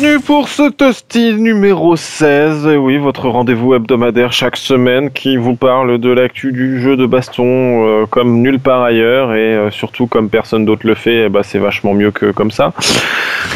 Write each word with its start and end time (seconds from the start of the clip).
Bienvenue 0.00 0.24
pour 0.24 0.48
ce 0.48 0.70
Toasty 0.70 1.34
numéro 1.34 1.94
16. 1.94 2.68
Et 2.68 2.76
oui, 2.78 2.96
votre 2.96 3.28
rendez-vous 3.28 3.74
hebdomadaire 3.74 4.32
chaque 4.32 4.56
semaine 4.56 5.10
qui 5.10 5.36
vous 5.36 5.56
parle 5.56 5.98
de 5.98 6.08
l'actu 6.08 6.52
du 6.52 6.80
jeu 6.80 6.96
de 6.96 7.04
baston 7.04 7.44
euh, 7.44 8.06
comme 8.06 8.40
nulle 8.40 8.60
part 8.60 8.82
ailleurs 8.82 9.34
et 9.34 9.54
euh, 9.54 9.70
surtout 9.70 10.06
comme 10.06 10.30
personne 10.30 10.64
d'autre 10.64 10.86
le 10.86 10.94
fait, 10.94 11.28
ben, 11.28 11.42
c'est 11.42 11.58
vachement 11.58 11.92
mieux 11.92 12.12
que 12.12 12.30
comme 12.30 12.50
ça. 12.50 12.72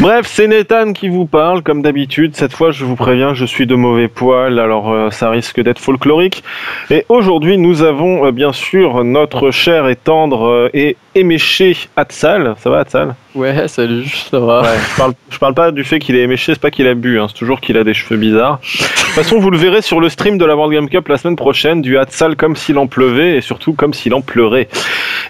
Bref, 0.00 0.26
c'est 0.26 0.46
Nathan 0.46 0.93
qui 0.93 1.08
vous 1.08 1.25
parle 1.25 1.62
comme 1.62 1.80
d'habitude. 1.80 2.36
Cette 2.36 2.52
fois, 2.52 2.72
je 2.72 2.84
vous 2.84 2.96
préviens, 2.96 3.32
je 3.32 3.46
suis 3.46 3.66
de 3.66 3.74
mauvais 3.74 4.08
poil, 4.08 4.58
alors 4.58 4.92
euh, 4.92 5.11
ça 5.11 5.30
risque 5.30 5.62
d'être 5.62 5.79
folklorique. 5.79 6.45
Et 6.90 7.06
aujourd'hui, 7.08 7.56
nous 7.56 7.82
avons 7.82 8.31
bien 8.32 8.53
sûr 8.53 9.03
notre 9.03 9.50
cher 9.50 9.89
et 9.89 9.96
tendre 9.96 10.68
et 10.75 10.98
éméché 11.14 11.75
Atsal. 11.96 12.54
Ça 12.58 12.68
va 12.68 12.81
Atsal? 12.81 13.14
Ouais, 13.34 13.66
salut, 13.66 14.06
ça 14.08 14.38
va. 14.38 14.62
Ouais, 14.62 14.68
je 14.93 14.96
parle, 14.96 15.12
je 15.29 15.38
parle 15.38 15.54
pas 15.54 15.72
du 15.72 15.82
fait 15.82 15.98
qu'il 15.98 16.14
est 16.14 16.22
éméché, 16.22 16.54
c'est 16.54 16.61
pas 16.61 16.70
qu'il 16.70 16.86
a 16.86 16.94
bu, 16.94 17.18
hein, 17.18 17.26
c'est 17.29 17.34
toujours 17.36 17.61
qu'il 17.61 17.76
a 17.76 17.82
des 17.82 17.92
cheveux 17.92 18.16
bizarres. 18.16 18.61
De 18.62 18.68
toute 18.79 19.06
façon, 19.14 19.40
vous 19.40 19.50
le 19.50 19.58
verrez 19.58 19.82
sur 19.82 19.98
le 20.00 20.08
stream 20.08 20.38
de 20.38 20.44
la 20.44 20.54
World 20.54 20.72
Game 20.72 20.88
Cup 20.88 21.08
la 21.08 21.16
semaine 21.16 21.34
prochaine, 21.34 21.82
du 21.82 21.98
Hatsal 21.98 22.36
comme 22.36 22.54
s'il 22.54 22.78
en 22.78 22.86
pleuvait 22.86 23.36
et 23.36 23.40
surtout 23.40 23.72
comme 23.72 23.92
s'il 23.92 24.14
en 24.14 24.20
pleurait. 24.20 24.68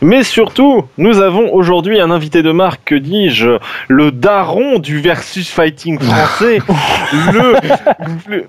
Mais 0.02 0.22
surtout, 0.22 0.84
nous 0.98 1.20
avons 1.20 1.52
aujourd'hui 1.54 1.98
un 1.98 2.10
invité 2.10 2.42
de 2.42 2.52
marque, 2.52 2.82
que 2.84 2.94
dis-je, 2.94 3.58
le 3.88 4.12
daron 4.12 4.78
du 4.80 5.00
versus 5.00 5.48
fighting 5.50 5.98
français, 5.98 6.58
le, 7.32 7.54
le- 8.28 8.44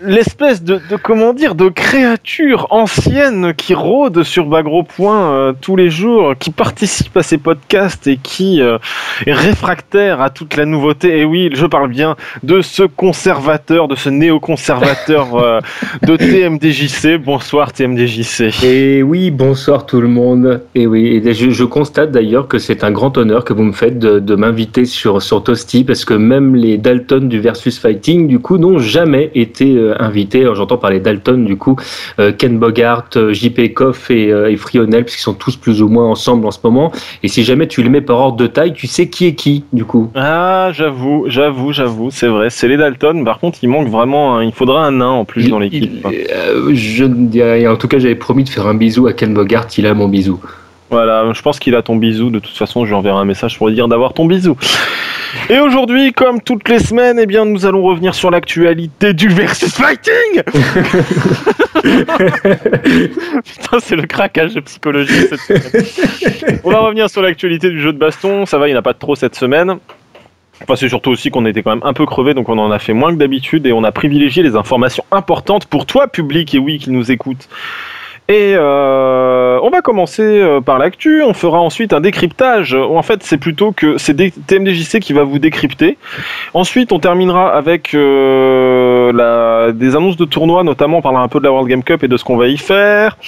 l'espèce 0.00 0.62
de, 0.62 0.80
comment 1.02 1.32
dire 1.32 1.54
de 1.54 1.68
créature 1.68 2.66
ancienne 2.70 3.54
qui 3.54 3.74
rôde 3.74 4.22
sur 4.22 4.46
Bagro 4.46 4.82
Point 4.82 5.32
euh, 5.32 5.52
tous 5.60 5.76
les 5.76 5.90
jours, 5.90 6.34
qui 6.38 6.50
participe 6.50 7.16
à 7.16 7.22
ces 7.22 7.38
podcasts 7.38 8.06
et 8.06 8.16
qui 8.16 8.60
euh, 8.60 8.78
est 9.26 9.32
réfractaire 9.32 10.20
à 10.20 10.30
toute 10.30 10.56
la 10.56 10.64
nouveauté. 10.64 11.18
Et 11.18 11.24
oui, 11.24 11.50
je 11.52 11.66
parle 11.66 11.88
bien 11.88 12.16
de 12.42 12.60
ce 12.60 12.82
conservateur, 12.82 13.88
de 13.88 13.94
ce 13.94 14.08
néoconservateur 14.08 15.36
euh, 15.36 15.60
de 16.02 16.16
TMDJC. 16.16 17.22
Bonsoir 17.22 17.72
TMDJC. 17.72 18.64
Et 18.64 19.02
oui, 19.02 19.30
bonsoir 19.30 19.86
tout 19.86 20.00
le 20.00 20.08
monde. 20.08 20.62
Et 20.74 20.86
oui, 20.86 21.22
et 21.24 21.34
je, 21.34 21.64
constate 21.64 22.10
d'ailleurs 22.10 22.46
que 22.46 22.58
c'est 22.58 22.84
un 22.84 22.90
grand 22.90 23.16
honneur 23.16 23.44
que 23.44 23.52
vous 23.52 23.62
me 23.62 23.72
faites 23.72 23.98
de, 23.98 24.18
de 24.18 24.34
m'inviter 24.34 24.84
sur, 24.84 25.22
sur 25.22 25.42
Toasty 25.42 25.84
parce 25.84 26.04
que 26.04 26.14
même 26.14 26.54
les 26.54 26.76
Dalton 26.76 27.28
du 27.28 27.40
Versus 27.40 27.78
Fighting, 27.78 28.28
du 28.28 28.38
coup, 28.38 28.58
n'ont 28.58 28.78
jamais 28.78 29.30
été 29.34 29.43
euh, 29.62 29.94
invités. 29.98 30.42
Alors, 30.42 30.54
J'entends 30.54 30.78
par 30.78 30.90
les 30.90 31.00
Dalton, 31.00 31.44
du 31.44 31.56
coup, 31.56 31.76
euh, 32.18 32.32
Ken 32.36 32.58
Bogart, 32.58 33.04
euh, 33.16 33.32
JP 33.32 33.72
Koff 33.74 34.10
et, 34.10 34.30
euh, 34.32 34.50
et 34.50 34.56
Frionel, 34.56 35.04
puisqu'ils 35.04 35.22
sont 35.22 35.34
tous 35.34 35.56
plus 35.56 35.82
ou 35.82 35.88
moins 35.88 36.06
ensemble 36.06 36.46
en 36.46 36.50
ce 36.50 36.58
moment. 36.64 36.92
Et 37.22 37.28
si 37.28 37.44
jamais 37.44 37.66
tu 37.66 37.82
les 37.82 37.88
mets 37.88 38.00
par 38.00 38.18
ordre 38.18 38.36
de 38.36 38.46
taille, 38.46 38.72
tu 38.72 38.86
sais 38.86 39.08
qui 39.08 39.26
est 39.26 39.34
qui, 39.34 39.64
du 39.72 39.84
coup. 39.84 40.10
Ah, 40.14 40.70
j'avoue, 40.72 41.24
j'avoue, 41.28 41.72
j'avoue, 41.72 42.10
c'est 42.10 42.28
vrai. 42.28 42.50
C'est 42.50 42.68
les 42.68 42.76
Dalton. 42.76 43.24
Par 43.24 43.38
contre, 43.38 43.58
il 43.62 43.68
manque 43.68 43.88
vraiment. 43.88 44.36
un- 44.36 44.44
il 44.44 44.52
faudra 44.52 44.84
un 44.86 44.92
nain 44.92 45.08
en 45.08 45.24
plus 45.24 45.48
dans 45.48 45.58
l'équipe. 45.58 46.06
Euh, 46.06 46.70
je, 46.74 47.04
en 47.66 47.76
tout 47.76 47.88
cas, 47.88 47.98
j'avais 47.98 48.14
promis 48.14 48.44
de 48.44 48.48
faire 48.48 48.66
un 48.66 48.74
bisou 48.74 49.06
à 49.06 49.12
Ken 49.12 49.32
Bogart. 49.34 49.66
Il 49.78 49.86
a 49.86 49.94
mon 49.94 50.08
bisou. 50.08 50.40
Voilà, 50.90 51.32
je 51.32 51.42
pense 51.42 51.58
qu'il 51.58 51.74
a 51.74 51.82
ton 51.82 51.96
bisou. 51.96 52.30
De 52.30 52.38
toute 52.38 52.56
façon, 52.56 52.84
je 52.84 52.90
lui 52.90 52.94
enverrai 52.94 53.18
un 53.18 53.24
message 53.24 53.58
pour 53.58 53.68
lui 53.68 53.74
dire 53.74 53.88
d'avoir 53.88 54.12
ton 54.12 54.26
bisou. 54.26 54.56
Et 55.50 55.58
aujourd'hui, 55.58 56.12
comme 56.12 56.40
toutes 56.40 56.68
les 56.68 56.78
semaines, 56.78 57.18
eh 57.18 57.26
bien, 57.26 57.44
nous 57.44 57.66
allons 57.66 57.82
revenir 57.82 58.14
sur 58.14 58.30
l'actualité 58.30 59.12
du 59.12 59.28
versus 59.28 59.74
fighting. 59.74 60.42
Putain, 63.44 63.80
c'est 63.80 63.96
le 63.96 64.06
craquage 64.06 64.54
de 64.54 64.60
psychologie 64.60 65.26
cette 65.28 65.40
semaine. 65.40 66.60
On 66.64 66.70
va 66.70 66.78
revenir 66.80 67.10
sur 67.10 67.22
l'actualité 67.22 67.70
du 67.70 67.80
jeu 67.80 67.92
de 67.92 67.98
baston. 67.98 68.46
Ça 68.46 68.58
va, 68.58 68.68
il 68.68 68.70
n'y 68.70 68.76
en 68.76 68.80
a 68.80 68.82
pas 68.82 68.94
trop 68.94 69.16
cette 69.16 69.34
semaine. 69.34 69.78
Enfin, 70.62 70.76
c'est 70.76 70.88
surtout 70.88 71.10
aussi 71.10 71.30
qu'on 71.30 71.44
était 71.46 71.62
quand 71.62 71.74
même 71.74 71.84
un 71.84 71.92
peu 71.92 72.06
crevé, 72.06 72.32
donc 72.32 72.48
on 72.48 72.58
en 72.58 72.70
a 72.70 72.78
fait 72.78 72.92
moins 72.92 73.12
que 73.12 73.18
d'habitude 73.18 73.66
et 73.66 73.72
on 73.72 73.82
a 73.82 73.92
privilégié 73.92 74.42
les 74.42 74.54
informations 74.54 75.04
importantes 75.10 75.66
pour 75.66 75.84
toi, 75.84 76.06
public, 76.06 76.54
et 76.54 76.58
oui, 76.58 76.78
qui 76.78 76.90
nous 76.90 77.10
écoute. 77.10 77.48
Et 78.26 78.54
euh, 78.56 79.58
on 79.62 79.68
va 79.68 79.82
commencer 79.82 80.22
euh, 80.22 80.62
par 80.62 80.78
l'actu, 80.78 81.22
on 81.22 81.34
fera 81.34 81.60
ensuite 81.60 81.92
un 81.92 82.00
décryptage. 82.00 82.72
En 82.74 83.02
fait, 83.02 83.22
c'est 83.22 83.36
plutôt 83.36 83.72
que 83.72 83.98
c'est 83.98 84.14
TMDJC 84.14 84.98
qui 85.00 85.12
va 85.12 85.24
vous 85.24 85.38
décrypter. 85.38 85.98
Ensuite, 86.54 86.92
on 86.92 86.98
terminera 86.98 87.54
avec 87.54 87.92
euh, 87.92 89.12
la, 89.12 89.72
des 89.72 89.94
annonces 89.94 90.16
de 90.16 90.24
tournois, 90.24 90.64
notamment 90.64 90.98
on 90.98 91.02
parlera 91.02 91.22
un 91.22 91.28
peu 91.28 91.38
de 91.38 91.44
la 91.44 91.50
World 91.50 91.68
Game 91.68 91.82
Cup 91.82 92.02
et 92.02 92.08
de 92.08 92.16
ce 92.16 92.24
qu'on 92.24 92.38
va 92.38 92.48
y 92.48 92.56
faire. 92.56 93.18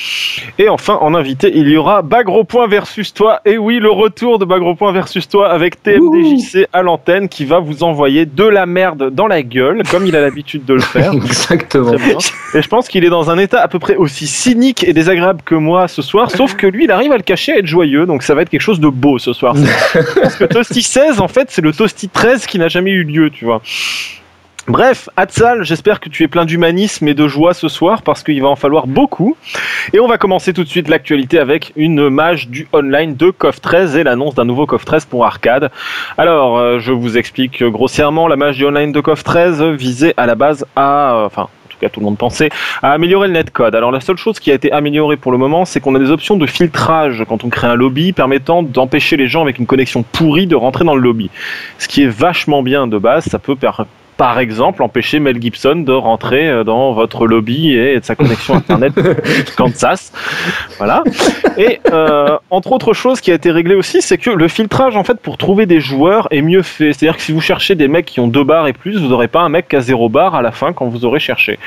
Et 0.59 0.71
enfin, 0.71 0.97
en 1.03 1.15
invité, 1.15 1.53
il 1.55 1.69
y 1.69 1.77
aura 1.77 2.01
Bagro 2.01 2.45
Point 2.45 2.67
versus 2.67 3.13
toi. 3.13 3.41
Et 3.45 3.59
oui, 3.59 3.81
le 3.81 3.91
retour 3.91 4.39
de 4.39 4.47
Bagro 4.47 4.77
Point 4.77 4.93
versus 4.93 5.29
toi 5.29 5.51
avec 5.51 5.83
TMDJC 5.83 6.69
à 6.73 6.81
l'antenne 6.81 7.29
qui 7.29 7.45
va 7.45 7.59
vous 7.59 7.83
envoyer 7.83 8.25
de 8.25 8.45
la 8.45 8.65
merde 8.65 9.11
dans 9.11 9.27
la 9.27 9.43
gueule, 9.43 9.83
comme 9.91 10.07
il 10.07 10.17
a 10.17 10.23
l'habitude 10.23 10.65
de 10.65 10.73
le 10.73 10.81
faire. 10.81 11.13
Exactement. 11.15 11.93
Et 12.55 12.63
je 12.63 12.69
pense 12.69 12.89
qu'il 12.89 13.05
est 13.05 13.11
dans 13.11 13.31
un 13.31 13.37
état 13.37 13.61
à 13.61 13.69
peu 13.69 13.79
près 13.79 13.97
aussi 13.97 14.27
cynique 14.27 14.86
et 14.87 14.93
désagréable 14.93 15.41
que 15.45 15.55
moi 15.55 15.89
ce 15.89 16.01
soir, 16.01 16.31
sauf 16.31 16.55
que 16.55 16.67
lui, 16.67 16.85
il 16.85 16.91
arrive 16.91 17.13
à 17.13 17.17
le 17.17 17.23
cacher, 17.23 17.53
à 17.53 17.59
être 17.59 17.67
joyeux, 17.67 18.07
donc 18.07 18.23
ça 18.23 18.35
va 18.35 18.43
être 18.43 18.49
quelque 18.51 18.61
chose 18.61 18.81
de 18.81 18.89
beau 18.89 19.19
ce 19.19 19.33
soir. 19.33 19.55
Parce 20.23 20.37
que 20.37 20.45
Toasty 20.45 20.83
16, 20.83 21.21
en 21.21 21.29
fait, 21.29 21.51
c'est 21.51 21.63
le 21.63 21.73
Toasty 21.73 22.09
13 22.09 22.47
qui 22.47 22.59
n'a 22.59 22.69
jamais 22.69 22.93
eu 22.93 23.03
lieu, 23.03 23.31
tu 23.31 23.45
vois. 23.45 23.61
Bref, 24.69 25.09
Hatsal, 25.17 25.63
j'espère 25.63 26.01
que 26.01 26.09
tu 26.09 26.25
es 26.25 26.29
plein 26.29 26.45
d'humanisme 26.45 27.07
et 27.07 27.15
de 27.15 27.29
joie 27.29 27.55
ce 27.55 27.69
soir 27.69 28.03
parce 28.03 28.25
qu'il 28.25 28.43
va 28.43 28.49
en 28.49 28.57
falloir 28.57 28.89
beaucoup. 28.89 29.37
Et 29.93 30.01
on 30.01 30.09
va 30.09 30.19
commencer 30.19 30.53
tout 30.53 30.65
de 30.65 30.69
suite 30.69 30.89
l'actualité 30.89 31.39
avec 31.39 31.73
une 31.77 32.09
mage 32.09 32.49
du 32.49 32.67
online 32.73 33.15
de 33.15 33.31
KOF 33.31 33.61
13 33.61 33.95
et 33.97 34.03
l'annonce 34.03 34.35
d'un 34.35 34.45
nouveau 34.45 34.67
KOF 34.67 34.85
13 34.85 35.05
pour 35.05 35.25
arcade. 35.25 35.71
Alors, 36.19 36.59
euh, 36.59 36.81
je 36.81 36.91
vous 36.91 37.17
explique 37.17 37.63
grossièrement, 37.63 38.27
la 38.27 38.35
mage 38.35 38.57
du 38.57 38.67
online 38.67 38.91
de 38.91 39.01
KOF 39.01 39.23
13 39.23 39.63
visait 39.63 40.15
à 40.17 40.27
la 40.27 40.35
base 40.35 40.67
à... 40.75 41.15
euh, 41.15 41.27
Enfin, 41.27 41.43
en 41.43 41.56
tout 41.77 41.81
cas 41.81 41.89
tout 41.89 42.01
le 42.01 42.07
monde 42.07 42.19
pensait, 42.19 42.49
à 42.83 42.93
améliorer 42.93 43.29
le 43.29 43.35
netcode. 43.35 43.75
Alors 43.75 43.91
la 43.93 44.01
seule 44.01 44.17
chose 44.17 44.41
qui 44.41 44.51
a 44.51 44.55
été 44.55 44.73
améliorée 44.73 45.17
pour 45.17 45.33
le 45.33 45.39
moment, 45.39 45.65
c'est 45.65 45.81
qu'on 45.81 45.95
a 45.95 45.99
des 45.99 46.11
options 46.11 46.37
de 46.37 46.47
filtrage 46.47 47.25
quand 47.29 47.45
on 47.45 47.49
crée 47.49 47.67
un 47.67 47.75
lobby 47.75 48.13
permettant 48.13 48.63
d'empêcher 48.63 49.17
les 49.17 49.27
gens 49.29 49.43
avec 49.43 49.59
une 49.59 49.67
connexion 49.67 50.03
pourrie 50.03 50.47
de 50.47 50.57
rentrer 50.57 50.85
dans 50.85 50.95
le 50.95 51.03
lobby. 51.03 51.31
Ce 51.79 51.89
qui 51.89 52.03
est 52.03 52.09
vachement 52.09 52.63
bien 52.63 52.87
de 52.87 52.99
base, 52.99 53.25
ça 53.25 53.39
peut 53.39 53.57
per- 53.57 53.85
par 54.17 54.39
exemple 54.39 54.83
empêcher 54.83 55.21
Mel 55.21 55.41
Gibson 55.41 55.77
de 55.77 55.93
rentrer 55.93 56.49
euh, 56.49 56.65
dans 56.65 56.93
votre 56.93 57.27
lobby 57.27 57.75
et 57.75 58.01
de 58.01 58.05
sa 58.05 58.15
connexion 58.15 58.55
internet 58.57 58.95
Kansas. 59.57 60.13
Voilà. 60.79 61.05
Et 61.59 61.81
euh, 61.93 62.39
entre 62.51 62.73
autres 62.73 62.95
choses 62.95 63.21
qui 63.21 63.31
a 63.31 63.35
été 63.35 63.51
réglé 63.51 63.75
aussi, 63.75 64.03
c'est 64.03 64.19
que 64.19 64.31
le 64.31 64.49
filtrage 64.49 64.97
en 64.97 65.05
fait 65.05 65.21
pour 65.21 65.37
trouver 65.37 65.67
des 65.67 65.81
joueurs 65.81 66.29
est 66.31 66.43
mieux 66.43 66.63
fait. 66.63 66.93
C'est-à-dire 66.93 67.17
que 67.17 67.23
si 67.23 67.33
vous 67.33 67.41
cherchez 67.41 67.75
des 67.75 67.89
mecs 67.89 68.07
qui 68.07 68.21
ont 68.21 68.29
deux 68.29 68.45
barres 68.45 68.69
et 68.69 68.73
plus, 68.73 68.99
vous 68.99 69.09
n'aurez 69.09 69.29
pas 69.29 69.41
un 69.41 69.49
mec 69.49 69.69
qui 69.69 69.77
a 69.77 69.81
zéro 69.81 70.09
barre 70.09 70.35
à 70.35 70.43
la 70.43 70.53
fin 70.53 70.73
quand 70.73 70.87
vous 70.87 71.05
aurez 71.05 71.21
cherché. 71.21 71.59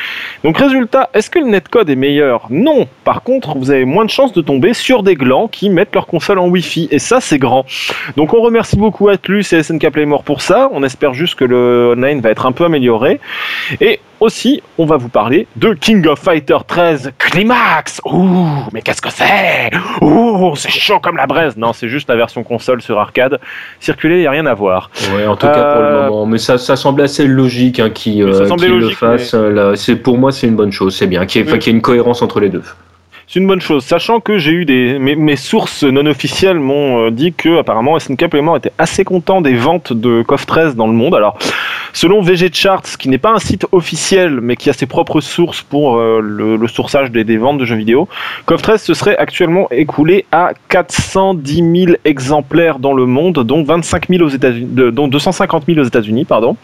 Donc 0.43 0.57
résultat, 0.57 1.09
est-ce 1.13 1.29
que 1.29 1.39
le 1.39 1.45
netcode 1.45 1.89
est 1.89 1.95
meilleur? 1.95 2.47
Non. 2.49 2.87
Par 3.03 3.23
contre, 3.23 3.57
vous 3.57 3.71
avez 3.71 3.85
moins 3.85 4.05
de 4.05 4.09
chances 4.09 4.33
de 4.33 4.41
tomber 4.41 4.73
sur 4.73 5.03
des 5.03 5.15
glands 5.15 5.47
qui 5.47 5.69
mettent 5.69 5.93
leur 5.93 6.07
console 6.07 6.39
en 6.39 6.47
Wi-Fi 6.47 6.87
et 6.91 6.99
ça 6.99 7.21
c'est 7.21 7.39
grand. 7.39 7.65
Donc 8.17 8.33
on 8.33 8.41
remercie 8.41 8.77
beaucoup 8.77 9.09
Atlus 9.09 9.45
et 9.51 9.63
SNK 9.63 9.91
Playmore 9.91 10.23
pour 10.23 10.41
ça. 10.41 10.69
On 10.71 10.83
espère 10.83 11.13
juste 11.13 11.35
que 11.35 11.45
le 11.45 11.93
online 11.95 12.21
va 12.21 12.29
être 12.29 12.38
un 12.45 12.51
peu 12.51 12.65
amélioré. 12.65 13.19
Et 13.81 13.99
aussi, 14.19 14.61
on 14.77 14.85
va 14.85 14.97
vous 14.97 15.07
parler 15.09 15.47
de 15.55 15.73
King 15.73 16.05
of 16.07 16.19
Fighter 16.19 16.57
13 16.67 17.11
Climax. 17.17 18.01
Ouh, 18.05 18.47
mais 18.73 18.81
qu'est-ce 18.81 19.01
que 19.01 19.09
c'est? 19.11 19.71
Ouh, 20.01 20.53
c'est 20.55 20.71
chaud 20.71 20.99
comme 20.99 21.15
la 21.17 21.25
braise. 21.27 21.55
Non, 21.57 21.71
c'est 21.73 21.87
juste 21.89 22.09
la 22.09 22.15
version 22.15 22.43
console 22.43 22.81
sur 22.81 22.99
arcade. 22.99 23.39
Circuler, 23.79 24.17
il 24.17 24.23
y 24.23 24.27
a 24.27 24.31
rien 24.31 24.45
à 24.45 24.53
voir. 24.53 24.91
Ouais, 25.15 25.25
en 25.25 25.35
tout 25.35 25.47
cas 25.47 25.73
pour 25.73 25.81
le 25.81 25.87
Euh, 25.87 26.07
moment. 26.09 26.25
Mais 26.25 26.37
ça, 26.37 26.57
ça 26.57 26.75
semblait 26.75 27.05
assez 27.05 27.25
logique 27.25 27.79
hein, 27.79 27.89
qui, 27.89 28.21
euh, 28.21 28.47
le 28.57 28.89
fasse. 28.89 29.33
euh, 29.33 29.49
là. 29.51 29.75
C'est 29.75 29.95
pour 29.95 30.17
moi, 30.17 30.31
c'est 30.31 30.47
une 30.47 30.55
bonne 30.55 30.71
chose. 30.71 30.95
C'est 30.95 31.07
bien 31.07 31.25
qu'il 31.25 31.41
y, 31.45 31.47
ait- 31.47 31.51
Oui. 31.53 31.59
y 31.65 31.69
ait 31.69 31.71
une 31.71 31.81
cohérence 31.81 32.21
entre 32.21 32.39
les 32.39 32.49
deux. 32.49 32.63
C'est 33.31 33.37
une 33.37 33.45
bonne 33.45 33.61
chose, 33.61 33.85
sachant 33.85 34.21
que 34.21 34.39
j'ai 34.39 34.49
eu 34.49 34.65
des 34.65 34.97
mes, 34.97 35.35
sources 35.35 35.83
non 35.83 36.07
officielles 36.07 36.57
m'ont 36.57 37.05
euh, 37.05 37.11
dit 37.11 37.31
que 37.31 37.59
apparemment 37.59 37.99
SNK 37.99 38.27
Playmore 38.27 38.57
était 38.57 38.71
assez 38.79 39.03
content 39.03 39.39
des 39.41 39.53
ventes 39.53 39.93
de 39.93 40.23
KOF 40.23 40.47
13 40.47 40.75
dans 40.75 40.87
le 40.87 40.93
monde. 40.93 41.13
Alors, 41.13 41.37
selon 41.93 42.23
VG 42.23 42.49
Charts, 42.51 42.97
qui 42.97 43.07
n'est 43.07 43.19
pas 43.19 43.29
un 43.29 43.37
site 43.37 43.67
officiel 43.71 44.41
mais 44.41 44.55
qui 44.55 44.71
a 44.71 44.73
ses 44.73 44.87
propres 44.87 45.21
sources 45.21 45.61
pour 45.61 45.97
euh, 45.97 46.21
le, 46.23 46.67
sourçage 46.67 47.11
des, 47.11 47.37
ventes 47.37 47.59
de 47.59 47.65
jeux 47.65 47.75
vidéo, 47.75 48.09
KOF 48.47 48.63
13 48.63 48.81
se 48.81 48.95
serait 48.95 49.17
actuellement 49.17 49.69
écoulé 49.69 50.25
à 50.31 50.53
410 50.69 51.85
000 51.85 51.97
exemplaires 52.05 52.79
dans 52.79 52.93
le 52.93 53.05
monde, 53.05 53.43
dont 53.43 53.63
25 53.63 54.07
000 54.09 54.23
aux 54.23 54.29
États-Unis, 54.29 54.91
dont 54.91 55.07
250 55.07 55.65
000 55.67 55.79
aux 55.79 55.83
États-Unis, 55.83 56.25
pardon. 56.25 56.57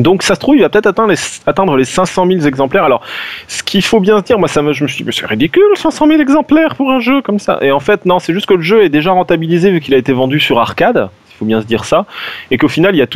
Donc 0.00 0.22
ça 0.22 0.34
se 0.34 0.40
trouve, 0.40 0.56
il 0.56 0.62
va 0.62 0.68
peut-être 0.68 0.86
atteindre 0.86 1.10
les, 1.10 1.18
atteindre 1.46 1.76
les 1.76 1.84
500 1.84 2.26
000 2.26 2.46
exemplaires. 2.46 2.84
Alors, 2.84 3.02
ce 3.48 3.62
qu'il 3.62 3.82
faut 3.82 4.00
bien 4.00 4.18
se 4.18 4.24
dire, 4.24 4.38
moi 4.38 4.48
ça 4.48 4.62
me, 4.62 4.72
je 4.72 4.82
me 4.82 4.88
suis 4.88 4.98
dit, 4.98 5.04
mais 5.04 5.12
c'est 5.12 5.26
ridicule, 5.26 5.62
500 5.76 6.06
000 6.06 6.20
exemplaires 6.20 6.74
pour 6.74 6.90
un 6.90 7.00
jeu 7.00 7.22
comme 7.22 7.38
ça. 7.38 7.58
Et 7.60 7.70
en 7.72 7.80
fait, 7.80 8.06
non, 8.06 8.18
c'est 8.18 8.32
juste 8.32 8.46
que 8.46 8.54
le 8.54 8.62
jeu 8.62 8.82
est 8.82 8.88
déjà 8.88 9.12
rentabilisé 9.12 9.70
vu 9.70 9.80
qu'il 9.80 9.94
a 9.94 9.98
été 9.98 10.12
vendu 10.12 10.40
sur 10.40 10.58
arcade, 10.58 11.08
il 11.30 11.36
faut 11.38 11.44
bien 11.44 11.60
se 11.60 11.66
dire 11.66 11.84
ça, 11.84 12.06
et 12.50 12.58
qu'au 12.58 12.68
final, 12.68 12.94
il 12.94 12.98
y 12.98 13.02
a 13.02 13.06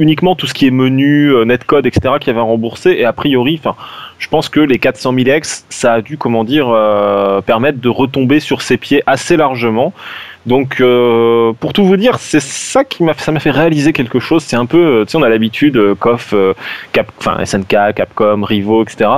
uniquement 0.00 0.34
tout 0.34 0.46
ce 0.46 0.54
qui 0.54 0.66
est 0.66 0.70
menu, 0.72 1.28
euh, 1.28 1.44
netcode, 1.44 1.86
etc., 1.86 2.14
qui 2.18 2.30
avait 2.30 2.40
remboursé. 2.40 2.90
Et 2.92 3.04
a 3.04 3.12
priori, 3.12 3.60
je 4.18 4.28
pense 4.28 4.48
que 4.48 4.60
les 4.60 4.78
400 4.78 5.12
000 5.14 5.28
ex, 5.28 5.66
ça 5.68 5.94
a 5.94 6.00
dû, 6.00 6.16
comment 6.16 6.42
dire, 6.42 6.68
euh, 6.68 7.40
permettre 7.42 7.80
de 7.80 7.88
retomber 7.88 8.40
sur 8.40 8.62
ses 8.62 8.78
pieds 8.78 9.02
assez 9.06 9.36
largement. 9.36 9.92
Donc, 10.46 10.80
euh, 10.80 11.52
pour 11.60 11.72
tout 11.72 11.84
vous 11.84 11.96
dire, 11.96 12.18
c'est 12.18 12.40
ça 12.40 12.84
qui 12.84 13.02
m'a, 13.02 13.14
ça 13.14 13.30
m'a 13.30 13.40
fait 13.40 13.50
réaliser 13.50 13.92
quelque 13.92 14.20
chose. 14.20 14.42
C'est 14.42 14.56
un 14.56 14.66
peu, 14.66 14.78
euh, 14.78 15.04
tu 15.04 15.12
sais, 15.12 15.18
on 15.18 15.22
a 15.22 15.28
l'habitude, 15.28 15.76
euh, 15.76 15.94
KOF, 15.94 16.30
euh, 16.32 16.54
Cap, 16.92 17.12
enfin 17.18 17.44
SNK, 17.44 17.94
Capcom, 17.94 18.42
Rivaux, 18.42 18.82
etc. 18.82 19.10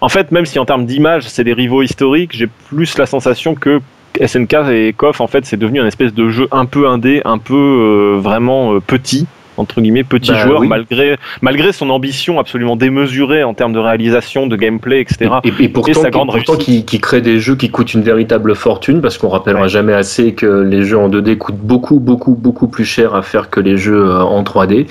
En 0.00 0.08
fait, 0.08 0.30
même 0.30 0.46
si 0.46 0.58
en 0.58 0.64
termes 0.64 0.86
d'image, 0.86 1.28
c'est 1.28 1.44
des 1.44 1.54
rivaux 1.54 1.82
historiques, 1.82 2.32
j'ai 2.34 2.46
plus 2.68 2.96
la 2.98 3.06
sensation 3.06 3.54
que 3.54 3.80
SNK 4.24 4.54
et 4.70 4.92
KOF, 4.96 5.20
en 5.20 5.26
fait, 5.26 5.44
c'est 5.44 5.56
devenu 5.56 5.80
un 5.80 5.86
espèce 5.86 6.14
de 6.14 6.28
jeu 6.28 6.46
un 6.52 6.66
peu 6.66 6.86
indé, 6.88 7.20
un 7.24 7.38
peu 7.38 7.54
euh, 7.54 8.20
vraiment 8.20 8.78
petit 8.80 9.26
entre 9.56 9.80
guillemets 9.80 10.04
petit 10.04 10.30
Bah 10.32 10.38
joueur 10.38 10.60
oui. 10.60 10.68
malgré 10.68 11.16
malgré 11.42 11.72
son 11.72 11.90
ambition 11.90 12.38
absolument 12.38 12.76
démesurée 12.76 13.42
en 13.44 13.54
termes 13.54 13.72
de 13.72 13.78
réalisation 13.78 14.46
de 14.46 14.56
gameplay 14.56 15.00
etc 15.00 15.30
Et, 15.44 15.64
et 15.64 15.68
pourtant, 15.68 16.02
sa 16.02 16.10
grande 16.10 16.28
pourtant 16.30 16.56
qui, 16.56 16.84
qui 16.84 16.98
crée 17.00 17.20
des 17.20 17.38
jeux 17.38 17.56
qui 17.56 17.70
coûtent 17.70 17.94
une 17.94 18.02
véritable 18.02 18.54
fortune, 18.54 19.00
parce 19.00 19.18
qu'on 19.18 19.28
rappellera 19.28 19.62
Ouais. 19.62 19.68
jamais 19.68 19.92
assez 19.94 20.32
que 20.34 20.46
les 20.62 20.84
jeux 20.84 20.98
en 20.98 21.08
2D 21.08 21.36
coûtent 21.38 21.54
beaucoup, 21.56 22.00
beaucoup, 22.00 22.34
beaucoup 22.34 22.68
plus 22.68 22.84
cher 22.84 23.14
à 23.14 23.22
faire 23.22 23.50
que 23.50 23.60
les 23.60 23.76
jeux 23.76 24.04
euh, 24.04 24.20
en 24.22 24.42
3D. 24.42 24.86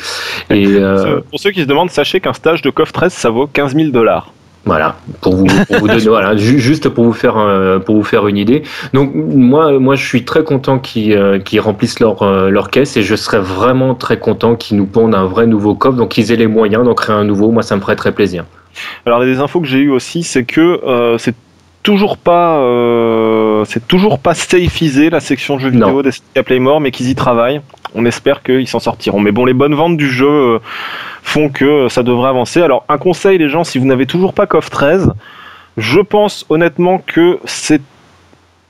Et 0.50 0.66
euh, 0.68 1.20
pour 1.30 1.40
ceux 1.40 1.52
qui 1.52 1.62
se 1.62 1.66
demandent 1.68 1.90
sachez 1.92 2.20
qu'un 2.20 2.34
stage 2.34 2.62
de 2.62 2.70
KOF 2.70 2.92
13 2.94 3.12
ça 3.14 3.30
vaut 3.30 3.48
15 3.48 3.76
000 3.76 3.90
dollars 3.92 4.32
Voilà, 4.66 4.96
pour 5.20 5.36
vous, 5.36 5.46
pour 5.46 5.78
vous 5.80 5.88
donner, 5.90 6.00
voilà, 6.08 6.38
ju- 6.38 6.58
juste 6.58 6.88
pour 6.88 7.04
vous 7.04 7.12
faire, 7.12 7.36
pour 7.86 7.96
vous 7.98 8.04
faire 8.04 8.28
une 8.28 8.38
idée. 8.38 8.64
Donc 8.94 9.12
moi, 9.14 9.78
moi, 9.78 9.96
je 9.96 10.06
suis 10.06 10.24
très 10.24 10.46
content 10.46 10.80
qu'ils 10.80 11.12
euh, 11.14 11.40
remplissent 11.60 12.00
leur, 12.00 12.22
euh, 12.24 12.50
leur 12.50 12.70
caisse 12.70 12.96
et 12.96 13.04
je 13.04 13.16
serais 13.16 13.42
vraiment 13.42 13.94
très 13.94 14.18
content 14.20 14.56
qu'ils 14.56 14.78
nous 14.78 14.86
pondent 14.86 15.16
un 15.16 15.26
vrai 15.26 15.48
nouveau 15.48 15.76
coffre, 15.76 15.98
donc 15.98 16.10
qu'ils 16.12 16.32
aient 16.32 16.38
les 16.38 16.48
moyens 16.48 16.86
d'en 16.86 16.94
créer 16.94 17.14
un 17.16 17.26
nouveau. 17.26 17.52
Moi, 17.52 17.62
ça 17.62 17.76
me 17.76 17.82
ferait 17.82 17.98
très 17.98 18.14
plaisir. 18.14 18.46
Alors 19.06 19.20
les 19.20 19.40
infos 19.40 19.60
que 19.60 19.68
j'ai 19.68 19.80
eues 19.80 19.92
aussi, 19.92 20.24
c'est 20.24 20.46
que 20.46 20.80
euh, 20.86 21.18
c'est 21.18 21.36
toujours 21.84 22.18
pas, 22.18 22.58
euh, 22.60 23.64
c'est 23.66 23.88
toujours 23.88 24.20
pas 24.20 24.34
safeisé 24.34 25.10
la 25.10 25.20
section 25.20 25.60
jeux 25.60 25.70
vidéo 25.70 26.02
des 26.02 26.12
SNK 26.12 26.42
Playmore, 26.46 26.82
mais 26.82 26.92
qu'ils 26.92 27.10
y 27.10 27.16
travaillent. 27.16 27.62
On 27.96 28.06
espère 28.06 28.42
qu'ils 28.42 28.68
s'en 28.68 28.80
sortiront. 28.80 29.20
Mais 29.20 29.32
bon, 29.32 29.46
les 29.46 29.54
bonnes 29.54 29.76
ventes 29.76 29.98
du 29.98 30.10
jeu 30.10 30.28
euh, 30.28 30.60
font 31.22 31.50
que 31.50 31.66
euh, 31.66 31.90
ça 31.90 32.02
devrait 32.02 32.30
avancer. 32.30 32.62
Alors 32.62 32.86
un 32.90 32.98
conseil, 32.98 33.38
les 33.38 33.50
gens, 33.50 33.64
si 33.64 33.78
vous 33.78 33.86
n'avez 33.86 34.06
toujours 34.08 34.34
pas 34.34 34.48
KOF 34.48 34.70
13, 34.72 35.12
je 35.78 36.00
pense 36.00 36.46
honnêtement 36.50 36.98
que 37.06 37.40
c'est 37.46 37.82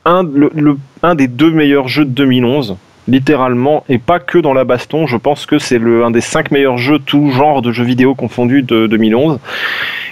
un, 0.05 0.23
le- 0.23 0.51
le- 0.53 0.77
un 1.03 1.15
des 1.15 1.27
deux 1.27 1.51
meilleurs 1.51 1.87
jeux 1.87 2.03
de 2.05 2.09
2011. 2.11 2.75
Littéralement, 3.07 3.83
et 3.89 3.97
pas 3.97 4.19
que 4.19 4.37
dans 4.37 4.53
la 4.53 4.63
baston, 4.63 5.07
je 5.07 5.17
pense 5.17 5.45
que 5.45 5.59
c'est 5.59 5.77
le 5.77 6.05
un 6.05 6.11
des 6.11 6.21
cinq 6.21 6.51
meilleurs 6.51 6.77
jeux 6.77 6.99
tout 6.99 7.31
genre 7.31 7.61
de 7.61 7.71
jeux 7.71 7.83
vidéo 7.83 8.15
confondus 8.15 8.63
de 8.63 8.87
2011. 8.87 9.39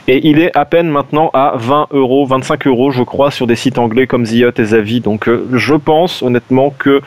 Et 0.08 0.28
il 0.28 0.40
est 0.40 0.56
à 0.58 0.66
peine 0.66 0.90
maintenant 0.90 1.30
à 1.34 1.54
20 1.56 1.88
euros, 1.92 2.26
25 2.26 2.68
euros, 2.68 2.92
je 2.92 3.04
crois, 3.04 3.32
sur 3.32 3.48
des 3.48 3.56
sites 3.56 3.78
anglais 3.78 4.08
comme 4.08 4.26
The 4.26 4.34
Hut 4.34 4.60
et 4.60 4.66
Zavi. 4.66 5.00
Donc, 5.00 5.30
euh, 5.30 5.48
je 5.54 5.76
pense 5.76 6.22
honnêtement 6.22 6.74
que 6.78 7.02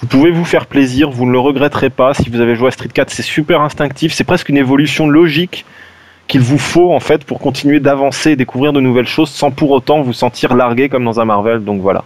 vous 0.00 0.06
pouvez 0.06 0.30
vous 0.30 0.44
faire 0.44 0.66
plaisir, 0.66 1.10
vous 1.10 1.26
ne 1.26 1.32
le 1.32 1.38
regretterez 1.38 1.90
pas. 1.90 2.12
Si 2.12 2.28
vous 2.28 2.40
avez 2.40 2.56
joué 2.56 2.68
à 2.68 2.70
Street 2.70 2.88
4, 2.92 3.10
c'est 3.10 3.22
super 3.22 3.60
instinctif, 3.60 4.12
c'est 4.12 4.24
presque 4.24 4.48
une 4.48 4.56
évolution 4.56 5.08
logique 5.08 5.64
qu'il 6.26 6.40
vous 6.40 6.58
faut 6.58 6.92
en 6.92 7.00
fait 7.00 7.24
pour 7.24 7.40
continuer 7.40 7.80
d'avancer 7.80 8.30
et 8.30 8.36
découvrir 8.36 8.72
de 8.72 8.80
nouvelles 8.80 9.08
choses 9.08 9.30
sans 9.30 9.50
pour 9.50 9.72
autant 9.72 10.00
vous 10.00 10.12
sentir 10.12 10.54
largué 10.54 10.88
comme 10.88 11.04
dans 11.04 11.18
un 11.18 11.24
Marvel. 11.24 11.64
Donc 11.64 11.80
voilà. 11.80 12.04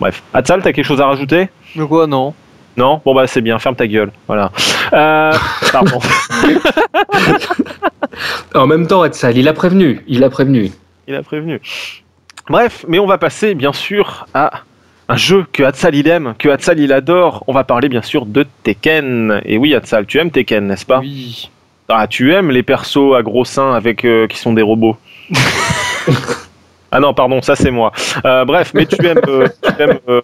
Bref. 0.00 0.22
Atsal, 0.32 0.62
t'as 0.62 0.72
quelque 0.72 0.86
chose 0.86 1.00
à 1.00 1.06
rajouter? 1.06 1.48
Mais 1.76 1.86
quoi, 1.86 2.06
non 2.06 2.34
Non? 2.78 3.02
Bon 3.04 3.12
bah 3.12 3.26
c'est 3.26 3.40
bien, 3.40 3.58
ferme 3.58 3.74
ta 3.74 3.88
gueule. 3.88 4.12
Voilà. 4.28 4.52
Euh, 4.92 5.32
pardon. 5.72 5.98
En 8.54 8.66
même 8.68 8.86
temps, 8.86 9.04
Edsal, 9.04 9.36
il 9.36 9.48
a 9.48 9.52
prévenu, 9.52 10.04
il 10.06 10.22
a 10.22 10.30
prévenu. 10.30 10.70
Il 11.08 11.16
a 11.16 11.22
prévenu. 11.24 11.60
Bref, 12.48 12.84
mais 12.86 13.00
on 13.00 13.06
va 13.06 13.18
passer 13.18 13.56
bien 13.56 13.72
sûr 13.72 14.26
à 14.32 14.62
un 15.08 15.16
jeu 15.16 15.44
que 15.52 15.64
Hatsal 15.64 15.96
il 15.96 16.06
aime, 16.06 16.34
que 16.38 16.48
Hatsal 16.48 16.78
il 16.78 16.92
adore. 16.92 17.42
On 17.48 17.52
va 17.52 17.64
parler 17.64 17.88
bien 17.88 18.02
sûr 18.02 18.26
de 18.26 18.46
Tekken. 18.62 19.40
Et 19.44 19.58
oui, 19.58 19.74
Hatsal, 19.74 20.06
tu 20.06 20.18
aimes 20.18 20.30
Tekken, 20.30 20.66
n'est-ce 20.68 20.86
pas? 20.86 21.00
Oui. 21.00 21.50
Ah, 21.88 22.06
tu 22.06 22.32
aimes 22.32 22.50
les 22.52 22.62
persos 22.62 23.16
à 23.16 23.22
gros 23.22 23.44
seins 23.44 23.74
avec 23.74 24.04
euh, 24.04 24.28
qui 24.28 24.38
sont 24.38 24.52
des 24.52 24.62
robots? 24.62 24.96
ah 26.90 27.00
non, 27.00 27.12
pardon, 27.12 27.42
ça 27.42 27.54
c'est 27.54 27.70
moi. 27.70 27.92
Euh, 28.24 28.46
bref, 28.46 28.72
mais 28.74 28.86
tu 28.86 29.04
aimes, 29.06 29.20
euh, 29.28 29.48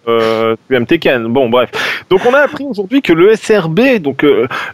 euh, 0.07 0.55
tu 0.67 0.75
aimes 0.75 0.87
Tekken. 0.87 1.27
Bon, 1.27 1.47
bref. 1.47 1.69
Donc 2.09 2.25
on 2.25 2.33
a 2.33 2.39
appris 2.39 2.63
aujourd'hui 2.63 3.03
que 3.03 3.13
le 3.13 3.35
SRB, 3.35 3.99
donc 3.99 4.25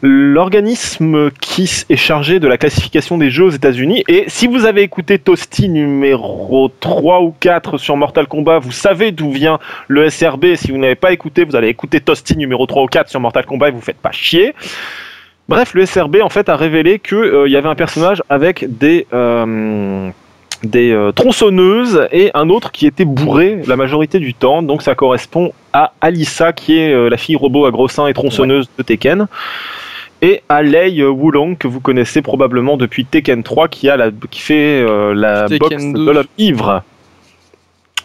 l'organisme 0.01 1.31
qui 1.41 1.69
est 1.89 1.95
chargé 1.97 2.39
de 2.39 2.47
la 2.47 2.57
classification 2.57 3.17
des 3.17 3.29
jeux 3.29 3.45
aux 3.45 3.51
États-Unis, 3.51 4.03
et 4.07 4.23
si 4.27 4.47
vous 4.47 4.65
avez 4.65 4.83
écouté 4.83 5.19
Toasty 5.19 5.67
numéro 5.67 6.71
3 6.79 7.21
ou 7.21 7.35
4 7.39 7.77
sur 7.77 7.97
Mortal 7.97 8.27
Kombat, 8.27 8.59
vous 8.59 8.71
savez 8.71 9.11
d'où 9.11 9.31
vient 9.31 9.59
le 9.87 10.09
SRB. 10.09 10.55
Si 10.55 10.71
vous 10.71 10.77
n'avez 10.77 10.95
pas 10.95 11.11
écouté, 11.11 11.43
vous 11.43 11.57
allez 11.57 11.67
écouter 11.67 11.99
Toasty 11.99 12.37
numéro 12.37 12.65
3 12.65 12.83
ou 12.83 12.87
4 12.87 13.09
sur 13.09 13.19
Mortal 13.19 13.45
Kombat 13.45 13.69
et 13.69 13.71
vous 13.71 13.81
faites 13.81 13.97
pas 13.97 14.11
chier. 14.11 14.53
Bref, 15.49 15.73
le 15.73 15.85
SRB 15.85 16.17
en 16.21 16.29
fait 16.29 16.47
a 16.47 16.55
révélé 16.55 16.99
que 16.99 17.15
euh, 17.15 17.47
il 17.47 17.51
y 17.51 17.57
avait 17.57 17.67
un 17.67 17.75
personnage 17.75 18.23
avec 18.29 18.77
des 18.77 19.05
des 20.63 20.91
euh, 20.91 21.11
tronçonneuses 21.11 22.07
et 22.11 22.31
un 22.33 22.49
autre 22.49 22.71
qui 22.71 22.85
était 22.85 23.05
bourré 23.05 23.61
la 23.67 23.75
majorité 23.75 24.19
du 24.19 24.33
temps. 24.33 24.61
Donc 24.61 24.81
ça 24.81 24.95
correspond 24.95 25.53
à 25.73 25.93
Alissa 26.01 26.53
qui 26.53 26.77
est 26.77 26.93
euh, 26.93 27.09
la 27.09 27.17
fille 27.17 27.35
robot 27.35 27.65
à 27.65 27.71
gros 27.71 27.87
seins 27.87 28.07
et 28.07 28.13
tronçonneuse 28.13 28.69
de 28.77 28.83
Tekken. 28.83 29.27
Et 30.21 30.43
à 30.49 30.61
Lei 30.61 31.03
Wulong 31.03 31.55
que 31.57 31.67
vous 31.67 31.79
connaissez 31.79 32.21
probablement 32.21 32.77
depuis 32.77 33.05
Tekken 33.05 33.41
3 33.41 33.67
qui 33.69 33.89
a 33.89 33.97
la 33.97 34.11
qui 34.29 34.39
fait 34.41 34.81
euh, 34.87 35.13
la 35.15 35.47
boxe 35.47 35.83
2. 35.83 36.05
de 36.05 36.11
l'homme 36.11 36.25
ivre. 36.37 36.83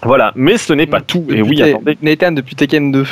Voilà, 0.03 0.33
mais 0.35 0.57
ce 0.57 0.73
n'est 0.73 0.87
pas 0.87 1.01
tout. 1.01 1.27
Et 1.31 1.43
oui, 1.43 1.57
Te- 1.57 1.63
attendez. 1.63 1.99
Nathan 2.03 2.33
depuis 2.33 2.55
Tekken 2.55 2.93
2. 2.93 3.05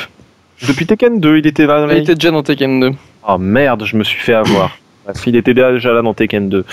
Depuis 0.67 0.85
Tekken 0.85 1.19
2, 1.19 1.37
il 1.37 1.47
était 1.47 1.65
là. 1.65 1.85
Il 1.91 1.97
était 1.97 2.15
déjà 2.15 2.31
dans 2.31 2.41
Tekken 2.43 2.79
2. 2.79 2.91
Oh 3.27 3.37
merde, 3.37 3.83
je 3.85 3.95
me 3.97 4.03
suis 4.03 4.19
fait 4.19 4.33
avoir. 4.33 4.77
Bref, 5.05 5.17
Il 5.27 5.35
était 5.35 5.53
déjà 5.53 5.93
là 5.93 6.01
dans 6.01 6.13
Tekken 6.13 6.49
2. 6.49 6.65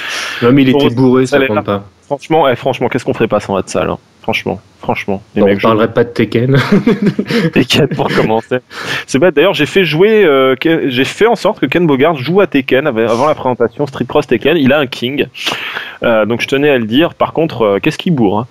Non, 0.42 0.52
mais 0.52 0.62
il 0.62 0.70
était 0.70 0.90
bourré, 0.94 1.26
ça 1.26 1.38
compte 1.46 1.64
pas. 1.64 1.84
Franchement, 2.06 2.48
eh, 2.48 2.56
franchement, 2.56 2.88
qu'est-ce 2.88 3.04
qu'on 3.04 3.14
ferait 3.14 3.28
pas 3.28 3.40
sans 3.40 3.56
Hatsal 3.56 3.88
hein 3.90 3.98
Franchement, 4.22 4.60
franchement. 4.80 5.20
Non, 5.34 5.46
on 5.50 5.56
parlerait 5.56 5.92
pas 5.92 6.04
de 6.04 6.10
Tekken. 6.10 6.56
Tekken 7.52 7.88
pour 7.88 8.08
commencer. 8.08 8.58
C'est 9.06 9.18
bête. 9.18 9.34
D'ailleurs, 9.34 9.54
j'ai 9.54 9.66
fait 9.66 9.84
jouer, 9.84 10.24
euh, 10.24 10.54
Ken- 10.54 10.88
j'ai 10.88 11.04
fait 11.04 11.26
en 11.26 11.34
sorte 11.34 11.58
que 11.60 11.66
Ken 11.66 11.86
Bogard 11.86 12.16
joue 12.16 12.40
à 12.40 12.46
Tekken 12.46 12.86
av- 12.86 12.98
avant 12.98 13.26
la 13.26 13.34
présentation 13.34 13.86
Street 13.86 14.04
Cross 14.06 14.26
Tekken. 14.28 14.56
Il 14.56 14.72
a 14.72 14.78
un 14.78 14.86
King, 14.86 15.26
Euh, 16.04 16.24
donc 16.26 16.40
je 16.40 16.48
tenais 16.48 16.68
à 16.70 16.78
le 16.78 16.84
dire. 16.86 17.14
Par 17.14 17.32
contre, 17.32 17.62
euh, 17.62 17.78
qu'est-ce 17.80 17.98
qu'il 17.98 18.14
bourre 18.14 18.40
hein 18.40 18.46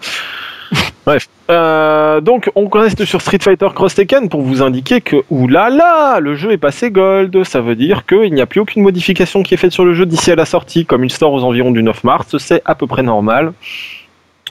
Bref. 1.05 1.27
Euh, 1.49 2.21
donc, 2.21 2.49
on 2.55 2.67
reste 2.67 3.05
sur 3.05 3.21
Street 3.21 3.39
Fighter 3.41 3.67
Cross 3.73 3.95
Tekken 3.95 4.29
pour 4.29 4.41
vous 4.41 4.61
indiquer 4.61 5.01
que, 5.01 5.17
oulala, 5.29 6.19
le 6.19 6.35
jeu 6.35 6.51
est 6.51 6.57
passé 6.57 6.91
gold. 6.91 7.43
Ça 7.43 7.61
veut 7.61 7.75
dire 7.75 8.05
qu'il 8.05 8.33
n'y 8.33 8.41
a 8.41 8.45
plus 8.45 8.59
aucune 8.59 8.83
modification 8.83 9.43
qui 9.43 9.53
est 9.53 9.57
faite 9.57 9.71
sur 9.71 9.83
le 9.83 9.93
jeu 9.93 10.05
d'ici 10.05 10.31
à 10.31 10.35
la 10.35 10.45
sortie. 10.45 10.85
Comme 10.85 11.03
il 11.03 11.11
sort 11.11 11.33
aux 11.33 11.43
environs 11.43 11.71
du 11.71 11.83
9 11.83 12.03
mars, 12.03 12.37
c'est 12.37 12.61
à 12.65 12.75
peu 12.75 12.87
près 12.87 13.03
normal. 13.03 13.53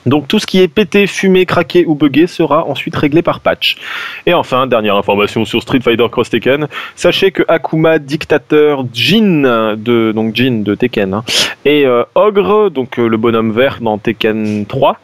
Donc 0.06 0.28
tout 0.28 0.38
ce 0.38 0.46
qui 0.46 0.60
est 0.60 0.68
pété, 0.68 1.06
fumé, 1.06 1.44
craqué 1.44 1.84
ou 1.86 1.94
buggé 1.94 2.26
sera 2.26 2.64
ensuite 2.64 2.96
réglé 2.96 3.20
par 3.22 3.40
patch. 3.40 3.76
Et 4.24 4.32
enfin, 4.32 4.66
dernière 4.66 4.96
information 4.96 5.44
sur 5.44 5.60
Street 5.60 5.80
Fighter 5.80 6.06
Cross 6.10 6.30
Tekken, 6.30 6.68
sachez 6.96 7.32
que 7.32 7.42
Akuma, 7.48 7.98
dictateur, 7.98 8.84
Jin 8.92 9.76
de 9.76 10.12
donc 10.12 10.34
Jin 10.34 10.62
de 10.62 10.74
Tekken 10.74 11.14
hein, 11.14 11.24
et 11.64 11.84
euh, 11.84 12.04
Ogre, 12.14 12.70
donc 12.70 12.98
euh, 12.98 13.08
le 13.08 13.16
bonhomme 13.18 13.52
vert 13.52 13.78
dans 13.82 13.98
Tekken 13.98 14.64
3, 14.66 14.98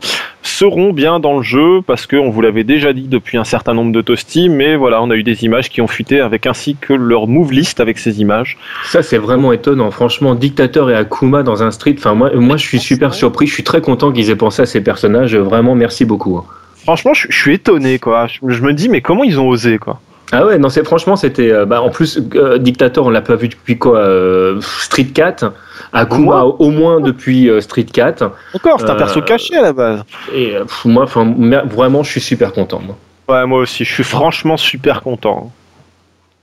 seront 0.46 0.92
bien 0.92 1.20
dans 1.20 1.36
le 1.36 1.42
jeu 1.42 1.82
parce 1.86 2.06
qu'on 2.06 2.30
vous 2.30 2.40
l'avait 2.40 2.64
déjà 2.64 2.92
dit 2.92 3.08
depuis 3.08 3.36
un 3.38 3.44
certain 3.44 3.74
nombre 3.74 3.92
de 3.92 4.00
toasties, 4.00 4.48
mais 4.48 4.76
voilà, 4.76 5.02
on 5.02 5.10
a 5.10 5.16
eu 5.16 5.22
des 5.22 5.44
images 5.44 5.68
qui 5.68 5.80
ont 5.80 5.86
fuité 5.86 6.20
avec 6.20 6.46
ainsi 6.46 6.76
que 6.80 6.92
leur 6.92 7.26
move 7.26 7.52
list 7.52 7.80
avec 7.80 7.98
ces 7.98 8.20
images. 8.20 8.56
Ça, 8.84 9.02
c'est 9.02 9.18
vraiment 9.18 9.52
étonnant. 9.52 9.90
Franchement, 9.90 10.34
Dictateur 10.34 10.90
et 10.90 10.94
Akuma 10.94 11.42
dans 11.42 11.62
un 11.62 11.70
street. 11.70 11.96
Enfin, 11.98 12.14
moi, 12.14 12.30
moi, 12.34 12.56
je 12.56 12.66
suis 12.66 12.78
super 12.78 13.14
surpris. 13.14 13.46
Je 13.46 13.54
suis 13.54 13.64
très 13.64 13.80
content 13.80 14.12
qu'ils 14.12 14.30
aient 14.30 14.36
pensé 14.36 14.62
à 14.62 14.66
ces 14.66 14.80
personnages. 14.82 15.36
Vraiment, 15.36 15.74
merci 15.74 16.04
beaucoup. 16.04 16.36
hein. 16.38 16.44
Franchement, 16.82 17.14
je, 17.14 17.26
je 17.28 17.36
suis 17.36 17.54
étonné 17.54 17.98
quoi. 17.98 18.28
Je, 18.28 18.38
je 18.48 18.62
me 18.62 18.72
dis 18.72 18.88
mais 18.88 19.00
comment 19.00 19.24
ils 19.24 19.40
ont 19.40 19.48
osé 19.48 19.78
quoi? 19.78 20.00
Ah 20.32 20.44
ouais, 20.44 20.58
non, 20.58 20.68
c'est 20.68 20.84
franchement, 20.84 21.14
c'était. 21.16 21.52
euh, 21.52 21.66
bah, 21.66 21.80
en 21.80 21.90
plus, 21.90 22.18
euh, 22.34 22.58
Dictator, 22.58 23.06
on 23.06 23.10
l'a 23.10 23.20
pas 23.22 23.36
vu 23.36 23.48
depuis 23.48 23.78
quoi 23.78 23.98
euh, 23.98 24.60
Street 24.60 25.04
4. 25.04 25.52
Akuma, 25.92 26.42
au 26.42 26.70
moins 26.70 27.00
depuis 27.00 27.48
euh, 27.48 27.60
Street 27.60 27.84
4. 27.84 28.32
Encore, 28.54 28.80
c'est 28.80 28.90
un 28.90 28.96
perso 28.96 29.22
caché 29.22 29.56
à 29.56 29.62
la 29.62 29.72
base. 29.72 30.02
Et 30.34 30.52
pff, 30.58 30.84
moi, 30.84 31.04
enfin, 31.04 31.32
vraiment, 31.66 32.02
je 32.02 32.10
suis 32.10 32.20
super 32.20 32.52
content. 32.52 32.80
moi. 32.80 32.96
Ouais, 33.28 33.46
moi 33.46 33.60
aussi, 33.60 33.84
je 33.84 33.92
suis 33.92 34.04
franchement 34.04 34.56
super 34.56 35.02
content. 35.02 35.52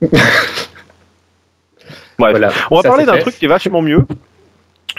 Bref. 0.02 0.60
Voilà, 2.18 2.50
On 2.70 2.76
va 2.76 2.82
parler 2.82 3.04
d'un 3.04 3.18
truc 3.18 3.38
qui 3.38 3.44
est 3.44 3.48
vachement 3.48 3.82
mieux 3.82 4.06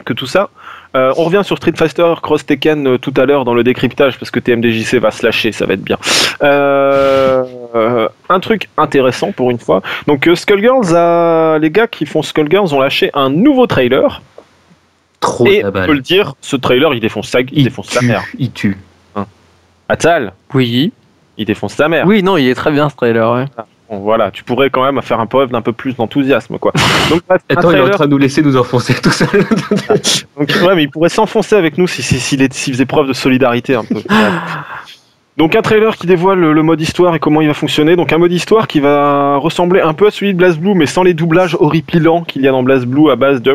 que 0.05 0.13
tout 0.13 0.27
ça. 0.27 0.49
Euh, 0.95 1.13
on 1.17 1.25
revient 1.25 1.41
sur 1.43 1.57
Street 1.57 1.73
Fighter 1.75 2.13
Cross 2.23 2.45
Tekken 2.45 2.87
euh, 2.87 2.97
tout 2.97 3.13
à 3.17 3.25
l'heure 3.25 3.43
dans 3.43 3.53
le 3.53 3.63
décryptage 3.63 4.17
parce 4.17 4.31
que 4.31 4.39
TMDJC 4.39 4.95
va 4.95 5.11
se 5.11 5.25
lâcher, 5.25 5.51
ça 5.51 5.65
va 5.65 5.73
être 5.73 5.83
bien. 5.83 5.97
Euh, 6.41 7.43
euh, 7.75 8.07
un 8.29 8.39
truc 8.39 8.69
intéressant 8.77 9.31
pour 9.33 9.51
une 9.51 9.59
fois. 9.59 9.81
Donc 10.07 10.25
euh, 10.27 10.35
Skullgirls, 10.35 10.95
a... 10.95 11.57
les 11.59 11.69
gars 11.69 11.87
qui 11.87 12.05
font 12.05 12.21
Skullgirls 12.21 12.73
ont 12.73 12.79
lâché 12.79 13.11
un 13.13 13.29
nouveau 13.29 13.67
trailer 13.67 14.21
Trop 15.19 15.45
et 15.47 15.65
on 15.65 15.71
peut 15.71 15.93
le 15.93 16.01
dire, 16.01 16.33
ce 16.39 16.55
trailer 16.55 16.93
il 16.93 16.99
défonce 17.01 17.27
sa, 17.29 17.41
il 17.41 17.47
Il 17.51 17.63
défonce 17.65 17.87
sa 17.89 18.01
mère. 18.01 18.23
il 18.37 18.51
tue. 18.51 18.77
Atal, 19.89 20.33
Oui. 20.53 20.91
il 21.37 21.45
défonce 21.45 21.73
sa 21.73 21.87
mère. 21.89 22.05
Oui, 22.07 22.23
non, 22.23 22.37
il 22.37 22.47
est 22.47 22.55
très 22.55 22.71
bien 22.71 22.89
ce 22.89 22.95
trailer, 22.95 23.31
ouais. 23.33 23.45
Bon, 23.89 23.99
voilà, 23.99 24.31
tu 24.31 24.43
pourrais 24.43 24.69
quand 24.71 24.83
même 24.83 24.99
faire 25.03 25.19
un 25.19 25.27
preuve 25.27 25.49
d'un 25.51 25.61
peu 25.61 25.71
plus 25.71 25.95
d'enthousiasme, 25.95 26.57
quoi. 26.57 26.71
Donc, 27.09 27.21
bref, 27.27 27.41
Attends, 27.49 27.69
il 27.71 27.77
est 27.77 27.79
en 27.79 27.83
trailer- 27.83 27.91
train 27.95 28.05
de 28.05 28.11
nous 28.11 28.17
laisser 28.17 28.41
nous 28.41 28.57
enfoncer 28.57 28.95
tout 28.95 29.11
seul. 29.11 29.27
donc, 30.37 30.49
ouais, 30.65 30.75
mais 30.75 30.83
il 30.83 30.89
pourrait 30.89 31.09
s'enfoncer 31.09 31.55
avec 31.55 31.77
nous 31.77 31.85
si- 31.87 32.01
si- 32.01 32.19
s'il 32.19 32.41
est- 32.41 32.53
s'il 32.53 32.73
faisait 32.73 32.85
preuve 32.87 33.07
de 33.07 33.13
solidarité 33.13 33.75
un 33.75 33.83
peu. 33.83 34.01
Donc 35.37 35.53
un 35.53 35.61
trailer 35.61 35.97
qui 35.97 36.07
dévoile 36.07 36.39
le, 36.39 36.63
mode 36.63 36.79
histoire 36.79 37.13
et 37.13 37.19
comment 37.19 37.41
il 37.41 37.47
va 37.47 37.53
fonctionner. 37.53 37.97
Donc 37.97 38.13
un 38.13 38.17
mode 38.17 38.31
histoire 38.31 38.67
qui 38.67 38.79
va 38.79 39.35
ressembler 39.35 39.81
un 39.81 39.93
peu 39.93 40.07
à 40.07 40.11
celui 40.11 40.33
de 40.33 40.37
BlazBlue, 40.37 40.75
mais 40.75 40.85
sans 40.85 41.03
les 41.03 41.13
doublages 41.13 41.57
horripilants 41.59 42.21
qu'il 42.23 42.41
y 42.43 42.47
a 42.47 42.51
dans 42.51 42.63
BlazBlue 42.63 43.11
à 43.11 43.17
base 43.17 43.41
de 43.41 43.51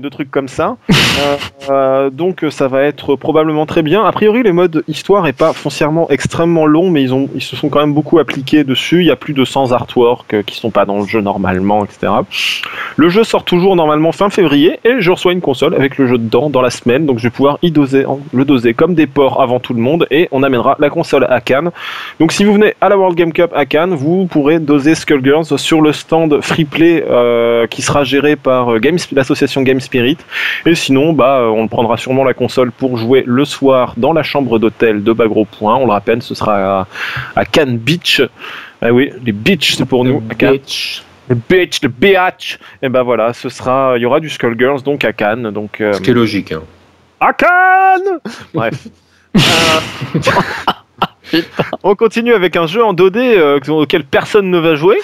de 0.00 0.08
trucs 0.08 0.30
comme 0.30 0.48
ça. 0.48 0.76
Euh, 1.18 1.36
euh, 1.70 2.10
donc 2.10 2.44
ça 2.50 2.68
va 2.68 2.82
être 2.82 3.16
probablement 3.16 3.64
très 3.64 3.80
bien. 3.80 4.04
A 4.04 4.12
priori, 4.12 4.42
les 4.42 4.52
modes 4.52 4.84
histoire 4.86 5.26
est 5.26 5.32
pas 5.32 5.54
foncièrement 5.54 6.10
extrêmement 6.10 6.66
long, 6.66 6.90
mais 6.90 7.02
ils 7.02 7.14
ont 7.14 7.30
ils 7.34 7.40
se 7.40 7.56
sont 7.56 7.70
quand 7.70 7.80
même 7.80 7.94
beaucoup 7.94 8.18
appliqués 8.18 8.64
dessus. 8.64 9.00
Il 9.00 9.06
y 9.06 9.10
a 9.10 9.16
plus 9.16 9.32
de 9.32 9.42
100 9.42 9.72
artworks 9.72 10.34
euh, 10.34 10.42
qui 10.42 10.56
sont 10.56 10.70
pas 10.70 10.84
dans 10.84 10.98
le 10.98 11.06
jeu 11.06 11.22
normalement, 11.22 11.84
etc. 11.84 12.12
Le 12.96 13.08
jeu 13.08 13.24
sort 13.24 13.44
toujours 13.44 13.76
normalement 13.76 14.12
fin 14.12 14.28
février 14.28 14.78
et 14.84 14.96
je 15.00 15.10
reçois 15.10 15.32
une 15.32 15.40
console 15.40 15.74
avec 15.74 15.96
le 15.96 16.06
jeu 16.06 16.18
dedans 16.18 16.50
dans 16.50 16.60
la 16.60 16.70
semaine, 16.70 17.06
donc 17.06 17.18
je 17.18 17.24
vais 17.24 17.30
pouvoir 17.30 17.58
y 17.62 17.70
doser, 17.70 18.04
le 18.32 18.44
doser 18.44 18.74
comme 18.74 18.94
des 18.94 19.06
ports 19.06 19.40
avant 19.40 19.58
tout 19.58 19.72
le 19.72 19.80
monde 19.80 20.06
et 20.10 20.28
on 20.32 20.42
amènera 20.42 20.76
la 20.78 20.90
console 20.90 21.26
à 21.30 21.40
Cannes. 21.40 21.70
Donc 22.20 22.32
si 22.32 22.44
vous 22.44 22.52
venez 22.52 22.74
à 22.82 22.90
la 22.90 22.98
World 22.98 23.16
Game 23.16 23.32
Cup 23.32 23.52
à 23.54 23.64
Cannes, 23.64 23.94
vous 23.94 24.26
pourrez 24.26 24.58
doser 24.58 24.94
Skullgirls 24.94 25.58
sur 25.58 25.80
le 25.80 25.92
stand 25.92 26.40
Freeplay 26.42 27.04
euh, 27.08 27.66
qui 27.66 27.80
sera 27.80 28.04
géré 28.04 28.36
par 28.36 28.74
l'association 29.12 29.62
Game 29.62 29.80
Spirit. 29.86 30.18
Et 30.66 30.74
sinon, 30.74 31.12
bah, 31.14 31.42
on 31.50 31.66
prendra 31.68 31.96
sûrement 31.96 32.24
la 32.24 32.34
console 32.34 32.70
pour 32.70 32.96
jouer 32.98 33.24
le 33.26 33.44
soir 33.44 33.94
dans 33.96 34.12
la 34.12 34.22
chambre 34.22 34.58
d'hôtel 34.58 35.02
de 35.02 35.12
Bagro 35.12 35.44
Point. 35.46 35.76
On 35.76 35.86
le 35.86 35.92
rappelle, 35.92 36.22
ce 36.22 36.34
sera 36.34 36.80
à, 36.80 36.86
à 37.34 37.44
Cannes 37.44 37.78
Beach. 37.78 38.20
Ah 38.82 38.92
oui, 38.92 39.10
les 39.24 39.32
beach 39.32 39.74
c'est 39.76 39.86
pour 39.86 40.04
nous. 40.04 40.22
à 40.30 40.34
Cannes. 40.34 40.58
Le 41.28 41.34
bitch, 41.48 41.80
le 41.82 41.88
bitch. 41.88 42.58
Et 42.82 42.88
ben 42.88 43.02
voilà, 43.02 43.32
ce 43.32 43.48
sera, 43.48 43.94
il 43.96 44.02
y 44.02 44.06
aura 44.06 44.20
du 44.20 44.28
Skullgirls 44.30 44.82
donc 44.82 45.04
à 45.04 45.12
Cannes, 45.12 45.50
donc 45.50 45.80
euh, 45.80 45.94
Ce 45.94 46.00
qui 46.00 46.10
est 46.10 46.14
logique. 46.14 46.52
hein. 46.52 46.62
à 47.20 47.32
Cannes. 47.32 48.20
Bref. 48.54 48.86
Euh, 51.34 51.40
on 51.82 51.94
continue 51.94 52.32
avec 52.32 52.56
un 52.56 52.66
jeu 52.66 52.84
en 52.84 52.94
2D 52.94 53.18
euh, 53.18 53.58
auquel 53.68 54.04
personne 54.04 54.50
ne 54.50 54.58
va 54.58 54.76
jouer. 54.76 54.96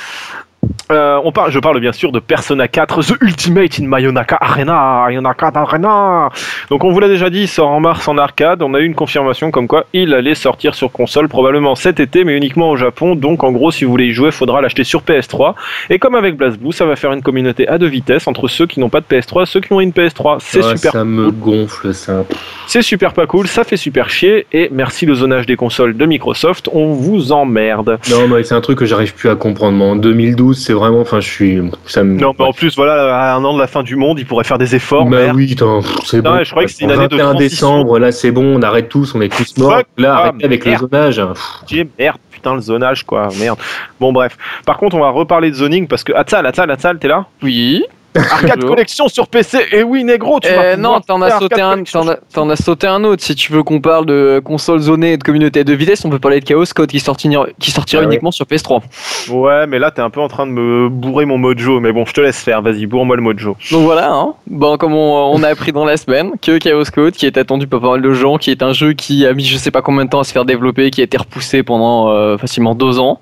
Euh, 0.90 1.18
on 1.24 1.32
parle, 1.32 1.50
je 1.50 1.58
parle 1.58 1.80
bien 1.80 1.92
sûr 1.92 2.12
de 2.12 2.18
Persona 2.20 2.68
4 2.68 3.02
The 3.02 3.14
Ultimate 3.22 3.80
in 3.80 3.86
Mayonaka 3.86 4.36
Arena. 4.40 5.04
Mayonaka 5.06 5.50
Arena. 5.54 6.28
Donc 6.70 6.84
on 6.84 6.92
vous 6.92 7.00
l'a 7.00 7.08
déjà 7.08 7.30
dit, 7.30 7.42
il 7.42 7.48
sort 7.48 7.70
en 7.70 7.80
mars 7.80 8.06
en 8.08 8.18
arcade. 8.18 8.62
On 8.62 8.74
a 8.74 8.78
eu 8.80 8.84
une 8.84 8.94
confirmation 8.94 9.50
comme 9.50 9.66
quoi 9.68 9.86
il 9.94 10.12
allait 10.12 10.34
sortir 10.34 10.74
sur 10.74 10.92
console 10.92 11.28
probablement 11.28 11.74
cet 11.76 11.98
été, 11.98 12.24
mais 12.24 12.36
uniquement 12.36 12.68
au 12.70 12.76
Japon. 12.76 13.14
Donc 13.14 13.42
en 13.42 13.52
gros, 13.52 13.70
si 13.70 13.84
vous 13.84 13.90
voulez 13.90 14.06
y 14.06 14.12
jouer, 14.12 14.30
faudra 14.32 14.60
l'acheter 14.60 14.84
sur 14.84 15.00
PS3. 15.02 15.54
Et 15.88 15.98
comme 15.98 16.14
avec 16.14 16.36
BlazBlue, 16.36 16.72
ça 16.72 16.84
va 16.84 16.94
faire 16.96 17.12
une 17.12 17.22
communauté 17.22 17.66
à 17.68 17.78
deux 17.78 17.86
vitesses 17.88 18.26
entre 18.28 18.46
ceux 18.48 18.66
qui 18.66 18.78
n'ont 18.78 18.90
pas 18.90 19.00
de 19.00 19.06
PS3 19.06 19.42
et 19.44 19.46
ceux 19.46 19.60
qui 19.60 19.72
ont 19.72 19.80
une 19.80 19.92
PS3. 19.92 20.36
C'est 20.40 20.62
Ouais, 20.62 20.76
super 20.76 20.92
Ça 20.92 21.04
me 21.04 21.30
gonfle 21.30 21.94
ça. 21.94 22.24
c'est 22.66 22.82
super 22.82 23.14
pas 23.14 23.26
cool, 23.26 23.46
ça 23.48 23.64
fait 23.64 23.76
super 23.78 24.10
chier, 24.10 24.46
et 24.52 24.68
merci 24.70 25.06
le 25.06 25.14
zonage 25.14 25.46
des 25.46 25.56
consoles 25.56 25.96
de 25.96 26.04
Microsoft, 26.06 26.68
on 26.72 26.92
vous 26.92 27.32
emmerde. 27.32 27.98
Non, 28.10 28.28
mais 28.28 28.42
c'est 28.44 28.54
un 28.54 28.60
truc 28.60 28.78
que 28.78 28.84
j'arrive 28.86 29.14
plus 29.14 29.28
à 29.30 29.34
comprendre. 29.36 29.76
Moi, 29.78 29.88
en 29.88 29.96
2012, 29.96 30.51
c'est 30.54 30.72
vraiment. 30.72 31.00
Enfin, 31.00 31.20
je 31.20 31.28
suis. 31.28 31.60
Ça 31.86 32.02
me... 32.02 32.18
Non, 32.18 32.32
mais 32.38 32.44
en 32.44 32.52
plus, 32.52 32.76
voilà, 32.76 33.16
à 33.16 33.34
un 33.34 33.44
an 33.44 33.54
de 33.54 33.58
la 33.58 33.66
fin 33.66 33.82
du 33.82 33.96
monde, 33.96 34.18
il 34.18 34.26
pourrait 34.26 34.44
faire 34.44 34.58
des 34.58 34.74
efforts. 34.74 35.06
Bah 35.06 35.18
merde. 35.18 35.36
oui, 35.36 35.56
c'est 36.04 36.20
bon. 36.20 36.34
ouais, 36.34 36.44
je 36.44 36.50
croyais 36.50 36.66
que 36.66 36.72
c'était 36.72 36.84
une 36.84 36.90
année 36.90 37.08
de 37.08 37.16
21 37.16 37.32
transition. 37.32 37.38
décembre, 37.38 37.98
là 37.98 38.12
c'est 38.12 38.30
bon, 38.30 38.56
on 38.58 38.62
arrête 38.62 38.88
tous, 38.88 39.14
on 39.14 39.20
est 39.20 39.34
tous 39.34 39.56
morts. 39.58 39.78
Fuck 39.78 39.86
là, 39.98 40.14
ah, 40.16 40.20
arrêtez 40.28 40.44
avec 40.44 40.64
le 40.64 40.76
zonage. 40.76 41.22
Dieu, 41.66 41.88
merde, 41.98 42.18
putain, 42.30 42.54
le 42.54 42.60
zonage, 42.60 43.04
quoi, 43.04 43.28
merde. 43.38 43.58
Bon, 44.00 44.12
bref. 44.12 44.36
Par 44.66 44.76
contre, 44.76 44.96
on 44.96 45.00
va 45.00 45.10
reparler 45.10 45.50
de 45.50 45.56
zoning 45.56 45.86
parce 45.86 46.04
que. 46.04 46.12
Atsal, 46.12 46.46
Atsal, 46.46 46.70
Atsal, 46.70 46.98
t'es 46.98 47.08
là? 47.08 47.26
Oui. 47.42 47.84
Arcade. 48.14 48.64
Collection 48.64 49.08
sur 49.08 49.26
PC, 49.28 49.58
et 49.72 49.82
oui, 49.82 50.04
négro, 50.04 50.38
tu 50.40 50.48
Euh, 50.50 50.76
non, 50.76 51.00
t'en 51.00 51.22
as 51.22 51.38
sauté 51.38 51.60
un, 51.60 51.82
t'en 51.84 52.08
as, 52.08 52.16
t'en 52.32 52.50
as 52.50 52.56
sauté 52.56 52.86
un 52.86 53.02
autre. 53.04 53.22
Si 53.22 53.34
tu 53.34 53.52
veux 53.52 53.62
qu'on 53.62 53.80
parle 53.80 54.06
de 54.06 54.40
console 54.44 54.80
zonée 54.80 55.12
et 55.12 55.16
de 55.16 55.22
communauté 55.22 55.64
de 55.64 55.72
vitesse, 55.72 56.04
on 56.04 56.10
peut 56.10 56.18
parler 56.18 56.40
de 56.40 56.44
Chaos 56.44 56.64
Code 56.74 56.90
qui 56.90 57.00
sortira, 57.00 57.46
qui 57.58 57.70
sortira 57.70 58.02
Ah 58.02 58.06
ouais. 58.06 58.12
uniquement 58.12 58.30
sur 58.30 58.44
PS3. 58.46 58.82
Ouais, 59.30 59.66
mais 59.66 59.78
là, 59.78 59.90
t'es 59.90 60.02
un 60.02 60.10
peu 60.10 60.20
en 60.20 60.28
train 60.28 60.46
de 60.46 60.52
me 60.52 60.88
bourrer 60.88 61.24
mon 61.24 61.38
mojo, 61.38 61.80
mais 61.80 61.92
bon, 61.92 62.04
je 62.04 62.12
te 62.12 62.20
laisse 62.20 62.40
faire, 62.42 62.60
vas-y, 62.62 62.86
bourre-moi 62.86 63.16
le 63.16 63.22
mojo. 63.22 63.56
Donc 63.70 63.82
voilà, 63.84 64.12
hein. 64.12 64.34
bon, 64.46 64.76
comme 64.76 64.94
on, 64.94 65.32
on 65.34 65.42
a 65.42 65.48
appris 65.48 65.72
dans 65.72 65.84
la 65.84 65.96
semaine, 65.96 66.32
que 66.40 66.58
Chaos 66.58 66.84
Code, 66.92 67.14
qui 67.14 67.26
est 67.26 67.38
attendu 67.38 67.66
par 67.66 67.80
pas 67.80 67.90
mal 67.92 68.02
de 68.02 68.12
gens, 68.12 68.36
qui 68.36 68.50
est 68.50 68.62
un 68.62 68.72
jeu 68.72 68.92
qui 68.92 69.26
a 69.26 69.32
mis 69.32 69.44
je 69.44 69.56
sais 69.56 69.70
pas 69.70 69.82
combien 69.82 70.04
de 70.04 70.10
temps 70.10 70.20
à 70.20 70.24
se 70.24 70.32
faire 70.32 70.44
développer, 70.44 70.90
qui 70.90 71.00
a 71.00 71.04
été 71.04 71.16
repoussé 71.16 71.62
pendant 71.62 72.10
euh, 72.10 72.36
facilement 72.38 72.74
deux 72.74 72.98
ans, 72.98 73.20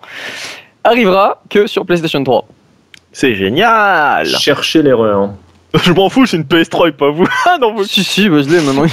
arrivera 0.84 1.42
que 1.48 1.66
sur 1.66 1.84
PlayStation 1.86 2.22
3. 2.22 2.44
C'est 3.12 3.34
génial 3.34 4.26
Cherchez 4.26 4.82
l'erreur. 4.82 5.30
Je 5.82 5.92
m'en 5.92 6.08
fous, 6.08 6.26
c'est 6.26 6.36
une 6.36 6.42
PS3 6.44 6.88
et 6.88 6.92
pas 6.92 7.10
vous. 7.10 7.26
Ah 7.46 7.58
non, 7.60 7.74
vous 7.74 7.84
Si, 7.84 8.02
si, 8.04 8.28
bah, 8.28 8.42
je 8.42 8.48
l'ai 8.48 8.60
maintenant. 8.60 8.86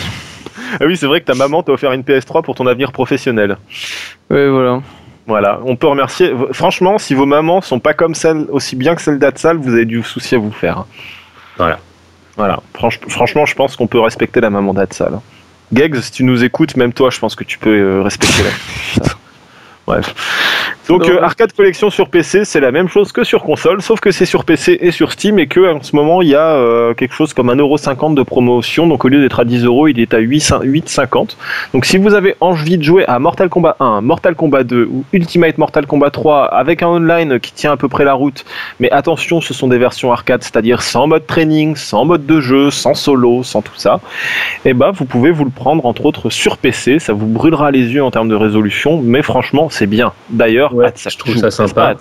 Ah 0.80 0.86
oui, 0.86 0.98
c'est 0.98 1.06
vrai 1.08 1.22
que 1.22 1.26
ta 1.26 1.34
maman 1.34 1.64
t'a 1.64 1.72
offert 1.72 1.92
une 1.94 2.02
PS3 2.02 2.44
pour 2.44 2.56
ton 2.56 2.68
avenir 2.68 2.92
professionnel. 2.92 3.58
ouais, 4.30 4.48
voilà. 4.50 4.82
Voilà, 5.28 5.60
on 5.66 5.76
peut 5.76 5.88
remercier. 5.88 6.32
Franchement, 6.54 6.98
si 6.98 7.14
vos 7.14 7.26
mamans 7.26 7.60
sont 7.62 7.80
pas 7.80 7.94
comme 7.94 8.16
celles, 8.16 8.46
aussi 8.50 8.76
bien 8.78 8.96
que 8.96 9.02
celles 9.02 9.20
d'Atsal, 9.20 9.58
vous 9.58 9.74
avez 9.74 9.84
du 9.86 10.02
souci 10.02 10.36
à 10.36 10.38
vous 10.38 10.52
faire. 10.54 10.86
Voilà. 11.58 11.80
Voilà. 12.38 12.60
Franch- 12.74 13.00
franchement, 13.10 13.46
je 13.46 13.54
pense 13.54 13.76
qu'on 13.76 13.88
peut 13.88 14.00
respecter 14.00 14.40
la 14.40 14.50
maman 14.50 14.74
d'Atsal. 14.74 15.20
Gegs, 15.74 16.00
si 16.00 16.12
tu 16.14 16.24
nous 16.24 16.46
écoutes, 16.46 16.78
même 16.78 16.94
toi, 16.94 17.10
je 17.10 17.20
pense 17.20 17.36
que 17.36 17.44
tu 17.44 17.58
peux 17.58 17.70
euh, 17.78 18.02
respecter 18.04 18.44
la. 18.44 19.04
Bref. 19.88 20.14
Donc, 20.90 21.08
euh, 21.10 21.22
Arcade 21.22 21.52
Collection 21.52 21.90
sur 21.90 22.10
PC, 22.10 22.46
c'est 22.46 22.62
la 22.62 22.72
même 22.72 22.88
chose 22.88 23.12
que 23.12 23.24
sur 23.26 23.44
console, 23.44 23.82
sauf 23.82 24.00
que 24.00 24.12
c'est 24.12 24.26
sur 24.26 24.46
PC 24.46 24.78
et 24.80 24.92
sur 24.92 25.12
Steam, 25.12 25.38
et 25.38 25.48
que 25.48 25.74
en 25.74 25.82
ce 25.82 25.96
moment, 25.96 26.22
il 26.22 26.30
y 26.30 26.36
a 26.36 26.56
euh, 26.56 26.94
quelque 26.94 27.14
chose 27.14 27.34
comme 27.34 27.50
1,50€ 27.50 28.14
de 28.14 28.24
promotion. 28.24 28.88
Donc, 28.88 29.04
au 29.04 29.10
lieu 29.10 29.22
d'être 29.22 29.40
à 29.40 29.46
10€, 29.46 29.92
il 29.92 30.00
est 30.00 30.14
à 30.14 30.20
8,50€. 30.20 30.66
8,50. 30.66 31.36
Donc, 31.74 31.86
si 31.86 31.98
vous 31.98 32.14
avez 32.14 32.36
envie 32.40 32.78
de 32.78 32.84
jouer 32.84 33.06
à 33.08 33.20
Mortal 33.20 33.50
Kombat 33.50 33.76
1, 33.80 34.02
Mortal 34.02 34.36
Kombat 34.36 34.64
2 34.64 34.88
ou 34.90 35.04
Ultimate 35.12 35.58
Mortal 35.58 35.86
Kombat 35.86 36.12
3 36.12 36.46
avec 36.46 36.84
un 36.84 36.88
online 36.88 37.40
qui 37.40 37.52
tient 37.52 37.74
à 37.74 37.78
peu 37.78 37.90
près 37.90 38.06
la 38.06 38.14
route, 38.14 38.46
mais 38.80 38.90
attention, 38.92 39.42
ce 39.42 39.54
sont 39.54 39.68
des 39.68 39.78
versions 39.78 40.12
arcade, 40.12 40.44
c'est-à-dire 40.44 40.82
sans 40.82 41.08
mode 41.08 41.26
training, 41.28 41.76
sans 41.76 42.06
mode 42.06 42.26
de 42.26 42.40
jeu, 42.40 42.72
sans 42.72 42.94
solo, 42.94 43.44
sans 43.44 43.62
tout 43.62 43.76
ça, 43.76 44.00
et 44.66 44.74
bah 44.74 44.92
vous 44.94 45.06
pouvez 45.06 45.32
vous 45.32 45.46
le 45.46 45.52
prendre 45.52 45.86
entre 45.86 46.06
autres 46.06 46.30
sur 46.30 46.58
PC, 46.58 47.00
ça 47.00 47.14
vous 47.14 47.28
brûlera 47.28 47.72
les 47.72 47.94
yeux 47.94 48.04
en 48.04 48.12
termes 48.12 48.30
de 48.30 48.36
résolution, 48.36 49.02
mais 49.04 49.22
franchement 49.22 49.70
c'est 49.78 49.88
bien. 49.88 50.12
D'ailleurs, 50.30 50.74
Ouais, 50.74 50.92
je 50.96 51.18
trouve 51.18 51.34
joue, 51.34 51.40
ça 51.40 51.52
sympa. 51.52 51.96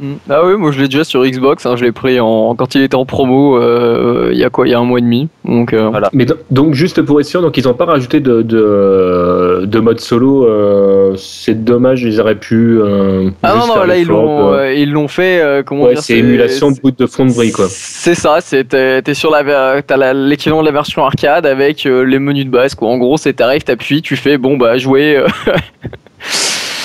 Mm. 0.00 0.12
Ah 0.30 0.42
oui, 0.46 0.54
moi 0.56 0.70
je 0.70 0.78
l'ai 0.80 0.86
déjà 0.86 1.02
sur 1.02 1.24
Xbox, 1.26 1.66
hein, 1.66 1.74
je 1.74 1.84
l'ai 1.84 1.90
pris 1.90 2.20
en, 2.20 2.54
quand 2.54 2.76
il 2.76 2.82
était 2.84 2.94
en 2.94 3.04
promo, 3.04 3.56
euh, 3.60 4.28
il 4.30 4.38
y 4.38 4.44
a 4.44 4.48
quoi, 4.48 4.68
il 4.68 4.70
y 4.70 4.74
a 4.74 4.78
un 4.78 4.84
mois 4.84 5.00
et 5.00 5.02
demi. 5.02 5.28
Donc, 5.44 5.72
euh, 5.72 5.88
Voilà. 5.88 6.08
Mais 6.12 6.24
do- 6.24 6.36
donc, 6.52 6.74
juste 6.74 7.02
pour 7.02 7.18
être 7.18 7.26
sûr, 7.26 7.42
donc 7.42 7.56
ils 7.56 7.64
n'ont 7.64 7.74
pas 7.74 7.84
rajouté 7.86 8.20
de, 8.20 8.42
de, 8.42 9.64
de 9.64 9.80
mode 9.80 9.98
solo. 9.98 10.46
euh, 10.46 11.16
c'est 11.16 11.64
dommage, 11.64 12.02
ils 12.04 12.20
auraient 12.20 12.36
pu. 12.36 12.78
euh, 12.80 13.30
Ah 13.42 13.56
non, 13.58 13.66
non, 13.66 13.82
là 13.82 13.96
ils 13.96 14.06
l'ont, 14.06 14.52
euh, 14.54 14.72
ils 14.72 14.92
l'ont 14.92 15.08
fait, 15.08 15.40
euh, 15.40 15.64
comment 15.64 15.82
Ouais, 15.86 15.94
dire 15.94 16.02
c'est 16.04 16.18
émulation 16.18 16.70
de 16.70 16.78
bout 16.80 16.92
de 16.92 17.06
fond 17.06 17.26
de 17.26 17.32
bris, 17.34 17.50
quoi. 17.50 17.66
C'est 17.68 18.14
ça, 18.14 18.38
t'es 18.40 19.14
sur 19.14 19.32
la, 19.32 19.82
t'as 19.82 20.12
l'équivalent 20.12 20.60
de 20.60 20.66
la 20.66 20.72
version 20.72 21.04
arcade 21.04 21.44
avec 21.44 21.86
euh, 21.86 22.02
les 22.04 22.20
menus 22.20 22.44
de 22.44 22.50
base, 22.50 22.76
quoi. 22.76 22.86
En 22.88 22.98
gros, 22.98 23.16
c'est 23.16 23.32
t'arrives, 23.32 23.64
t'appuies, 23.64 24.00
tu 24.02 24.14
fais, 24.14 24.38
bon 24.38 24.56
bah 24.56 24.78
jouer. 24.78 25.24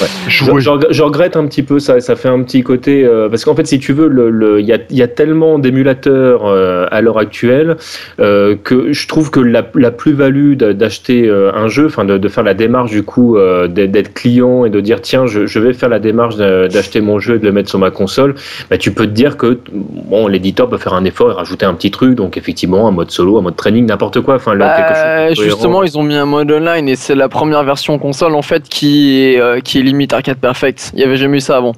euh, 0.02 0.06
Je, 0.28 0.46
je 0.60 0.70
reg- 0.70 0.88
je 0.90 1.04
regrette 1.04 1.36
un 1.38 1.46
petit 1.48 1.64
peu 1.64 1.80
ça, 1.80 2.00
ça 2.00 2.16
fait 2.16 2.30
un 2.30 2.42
petit 2.44 2.64
côté 2.64 3.04
euh, 3.06 3.30
parce 3.30 3.46
qu'en 3.46 3.56
fait 3.56 3.66
si 3.68 3.80
tu 3.80 3.94
veux 3.94 4.08
le- 4.08 4.30
le- 4.30 4.60
il 4.60 4.66
y, 4.66 4.74
a, 4.74 4.78
il 4.90 4.98
y 4.98 5.02
a 5.04 5.08
tellement 5.08 5.60
d'émulateurs 5.60 6.46
euh, 6.46 6.86
à 6.92 7.02
l'heure 7.02 7.18
actuelle 7.18 7.78
euh, 8.20 8.56
que 8.64 8.92
je 8.94 9.08
trouve 9.08 9.30
que 9.32 9.40
la, 9.40 9.64
la 9.76 9.92
plus-value 9.92 10.54
d'a- 10.56 10.74
d'acheter 10.74 11.28
euh, 11.28 11.52
un 11.54 11.68
jeu, 11.68 11.86
enfin 11.88 12.06
de, 12.06 12.18
de 12.18 12.28
faire 12.28 12.44
la 12.44 12.54
démarche 12.54 12.92
du 12.92 13.04
coup 13.04 13.38
euh, 13.38 13.68
d'être 13.68 14.14
client 14.14 14.66
et 14.66 14.70
de 14.70 14.80
dire 14.80 15.02
tiens 15.02 15.26
je, 15.26 15.46
je 15.46 15.60
vais 15.60 15.74
faire 15.74 15.90
la 15.90 16.00
démarche 16.00 16.36
d'a- 16.36 16.68
d'acheter 16.68 17.02
mon 17.02 17.20
jeu 17.20 17.36
et 17.36 17.40
de 17.40 17.46
le 17.46 17.52
mettre 17.52 17.70
sur 17.70 17.80
ma 17.80 17.92
console, 17.92 18.36
bah, 18.70 18.78
tu 18.78 18.92
peux 18.92 19.06
te 19.06 19.12
dire 19.12 19.38
que 19.38 19.60
bon 19.72 20.28
l'éditeur 20.28 20.70
peut 20.70 20.78
faire 20.78 20.94
un 20.94 21.06
effort 21.06 21.32
et 21.32 21.34
rajouter 21.34 21.66
un 21.66 21.74
petit 21.74 21.92
truc. 21.92 22.16
Donc 22.16 22.38
effectivement 22.38 22.88
un 22.88 22.92
mode 22.92 23.12
solo, 23.12 23.38
un 23.38 23.42
mode 23.42 23.56
training, 23.56 23.86
n'importe 23.86 24.22
quoi, 24.22 24.36
enfin 24.36 24.54
là, 24.56 24.76
quelque 24.78 24.94
chose 24.96 25.04
de 25.04 25.44
bah, 25.44 25.50
justement, 25.50 25.84
ils 25.84 25.98
ont 25.98 26.04
mis 26.04 26.16
un 26.16 26.26
mode 26.26 26.52
online 26.52 26.88
et 26.90 26.96
c'est 26.96 27.16
la 27.16 27.30
première 27.30 27.64
version 27.64 27.98
console 28.00 28.34
en 28.36 28.42
fait 28.42 28.64
qui 28.64 29.22
est, 29.24 29.40
euh, 29.40 29.60
qui 29.60 29.80
est 29.80 29.83
limite 29.84 30.14
arcade 30.14 30.38
perfect. 30.38 30.92
Il 30.94 31.00
y 31.00 31.04
avait 31.04 31.18
jamais 31.18 31.38
eu 31.38 31.42
ça 31.42 31.58
avant. 31.58 31.74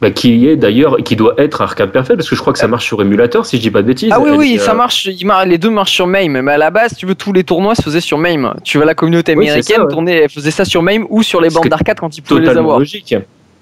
Bah, 0.00 0.10
qui 0.10 0.48
est 0.48 0.56
d'ailleurs, 0.56 0.96
qui 1.04 1.14
doit 1.14 1.34
être 1.38 1.62
arcade 1.62 1.90
perfect 1.92 2.16
parce 2.18 2.28
que 2.28 2.34
je 2.34 2.40
crois 2.40 2.52
que 2.52 2.58
ça 2.58 2.66
marche 2.66 2.84
sur 2.84 3.00
émulateur 3.00 3.46
si 3.46 3.56
je 3.58 3.62
dis 3.62 3.70
pas 3.70 3.80
de 3.82 3.86
bêtises. 3.86 4.10
Ah 4.12 4.18
oui, 4.20 4.30
Elle- 4.32 4.38
oui, 4.38 4.56
euh, 4.58 4.62
ça 4.62 4.74
marche. 4.74 5.06
il 5.06 5.24
mar- 5.26 5.44
les 5.46 5.56
deux 5.58 5.70
marchent 5.70 5.92
sur 5.92 6.06
MAME, 6.06 6.40
mais 6.42 6.52
à 6.52 6.58
la 6.58 6.70
base, 6.70 6.96
tu 6.96 7.06
veux, 7.06 7.14
tous 7.14 7.32
les 7.32 7.44
tournois 7.44 7.74
se 7.74 7.82
faisaient 7.82 8.00
sur 8.00 8.18
MAME. 8.18 8.54
Tu 8.64 8.78
vois, 8.78 8.86
la 8.86 8.94
communauté 8.94 9.34
Oui, 9.36 9.46
américaine 9.48 9.76
ça, 9.76 9.84
ouais. 9.84 9.90
tournait, 9.92 10.16
elle 10.24 10.30
faisait 10.30 10.50
ça 10.50 10.64
sur 10.64 10.82
MAME 10.82 11.06
ou 11.10 11.22
sur 11.22 11.40
les 11.40 11.48
bandes 11.50 11.68
d'arcade 11.68 12.00
quand 12.00 12.16
ils 12.16 12.22
pouvaient 12.22 12.40
les 12.40 12.48
avoir. 12.48 12.78
logique. 12.80 13.14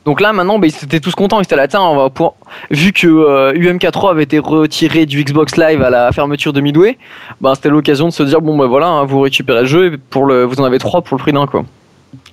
Donc 0.05 0.21
là, 0.21 0.33
maintenant, 0.33 0.59
bah, 0.59 0.67
ils 0.67 0.85
étaient 0.85 0.99
tous 0.99 1.15
contents. 1.15 1.39
Ils 1.39 1.45
étaient 1.45 1.55
là, 1.55 1.69
tiens, 1.69 1.83
on 1.83 1.97
va 1.97 2.11
pouvoir- 2.11 2.35
Vu 2.71 2.93
que 2.93 3.07
euh, 3.07 3.53
UMK3 3.55 4.11
avait 4.11 4.25
été 4.25 4.39
retiré 4.41 5.07
du 5.07 5.23
Xbox 5.23 5.57
Live 5.57 5.81
à 5.83 5.91
la 5.91 6.11
fermeture 6.13 6.53
de 6.53 6.61
Midway, 6.61 6.99
bah, 7.41 7.53
c'était 7.55 7.69
l'occasion 7.69 8.09
de 8.09 8.13
se 8.13 8.23
dire 8.25 8.41
bon, 8.41 8.57
bah 8.57 8.67
voilà, 8.67 8.87
hein, 8.89 9.05
vous 9.05 9.21
récupérez 9.21 9.61
le 9.61 9.67
jeu 9.67 9.93
et 9.93 9.97
pour 9.99 10.25
le, 10.25 10.45
vous 10.45 10.59
en 10.61 10.65
avez 10.65 10.79
trois 10.79 11.03
pour 11.03 11.17
le 11.17 11.23
prix 11.23 11.33
d'un, 11.33 11.47
quoi. 11.47 11.65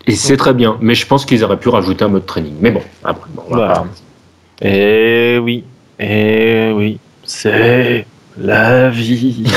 Et 0.10 0.16
c'est 0.16 0.38
très 0.38 0.54
bien, 0.54 0.78
mais 0.82 0.96
je 0.96 1.06
pense 1.06 1.26
qu'ils 1.26 1.44
auraient 1.44 1.58
pu 1.58 1.70
rajouter 1.70 2.04
un 2.06 2.10
mode 2.10 2.26
training. 2.26 2.54
Mais 2.62 2.72
bon, 2.72 2.82
après, 3.04 3.30
bon, 3.34 3.44
on 3.48 3.52
va 3.52 3.58
Voilà. 3.58 3.74
pas- 3.76 4.68
Et 4.68 5.38
oui, 5.42 5.64
et 6.00 6.72
oui, 6.76 7.00
c'est 7.24 8.06
la 8.38 8.90
vie. 8.90 9.44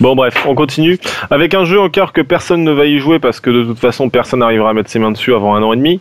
Bon 0.00 0.14
bref, 0.14 0.44
on 0.46 0.54
continue 0.54 0.96
avec 1.28 1.54
un 1.54 1.64
jeu 1.64 1.80
encore 1.80 2.12
que 2.12 2.20
personne 2.20 2.62
ne 2.62 2.70
va 2.70 2.84
y 2.86 3.00
jouer 3.00 3.18
parce 3.18 3.40
que 3.40 3.50
de 3.50 3.64
toute 3.64 3.80
façon 3.80 4.08
personne 4.10 4.38
n'arrivera 4.38 4.70
à 4.70 4.72
mettre 4.72 4.88
ses 4.88 5.00
mains 5.00 5.10
dessus 5.10 5.34
avant 5.34 5.56
un 5.56 5.62
an 5.64 5.72
et 5.72 5.76
demi. 5.76 6.00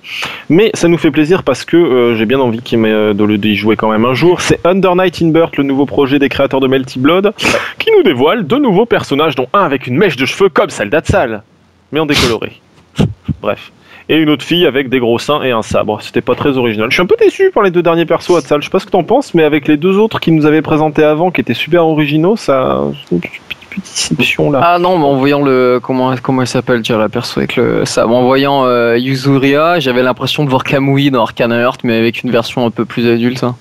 Mais 0.50 0.70
ça 0.76 0.88
nous 0.88 1.00
fait 1.00 1.10
plaisir 1.10 1.42
parce 1.42 1.66
que 1.66 1.78
euh, 1.78 2.16
j'ai 2.16 2.28
bien 2.28 2.40
envie 2.40 2.62
qu'il 2.62 2.78
m'ait- 2.78 3.16
de 3.16 3.24
le 3.24 3.40
d'y 3.40 3.56
jouer 3.56 3.76
quand 3.76 3.90
même 3.90 4.06
un 4.06 4.14
jour. 4.14 4.40
C'est 4.42 4.64
Under 4.68 4.96
Night 4.96 5.20
in 5.24 5.30
Birth, 5.30 5.58
le 5.58 5.64
nouveau 5.64 5.88
projet 5.88 6.20
des 6.20 6.30
créateurs 6.30 6.60
de 6.60 6.68
Melty 6.68 7.00
Blood, 7.00 7.34
qui 7.80 7.90
nous 7.98 8.04
dévoile 8.04 8.46
deux 8.46 8.60
nouveaux 8.60 8.86
personnages, 8.86 9.34
dont 9.36 9.48
un 9.54 9.64
avec 9.64 9.88
une 9.88 9.98
mèche 9.98 10.16
de 10.16 10.28
cheveux 10.28 10.50
comme 10.50 10.70
celle 10.70 10.92
d'Atsal, 10.92 11.42
mais 11.91 12.00
en 12.00 12.06
décoloré. 12.06 12.53
Bref. 13.41 13.72
Et 14.10 14.15
une 14.17 14.29
autre 14.29 14.44
fille 14.46 14.65
avec 14.65 14.88
des 14.89 15.00
gros 15.00 15.20
seins 15.20 15.44
et 15.44 15.51
un 15.51 15.62
sabre. 15.62 16.01
C'était 16.01 16.22
pas 16.22 16.34
très 16.36 16.58
original. 16.58 16.89
Je 16.89 16.94
suis 16.96 17.03
un 17.03 17.08
peu 17.08 17.17
déçu 17.20 17.51
par 17.53 17.63
les 17.63 17.72
deux 17.72 17.84
derniers 17.84 18.06
persos 18.06 18.38
Atsal. 18.38 18.62
Je 18.62 18.65
sais 18.67 18.72
pas 18.72 18.79
ce 18.79 18.86
que 18.86 18.91
t'en 18.91 19.03
penses, 19.03 19.34
mais 19.34 19.44
avec 19.44 19.67
les 19.67 19.75
deux 19.75 19.98
autres 19.98 20.22
qui 20.22 20.32
nous 20.32 20.46
avaient 20.46 20.62
présentés 20.62 21.03
avant, 21.03 21.29
qui 21.29 21.41
étaient 21.41 21.53
super 21.53 21.86
originaux, 21.86 22.38
ça. 22.38 22.79
Une 23.12 23.20
petite 23.20 23.41
petite 23.70 23.84
déception 23.84 24.50
là. 24.50 24.62
Ah 24.63 24.79
non, 24.79 24.98
mais 24.98 25.03
en 25.06 25.15
voyant 25.17 25.41
le 25.41 25.79
comment 25.84 26.15
comment 26.24 26.41
elle 26.41 26.48
s'appelle, 26.48 26.82
tu 26.84 26.94
vois, 26.94 27.01
la 27.01 27.10
perso 27.10 27.39
avec 27.41 27.58
le 27.58 27.84
ça, 27.84 28.08
en 28.08 28.24
voyant 28.24 28.63
euh, 28.65 28.98
Yuzuria, 28.98 29.79
j'avais 29.82 30.03
l'impression 30.03 30.46
de 30.46 30.50
voir 30.50 30.63
Kamui 30.63 31.12
dans 31.12 31.22
Arcana 31.24 31.58
Heart, 31.58 31.82
mais 31.84 31.98
avec 31.98 32.24
une 32.24 32.32
version 32.32 32.65
un 32.65 32.72
peu 32.72 32.86
plus 32.86 33.06
adulte. 33.08 33.44
hein. 33.44 33.56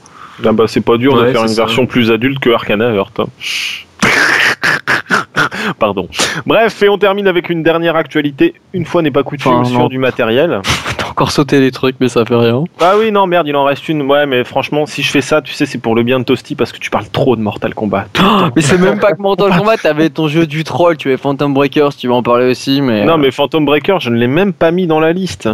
Ah 0.44 0.52
bah 0.52 0.64
c'est 0.68 0.80
pas 0.80 0.96
dur 0.96 1.16
de 1.16 1.22
Ouais, 1.22 1.32
faire 1.32 1.40
c'est 1.40 1.48
une 1.48 1.54
ça. 1.54 1.62
version 1.64 1.86
plus 1.86 2.10
adulte 2.12 2.38
que 2.38 2.50
Arcana 2.50 2.90
Heart. 2.94 3.18
hein. 3.20 3.26
Pardon. 5.78 6.08
Bref, 6.46 6.82
et 6.82 6.88
on 6.88 6.98
termine 6.98 7.26
avec 7.26 7.50
une 7.50 7.62
dernière 7.62 7.96
actualité. 7.96 8.54
Une 8.72 8.84
fois 8.84 9.02
n'est 9.02 9.10
pas 9.10 9.22
coutume 9.22 9.52
Enfin, 9.52 9.64
sur 9.70 9.88
du 9.88 9.98
matériel. 9.98 10.60
T'as 10.98 11.08
encore 11.08 11.30
sauté 11.30 11.60
les 11.60 11.70
trucs, 11.70 11.96
mais 12.00 12.08
ça 12.08 12.24
fait 12.24 12.34
rien. 12.34 12.64
Ah 12.80 12.94
oui, 12.98 13.10
non, 13.12 13.26
merde, 13.26 13.46
il 13.48 13.56
en 13.56 13.64
reste 13.64 13.88
une. 13.88 14.02
Ouais, 14.02 14.26
mais 14.26 14.44
franchement, 14.44 14.86
si 14.86 15.02
je 15.02 15.10
fais 15.10 15.20
ça, 15.20 15.42
tu 15.42 15.52
sais, 15.52 15.66
c'est 15.66 15.78
pour 15.78 15.94
le 15.94 16.02
bien 16.02 16.18
de 16.18 16.24
Toasty 16.24 16.54
parce 16.54 16.72
que 16.72 16.78
tu 16.78 16.90
parles 16.90 17.08
trop 17.08 17.36
de 17.36 17.40
Mortal 17.40 17.74
Kombat. 17.74 18.06
mais 18.54 18.62
c'est 18.62 18.78
même 18.78 18.98
pas 18.98 19.12
que 19.12 19.22
Mortal 19.22 19.50
Kombat, 19.58 19.76
t'avais 19.78 20.10
ton 20.10 20.28
jeu 20.28 20.46
du 20.46 20.64
troll, 20.64 20.96
tu 20.96 21.08
avais 21.08 21.16
Phantom 21.16 21.52
Breaker, 21.54 21.88
si 21.92 21.98
tu 21.98 22.06
veux 22.08 22.14
en 22.14 22.22
parler 22.22 22.50
aussi, 22.50 22.80
mais. 22.80 23.04
Non, 23.04 23.14
euh, 23.14 23.16
mais 23.18 23.30
Phantom 23.30 23.64
Breaker, 23.64 23.96
je 24.00 24.10
ne 24.10 24.16
l'ai 24.16 24.26
même 24.26 24.52
pas 24.52 24.70
mis 24.70 24.86
dans 24.86 25.00
la 25.00 25.12
liste. 25.12 25.48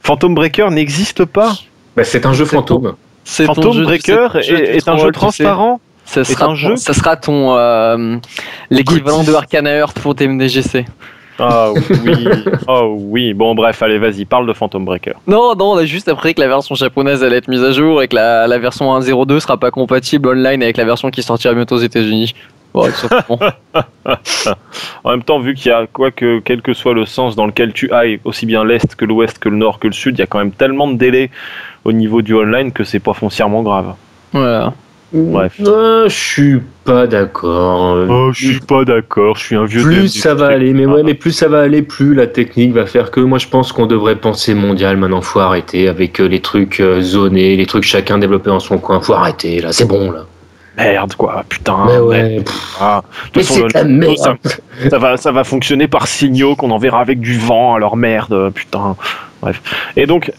Phantom 0.00 0.34
Breaker 0.34 0.70
n'existe 0.70 1.24
pas. 1.24 1.52
Bah, 1.96 2.04
c'est 2.04 2.26
un 2.26 2.32
jeu 2.32 2.44
fantôme. 2.44 2.94
Phantom 3.24 3.72
jeu- 3.72 3.84
Breaker 3.84 4.28
est, 4.36 4.88
un 4.88 4.98
jeu 4.98 5.10
tu 5.12 5.30
sais. 5.30 5.44
Est 6.16 6.24
sera, 6.24 6.46
un 6.46 6.54
jeu 6.54 6.76
ça 6.76 6.92
sera 6.92 7.16
ton 7.16 7.56
euh, 7.56 8.16
l'équivalent 8.70 9.24
de 9.24 9.32
Arcana 9.32 9.70
Heart 9.70 10.00
pour 10.00 10.14
tes 10.14 10.28
MDGC. 10.28 10.84
Ah 11.38 11.70
oui, 12.04 12.28
oh 12.68 12.94
oui. 12.96 13.34
Bon, 13.34 13.56
bref, 13.56 13.82
allez, 13.82 13.98
vas-y, 13.98 14.24
parle 14.24 14.46
de 14.46 14.52
Phantom 14.52 14.84
Breaker. 14.84 15.14
Non, 15.26 15.56
non, 15.56 15.72
on 15.72 15.76
a 15.76 15.84
juste 15.84 16.08
appris 16.08 16.32
que 16.34 16.40
la 16.40 16.46
version 16.46 16.76
japonaise 16.76 17.24
allait 17.24 17.38
être 17.38 17.48
mise 17.48 17.64
à 17.64 17.72
jour 17.72 18.02
et 18.02 18.08
que 18.08 18.14
la, 18.14 18.46
la 18.46 18.58
version 18.58 18.96
1.02 18.96 19.40
sera 19.40 19.56
pas 19.56 19.72
compatible 19.72 20.28
online 20.28 20.62
avec 20.62 20.76
la 20.76 20.84
version 20.84 21.10
qui 21.10 21.24
sortira 21.24 21.52
bientôt 21.52 21.74
aux 21.74 21.80
États-Unis. 21.80 22.34
En 25.04 25.10
même 25.10 25.22
temps, 25.22 25.38
vu 25.38 25.54
qu'il 25.54 25.68
y 25.70 25.72
a 25.72 25.86
quoi 25.86 26.10
que 26.10 26.40
quel 26.40 26.60
que 26.60 26.72
soit 26.72 26.94
le 26.94 27.06
sens 27.06 27.36
dans 27.36 27.46
lequel 27.46 27.72
tu 27.72 27.92
ailles, 27.92 28.20
aussi 28.24 28.46
bien 28.46 28.64
l'est 28.64 28.96
que 28.96 29.04
l'ouest 29.04 29.38
que 29.38 29.48
le 29.48 29.56
nord 29.56 29.78
que 29.78 29.86
le 29.86 29.92
sud, 29.92 30.16
il 30.16 30.18
y 30.18 30.22
a 30.22 30.26
quand 30.26 30.38
même 30.38 30.50
tellement 30.50 30.88
de 30.88 30.94
délais 30.96 31.30
au 31.84 31.92
niveau 31.92 32.20
du 32.22 32.34
online 32.34 32.72
que 32.72 32.82
c'est 32.82 33.00
pas 33.00 33.14
foncièrement 33.14 33.62
grave. 33.62 33.94
voilà. 34.32 34.72
Bref. 35.14 35.60
Euh, 35.64 36.08
je 36.08 36.14
suis 36.14 36.60
pas 36.84 37.06
d'accord. 37.06 38.04
Oh, 38.10 38.32
je 38.32 38.46
suis 38.46 38.60
pas 38.60 38.84
d'accord, 38.84 39.36
je 39.36 39.44
suis 39.44 39.54
un 39.54 39.64
vieux. 39.64 39.82
plus 39.82 40.08
ça 40.08 40.34
va 40.34 40.48
aller, 40.48 40.72
mais 40.74 40.86
ouais, 40.86 41.04
mais 41.04 41.14
plus 41.14 41.30
ça 41.30 41.46
va 41.46 41.60
aller, 41.60 41.82
plus 41.82 42.14
la 42.14 42.26
technique 42.26 42.72
va 42.72 42.84
faire 42.84 43.12
que 43.12 43.20
moi 43.20 43.38
je 43.38 43.46
pense 43.46 43.70
qu'on 43.70 43.86
devrait 43.86 44.16
penser 44.16 44.54
mondial 44.54 44.96
maintenant. 44.96 45.22
Faut 45.22 45.38
arrêter 45.38 45.86
avec 45.86 46.20
euh, 46.20 46.26
les 46.26 46.40
trucs 46.40 46.80
euh, 46.80 47.00
zonés, 47.00 47.54
les 47.56 47.66
trucs 47.66 47.84
chacun 47.84 48.18
développé 48.18 48.50
dans 48.50 48.58
son 48.58 48.78
coin. 48.78 49.00
Faut 49.00 49.14
arrêter 49.14 49.60
là, 49.60 49.72
c'est 49.72 49.86
bon 49.86 50.10
là. 50.10 50.26
Merde 50.76 51.14
quoi, 51.14 51.44
putain. 51.48 51.76
mais 51.86 51.92
merde. 51.92 52.04
ouais, 52.06 52.44
Ah, 52.80 53.02
de 53.02 53.24
toute 53.26 53.36
mais 53.36 53.42
façon, 53.42 53.54
c'est 53.54 53.62
le- 53.62 53.68
de 53.68 53.74
la 53.74 53.84
merde. 53.84 54.16
ça, 54.16 54.34
ça 54.90 54.98
va, 54.98 55.16
ça 55.16 55.30
va 55.32 55.44
fonctionner 55.44 55.86
par 55.88 56.06
signaux 56.08 56.56
qu'on 56.56 56.70
enverra 56.70 57.00
avec 57.00 57.20
du 57.20 57.38
vent. 57.38 57.74
Alors 57.74 57.96
merde, 57.96 58.50
putain. 58.54 58.96
Bref. 59.42 59.60
Et 59.96 60.06
donc. 60.06 60.32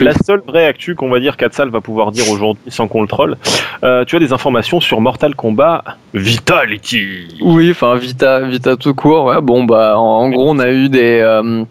La 0.00 0.12
seule 0.24 0.42
vraie 0.46 0.66
actu 0.66 0.94
qu'on 0.94 1.08
va 1.08 1.18
dire 1.18 1.36
qu'Atsal 1.38 1.70
va 1.70 1.80
pouvoir 1.80 2.12
dire 2.12 2.30
aujourd'hui 2.30 2.62
sans 2.68 2.88
qu'on 2.88 3.00
le 3.02 3.08
troll, 3.08 3.36
euh, 3.82 4.04
tu 4.04 4.16
as 4.16 4.18
des 4.18 4.32
informations 4.34 4.80
sur 4.80 5.00
Mortal 5.00 5.34
Kombat 5.34 5.82
Vitality. 6.12 7.38
Oui, 7.40 7.70
enfin 7.70 7.96
Vita, 7.96 8.40
Vita 8.40 8.76
tout 8.76 8.94
court. 8.94 9.24
Ouais. 9.26 9.40
Bon 9.40 9.64
bah 9.64 9.94
en, 9.98 10.02
en 10.24 10.30
gros 10.30 10.50
on 10.50 10.58
a 10.58 10.70
eu 10.70 10.88
des, 10.88 11.20
euh, 11.20 11.64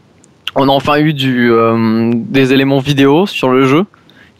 on 0.55 0.67
a 0.67 0.71
enfin 0.71 0.97
eu 0.99 1.13
du, 1.13 1.51
euh, 1.51 2.11
des 2.13 2.53
éléments 2.53 2.79
vidéo 2.79 3.25
sur 3.25 3.49
le 3.49 3.65
jeu. 3.65 3.85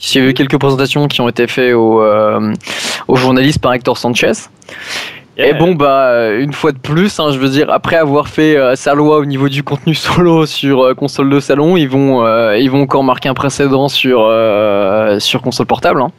Il 0.01 0.17
y 0.21 0.25
a 0.25 0.29
eu 0.29 0.33
quelques 0.33 0.57
présentations 0.57 1.07
qui 1.07 1.21
ont 1.21 1.27
été 1.29 1.47
faites 1.47 1.73
aux, 1.73 2.01
euh, 2.01 2.53
aux 3.07 3.15
journalistes 3.15 3.59
par 3.59 3.73
Hector 3.73 3.97
Sanchez. 3.97 4.31
Et 5.41 5.53
bon 5.53 5.73
bah 5.73 6.31
une 6.33 6.51
fois 6.51 6.73
de 6.73 6.77
plus, 6.77 7.17
hein, 7.17 7.31
je 7.31 7.39
veux 7.39 7.47
dire 7.47 7.71
après 7.71 7.95
avoir 7.95 8.27
fait 8.27 8.57
euh, 8.57 8.75
sa 8.75 8.93
loi 8.93 9.19
au 9.19 9.25
niveau 9.25 9.47
du 9.47 9.63
contenu 9.63 9.95
solo 10.07 10.45
sur 10.45 10.81
euh, 10.83 10.93
console 10.93 11.29
de 11.29 11.39
salon, 11.39 11.77
ils 11.77 11.88
vont 11.88 12.25
euh, 12.25 12.57
ils 12.57 12.69
vont 12.69 12.81
encore 12.81 13.05
marquer 13.05 13.29
un 13.29 13.33
précédent 13.33 13.88
sur 13.88 14.25
euh, 14.25 15.17
sur 15.19 15.41
console 15.41 15.65
portable. 15.65 16.01
hein. 16.01 16.12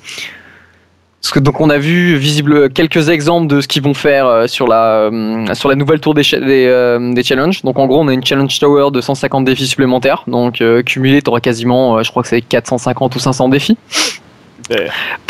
Parce 1.23 1.33
que 1.33 1.39
donc 1.39 1.61
on 1.61 1.69
a 1.69 1.77
vu 1.79 2.17
visible 2.17 2.71
quelques 2.71 3.11
exemples 3.11 3.47
de 3.47 3.61
ce 3.61 3.69
qu'ils 3.69 3.83
vont 3.83 3.93
faire 3.95 4.27
euh, 4.27 4.47
sur 4.47 4.67
la 4.67 5.11
euh, 5.13 5.55
sur 5.55 5.69
la 5.69 5.75
nouvelle 5.75 6.01
tour 6.01 6.15
des 6.15 6.23
cha- 6.23 6.41
des, 6.41 6.65
euh, 6.67 7.13
des 7.13 7.23
challenges. 7.23 7.61
Donc 7.63 7.79
en 7.79 7.87
gros 7.87 8.01
on 8.01 8.09
a 8.09 8.13
une 8.15 8.25
challenge 8.25 8.59
tower 8.59 8.91
de 8.91 9.01
150 9.03 9.45
défis 9.45 9.67
supplémentaires. 9.67 10.25
Donc 10.27 10.63
euh, 10.63 10.83
cumulé 10.83 11.21
t'auras 11.21 11.41
quasiment 11.41 11.99
euh, 11.99 12.03
je 12.03 12.11
crois 12.11 12.23
que 12.23 12.29
c'est 12.31 12.41
450 12.41 13.15
ou 13.17 13.19
500 13.19 13.49
défis. 13.51 13.77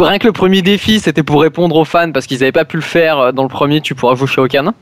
Rien 0.00 0.18
que 0.18 0.26
le 0.26 0.32
premier 0.32 0.62
défi 0.62 1.00
c'était 1.00 1.22
pour 1.24 1.42
répondre 1.42 1.74
aux 1.74 1.84
fans 1.84 2.12
parce 2.12 2.26
qu'ils 2.26 2.38
n'avaient 2.38 2.52
pas 2.52 2.64
pu 2.64 2.76
le 2.76 2.82
faire 2.82 3.32
dans 3.32 3.42
le 3.42 3.48
premier 3.48 3.80
tu 3.80 3.94
pourras 3.96 4.14
jouer 4.14 4.28
chez 4.28 4.40
Okan. 4.40 4.72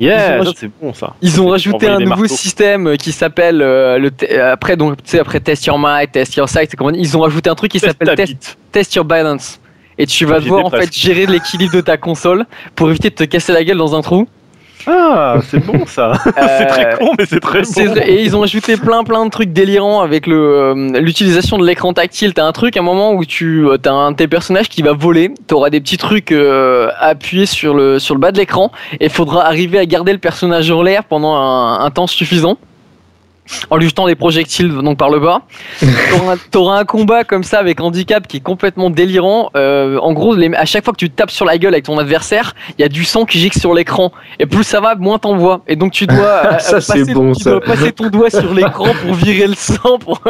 Yeah, 0.00 0.36
Ils 0.36 0.40
ont 0.40 0.44
ça, 0.44 0.52
c'est 0.60 0.70
bon 0.82 0.92
ça. 0.94 1.14
Ils 1.22 1.40
ont 1.40 1.48
rajouté 1.48 1.86
un 1.88 1.98
nouveau 2.10 2.26
système 2.36 2.96
qui 2.98 3.10
s'appelle 3.12 3.62
euh, 3.62 3.98
le 3.98 4.10
après 4.52 4.76
donc 4.76 4.96
tu 5.02 5.10
sais 5.10 5.18
après 5.18 5.40
test 5.40 5.66
your 5.66 5.78
might, 5.78 6.12
test 6.12 6.36
your 6.36 6.48
sight, 6.48 6.72
ils 6.94 7.16
ont 7.16 7.20
rajouté 7.20 7.50
un 7.50 7.54
truc 7.56 7.72
qui 7.72 7.78
s'appelle 7.88 8.08
test, 8.16 8.58
test 8.70 8.94
your 8.94 9.04
balance. 9.04 9.60
Et 9.98 10.06
tu 10.06 10.24
vas 10.24 10.40
devoir 10.40 10.64
en 10.64 10.70
fait 10.70 10.92
gérer 10.94 11.26
l'équilibre 11.26 11.74
de 11.74 11.80
ta 11.80 11.96
console 11.96 12.46
pour 12.74 12.90
éviter 12.90 13.10
de 13.10 13.14
te 13.14 13.24
casser 13.24 13.52
la 13.52 13.64
gueule 13.64 13.78
dans 13.78 13.94
un 13.94 14.02
trou. 14.02 14.26
Ah, 14.86 15.36
c'est 15.48 15.64
bon 15.64 15.86
ça. 15.86 16.12
c'est 16.24 16.42
Euh, 16.42 16.66
très 16.66 16.96
con, 16.98 17.12
mais 17.18 17.24
c'est 17.26 17.40
très 17.40 17.62
bon. 17.62 17.94
Et 18.04 18.22
ils 18.22 18.36
ont 18.36 18.42
ajouté 18.42 18.76
plein 18.76 19.02
plein 19.02 19.24
de 19.24 19.30
trucs 19.30 19.52
délirants 19.52 20.02
avec 20.02 20.26
le 20.26 20.36
euh, 20.36 21.00
l'utilisation 21.00 21.56
de 21.58 21.66
l'écran 21.66 21.92
tactile. 21.92 22.34
T'as 22.34 22.44
un 22.44 22.52
truc, 22.52 22.76
un 22.76 22.82
moment 22.82 23.12
où 23.14 23.24
tu 23.24 23.66
as 23.70 23.90
un 23.90 24.12
de 24.12 24.16
tes 24.16 24.28
personnages 24.28 24.68
qui 24.68 24.82
va 24.82 24.92
voler. 24.92 25.30
T'auras 25.46 25.70
des 25.70 25.80
petits 25.80 25.96
trucs 25.96 26.32
euh, 26.32 26.90
appuyés 27.00 27.46
sur 27.46 27.74
le 27.74 27.98
sur 27.98 28.14
le 28.14 28.20
bas 28.20 28.32
de 28.32 28.38
l'écran 28.38 28.72
et 29.00 29.06
il 29.06 29.10
faudra 29.10 29.46
arriver 29.46 29.78
à 29.78 29.86
garder 29.86 30.12
le 30.12 30.18
personnage 30.18 30.70
en 30.70 30.82
l'air 30.82 31.04
pendant 31.04 31.34
un, 31.34 31.80
un 31.80 31.90
temps 31.90 32.06
suffisant. 32.06 32.58
En 33.68 33.76
lui 33.76 33.86
jetant 33.86 34.06
des 34.06 34.14
projectiles 34.14 34.72
donc 34.72 34.96
par 34.96 35.10
le 35.10 35.20
bas. 35.20 35.42
T'auras 36.50 36.78
un- 36.80 36.84
combat 36.84 37.24
comme 37.24 37.42
ça 37.44 37.58
avec 37.58 37.80
handicap 37.80 38.26
qui 38.26 38.38
est 38.38 38.40
complètement 38.40 38.88
délirant. 38.90 39.50
Euh, 39.56 39.98
en 39.98 40.12
gros, 40.12 40.34
les- 40.34 40.54
à 40.54 40.64
chaque 40.64 40.84
fois 40.84 40.92
que 40.92 40.98
tu 40.98 41.10
tapes 41.10 41.30
sur 41.30 41.44
la 41.44 41.58
gueule 41.58 41.74
avec 41.74 41.84
ton 41.84 41.98
adversaire, 41.98 42.54
il 42.78 42.82
y 42.82 42.84
a 42.84 42.88
du 42.88 43.04
sang 43.04 43.24
qui 43.26 43.38
gicle 43.38 43.58
sur 43.58 43.74
l'écran. 43.74 44.12
Et 44.38 44.46
plus 44.46 44.64
ça 44.64 44.80
va, 44.80 44.94
moins 44.94 45.18
t'en 45.18 45.36
vois. 45.36 45.60
Et 45.68 45.76
donc 45.76 45.92
tu 45.92 46.06
dois, 46.06 46.16
euh, 46.54 46.58
Ça, 46.58 46.74
passer, 46.76 47.04
bon, 47.12 47.32
tu 47.32 47.42
ça. 47.42 47.50
dois 47.50 47.60
passer 47.60 47.92
ton 47.92 48.08
doigt 48.08 48.30
sur 48.30 48.54
l'écran 48.54 48.86
pour 49.04 49.14
virer 49.14 49.46
le 49.46 49.54
sang, 49.54 49.98
pour 49.98 50.20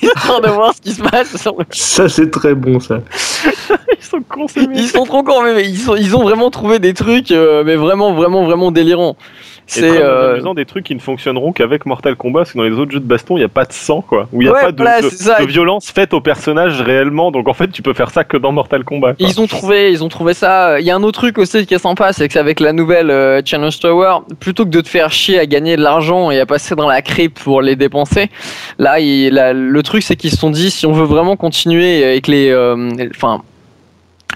histoire 0.00 0.40
de 0.40 0.48
voir 0.48 0.72
ce 0.74 0.80
qui 0.80 0.92
se 0.92 1.02
passe. 1.02 1.36
Sur 1.36 1.56
le... 1.58 1.64
Ça 1.70 2.08
c'est 2.08 2.30
très 2.30 2.54
bon 2.54 2.80
ça. 2.80 3.00
Ils 3.98 4.02
sont 4.04 4.22
cons. 4.28 4.46
Ils 4.74 4.88
sont 4.88 5.04
trop 5.04 5.22
cons, 5.22 5.42
mais 5.42 5.64
ils, 5.68 5.78
sont, 5.78 5.96
ils 5.96 6.14
ont 6.16 6.22
vraiment 6.22 6.50
trouvé 6.50 6.78
des 6.78 6.94
trucs, 6.94 7.30
euh, 7.30 7.62
mais 7.64 7.76
vraiment, 7.76 8.12
vraiment, 8.14 8.44
vraiment 8.44 8.70
délirants. 8.70 9.16
C'est 9.66 9.84
euh, 10.02 10.32
amusant 10.34 10.54
des 10.54 10.64
trucs 10.66 10.84
qui 10.84 10.94
ne 10.94 11.00
fonctionneront 11.00 11.52
qu'avec 11.52 11.86
Mortal 11.86 12.16
Kombat, 12.16 12.40
parce 12.40 12.52
que 12.52 12.58
dans 12.58 12.64
les 12.64 12.72
autres 12.72 12.92
jeux 12.92 13.00
de 13.00 13.04
baston, 13.06 13.36
il 13.36 13.40
n'y 13.40 13.44
a 13.44 13.48
pas 13.48 13.64
de 13.64 13.72
sang, 13.72 14.02
quoi. 14.02 14.28
Où 14.32 14.42
il 14.42 14.44
n'y 14.44 14.50
a 14.50 14.54
Ouais, 14.54 14.60
pas 14.62 14.72
de, 14.72 14.76
voilà, 14.76 15.00
de- 15.00 15.08
c'est 15.08 15.16
ça. 15.22 15.40
de 15.40 15.46
violence 15.46 15.90
faite 15.90 16.12
au 16.14 16.20
personnage 16.20 16.80
réellement. 16.82 17.30
Donc 17.30 17.48
en 17.48 17.54
fait, 17.54 17.68
tu 17.68 17.80
peux 17.82 17.94
faire 17.94 18.10
ça 18.10 18.24
que 18.24 18.36
dans 18.36 18.52
Mortal 18.52 18.84
Kombat. 18.84 19.14
quoi. 19.14 19.26
Ils 19.28 19.40
ont 19.40 19.46
trouvé, 19.46 19.90
ils 19.90 20.04
ont 20.04 20.08
trouvé 20.08 20.34
ça. 20.34 20.78
Il 20.80 20.86
y 20.86 20.90
a 20.90 20.94
un 20.96 21.02
autre 21.02 21.18
truc 21.20 21.38
aussi 21.38 21.64
qui 21.66 21.74
est 21.74 21.78
sympa, 21.78 22.12
c'est 22.12 22.28
que 22.28 22.38
avec 22.38 22.60
la 22.60 22.72
nouvelle 22.72 23.10
euh, 23.10 23.40
Challenge 23.44 23.78
Tower, 23.80 24.18
plutôt 24.40 24.64
que 24.64 24.70
de 24.70 24.80
te 24.80 24.88
faire 24.88 25.10
chier 25.12 25.38
à 25.38 25.46
gagner 25.46 25.76
de 25.76 25.82
l'argent 25.82 26.30
et 26.30 26.38
à 26.40 26.46
passer 26.46 26.74
dans 26.74 26.88
la 26.88 27.00
crypte 27.02 27.38
pour 27.42 27.62
les 27.62 27.76
dépenser, 27.76 28.28
là, 28.78 29.00
il- 29.00 29.34
le 29.54 29.82
truc 29.82 30.02
c'est 30.02 30.16
qu'ils 30.16 30.30
se 30.30 30.36
sont 30.36 30.50
dit 30.50 30.70
si 30.70 30.84
on 30.86 30.92
veut 30.92 31.04
vraiment 31.06 31.36
continuer 31.36 32.04
avec 32.04 32.26
les, 32.28 32.50
euh, 32.50 32.90
enfin, 33.14 33.42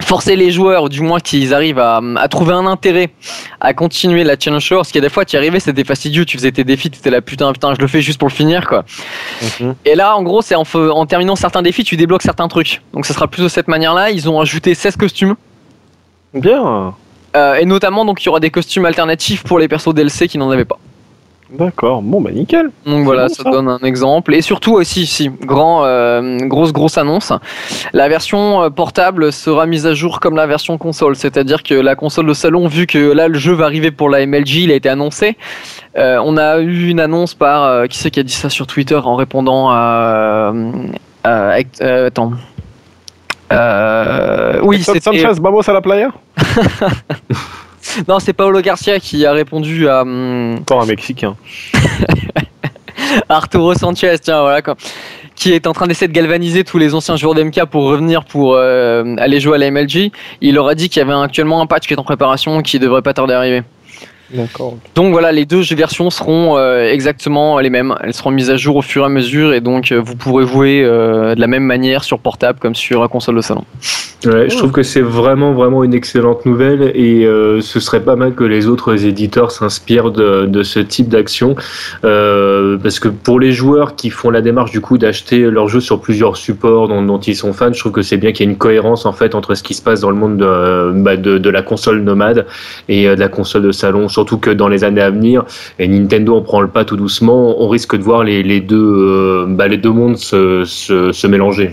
forcer 0.01 0.35
les 0.35 0.51
joueurs, 0.51 0.83
ou 0.83 0.89
du 0.89 1.01
moins 1.01 1.19
qu'ils 1.19 1.53
arrivent 1.53 1.79
à, 1.79 2.01
à 2.17 2.27
trouver 2.27 2.53
un 2.53 2.65
intérêt 2.65 3.09
à 3.59 3.73
continuer 3.73 4.23
la 4.23 4.35
Challenge 4.39 4.65
Tower, 4.67 4.79
parce 4.79 4.91
qu'il 4.91 5.01
y 5.01 5.05
a 5.05 5.07
des 5.07 5.13
fois 5.13 5.25
tu 5.25 5.35
y 5.35 5.37
arrivais, 5.37 5.59
c'était 5.59 5.83
fastidieux, 5.83 6.25
tu 6.25 6.37
faisais 6.37 6.51
tes 6.51 6.63
défis, 6.63 6.89
tu 6.89 6.99
étais 6.99 7.09
là 7.09 7.21
putain 7.21 7.51
putain, 7.51 7.73
je 7.73 7.81
le 7.81 7.87
fais 7.87 8.01
juste 8.01 8.17
pour 8.17 8.27
le 8.27 8.33
finir 8.33 8.67
quoi. 8.67 8.85
Mhm. 9.59 9.75
Et 9.85 9.95
là, 9.95 10.15
en 10.15 10.23
gros, 10.23 10.41
c'est 10.41 10.55
en, 10.55 11.05
terminant 11.05 11.35
certains 11.35 11.61
défis, 11.61 11.83
tu 11.83 11.97
débloques 11.97 12.21
certains 12.21 12.47
trucs. 12.47 12.81
Donc, 12.93 13.05
ça 13.05 13.13
sera 13.13 13.27
plutôt 13.27 13.43
de 13.43 13.49
cette 13.49 13.67
manière-là. 13.67 14.11
Ils 14.11 14.29
ont 14.29 14.39
ajouté 14.39 14.73
16 14.73 14.95
costumes. 14.95 15.35
Bien. 16.33 16.93
Euh, 17.35 17.55
et 17.55 17.65
notamment, 17.65 18.05
donc, 18.05 18.23
il 18.23 18.25
y 18.27 18.29
aura 18.29 18.39
des 18.39 18.49
costumes 18.49 18.85
alternatifs 18.85 19.43
pour 19.43 19.59
les 19.59 19.67
persos 19.67 19.93
DLC 19.93 20.27
qui 20.27 20.37
n'en 20.37 20.49
avaient 20.49 20.65
pas. 20.65 20.79
D'accord, 21.51 22.03
bon 22.03 22.21
bah 22.21 22.31
nickel. 22.31 22.69
Donc 22.85 23.05
voilà, 23.05 23.27
ça, 23.27 23.41
donne 23.43 23.69
un 23.69 23.79
exemple. 23.79 24.35
Et 24.35 24.41
surtout 24.41 24.73
aussi, 24.73 25.07
si, 25.07 25.29
grand, 25.29 25.83
euh, 25.83 26.37
grosse 26.41 26.71
grosse 26.71 26.99
annonce, 26.99 27.33
la 27.91 28.07
version 28.07 28.61
euh, 28.61 28.69
portable 28.69 29.33
sera 29.33 29.65
mise 29.65 29.87
à 29.87 29.95
jour 29.95 30.19
comme 30.19 30.35
la 30.35 30.45
version 30.45 30.77
console, 30.77 31.15
c'est-à-dire 31.15 31.63
que 31.63 31.73
la 31.73 31.95
console 31.95 32.27
de 32.27 32.33
salon, 32.33 32.67
vu 32.67 32.85
que 32.85 32.99
là 32.99 33.27
le 33.27 33.39
jeu 33.39 33.53
va 33.53 33.65
arriver 33.65 33.89
pour 33.89 34.09
la 34.09 34.25
MLG, 34.27 34.57
il 34.57 34.71
a 34.71 34.75
été 34.75 34.89
annoncé. 34.89 35.37
Euh, 35.97 36.21
on 36.23 36.37
a 36.37 36.59
eu 36.59 36.89
une 36.89 36.99
annonce 36.99 37.33
par 37.33 37.87
qui 37.87 37.97
c'est 37.97 38.11
qui 38.11 38.19
a 38.19 38.23
dit 38.23 38.33
ça 38.33 38.49
sur 38.49 38.67
Twitter 38.67 38.99
en 39.03 39.15
répondant 39.15 39.71
à, 39.71 40.53
attends. 41.23 42.33
oui, 44.61 44.83
c'est 44.83 45.01
Sanchez, 45.01 45.31
vamos 45.41 45.67
à 45.67 45.73
la 45.73 45.81
playa? 45.81 46.11
non, 48.07 48.19
c'est 48.19 48.33
Paolo 48.33 48.61
Garcia 48.61 48.99
qui 48.99 49.25
a 49.25 49.31
répondu 49.31 49.87
à. 49.87 50.01
Hum, 50.01 50.57
Encore 50.61 50.81
un 50.81 50.85
Mexicain. 50.85 51.35
Arturo 53.29 53.73
Sanchez, 53.73 54.15
tiens, 54.21 54.41
voilà 54.41 54.61
quoi. 54.61 54.75
Qui 55.35 55.53
est 55.53 55.67
en 55.67 55.73
train 55.73 55.87
d'essayer 55.87 56.07
de 56.07 56.13
galvaniser 56.13 56.63
tous 56.63 56.77
les 56.77 56.93
anciens 56.93 57.15
joueurs 57.15 57.33
d'MK 57.33 57.65
pour 57.65 57.83
revenir 57.83 58.25
pour 58.25 58.55
euh, 58.55 59.15
aller 59.17 59.39
jouer 59.39 59.55
à 59.55 59.57
la 59.57 59.71
MLG. 59.71 60.11
Il 60.41 60.55
leur 60.55 60.67
a 60.67 60.75
dit 60.75 60.89
qu'il 60.89 60.99
y 60.99 61.03
avait 61.03 61.13
actuellement 61.13 61.61
un 61.61 61.65
patch 61.65 61.87
qui 61.87 61.93
est 61.93 61.99
en 61.99 62.03
préparation 62.03 62.61
qui 62.61 62.77
devrait 62.77 63.01
pas 63.01 63.13
tarder 63.13 63.33
à 63.33 63.37
arriver. 63.37 63.63
Donc 64.95 65.11
voilà, 65.11 65.31
les 65.31 65.45
deux 65.45 65.61
versions 65.75 66.09
seront 66.09 66.57
euh, 66.57 66.91
exactement 66.91 67.59
les 67.59 67.69
mêmes. 67.69 67.95
Elles 68.03 68.13
seront 68.13 68.31
mises 68.31 68.49
à 68.49 68.57
jour 68.57 68.75
au 68.75 68.81
fur 68.81 69.03
et 69.03 69.05
à 69.05 69.09
mesure 69.09 69.53
et 69.53 69.61
donc 69.61 69.91
euh, 69.91 69.99
vous 70.03 70.15
pourrez 70.15 70.45
jouer 70.45 70.83
euh, 70.83 71.35
de 71.35 71.39
la 71.39 71.47
même 71.47 71.63
manière 71.63 72.03
sur 72.03 72.19
portable 72.19 72.59
comme 72.59 72.75
sur 72.75 73.01
la 73.01 73.07
console 73.07 73.35
de 73.35 73.41
salon. 73.41 73.63
Ouais, 74.25 74.49
je 74.49 74.57
trouve 74.57 74.71
que 74.71 74.83
c'est 74.83 75.01
vraiment 75.01 75.53
vraiment 75.53 75.83
une 75.83 75.93
excellente 75.93 76.45
nouvelle 76.45 76.91
et 76.93 77.25
ce 77.61 77.79
serait 77.79 78.01
pas 78.01 78.17
mal 78.17 78.35
que 78.35 78.43
les 78.43 78.67
autres 78.67 79.05
éditeurs 79.05 79.51
s'inspirent 79.51 80.11
de, 80.11 80.45
de, 80.45 80.61
ce 80.61 80.79
type 80.79 81.07
d'action 81.07 81.55
parce 82.01 82.99
que 82.99 83.07
pour 83.07 83.39
les 83.39 83.53
joueurs 83.53 83.95
qui 83.95 84.09
font 84.09 84.29
la 84.29 84.41
démarche 84.41 84.71
du 84.71 84.81
coup 84.81 84.97
d'acheter 84.97 85.39
leur 85.49 85.69
jeu 85.69 85.79
sur 85.79 86.01
plusieurs 86.01 86.35
supports 86.35 86.89
dont, 86.89 87.01
dont 87.01 87.19
ils 87.19 87.35
sont 87.37 87.53
fans, 87.53 87.71
je 87.71 87.79
trouve 87.79 87.93
que 87.93 88.01
c'est 88.01 88.17
bien 88.17 88.33
qu'il 88.33 88.45
y 88.45 88.49
ait 88.49 88.51
une 88.51 88.57
cohérence 88.57 89.05
en 89.05 89.13
fait 89.13 89.35
entre 89.35 89.55
ce 89.55 89.63
qui 89.63 89.73
se 89.73 89.81
passe 89.81 90.01
dans 90.01 90.09
le 90.09 90.17
monde 90.17 90.35
de, 90.35 90.91
bah, 91.01 91.15
de, 91.15 91.37
de 91.37 91.49
la 91.49 91.61
console 91.61 92.01
nomade 92.01 92.45
et 92.89 93.05
de 93.05 93.19
la 93.19 93.29
console 93.29 93.61
de 93.61 93.71
salon 93.71 94.09
surtout 94.19 94.37
que 94.37 94.49
dans 94.49 94.67
les 94.67 94.83
années 94.83 95.01
à 95.01 95.09
venir, 95.09 95.45
et 95.79 95.87
Nintendo 95.87 96.35
en 96.35 96.41
prend 96.41 96.59
le 96.59 96.67
pas 96.67 96.83
tout 96.83 96.97
doucement, 96.97 97.55
on 97.61 97.69
risque 97.69 97.95
de 97.95 98.03
voir 98.03 98.25
les, 98.25 98.59
deux, 98.59 98.77
euh, 98.77 99.45
bah, 99.47 99.69
les 99.69 99.77
mondes 99.87 100.17
se, 100.17 101.27
mélanger. 101.27 101.71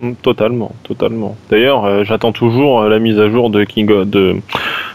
Mm, 0.00 0.12
totalement, 0.22 0.72
totalement. 0.84 1.36
D'ailleurs, 1.50 1.84
euh, 1.84 2.02
j'attends 2.04 2.32
toujours 2.32 2.80
euh, 2.80 2.88
la 2.88 2.98
mise 2.98 3.18
à 3.20 3.28
jour 3.28 3.50
de 3.50 3.64
King 3.64 3.88
de, 4.04 4.36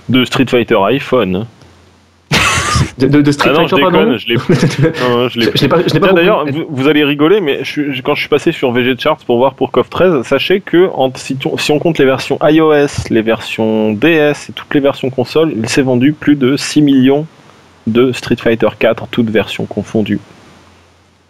de 0.10 0.26
Street 0.26 0.48
Fighter 0.48 0.78
iPhone. 0.88 1.46
De, 2.98 3.32
Street 3.32 3.52
ah 3.56 3.62
non, 3.62 3.68
Fighter, 3.68 4.18
je 4.18 4.28
je 5.30 5.40
l'ai 5.40 5.68
pas. 5.68 6.08
pas 6.08 6.14
D'ailleurs, 6.14 6.46
vous, 6.70 6.88
allez 6.88 7.04
rigoler, 7.04 7.42
mais 7.42 7.62
quand 8.04 8.16
je 8.16 8.20
suis 8.20 8.30
passé 8.30 8.52
sur 8.52 8.72
VG 8.72 8.96
Charts 8.98 9.20
pour 9.26 9.38
voir 9.38 9.54
pour 9.54 9.72
KOF 9.72 9.90
13, 9.90 10.24
sachez 10.24 10.62
que 10.62 10.90
si, 11.16 11.38
si, 11.58 11.72
on 11.72 11.80
compte 11.80 11.98
les 11.98 12.06
versions 12.06 12.38
iOS, 12.44 13.10
les 13.10 13.22
versions 13.22 13.94
DS 13.94 14.50
et 14.50 14.54
toutes 14.54 14.74
les 14.74 14.80
versions 14.80 15.10
console, 15.10 15.54
il 15.56 15.70
s'est 15.70 15.82
vendu 15.82 16.14
plus 16.14 16.36
de 16.36 16.58
6 16.58 16.82
millions 16.82 17.26
de 17.88 18.12
Street 18.12 18.38
Fighter 18.38 18.70
4, 18.78 19.08
toutes 19.10 19.30
versions 19.30 19.66
confondues. 19.66 20.20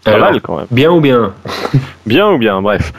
Pas 0.03 0.17
mal 0.17 0.41
quand 0.41 0.57
même. 0.57 0.67
Bien 0.71 0.91
ou 0.91 0.99
bien? 0.99 1.33
Bien 2.07 2.31
ou 2.31 2.37
bien, 2.39 2.61
bref. 2.61 2.91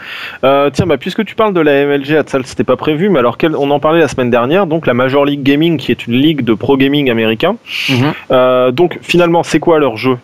Euh, 0.44 0.70
tiens, 0.72 0.86
bah, 0.86 0.96
puisque 0.96 1.24
tu 1.24 1.34
parles 1.34 1.52
de 1.52 1.60
la 1.60 1.84
MLG, 1.84 2.16
Atsal, 2.16 2.46
c'était 2.46 2.64
pas 2.64 2.76
prévu, 2.76 3.10
mais 3.10 3.18
alors 3.18 3.36
on 3.58 3.70
en 3.70 3.80
parlait 3.80 3.98
la 3.98 4.06
semaine 4.06 4.30
dernière, 4.30 4.66
donc 4.66 4.86
la 4.86 4.94
Major 4.94 5.24
League 5.24 5.42
Gaming, 5.42 5.76
qui 5.76 5.90
est 5.90 6.06
une 6.06 6.14
ligue 6.14 6.42
de 6.42 6.54
pro 6.54 6.76
gaming 6.76 7.10
américain. 7.10 7.56
Mhm. 7.88 8.12
Euh, 8.30 8.70
donc 8.70 8.98
finalement, 9.02 9.42
c'est 9.42 9.58
quoi 9.58 9.80
leur 9.80 9.96
jeu? 9.96 10.18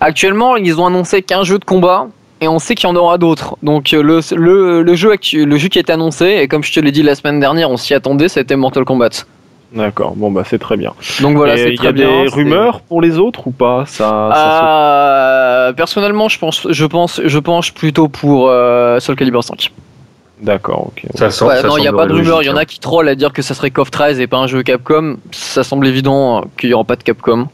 Actuellement, 0.00 0.56
ils 0.56 0.78
ont 0.78 0.86
annoncé 0.86 1.22
qu'un 1.22 1.44
jeu 1.44 1.58
de 1.58 1.64
combat. 1.64 2.08
Et 2.40 2.46
on 2.46 2.60
sait 2.60 2.76
qu'il 2.76 2.88
y 2.88 2.92
en 2.92 2.94
aura 2.94 3.18
d'autres. 3.18 3.56
Donc 3.64 3.92
euh, 3.92 4.00
le, 4.00 4.20
le, 4.36 4.82
le, 4.82 4.94
jeu, 4.94 5.10
le 5.32 5.56
jeu 5.56 5.68
qui 5.68 5.78
est 5.80 5.90
annoncé, 5.90 6.38
et 6.40 6.46
comme 6.46 6.62
je 6.62 6.72
te 6.72 6.78
l'ai 6.78 6.92
dit 6.92 7.02
la 7.02 7.16
semaine 7.16 7.40
dernière, 7.40 7.68
on 7.68 7.76
s'y 7.76 7.94
attendait, 7.94 8.28
c'était 8.28 8.54
Mortal 8.54 8.84
Kombat. 8.84 9.24
D'accord, 9.72 10.14
bon 10.16 10.30
bah 10.30 10.44
c'est 10.46 10.58
très 10.58 10.76
bien. 10.76 10.94
Donc 11.20 11.36
voilà, 11.36 11.56
c'est 11.56 11.74
Il 11.74 11.82
y 11.82 11.86
a 11.86 11.92
des 11.92 12.26
rumeurs 12.28 12.80
pour 12.80 13.02
les 13.02 13.18
autres 13.18 13.46
ou 13.48 13.50
pas? 13.50 13.84
Ça, 13.86 14.30
euh, 14.34 15.72
Personnellement, 15.74 16.28
je 16.28 16.38
pense, 16.38 16.66
je 16.70 16.86
pense, 16.86 17.20
je 17.22 17.38
penche 17.38 17.74
plutôt 17.74 18.08
pour 18.08 18.48
euh, 18.48 18.98
Soul 18.98 19.16
Calibur 19.16 19.44
5. 19.44 19.70
D'accord, 20.40 20.88
ok. 20.88 21.04
Ça 21.14 21.28
non, 21.64 21.76
il 21.76 21.82
n'y 21.82 21.88
a 21.88 21.92
pas 21.92 22.06
de 22.06 22.12
rumeurs. 22.12 22.42
Il 22.42 22.46
y 22.46 22.50
en 22.50 22.56
a 22.56 22.60
hein. 22.60 22.64
qui 22.64 22.78
trollent 22.78 23.08
à 23.08 23.14
dire 23.14 23.32
que 23.32 23.42
ça 23.42 23.54
serait 23.54 23.70
KOF 23.70 23.90
13 23.90 24.20
et 24.20 24.26
pas 24.26 24.38
un 24.38 24.46
jeu 24.46 24.62
Capcom. 24.62 25.18
Ça 25.32 25.64
semble 25.64 25.86
évident 25.86 26.44
qu'il 26.56 26.70
n'y 26.70 26.74
aura 26.74 26.84
pas 26.84 26.96
de 26.96 27.02
Capcom. 27.02 27.48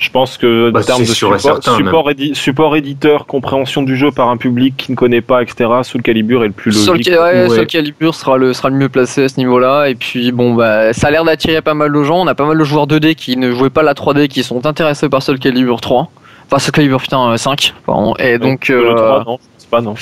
Je 0.00 0.08
pense 0.08 0.38
que 0.38 0.70
bah, 0.70 0.80
en 0.80 0.82
termes 0.82 1.04
de 1.04 2.34
support, 2.34 2.74
éditeur, 2.74 3.26
compréhension 3.26 3.82
du 3.82 3.96
jeu 3.96 4.10
par 4.10 4.30
un 4.30 4.38
public 4.38 4.74
qui 4.78 4.92
ne 4.92 4.96
connaît 4.96 5.20
pas, 5.20 5.42
etc., 5.42 5.68
Soul 5.82 6.00
Calibur 6.00 6.42
est 6.42 6.46
le 6.46 6.54
plus 6.54 6.70
logique. 6.70 7.12
Soul, 7.12 7.66
Calibur 7.66 8.14
sera 8.14 8.38
le, 8.38 8.54
sera 8.54 8.70
le 8.70 8.76
mieux 8.76 8.88
placé 8.88 9.24
à 9.24 9.28
ce 9.28 9.36
niveau-là. 9.36 9.90
Et 9.90 9.94
puis, 9.94 10.32
bon, 10.32 10.54
bah, 10.54 10.94
ça 10.94 11.08
a 11.08 11.10
l'air 11.10 11.24
d'attirer 11.24 11.60
pas 11.60 11.74
mal 11.74 11.92
de 11.92 12.02
gens. 12.02 12.22
On 12.22 12.26
a 12.26 12.34
pas 12.34 12.46
mal 12.46 12.56
de 12.56 12.64
joueurs 12.64 12.86
2D 12.86 13.14
qui 13.14 13.36
ne 13.36 13.52
jouaient 13.52 13.68
pas 13.68 13.82
la 13.82 13.92
3D 13.92 14.28
qui 14.28 14.42
sont 14.42 14.64
intéressés 14.64 15.10
par 15.10 15.22
Soul 15.22 15.38
Calibur 15.38 15.82
3. 15.82 16.10
Enfin, 16.46 16.58
Soul 16.58 16.72
Calibur, 16.72 17.02
putain, 17.02 17.36
5. 17.36 17.74
Euh, 17.76 17.80
pardon. 17.84 18.14
Et 18.18 18.38
donc. 18.38 18.70
Euh, 18.70 18.92
le 18.92 18.94
3, 18.94 19.24
non, 19.26 19.38
je 19.60 19.66
pas, 19.66 19.82
non. 19.82 19.96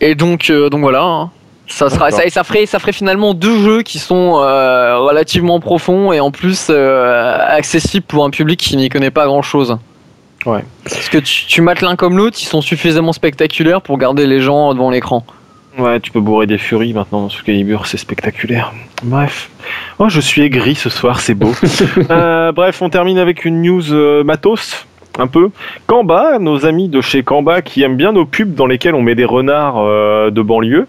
Et 0.00 0.14
donc, 0.14 0.48
euh, 0.48 0.70
donc 0.70 0.82
voilà. 0.82 1.02
Hein. 1.02 1.30
Ça, 1.68 1.90
sera, 1.90 2.10
ça, 2.10 2.24
et 2.24 2.30
ça 2.30 2.44
ferait, 2.44 2.66
ça 2.66 2.78
ferait 2.78 2.92
finalement 2.92 3.34
deux 3.34 3.58
jeux 3.62 3.82
qui 3.82 3.98
sont 3.98 4.40
euh, 4.40 4.98
relativement 4.98 5.60
profonds 5.60 6.12
et 6.12 6.20
en 6.20 6.30
plus 6.30 6.68
euh, 6.70 7.36
accessibles 7.46 8.06
pour 8.06 8.24
un 8.24 8.30
public 8.30 8.58
qui 8.58 8.76
n'y 8.76 8.88
connaît 8.88 9.10
pas 9.10 9.26
grand 9.26 9.42
chose. 9.42 9.76
Ouais. 10.46 10.64
Parce 10.84 11.08
que 11.08 11.18
tu, 11.18 11.46
tu 11.46 11.60
mates 11.60 11.82
l'un 11.82 11.94
comme 11.94 12.16
l'autre, 12.16 12.38
ils 12.40 12.46
sont 12.46 12.62
suffisamment 12.62 13.12
spectaculaires 13.12 13.82
pour 13.82 13.98
garder 13.98 14.26
les 14.26 14.40
gens 14.40 14.72
devant 14.72 14.90
l'écran. 14.90 15.24
Ouais, 15.76 16.00
tu 16.00 16.10
peux 16.10 16.20
bourrer 16.20 16.46
des 16.46 16.58
furies 16.58 16.92
maintenant 16.92 17.28
sur 17.28 17.44
Calibur, 17.44 17.86
c'est 17.86 17.98
spectaculaire. 17.98 18.72
Bref. 19.02 19.50
Oh, 19.98 20.08
je 20.08 20.20
suis 20.20 20.42
aigri 20.42 20.74
ce 20.74 20.88
soir, 20.88 21.20
c'est 21.20 21.34
beau. 21.34 21.52
euh, 22.10 22.50
bref, 22.50 22.82
on 22.82 22.88
termine 22.88 23.18
avec 23.18 23.44
une 23.44 23.62
news 23.62 24.24
matos 24.24 24.87
un 25.18 25.26
peu. 25.26 25.50
Kamba, 25.86 26.38
nos 26.38 26.64
amis 26.64 26.88
de 26.88 27.00
chez 27.00 27.22
Kamba 27.22 27.62
qui 27.62 27.82
aiment 27.82 27.96
bien 27.96 28.12
nos 28.12 28.24
pubs 28.24 28.54
dans 28.54 28.66
lesquels 28.66 28.94
on 28.94 29.02
met 29.02 29.14
des 29.14 29.24
renards 29.24 29.78
euh, 29.78 30.30
de 30.30 30.42
banlieue, 30.42 30.86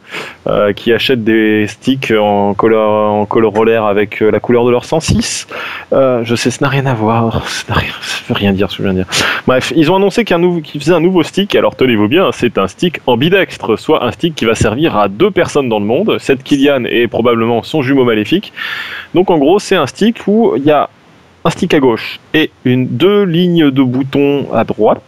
euh, 0.48 0.74
qui 0.74 0.94
achètent 0.94 1.24
des 1.24 1.68
sticks 1.68 2.14
en 2.18 2.54
color, 2.54 3.12
en 3.12 3.26
color 3.26 3.54
roller 3.54 3.86
avec 3.86 4.22
euh, 4.22 4.32
la 4.32 4.40
couleur 4.40 4.66
de 4.66 4.72
leur 4.72 4.86
106. 4.86 5.48
je 5.92 6.36
sais, 6.36 6.52
ça 6.52 6.66
n'a 6.66 6.70
rien 6.70 6.86
à 6.86 6.94
voir, 6.94 7.48
ça 7.48 7.74
ne 7.74 7.80
veut 7.80 8.36
rien 8.36 8.54
dire 8.54 8.72
ce 8.72 8.78
que 8.78 8.84
je 8.84 8.90
viens 8.90 8.98
de 8.98 9.04
dire. 9.04 9.14
Bref, 9.48 9.74
ils 9.76 9.92
ont 9.92 9.96
annoncé 9.96 10.24
qu'ils 10.26 10.80
faisaient 10.80 10.94
un 10.94 11.00
nouveau 11.00 11.24
stick, 11.24 11.56
alors 11.56 11.76
tenez-vous 11.76 12.08
bien, 12.08 12.30
c'est 12.32 12.58
un 12.58 12.68
stick 12.68 13.00
ambidextre, 13.08 13.78
soit 13.78 14.06
un 14.06 14.12
stick 14.12 14.36
qui 14.36 14.46
va 14.46 14.56
servir 14.56 14.96
à 14.96 15.08
deux 15.08 15.32
personnes 15.32 15.70
dans 15.70 15.80
le 15.80 15.86
monde, 15.86 16.18
cette 16.20 16.44
Kylian 16.44 16.84
et 16.86 17.08
probablement 17.08 17.64
son 17.64 17.82
jumeau 17.82 18.06
maléfique. 18.06 18.54
Donc 19.14 19.30
en 19.32 19.38
gros, 19.38 19.60
c'est 19.60 19.76
un 19.76 19.88
stick 19.88 20.28
où 20.28 20.54
il 20.56 20.64
y 20.64 20.72
a 20.72 20.90
un 21.46 21.50
stick 21.50 21.74
à 21.74 21.80
gauche 21.80 22.20
et 22.34 22.52
une, 22.66 22.88
deux 22.88 23.24
lignes 23.24 23.72
de 23.72 23.84
boutons 23.84 24.54
à 24.54 24.64
droite 24.64 25.02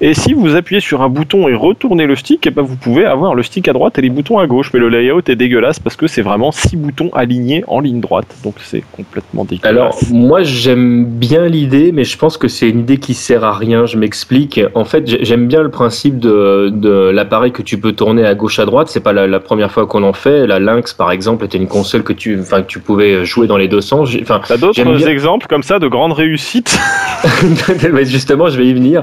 et 0.00 0.14
si 0.14 0.32
vous 0.32 0.54
appuyez 0.56 0.80
sur 0.80 1.02
un 1.02 1.08
bouton 1.08 1.48
et 1.48 1.54
retournez 1.54 2.06
le 2.06 2.16
stick, 2.16 2.46
et 2.46 2.50
eh 2.50 2.52
ben 2.52 2.62
vous 2.62 2.76
pouvez 2.76 3.04
avoir 3.04 3.34
le 3.34 3.42
stick 3.42 3.68
à 3.68 3.72
droite 3.72 3.98
et 3.98 4.02
les 4.02 4.10
boutons 4.10 4.38
à 4.38 4.46
gauche. 4.46 4.70
Mais 4.72 4.80
le 4.80 4.88
layout 4.88 5.22
est 5.28 5.36
dégueulasse 5.36 5.78
parce 5.78 5.96
que 5.96 6.06
c'est 6.06 6.22
vraiment 6.22 6.52
six 6.52 6.76
boutons 6.76 7.10
alignés 7.14 7.64
en 7.66 7.80
ligne 7.80 8.00
droite. 8.00 8.26
Donc 8.44 8.54
c'est 8.60 8.82
complètement 8.92 9.44
dégueulasse. 9.44 9.70
Alors 9.70 9.98
moi 10.10 10.42
j'aime 10.42 11.04
bien 11.04 11.46
l'idée, 11.46 11.92
mais 11.92 12.04
je 12.04 12.16
pense 12.18 12.36
que 12.36 12.48
c'est 12.48 12.68
une 12.68 12.80
idée 12.80 12.98
qui 12.98 13.14
sert 13.14 13.44
à 13.44 13.56
rien. 13.56 13.86
Je 13.86 13.96
m'explique. 13.96 14.60
En 14.74 14.84
fait, 14.84 15.24
j'aime 15.24 15.46
bien 15.46 15.62
le 15.62 15.70
principe 15.70 16.18
de, 16.18 16.70
de 16.72 17.10
l'appareil 17.10 17.52
que 17.52 17.62
tu 17.62 17.78
peux 17.78 17.92
tourner 17.92 18.24
à 18.24 18.34
gauche 18.34 18.58
à 18.58 18.66
droite. 18.66 18.88
C'est 18.88 19.00
pas 19.00 19.12
la, 19.12 19.40
première 19.40 19.70
fois 19.70 19.86
qu'on 19.86 20.02
en 20.02 20.12
fait. 20.12 20.46
La 20.46 20.58
Lynx 20.58 20.94
par 20.94 21.10
exemple 21.10 21.44
était 21.44 21.58
une 21.58 21.68
console 21.68 22.02
que 22.02 22.12
tu, 22.12 22.38
enfin, 22.40 22.62
que 22.62 22.68
tu 22.68 22.78
pouvais 22.78 23.24
jouer 23.24 23.46
dans 23.46 23.56
les 23.56 23.68
deux 23.68 23.80
sens. 23.80 24.10
Enfin, 24.20 24.40
T'as 24.46 24.56
d'autres 24.56 25.08
exemples 25.08 25.46
comme 25.46 25.62
ça 25.62 25.78
de 25.78 25.88
grandes 25.88 26.12
réussites? 26.12 26.78
Justement, 28.04 28.48
je 28.48 28.58
vais 28.58 28.66
y 28.66 28.74
venir. 28.74 29.02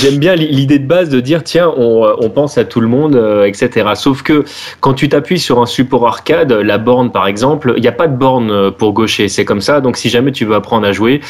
J'aime 0.00 0.18
bien 0.18 0.34
l'idée 0.34 0.78
de 0.78 0.86
base 0.86 1.08
de 1.08 1.20
dire 1.20 1.42
tiens, 1.44 1.72
on, 1.76 2.06
on, 2.18 2.30
pense 2.30 2.58
à 2.58 2.64
tout 2.64 2.80
le 2.80 2.88
monde, 2.88 3.16
euh, 3.16 3.44
etc. 3.44 3.88
Sauf 3.94 4.22
que 4.22 4.44
quand 4.80 4.94
tu 4.94 5.08
t'appuies 5.08 5.38
sur 5.38 5.60
un 5.60 5.66
support 5.66 6.06
arcade, 6.06 6.52
la 6.52 6.78
borne 6.78 7.10
par 7.10 7.26
exemple, 7.26 7.74
il 7.76 7.82
n'y 7.82 7.88
a 7.88 7.92
pas 7.92 8.08
de 8.08 8.16
borne 8.16 8.50
euh, 8.50 8.70
pour 8.70 8.92
gaucher. 8.92 9.28
C'est 9.28 9.44
comme 9.44 9.60
ça. 9.60 9.80
Donc 9.80 9.96
si 9.96 10.08
jamais 10.08 10.32
tu 10.32 10.44
veux 10.44 10.54
apprendre 10.54 10.86
à 10.86 10.92
jouer, 10.92 11.20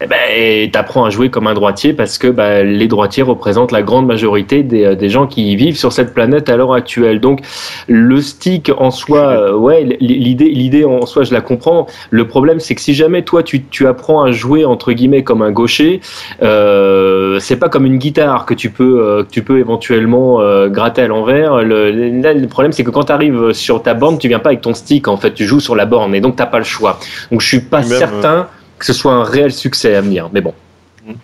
eh 0.00 0.06
ben, 0.06 0.70
t'apprends 0.70 1.04
à 1.04 1.10
jouer 1.10 1.30
comme 1.30 1.46
un 1.46 1.54
droitier 1.54 1.92
parce 1.92 2.18
que 2.18 2.28
bah, 2.28 2.62
les 2.62 2.88
droitiers 2.88 3.22
représentent 3.22 3.72
la 3.72 3.82
grande 3.82 4.06
majorité 4.06 4.62
des, 4.62 4.84
euh, 4.84 4.94
des, 4.94 5.08
gens 5.08 5.26
qui 5.26 5.56
vivent 5.56 5.76
sur 5.76 5.92
cette 5.92 6.14
planète 6.14 6.48
à 6.48 6.56
l'heure 6.56 6.72
actuelle. 6.72 7.20
Donc 7.20 7.40
le 7.88 8.20
stick 8.20 8.70
en 8.76 8.90
soi, 8.90 9.56
ouais, 9.56 9.84
l'idée, 10.00 10.48
l'idée 10.48 10.84
en 10.84 11.06
soi, 11.06 11.24
je 11.24 11.32
la 11.32 11.40
comprends. 11.40 11.86
Le 12.10 12.26
problème, 12.26 12.60
c'est 12.60 12.74
que 12.74 12.80
si 12.80 12.94
jamais 12.94 13.22
toi 13.22 13.42
tu, 13.42 13.64
tu 13.64 13.86
apprends 13.86 14.22
à 14.22 14.32
jouer 14.32 14.64
entre 14.64 14.92
guillemets 14.92 15.22
comme 15.22 15.42
un 15.42 15.50
gaucher, 15.50 16.00
euh, 16.42 17.38
c'est 17.40 17.56
pas 17.56 17.68
comme 17.72 17.86
une 17.86 17.98
guitare 17.98 18.46
que 18.46 18.54
tu 18.54 18.70
peux, 18.70 19.02
euh, 19.02 19.24
tu 19.28 19.42
peux 19.42 19.58
éventuellement 19.58 20.40
euh, 20.40 20.68
gratter 20.68 21.02
à 21.02 21.08
l'envers. 21.08 21.62
Le, 21.62 21.90
le 21.90 22.46
problème, 22.46 22.72
c'est 22.72 22.84
que 22.84 22.90
quand 22.90 23.04
tu 23.04 23.12
arrives 23.12 23.52
sur 23.52 23.82
ta 23.82 23.94
borne, 23.94 24.18
tu 24.18 24.28
viens 24.28 24.38
pas 24.38 24.50
avec 24.50 24.60
ton 24.60 24.74
stick, 24.74 25.08
en 25.08 25.16
fait, 25.16 25.32
tu 25.34 25.44
joues 25.46 25.60
sur 25.60 25.74
la 25.74 25.86
borne 25.86 26.14
et 26.14 26.20
donc 26.20 26.36
t'as 26.36 26.46
pas 26.46 26.58
le 26.58 26.64
choix. 26.64 27.00
Donc 27.32 27.40
je 27.40 27.48
suis 27.48 27.60
pas 27.60 27.82
certain 27.82 28.46
que 28.78 28.86
ce 28.86 28.92
soit 28.92 29.12
un 29.12 29.24
réel 29.24 29.52
succès 29.52 29.94
à 29.94 30.00
venir, 30.00 30.28
mais 30.32 30.40
bon. 30.40 30.54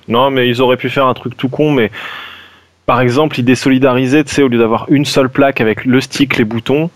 Non, 0.09 0.31
mais 0.31 0.49
ils 0.49 0.61
auraient 0.61 0.77
pu 0.77 0.91
faire 0.91 1.07
un 1.07 1.15
truc 1.15 1.37
tout 1.37 1.49
con, 1.49 1.71
mais 1.71 1.91
par 2.87 3.01
exemple, 3.01 3.39
ils 3.39 3.45
désolidarisaient, 3.45 4.25
tu 4.25 4.35
sais, 4.35 4.43
au 4.43 4.49
lieu 4.49 4.59
d'avoir 4.59 4.87
une 4.89 5.05
seule 5.05 5.29
plaque 5.29 5.61
avec 5.61 5.85
le 5.85 6.01
stick, 6.01 6.39
les 6.39 6.45
boutons, 6.45 6.91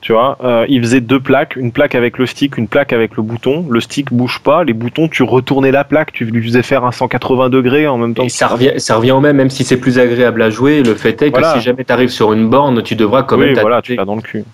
tu 0.00 0.12
vois, 0.12 0.38
euh, 0.44 0.64
ils 0.68 0.80
faisaient 0.80 1.00
deux 1.00 1.18
plaques, 1.18 1.56
une 1.56 1.72
plaque 1.72 1.94
avec 1.94 2.18
le 2.18 2.26
stick, 2.26 2.56
une 2.56 2.68
plaque 2.68 2.92
avec 2.92 3.16
le 3.16 3.22
bouton. 3.22 3.66
Le 3.68 3.80
stick 3.80 4.12
bouge 4.12 4.40
pas, 4.40 4.62
les 4.62 4.72
boutons, 4.72 5.08
tu 5.08 5.22
retournais 5.24 5.72
la 5.72 5.84
plaque, 5.84 6.12
tu 6.12 6.24
lui 6.24 6.42
faisais 6.42 6.62
faire 6.62 6.84
un 6.84 6.92
180 6.92 7.48
degrés 7.48 7.88
en 7.88 7.98
même 7.98 8.14
temps. 8.14 8.22
Et 8.22 8.28
ça 8.28 8.46
revient, 8.46 8.72
ça 8.76 8.96
revient 8.96 9.12
au 9.12 9.20
même, 9.20 9.36
même 9.36 9.50
si 9.50 9.64
c'est 9.64 9.76
plus 9.76 9.98
agréable 9.98 10.40
à 10.42 10.50
jouer. 10.50 10.82
Le 10.82 10.94
fait 10.94 11.20
est 11.22 11.30
que 11.32 11.38
Voilà. 11.38 11.54
si 11.54 11.60
jamais 11.60 11.84
tu 11.84 11.92
arrives 11.92 12.10
sur 12.10 12.32
une 12.32 12.48
borne, 12.48 12.82
tu 12.82 12.94
devras 12.94 13.24
quand 13.24 13.36
même 13.36 13.54
oui, 13.54 13.60
voilà, 13.60 13.82
tu 13.82 13.96
l'as 13.96 14.04
dans 14.04 14.16
le 14.16 14.22
cul. 14.22 14.44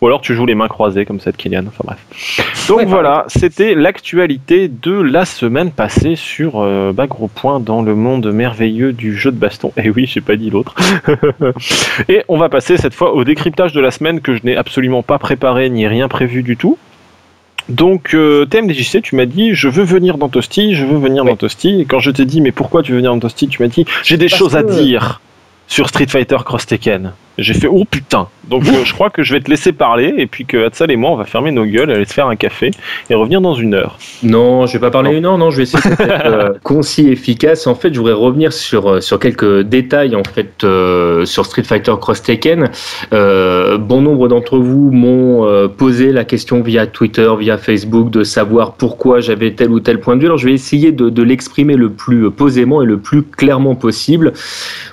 Ou 0.00 0.06
alors 0.06 0.20
tu 0.20 0.34
joues 0.34 0.46
les 0.46 0.54
mains 0.54 0.68
croisées 0.68 1.04
comme 1.04 1.20
cette 1.20 1.36
Kylian. 1.36 1.64
Enfin 1.66 1.84
bref. 1.84 2.66
Donc 2.68 2.78
Ouais, 2.78 2.84
voilà, 2.86 3.24
c'était 3.28 3.74
l'actualité 3.74 4.68
de 4.68 4.92
la 4.92 5.24
semaine 5.24 5.70
passée 5.70 6.16
sur 6.16 6.60
euh, 6.60 6.92
bah, 6.92 7.06
Gros 7.06 7.28
Point 7.28 7.60
dans 7.60 7.82
le 7.82 7.94
monde 7.94 8.32
merveilleux 8.32 8.92
du 8.92 9.16
jeu 9.16 9.30
de 9.30 9.36
baston. 9.36 9.72
Et 9.76 9.90
oui, 9.90 10.06
j'ai 10.06 10.20
pas 10.20 10.36
dit 10.36 10.48
l'autre. 10.50 10.74
Et 12.08 12.22
on 12.28 12.38
va 12.38 12.48
passer 12.48 12.76
cette 12.76 12.94
fois 12.94 13.12
au 13.12 13.24
décryptage 13.24 13.72
de 13.72 13.80
la 13.80 13.90
semaine 13.90 14.20
que 14.20 14.34
je 14.34 14.40
n'ai 14.44 14.56
absolument 14.56 15.02
pas 15.02 15.18
préparé 15.18 15.68
ni 15.68 15.86
rien 15.86 16.08
prévu 16.08 16.42
du 16.42 16.56
tout. 16.56 16.78
Donc, 17.68 18.14
euh, 18.14 18.46
TMDJC, 18.46 19.02
tu 19.02 19.16
m'as 19.16 19.26
dit, 19.26 19.54
je 19.54 19.68
veux 19.68 19.84
venir 19.84 20.18
dans 20.18 20.28
Toasty, 20.28 20.74
je 20.74 20.84
veux 20.84 20.98
venir 20.98 21.24
dans 21.24 21.36
Toasty. 21.36 21.82
Et 21.82 21.84
quand 21.84 22.00
je 22.00 22.10
t'ai 22.10 22.24
dit, 22.24 22.40
mais 22.40 22.52
pourquoi 22.52 22.82
tu 22.82 22.92
veux 22.92 22.98
venir 22.98 23.12
dans 23.12 23.20
Toasty, 23.20 23.48
tu 23.48 23.62
m'as 23.62 23.68
dit, 23.68 23.84
j'ai 24.02 24.16
des 24.16 24.28
choses 24.28 24.56
à 24.56 24.62
dire 24.62 25.20
sur 25.68 25.88
Street 25.88 26.06
Fighter 26.08 26.38
Cross 26.44 26.66
Tekken. 26.66 27.12
J'ai 27.40 27.54
fait, 27.54 27.68
oh 27.68 27.84
putain. 27.90 28.28
Donc, 28.48 28.66
euh, 28.66 28.84
je 28.84 28.92
crois 28.92 29.08
que 29.10 29.22
je 29.22 29.32
vais 29.32 29.40
te 29.40 29.48
laisser 29.48 29.72
parler 29.72 30.12
et 30.18 30.26
puis 30.26 30.44
que 30.44 30.66
Hatsal 30.66 30.90
et 30.90 30.96
moi, 30.96 31.10
on 31.10 31.16
va 31.16 31.24
fermer 31.24 31.52
nos 31.52 31.64
gueules, 31.64 31.90
aller 31.90 32.04
se 32.04 32.12
faire 32.12 32.26
un 32.26 32.36
café 32.36 32.70
et 33.08 33.14
revenir 33.14 33.40
dans 33.40 33.54
une 33.54 33.74
heure. 33.74 33.96
Non, 34.22 34.66
je 34.66 34.74
vais 34.74 34.78
pas 34.78 34.90
parler 34.90 35.12
Non. 35.12 35.18
une 35.18 35.26
heure, 35.26 35.38
non, 35.38 35.50
je 35.50 35.58
vais 35.58 35.62
essayer 35.62 35.82
d'être 35.88 36.00
euh, 36.26 36.48
concis 36.62 37.08
et 37.08 37.12
efficace. 37.12 37.66
En 37.66 37.74
fait, 37.74 37.94
je 37.94 37.98
voudrais 37.98 38.12
revenir 38.12 38.52
sur, 38.52 38.90
euh, 38.90 39.00
sur 39.00 39.18
quelques 39.18 39.60
détails 39.62 40.14
en 40.16 40.24
fait 40.24 40.64
euh, 40.64 41.24
sur 41.24 41.46
Street 41.46 41.62
Fighter 41.62 41.94
Cross 41.98 42.22
Tekken. 42.22 42.70
Bon 43.10 44.02
nombre 44.02 44.28
d'entre 44.28 44.58
vous 44.58 44.90
m'ont 44.90 45.68
posé 45.68 46.12
la 46.12 46.24
question 46.24 46.60
via 46.60 46.86
Twitter, 46.86 47.30
via 47.38 47.56
Facebook, 47.56 48.10
de 48.10 48.24
savoir 48.24 48.74
pourquoi 48.74 49.20
j'avais 49.20 49.52
tel 49.52 49.70
ou 49.70 49.80
tel 49.80 50.00
point 50.00 50.16
de 50.16 50.20
vue. 50.20 50.26
Alors, 50.26 50.38
je 50.38 50.46
vais 50.46 50.54
essayer 50.54 50.92
de, 50.92 51.08
de 51.08 51.22
l'exprimer 51.22 51.76
le 51.76 51.90
plus 51.90 52.30
posément 52.30 52.82
et 52.82 52.86
le 52.86 52.98
plus 52.98 53.22
clairement 53.22 53.74
possible. 53.74 54.32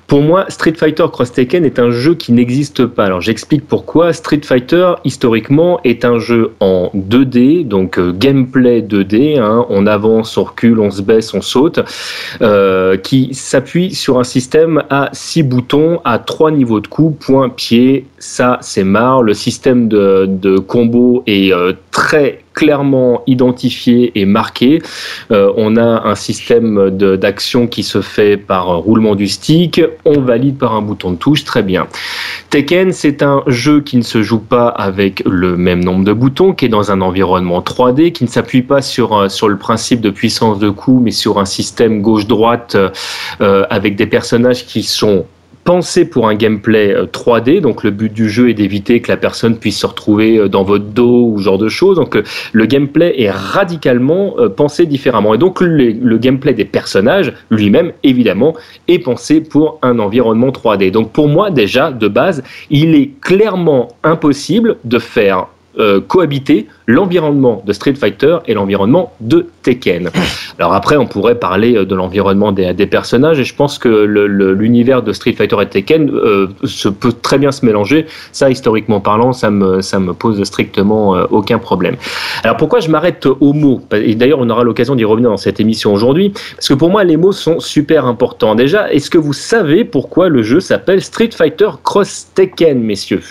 Pour 0.07 0.21
moi, 0.21 0.45
Street 0.47 0.73
Fighter 0.77 1.05
Cross 1.11 1.33
Tekken 1.33 1.65
est 1.65 1.79
un 1.79 1.91
jeu 1.91 2.15
qui 2.15 2.31
n'existe 2.37 2.85
pas. 2.85 3.05
Alors 3.05 3.21
j'explique 3.21 3.67
pourquoi. 3.67 4.13
Street 4.13 4.41
Fighter, 4.43 4.93
historiquement, 5.03 5.79
est 5.83 6.05
un 6.05 6.19
jeu 6.19 6.53
en 6.59 6.89
2D, 6.95 7.67
donc 7.67 7.99
euh, 7.99 8.13
gameplay 8.13 8.81
2D. 8.81 9.39
hein. 9.39 9.65
on 9.69 9.85
avance, 9.85 10.37
on 10.37 10.43
recule, 10.43 10.79
on 10.79 10.91
se 10.91 11.01
baisse, 11.01 11.33
on 11.33 11.41
saute, 11.41 11.79
euh, 12.41 12.97
qui 12.97 13.33
s'appuie 13.33 13.93
sur 13.93 14.19
un 14.19 14.23
système 14.23 14.83
à 14.89 15.09
6 15.11 15.43
boutons, 15.43 15.99
à 16.05 16.19
3 16.19 16.51
niveaux 16.51 16.79
de 16.79 16.87
coups, 16.87 17.25
point, 17.25 17.49
pied. 17.49 18.05
Ça, 18.19 18.59
c'est 18.61 18.83
marre. 18.83 19.23
Le 19.23 19.33
système 19.33 19.87
de, 19.87 20.57
combo 20.59 21.23
est 21.27 21.51
euh, 21.53 21.73
très 21.91 22.39
clairement 22.57 23.21
identifié 23.27 24.11
et 24.15 24.25
marqué. 24.25 24.81
Euh, 25.31 25.53
on 25.57 25.77
a 25.77 26.07
un 26.07 26.15
système 26.15 26.89
d'action 26.89 27.67
qui 27.67 27.83
se 27.83 28.01
fait 28.01 28.35
par 28.35 28.79
roulement 28.79 29.13
du 29.13 29.27
stick, 29.27 29.79
on 30.05 30.21
valide 30.21 30.57
par 30.57 30.73
un 30.73 30.81
bouton 30.81 31.11
de 31.11 31.17
touche, 31.17 31.43
très 31.43 31.61
bien. 31.61 31.85
Tekken, 32.49 32.93
c'est 32.93 33.21
un 33.21 33.43
jeu 33.45 33.81
qui 33.81 33.97
ne 33.97 34.01
se 34.01 34.23
joue 34.23 34.39
pas 34.39 34.69
avec 34.69 35.21
le 35.27 35.55
même 35.55 35.83
nombre 35.83 36.03
de 36.03 36.13
boutons, 36.13 36.53
qui 36.53 36.65
est 36.65 36.69
dans 36.69 36.91
un 36.91 37.01
environnement 37.01 37.61
3D, 37.61 38.11
qui 38.11 38.23
ne 38.23 38.29
s'appuie 38.29 38.63
pas 38.63 38.81
sur, 38.81 39.29
sur 39.29 39.49
le 39.49 39.57
principe 39.57 40.01
de 40.01 40.09
puissance 40.09 40.57
de 40.57 40.71
coup, 40.71 40.99
mais 40.99 41.11
sur 41.11 41.37
un 41.37 41.45
système 41.45 42.01
gauche-droite 42.01 42.73
euh, 42.73 42.89
euh, 43.41 43.65
avec 43.69 43.95
des 43.95 44.07
personnages 44.07 44.65
qui 44.65 44.81
sont 44.81 45.25
pensés 45.67 46.05
pour 46.05 46.29
un 46.29 46.35
gameplay 46.35 46.93
euh, 46.95 47.05
3D. 47.05 47.59
Donc 47.59 47.83
le 47.83 47.91
but 47.91 48.13
du 48.13 48.29
jeu 48.29 48.49
est 48.49 48.53
d'éviter 48.53 49.01
que 49.01 49.11
la 49.11 49.17
personne 49.17 49.57
puisse 49.57 49.77
se 49.79 49.85
retrouver 49.85 50.37
euh, 50.37 50.47
dans 50.47 50.63
votre 50.63 50.85
dos 50.85 51.33
ou 51.33 51.39
ce 51.39 51.43
genre 51.43 51.57
de 51.57 51.67
choses. 51.67 51.97
Donc 51.97 52.15
euh, 52.15 52.23
le 52.53 52.65
gameplay 52.65 53.21
est 53.21 53.29
radicalement 53.29 54.35
euh, 54.39 54.47
pensé 54.47 54.85
différemment. 54.85 55.33
Et 55.33 55.37
donc 55.37 55.59
le, 55.59 55.91
le 55.91 56.17
gameplay 56.17 56.53
des 56.53 56.63
personnages 56.63 57.33
lui-même, 57.51 57.91
évidemment, 58.03 58.55
est 58.87 58.99
pensé 58.99 59.41
pour 59.41 59.77
un 59.81 59.99
environnement 59.99 60.51
3D. 60.51 60.89
Donc 60.89 61.11
pour 61.11 61.27
moi, 61.27 61.51
déjà, 61.51 61.91
de 61.91 62.07
base, 62.07 62.43
il 62.69 62.95
est 62.95 63.11
clairement 63.19 63.89
impossible 64.03 64.77
de 64.85 64.99
faire 64.99 65.47
euh, 65.79 66.01
cohabiter 66.01 66.67
l'environnement 66.87 67.61
de 67.63 67.71
Street 67.71 67.93
Fighter 67.93 68.37
et 68.47 68.55
l'environnement 68.55 69.13
de 69.19 69.45
Tekken. 69.61 70.09
Alors 70.59 70.73
après, 70.73 70.97
on 70.97 71.05
pourrait 71.05 71.35
parler 71.35 71.75
euh, 71.75 71.85
de 71.85 71.93
l'environnement 71.93 72.51
des, 72.51 72.73
des 72.73 72.87
personnages 72.87 73.39
et 73.39 73.43
je 73.43 73.53
pense 73.53 73.77
que 73.77 73.87
l'univers 73.87 75.03
de 75.03 75.13
Street 75.13 75.33
Fighter 75.33 75.55
et 75.61 75.67
Tekken 75.67 76.09
euh, 76.09 76.47
se 76.63 76.89
peut 76.89 77.11
très 77.11 77.37
bien 77.37 77.51
se 77.51 77.63
mélanger. 77.63 78.07
Ça, 78.31 78.49
historiquement 78.49 79.01
parlant, 79.01 79.33
ça 79.33 79.51
me, 79.51 79.81
ça 79.81 79.99
me 79.99 80.13
pose 80.13 80.43
strictement 80.45 81.11
aucun 81.29 81.59
problème. 81.59 81.95
Alors 82.43 82.57
pourquoi 82.57 82.79
je 82.79 82.89
m'arrête 82.89 83.27
aux 83.27 83.53
mots? 83.53 83.81
Et 83.93 84.15
d'ailleurs, 84.15 84.39
on 84.39 84.49
aura 84.49 84.63
l'occasion 84.63 84.95
d'y 84.95 85.05
revenir 85.05 85.29
dans 85.29 85.37
cette 85.37 85.59
émission 85.59 85.93
aujourd'hui, 85.93 86.33
parce 86.55 86.69
que 86.69 86.73
pour 86.73 86.89
moi, 86.89 87.03
les 87.03 87.17
mots 87.17 87.31
sont 87.31 87.59
super 87.59 88.05
importants. 88.05 88.55
Déjà, 88.55 88.91
est-ce 88.91 89.09
que 89.09 89.17
vous 89.17 89.33
savez 89.33 89.85
pourquoi 89.85 90.29
le 90.29 90.41
jeu 90.41 90.59
s'appelle 90.59 91.01
Street 91.01 91.29
Fighter 91.31 91.69
Cross 91.83 92.29
Tekken, 92.33 92.81
messieurs? 92.81 93.21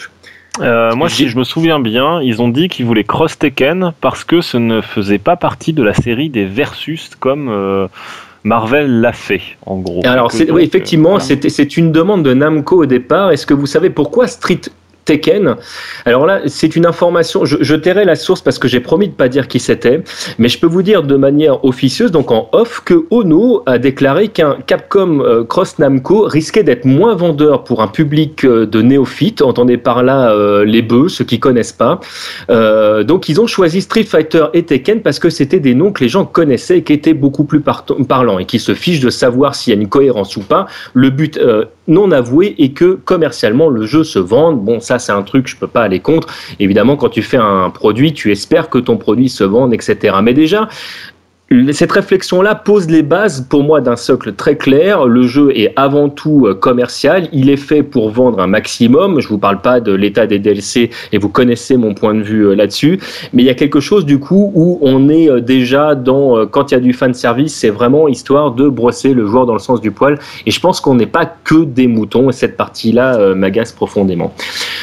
Euh, 0.61 0.95
moi, 0.95 1.09
si 1.09 1.29
je 1.29 1.37
me 1.37 1.45
souviens 1.45 1.81
bien, 1.81 2.21
ils 2.23 2.40
ont 2.42 2.49
dit 2.49 2.69
qu'ils 2.69 2.87
voulaient 2.87 3.05
Cross 3.05 3.38
Tekken 3.38 3.92
parce 4.01 4.25
que 4.25 4.40
ce 4.40 4.57
ne 4.57 4.81
faisait 4.81 5.19
pas 5.19 5.37
partie 5.37 5.73
de 5.73 5.83
la 5.83 5.95
série 5.95 6.31
des 6.31 6.45
Versus 6.45 7.11
comme 7.19 7.49
euh, 7.49 7.88
Marvel 8.45 9.01
l'a 9.01 9.12
fait, 9.12 9.42
en 9.66 9.79
gros. 9.79 10.03
Alors, 10.05 10.31
Donc, 10.31 10.40
euh, 10.40 10.53
oui, 10.53 10.62
effectivement, 10.62 11.19
voilà. 11.19 11.37
c'est 11.49 11.77
une 11.77 11.92
demande 11.92 12.23
de 12.23 12.33
Namco 12.33 12.83
au 12.83 12.87
départ. 12.87 13.33
Est-ce 13.33 13.47
que 13.47 13.55
vous 13.55 13.66
savez 13.66 13.90
pourquoi 13.90 14.29
Street 14.29 14.61
Tekken 15.07 15.57
Alors 16.05 16.27
là, 16.27 16.40
c'est 16.47 16.77
une 16.77 16.85
information, 16.85 17.45
je, 17.45 17.75
tairai 17.75 18.05
la 18.05 18.16
source 18.16 18.42
parce 18.42 18.59
que 18.59 18.69
j'ai 18.69 18.81
promis 18.81 19.09
de 19.09 19.14
pas 19.14 19.29
dire 19.29 19.49
qui 19.49 19.61
c'était, 19.61 20.03
mais 20.38 20.49
je 20.49 20.59
peux 20.59 20.66
vous 20.66 20.83
dire 20.83 21.03
de 21.03 21.16
manière 21.16 21.64
officieuse, 21.64 22.11
donc 22.11 22.31
en 22.31 22.49
off, 22.53 22.83
que 22.85 23.07
Ono 23.11 23.62
a 23.66 23.79
déclaré 23.79 24.29
qu'un 24.29 24.59
Capcom 24.66 25.21
euh, 25.21 25.45
Cross 25.45 25.79
Namco 25.79 26.23
risquait 26.23 26.64
d'être 26.64 26.85
moins 26.85 27.14
vendeur 27.14 27.64
pour 27.64 27.83
un 27.83 27.88
public 27.88 28.45
euh, 28.45 28.66
de 28.66 28.83
néophytes, 28.83 29.42
entendez 29.42 29.77
par 29.77 30.03
là 30.03 30.33
euh, 30.33 30.64
les 30.64 30.83
bœufs, 30.83 31.09
ceux 31.09 31.25
qui 31.25 31.38
connaissent 31.38 31.73
pas. 31.73 32.01
Donc 32.49 33.29
ils 33.29 33.40
ont 33.40 33.47
choisi 33.47 33.81
Street 33.81 34.05
Fighter 34.05 34.47
et 34.53 34.64
Tekken 34.64 35.01
parce 35.03 35.19
que 35.19 35.31
c'était 35.31 35.61
des 35.61 35.75
noms 35.75 35.92
que 35.92 36.03
les 36.03 36.09
gens 36.09 36.25
connaissaient 36.25 36.79
et 36.79 36.83
qui 36.83 36.92
étaient 36.92 37.14
beaucoup 37.14 37.45
plus 37.45 37.61
parlants 37.61 38.38
et 38.38 38.45
qui 38.45 38.59
se 38.59 38.75
fichent 38.75 39.01
de 39.01 39.11
savoir 39.11 39.55
s'il 39.55 39.73
y 39.73 39.77
a 39.77 39.81
une 39.81 39.88
cohérence 39.88 40.37
ou 40.37 40.40
pas. 40.40 40.66
Le 40.95 41.11
but 41.11 41.38
non 41.88 42.11
avoué 42.11 42.55
est 42.59 42.71
que 42.71 42.99
commercialement 43.05 43.69
le 43.69 43.87
jeu 43.87 44.03
se 44.05 44.19
vende. 44.19 44.64
Bon, 44.64 44.81
ça 44.81 44.96
c'est 44.99 45.13
un 45.13 45.23
truc 45.23 45.47
je 45.49 45.57
peux 45.57 45.67
pas 45.67 45.83
aller 45.83 46.01
contre. 46.01 46.29
Évidemment, 46.59 46.97
quand 46.97 47.09
tu 47.09 47.23
fais 47.23 47.37
un 47.37 47.71
produit, 47.71 48.13
tu 48.13 48.33
espères 48.33 48.69
que 48.71 48.79
ton 48.79 48.97
produit 48.97 49.29
se 49.29 49.45
vende, 49.45 49.73
etc. 49.75 50.17
Mais 50.23 50.35
déjà, 50.35 50.69
cette 51.71 51.93
réflexion-là 51.93 52.57
pose 52.57 52.91
les 52.91 53.03
bases 53.03 53.47
pour 53.49 53.63
moi 53.63 53.81
d'un 53.81 53.95
socle 53.95 54.33
très 54.33 54.57
clair. 54.57 55.07
Le 55.07 55.29
jeu 55.29 55.57
est 55.57 55.73
avant 55.77 56.09
tout 56.09 56.47
euh, 56.47 56.55
commercial. 56.55 57.29
Il 57.33 57.51
est 57.51 57.57
fait 57.57 57.85
pour 57.85 58.11
vendre 58.11 58.41
un 58.41 58.49
maximum. 58.49 59.21
Je 59.21 59.29
vous 59.29 59.39
parle 59.39 59.61
pas 59.61 59.79
de 59.79 59.93
l'état 59.93 60.27
des 60.27 60.41
DLC 60.41 60.91
et 61.13 61.19
vous 61.19 61.29
connaissez 61.29 61.77
mon 61.77 61.95
point 61.95 62.15
de 62.15 62.23
vue 62.23 62.49
euh, 62.49 62.55
là-dessus. 62.57 62.99
Mais 63.33 63.45
il 63.45 63.47
y 63.47 63.51
a 63.51 63.55
quelque 63.55 63.79
chose 63.79 64.05
du 64.05 64.19
coup 64.19 64.51
où 64.57 64.81
on 64.83 65.09
est 65.09 65.31
euh, 65.31 65.41
déjà 65.41 65.95
dans 65.95 66.47
quand 66.47 66.73
il 66.73 66.75
y 66.75 66.77
a 66.79 66.81
du 66.81 66.93
fan 66.93 67.15
service, 67.15 67.55
c'est 67.55 67.71
vraiment 67.71 68.09
histoire 68.09 68.51
de 68.51 68.69
brosser 68.69 69.15
le 69.15 69.25
joueur 69.27 69.47
dans 69.47 69.53
le 69.53 69.61
sens 69.61 69.81
du 69.81 69.93
poil. 69.93 70.19
Et 70.47 70.51
je 70.51 70.59
pense 70.59 70.81
qu'on 70.81 70.97
n'est 70.97 71.07
pas 71.07 71.27
que 71.45 71.63
des 71.63 71.87
moutons. 71.87 72.29
Et 72.31 72.33
cette 72.33 72.57
partie-là 72.57 73.35
m'agace 73.37 73.71
profondément. 73.71 74.35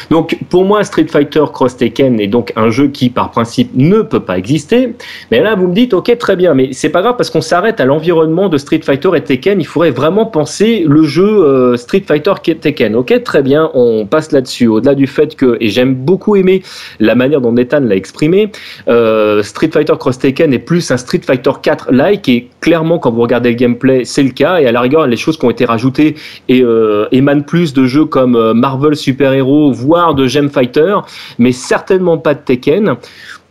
Donc 0.09 0.37
pour 0.49 0.63
moi, 0.63 0.83
Street 0.85 1.07
Fighter 1.07 1.43
Cross 1.51 1.77
Tekken 1.77 2.21
est 2.21 2.27
donc 2.27 2.53
un 2.55 2.69
jeu 2.69 2.87
qui 2.87 3.09
par 3.09 3.31
principe 3.31 3.71
ne 3.75 4.01
peut 4.01 4.21
pas 4.21 4.37
exister. 4.37 4.95
Mais 5.29 5.41
là, 5.41 5.55
vous 5.55 5.67
me 5.67 5.73
dites, 5.73 5.93
ok, 5.93 6.17
très 6.17 6.35
bien, 6.35 6.52
mais 6.53 6.73
c'est 6.73 6.89
pas 6.89 7.01
grave 7.01 7.15
parce 7.17 7.29
qu'on 7.29 7.41
s'arrête 7.41 7.79
à 7.79 7.85
l'environnement 7.85 8.49
de 8.49 8.57
Street 8.57 8.81
Fighter 8.83 9.09
et 9.15 9.21
Tekken. 9.21 9.59
Il 9.59 9.65
faudrait 9.65 9.91
vraiment 9.91 10.25
penser 10.25 10.85
le 10.87 11.03
jeu 11.03 11.23
euh, 11.25 11.77
Street 11.77 12.03
Fighter 12.05 12.33
Tekken. 12.59 12.95
Ok, 12.95 13.23
très 13.23 13.41
bien, 13.41 13.69
on 13.73 14.05
passe 14.05 14.31
là-dessus. 14.31 14.67
Au-delà 14.67 14.95
du 14.95 15.07
fait 15.07 15.35
que, 15.35 15.57
et 15.59 15.69
j'aime 15.69 15.95
beaucoup 15.95 16.35
aimer 16.35 16.63
la 16.99 17.15
manière 17.15 17.41
dont 17.41 17.51
Nathan 17.51 17.79
l'a 17.81 17.95
exprimé, 17.95 18.51
euh, 18.87 19.43
Street 19.43 19.69
Fighter 19.71 19.93
Cross 19.99 20.19
Tekken 20.19 20.53
est 20.53 20.59
plus 20.59 20.91
un 20.91 20.97
Street 20.97 21.21
Fighter 21.25 21.51
4-like 21.61 22.29
et 22.29 22.49
clairement, 22.61 22.99
quand 22.99 23.11
vous 23.11 23.21
regardez 23.21 23.49
le 23.49 23.55
gameplay, 23.55 24.05
c'est 24.05 24.23
le 24.23 24.31
cas. 24.31 24.59
Et 24.59 24.67
à 24.67 24.71
la 24.71 24.81
rigueur, 24.81 25.07
les 25.07 25.17
choses 25.17 25.37
qui 25.37 25.45
ont 25.45 25.51
été 25.51 25.65
rajoutées 25.65 26.15
euh, 26.51 27.07
émanent 27.11 27.41
plus 27.41 27.73
de 27.73 27.85
jeux 27.85 28.05
comme 28.05 28.53
Marvel 28.53 28.95
Super 28.95 29.33
Hero, 29.33 29.71
voire 29.71 30.15
de 30.15 30.27
Gem 30.27 30.49
Fighter, 30.49 30.97
mais 31.39 31.51
certainement 31.51 32.17
pas 32.17 32.33
de 32.33 32.39
Tekken 32.39 32.95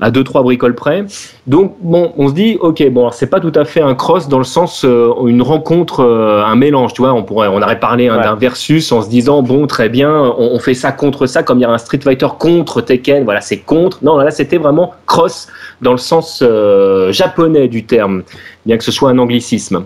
à 0.02 0.10
deux 0.10 0.24
trois 0.24 0.42
bricoles 0.42 0.74
près. 0.74 1.04
Donc 1.46 1.76
bon, 1.80 2.12
on 2.18 2.28
se 2.28 2.34
dit 2.34 2.58
ok 2.60 2.86
bon 2.90 3.10
c'est 3.12 3.28
pas 3.28 3.40
tout 3.40 3.52
à 3.54 3.64
fait 3.64 3.80
un 3.80 3.94
cross 3.94 4.28
dans 4.28 4.38
le 4.38 4.44
sens 4.44 4.84
euh, 4.84 5.10
une 5.26 5.40
rencontre 5.42 6.00
euh, 6.00 6.44
un 6.44 6.56
mélange, 6.56 6.92
tu 6.92 7.00
vois, 7.02 7.14
on 7.14 7.22
pourrait 7.22 7.48
on 7.48 7.62
aurait 7.62 7.80
parlé 7.80 8.08
hein, 8.08 8.16
Ouais. 8.16 8.24
d'un 8.24 8.34
versus 8.34 8.90
en 8.92 9.00
se 9.00 9.08
disant 9.08 9.42
bon 9.42 9.66
très 9.66 9.88
bien, 9.88 10.12
on, 10.12 10.50
on 10.52 10.58
fait 10.58 10.74
ça 10.74 10.92
contre 10.92 11.26
ça 11.26 11.42
comme 11.42 11.58
il 11.58 11.62
y 11.62 11.64
a 11.64 11.70
un 11.70 11.78
Street 11.78 12.00
Fighter 12.02 12.26
contre 12.38 12.80
Tekken, 12.82 13.24
voilà, 13.24 13.40
c'est 13.40 13.58
contre. 13.58 13.98
Non, 14.02 14.18
là 14.18 14.30
c'était 14.32 14.58
vraiment 14.58 14.92
cross 15.06 15.46
dans 15.80 15.92
le 15.92 15.98
sens 15.98 16.42
euh, 16.42 17.12
japonais 17.12 17.68
du 17.68 17.84
terme, 17.86 18.24
bien 18.66 18.76
que 18.76 18.84
ce 18.84 18.92
soit 18.92 19.10
un 19.10 19.18
anglicisme. 19.18 19.84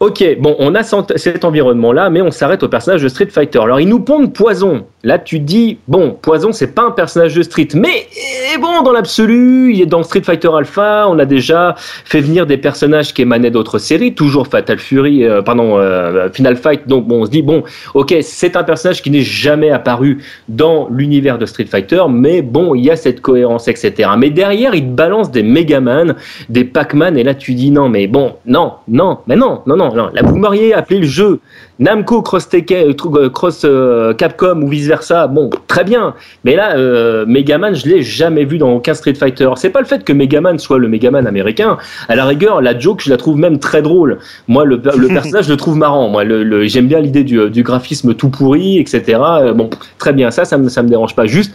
Ok, 0.00 0.24
bon, 0.40 0.56
on 0.58 0.74
a 0.74 0.82
cet 0.82 1.44
environnement-là, 1.44 2.08
mais 2.08 2.22
on 2.22 2.30
s'arrête 2.30 2.62
au 2.62 2.70
personnage 2.70 3.02
de 3.02 3.08
Street 3.08 3.26
Fighter. 3.26 3.58
Alors, 3.58 3.80
ils 3.80 3.88
nous 3.88 4.00
pondent 4.00 4.32
Poison. 4.32 4.86
Là, 5.02 5.18
tu 5.18 5.38
dis, 5.38 5.78
bon, 5.88 6.16
Poison, 6.20 6.52
c'est 6.52 6.74
pas 6.74 6.82
un 6.82 6.90
personnage 6.90 7.34
de 7.34 7.42
Street, 7.42 7.68
mais 7.74 8.06
bon, 8.60 8.82
dans 8.82 8.92
l'absolu, 8.92 9.72
il 9.72 9.80
est 9.80 9.86
dans 9.86 10.02
Street 10.02 10.22
Fighter 10.22 10.50
Alpha, 10.54 11.06
on 11.08 11.18
a 11.18 11.24
déjà 11.24 11.74
fait 11.78 12.20
venir 12.20 12.46
des 12.46 12.58
personnages 12.58 13.14
qui 13.14 13.22
émanaient 13.22 13.50
d'autres 13.50 13.78
séries, 13.78 14.14
toujours 14.14 14.46
Fatal 14.46 14.78
Fury, 14.78 15.24
euh, 15.24 15.40
pardon, 15.40 15.78
euh, 15.78 16.28
Final 16.32 16.56
Fight. 16.56 16.86
Donc, 16.86 17.06
bon, 17.06 17.22
on 17.22 17.24
se 17.26 17.30
dit, 17.30 17.40
bon, 17.40 17.62
ok, 17.94 18.14
c'est 18.20 18.56
un 18.56 18.62
personnage 18.62 19.00
qui 19.00 19.10
n'est 19.10 19.22
jamais 19.22 19.70
apparu 19.70 20.18
dans 20.48 20.88
l'univers 20.90 21.38
de 21.38 21.46
Street 21.46 21.64
Fighter, 21.64 22.02
mais 22.10 22.42
bon, 22.42 22.74
il 22.74 22.84
y 22.84 22.90
a 22.90 22.96
cette 22.96 23.22
cohérence, 23.22 23.68
etc. 23.68 24.10
Mais 24.18 24.28
derrière, 24.28 24.74
il 24.74 24.82
te 24.82 24.90
balance 24.90 25.30
des 25.30 25.42
Megaman, 25.42 26.14
des 26.50 26.64
Pac-Man, 26.64 27.16
et 27.16 27.22
là, 27.22 27.34
tu 27.34 27.54
dis, 27.54 27.70
non, 27.70 27.88
mais 27.88 28.06
bon, 28.06 28.34
non, 28.44 28.74
non, 28.86 29.18
mais 29.26 29.36
non, 29.36 29.62
non, 29.66 29.76
non 29.76 29.90
non, 29.94 30.10
vous 30.22 30.36
m'auriez 30.36 30.74
appelé 30.74 31.00
le 31.00 31.06
jeu 31.06 31.40
Namco 31.80 32.20
Cross, 32.20 32.46
euh, 32.52 32.92
euh, 33.16 33.30
Cross 33.30 33.62
euh, 33.64 34.12
Capcom 34.12 34.60
ou 34.62 34.68
vice 34.68 34.86
versa. 34.86 35.26
Bon, 35.26 35.48
très 35.66 35.82
bien. 35.82 36.14
Mais 36.44 36.54
là, 36.54 36.76
Megaman, 37.24 37.74
je 37.74 37.86
l'ai 37.88 38.02
jamais 38.02 38.44
vu 38.44 38.58
dans 38.58 38.72
aucun 38.72 38.92
Street 38.92 39.14
Fighter. 39.14 39.48
C'est 39.56 39.70
pas 39.70 39.80
le 39.80 39.86
fait 39.86 40.04
que 40.04 40.12
Megaman 40.12 40.58
soit 40.58 40.78
le 40.78 40.88
Megaman 40.88 41.26
américain. 41.26 41.78
À 42.08 42.16
la 42.16 42.26
rigueur, 42.26 42.60
la 42.60 42.78
joke, 42.78 43.00
je 43.02 43.08
la 43.10 43.16
trouve 43.16 43.38
même 43.38 43.58
très 43.58 43.80
drôle. 43.80 44.18
Moi, 44.46 44.66
le, 44.66 44.78
personnage, 45.08 45.46
je 45.46 45.50
le 45.50 45.56
trouve 45.56 45.76
marrant. 45.76 46.08
Moi, 46.08 46.24
le, 46.24 46.66
j'aime 46.66 46.86
bien 46.86 47.00
l'idée 47.00 47.24
du, 47.24 47.62
graphisme 47.62 48.14
tout 48.14 48.28
pourri, 48.28 48.78
etc. 48.78 49.18
Bon, 49.54 49.70
très 49.98 50.12
bien. 50.12 50.30
Ça, 50.30 50.44
ça 50.44 50.58
me, 50.58 50.68
ça 50.68 50.82
me 50.82 50.88
dérange 50.88 51.14
pas. 51.16 51.24
Juste 51.24 51.52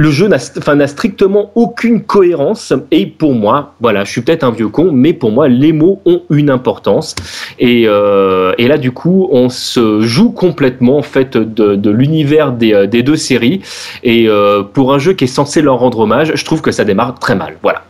le 0.00 0.10
jeu 0.10 0.28
n'a 0.28 0.86
strictement 0.86 1.52
aucune 1.54 2.02
cohérence 2.02 2.72
et 2.90 3.06
pour 3.06 3.34
moi, 3.34 3.74
voilà, 3.80 4.04
je 4.04 4.10
suis 4.10 4.22
peut-être 4.22 4.44
un 4.44 4.50
vieux 4.50 4.68
con, 4.68 4.90
mais 4.92 5.12
pour 5.12 5.30
moi, 5.30 5.46
les 5.46 5.72
mots 5.72 6.00
ont 6.06 6.22
une 6.30 6.48
importance 6.48 7.14
et, 7.58 7.84
euh, 7.86 8.54
là, 8.58 8.78
du 8.78 8.92
coup, 8.92 9.28
on 9.30 9.48
se 9.50 10.00
joue 10.00 10.30
complètement 10.30 10.96
en 10.96 11.02
fait 11.02 11.36
de, 11.36 11.90
l'univers 11.90 12.54
euh, 12.62 12.86
des, 12.86 13.02
deux 13.02 13.16
séries 13.16 13.60
et 14.02 14.26
euh, 14.28 14.62
pour 14.62 14.94
un 14.94 14.98
jeu 14.98 15.12
qui 15.12 15.24
est 15.24 15.34
censé 15.40 15.60
leur 15.60 15.78
rendre 15.78 15.98
hommage, 16.00 16.32
je 16.34 16.44
trouve 16.44 16.62
que 16.62 16.70
ça 16.70 16.84
démarre 16.84 17.18
très 17.18 17.34
mal. 17.34 17.56
Voilà. 17.62 17.82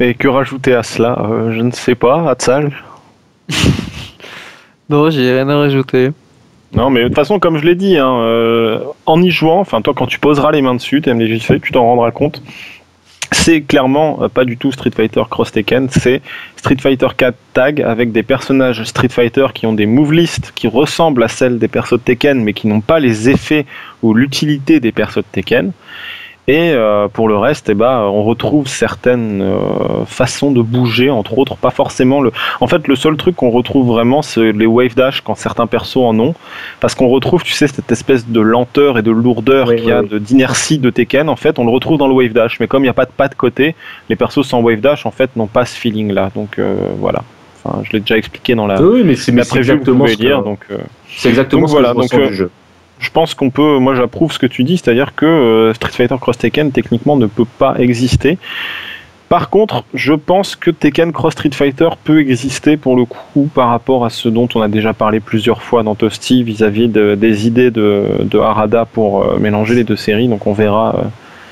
Mais 0.00 0.14
que 0.14 0.26
rajouter 0.26 0.74
à 0.74 0.82
cela 0.82 1.16
Je 1.52 1.60
ne 1.60 1.70
sais 1.70 1.94
pas, 1.94 2.28
Hatsal 2.28 2.72
Non, 4.88 5.10
j'ai 5.10 5.32
rien 5.32 5.48
à 5.48 5.56
rajouter. 5.58 6.10
Non, 6.74 6.90
mais 6.90 7.02
de 7.02 7.06
toute 7.06 7.14
façon, 7.14 7.38
comme 7.38 7.58
je 7.58 7.64
l'ai 7.64 7.76
dit, 7.76 7.98
hein, 7.98 8.16
euh, 8.18 8.80
en 9.06 9.22
y 9.22 9.30
jouant, 9.30 9.60
enfin, 9.60 9.80
toi, 9.80 9.94
quand 9.96 10.06
tu 10.06 10.18
poseras 10.18 10.50
les 10.50 10.60
mains 10.60 10.74
dessus, 10.74 11.02
tu 11.02 11.72
t'en 11.72 11.84
rendras 11.84 12.10
compte. 12.10 12.42
C'est 13.32 13.62
clairement 13.62 14.22
euh, 14.22 14.28
pas 14.28 14.44
du 14.44 14.56
tout 14.56 14.72
Street 14.72 14.90
Fighter 14.94 15.22
Cross 15.28 15.52
Tekken, 15.52 15.88
c'est 15.90 16.22
Street 16.56 16.76
Fighter 16.80 17.08
4 17.16 17.36
Tag 17.52 17.82
avec 17.82 18.12
des 18.12 18.22
personnages 18.22 18.82
Street 18.84 19.08
Fighter 19.08 19.46
qui 19.52 19.66
ont 19.66 19.72
des 19.72 19.86
move 19.86 20.12
lists 20.12 20.52
qui 20.54 20.68
ressemblent 20.68 21.22
à 21.22 21.28
celles 21.28 21.58
des 21.58 21.68
persos 21.68 21.98
de 21.98 22.04
Tekken 22.04 22.42
mais 22.42 22.52
qui 22.52 22.68
n'ont 22.68 22.80
pas 22.80 23.00
les 23.00 23.28
effets 23.28 23.66
ou 24.02 24.14
l'utilité 24.14 24.78
des 24.78 24.92
persos 24.92 25.18
de 25.18 25.28
Tekken. 25.32 25.72
Et 26.46 26.72
euh, 26.72 27.08
pour 27.08 27.26
le 27.26 27.38
reste, 27.38 27.70
eh 27.70 27.74
ben, 27.74 28.00
on 28.00 28.22
retrouve 28.22 28.68
certaines 28.68 29.40
euh, 29.40 30.04
façons 30.04 30.50
de 30.52 30.60
bouger, 30.60 31.08
entre 31.08 31.38
autres, 31.38 31.56
pas 31.56 31.70
forcément 31.70 32.20
le. 32.20 32.32
En 32.60 32.66
fait, 32.66 32.86
le 32.86 32.96
seul 32.96 33.16
truc 33.16 33.36
qu'on 33.36 33.50
retrouve 33.50 33.86
vraiment, 33.86 34.20
c'est 34.20 34.52
les 34.52 34.66
wave 34.66 34.94
dash 34.94 35.22
quand 35.22 35.36
certains 35.36 35.66
persos 35.66 35.96
en 35.96 36.18
ont, 36.18 36.34
parce 36.80 36.94
qu'on 36.94 37.08
retrouve, 37.08 37.42
tu 37.42 37.52
sais, 37.52 37.66
cette 37.66 37.90
espèce 37.90 38.28
de 38.28 38.40
lenteur 38.40 38.98
et 38.98 39.02
de 39.02 39.10
lourdeur 39.10 39.74
qu'il 39.74 39.86
y 39.86 39.92
a, 39.92 40.02
d'inertie 40.02 40.76
de 40.78 40.90
Tekken. 40.90 41.30
En 41.30 41.36
fait, 41.36 41.58
on 41.58 41.64
le 41.64 41.70
retrouve 41.70 41.96
dans 41.96 42.08
le 42.08 42.14
wave 42.14 42.34
dash, 42.34 42.60
mais 42.60 42.66
comme 42.66 42.82
il 42.82 42.86
n'y 42.86 42.90
a 42.90 42.94
pas 42.94 43.06
de 43.06 43.10
pas 43.10 43.28
de 43.28 43.34
côté, 43.34 43.74
les 44.10 44.16
persos 44.16 44.46
sans 44.46 44.60
wave 44.60 44.80
dash, 44.80 45.06
en 45.06 45.10
fait, 45.10 45.30
n'ont 45.36 45.46
pas 45.46 45.64
ce 45.64 45.78
feeling-là. 45.78 46.30
Donc 46.34 46.58
euh, 46.58 46.76
voilà. 46.98 47.22
Enfin, 47.64 47.82
je 47.84 47.92
l'ai 47.92 48.00
déjà 48.00 48.18
expliqué 48.18 48.54
dans 48.54 48.66
la. 48.66 48.82
Oui, 48.82 49.02
mais 49.02 49.16
c'est 49.16 49.32
exactement 49.56 50.06
ce 50.06 50.14
dire. 50.16 50.42
Donc 50.42 50.66
c'est 51.08 51.30
exactement 51.30 51.66
ce 51.66 51.72
voilà, 51.72 51.94
donc, 51.94 52.14
du 52.14 52.34
jeu 52.34 52.50
je 53.04 53.10
pense 53.10 53.34
qu'on 53.34 53.50
peut, 53.50 53.78
moi 53.78 53.94
j'approuve 53.94 54.32
ce 54.32 54.38
que 54.38 54.46
tu 54.46 54.64
dis, 54.64 54.78
c'est-à-dire 54.78 55.14
que 55.14 55.26
euh, 55.26 55.74
Street 55.74 55.92
Fighter 55.92 56.16
Cross 56.20 56.38
Tekken 56.38 56.72
techniquement 56.72 57.16
ne 57.16 57.26
peut 57.26 57.44
pas 57.58 57.76
exister. 57.78 58.38
Par 59.28 59.50
contre, 59.50 59.84
je 59.94 60.12
pense 60.12 60.54
que 60.56 60.70
Tekken 60.70 61.12
Cross 61.12 61.32
Street 61.32 61.50
Fighter 61.52 61.88
peut 62.04 62.20
exister 62.20 62.76
pour 62.76 62.96
le 62.96 63.04
coup 63.04 63.50
par 63.54 63.68
rapport 63.68 64.04
à 64.04 64.10
ce 64.10 64.28
dont 64.28 64.48
on 64.54 64.62
a 64.62 64.68
déjà 64.68 64.92
parlé 64.92 65.20
plusieurs 65.20 65.62
fois 65.62 65.82
dans 65.82 65.94
Toasty 65.94 66.42
vis-à-vis 66.44 66.88
des 66.88 67.46
idées 67.46 67.70
de, 67.70 68.04
de 68.20 68.38
Harada 68.38 68.84
pour 68.84 69.22
euh, 69.22 69.38
mélanger 69.38 69.74
les 69.74 69.84
deux 69.84 69.96
séries. 69.96 70.28
Donc 70.28 70.46
on 70.46 70.52
verra 70.52 70.96
euh, 70.96 71.02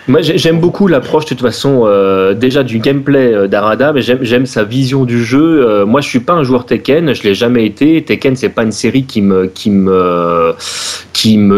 moi, 0.08 0.20
j'aime 0.20 0.58
beaucoup 0.58 0.88
l'approche 0.88 1.24
de 1.24 1.28
toute 1.30 1.40
façon 1.40 1.84
euh, 1.86 2.34
déjà 2.34 2.64
du 2.64 2.80
gameplay 2.80 3.32
euh, 3.32 3.46
d'Arada, 3.46 3.92
mais 3.92 4.02
j'aime 4.02 4.46
sa 4.46 4.64
vision 4.64 5.04
du 5.04 5.24
jeu. 5.24 5.64
Euh, 5.64 5.86
moi, 5.86 6.00
je 6.00 6.08
suis 6.08 6.20
pas 6.20 6.32
un 6.32 6.42
joueur 6.42 6.66
Tekken, 6.66 7.14
je 7.14 7.22
l'ai 7.22 7.34
jamais 7.34 7.64
été. 7.64 8.02
Tekken, 8.02 8.34
c'est 8.34 8.48
pas 8.48 8.64
une 8.64 8.72
série 8.72 9.04
qui 9.04 9.22
me 9.22 9.50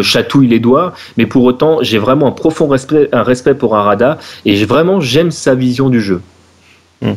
chatouille 0.02 0.48
les 0.48 0.60
doigts, 0.60 0.92
mais 1.16 1.24
pour 1.24 1.44
autant, 1.44 1.78
j'ai 1.80 1.98
vraiment 1.98 2.26
un 2.26 2.32
profond 2.32 2.66
respect 2.68 3.08
un 3.12 3.22
respect 3.22 3.54
pour 3.54 3.76
Arada 3.76 4.18
et 4.44 4.62
vraiment 4.64 5.00
j'aime 5.00 5.30
sa 5.30 5.54
vision 5.54 5.88
du 5.88 6.00
jeu. 6.00 6.20
Hmm. 7.00 7.14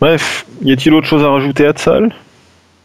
Bref, 0.00 0.46
y 0.62 0.72
a-t-il 0.72 0.94
autre 0.94 1.06
chose 1.06 1.22
à 1.22 1.28
rajouter 1.28 1.66
à 1.66 1.72
Tsal? 1.72 2.12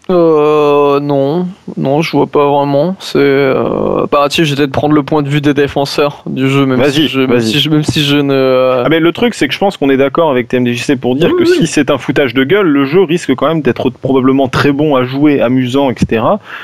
Euh, 0.09 0.99
non, 0.99 1.47
non, 1.77 2.01
je 2.01 2.11
vois 2.11 2.27
pas 2.27 2.49
vraiment. 2.49 2.97
C'est 2.99 3.19
euh, 3.19 4.05
je 4.29 4.43
vais 4.43 4.55
peut-être 4.55 4.71
prendre 4.71 4.93
le 4.93 5.03
point 5.03 5.21
de 5.21 5.29
vue 5.29 5.39
des 5.39 5.53
défenseurs 5.53 6.23
du 6.25 6.49
jeu, 6.49 6.65
même 6.65 6.83
si 6.89 7.07
je, 7.07 7.21
même 7.21 7.39
si 7.39 7.59
je, 7.59 7.69
même 7.69 7.83
si 7.83 8.03
je 8.03 8.17
ne. 8.17 8.33
Euh, 8.33 8.83
ah 8.85 8.89
mais 8.89 8.99
le 8.99 9.11
truc, 9.13 9.33
c'est 9.33 9.47
que 9.47 9.53
je 9.53 9.59
pense 9.59 9.77
qu'on 9.77 9.89
est 9.89 9.95
d'accord 9.95 10.29
avec 10.29 10.49
TMDJC 10.49 10.99
pour 10.99 11.15
dire 11.15 11.31
que 11.37 11.45
si 11.45 11.67
c'est 11.67 11.89
un 11.89 11.97
foutage 11.97 12.33
de 12.33 12.43
gueule, 12.43 12.67
le 12.67 12.83
jeu 12.83 13.01
risque 13.01 13.33
quand 13.35 13.47
même 13.47 13.61
d'être 13.61 13.89
probablement 13.91 14.49
très 14.49 14.73
bon 14.73 14.95
à 14.97 15.03
jouer, 15.05 15.39
amusant, 15.39 15.89
etc. 15.89 16.23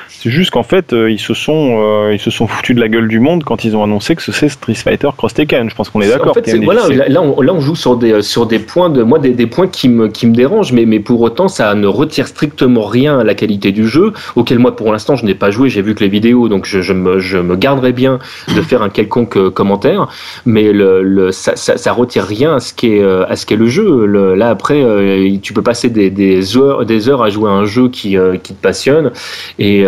C'est 0.10 0.32
juste 0.32 0.52
qu'en 0.52 0.64
fait, 0.64 0.92
euh, 0.92 1.10
ils 1.10 1.20
se 1.20 1.34
sont, 1.34 1.80
euh, 1.80 2.14
ils 2.14 2.20
se 2.20 2.32
sont 2.32 2.46
foutus 2.46 2.76
de 2.76 2.82
la 2.82 2.90
gueule 2.90 3.08
du 3.08 3.22
monde 3.22 3.46
quand 3.46 3.64
ils 3.64 3.78
ont 3.78 3.84
annoncé 3.84 4.18
que 4.18 4.22
c'est 4.22 4.50
Street 4.50 4.74
Fighter 4.74 5.10
Cross 5.16 5.34
Tekken. 5.34 5.70
Je 5.70 5.76
pense 5.76 5.90
qu'on 5.90 6.02
est 6.02 6.10
d'accord. 6.10 6.32
En 6.32 6.34
fait, 6.34 6.58
voilà, 6.58 6.90
là, 7.08 7.22
on, 7.22 7.40
là, 7.40 7.54
on 7.54 7.62
joue 7.62 7.76
sur 7.76 7.96
des, 7.96 8.22
sur 8.22 8.48
des 8.48 8.60
points 8.60 8.90
de, 8.90 9.02
moi, 9.02 9.18
des, 9.18 9.32
des 9.32 9.48
points 9.48 9.68
qui 9.68 9.88
me, 9.88 10.10
qui 10.10 10.28
me 10.28 10.36
dérangent, 10.36 10.74
mais, 10.74 10.86
mais 10.86 11.00
pour 11.00 11.22
autant, 11.22 11.48
ça 11.48 11.74
ne 11.74 11.88
retire 11.88 12.28
strictement 12.28 12.84
rien 12.84 13.29
la 13.30 13.36
qualité 13.36 13.72
du 13.72 13.88
jeu, 13.88 14.12
auquel 14.36 14.58
moi 14.60 14.76
pour 14.76 14.92
l'instant 14.92 15.16
je 15.16 15.26
n'ai 15.26 15.36
pas 15.36 15.52
joué, 15.52 15.70
j'ai 15.70 15.84
vu 15.84 15.94
que 15.96 16.04
les 16.04 16.10
vidéos, 16.10 16.50
donc 16.50 16.66
je, 16.66 16.94
me, 16.94 17.20
je 17.20 17.38
me 17.38 17.56
garderai 17.56 17.94
bien 17.94 18.20
de 18.56 18.62
faire 18.62 18.82
un 18.82 18.90
quelconque 18.90 19.38
euh, 19.38 19.52
commentaire, 19.52 20.08
mais 20.46 20.74
le, 20.74 21.32
ça, 21.32 21.56
ça, 21.56 21.92
retire 21.94 22.24
rien 22.24 22.56
à 22.56 22.60
ce 22.60 22.74
qu'est 22.74 23.02
euh, 23.02 23.26
à 23.30 23.36
ce 23.36 23.46
qu'est 23.46 23.56
le 23.56 23.68
jeu. 23.68 24.06
là 24.36 24.50
après, 24.50 24.82
euh, 24.82 25.38
tu 25.42 25.54
peux 25.54 25.62
passer 25.62 25.90
des, 25.90 26.10
des, 26.10 26.58
heures, 26.58 26.86
des 26.86 27.08
heures 27.08 27.22
à 27.22 27.30
jouer 27.30 27.50
à 27.50 27.54
un 27.54 27.66
jeu 27.66 27.90
qui, 27.90 28.18
qui 28.44 28.54
te 28.54 28.62
passionne 28.62 29.12
et 29.60 29.86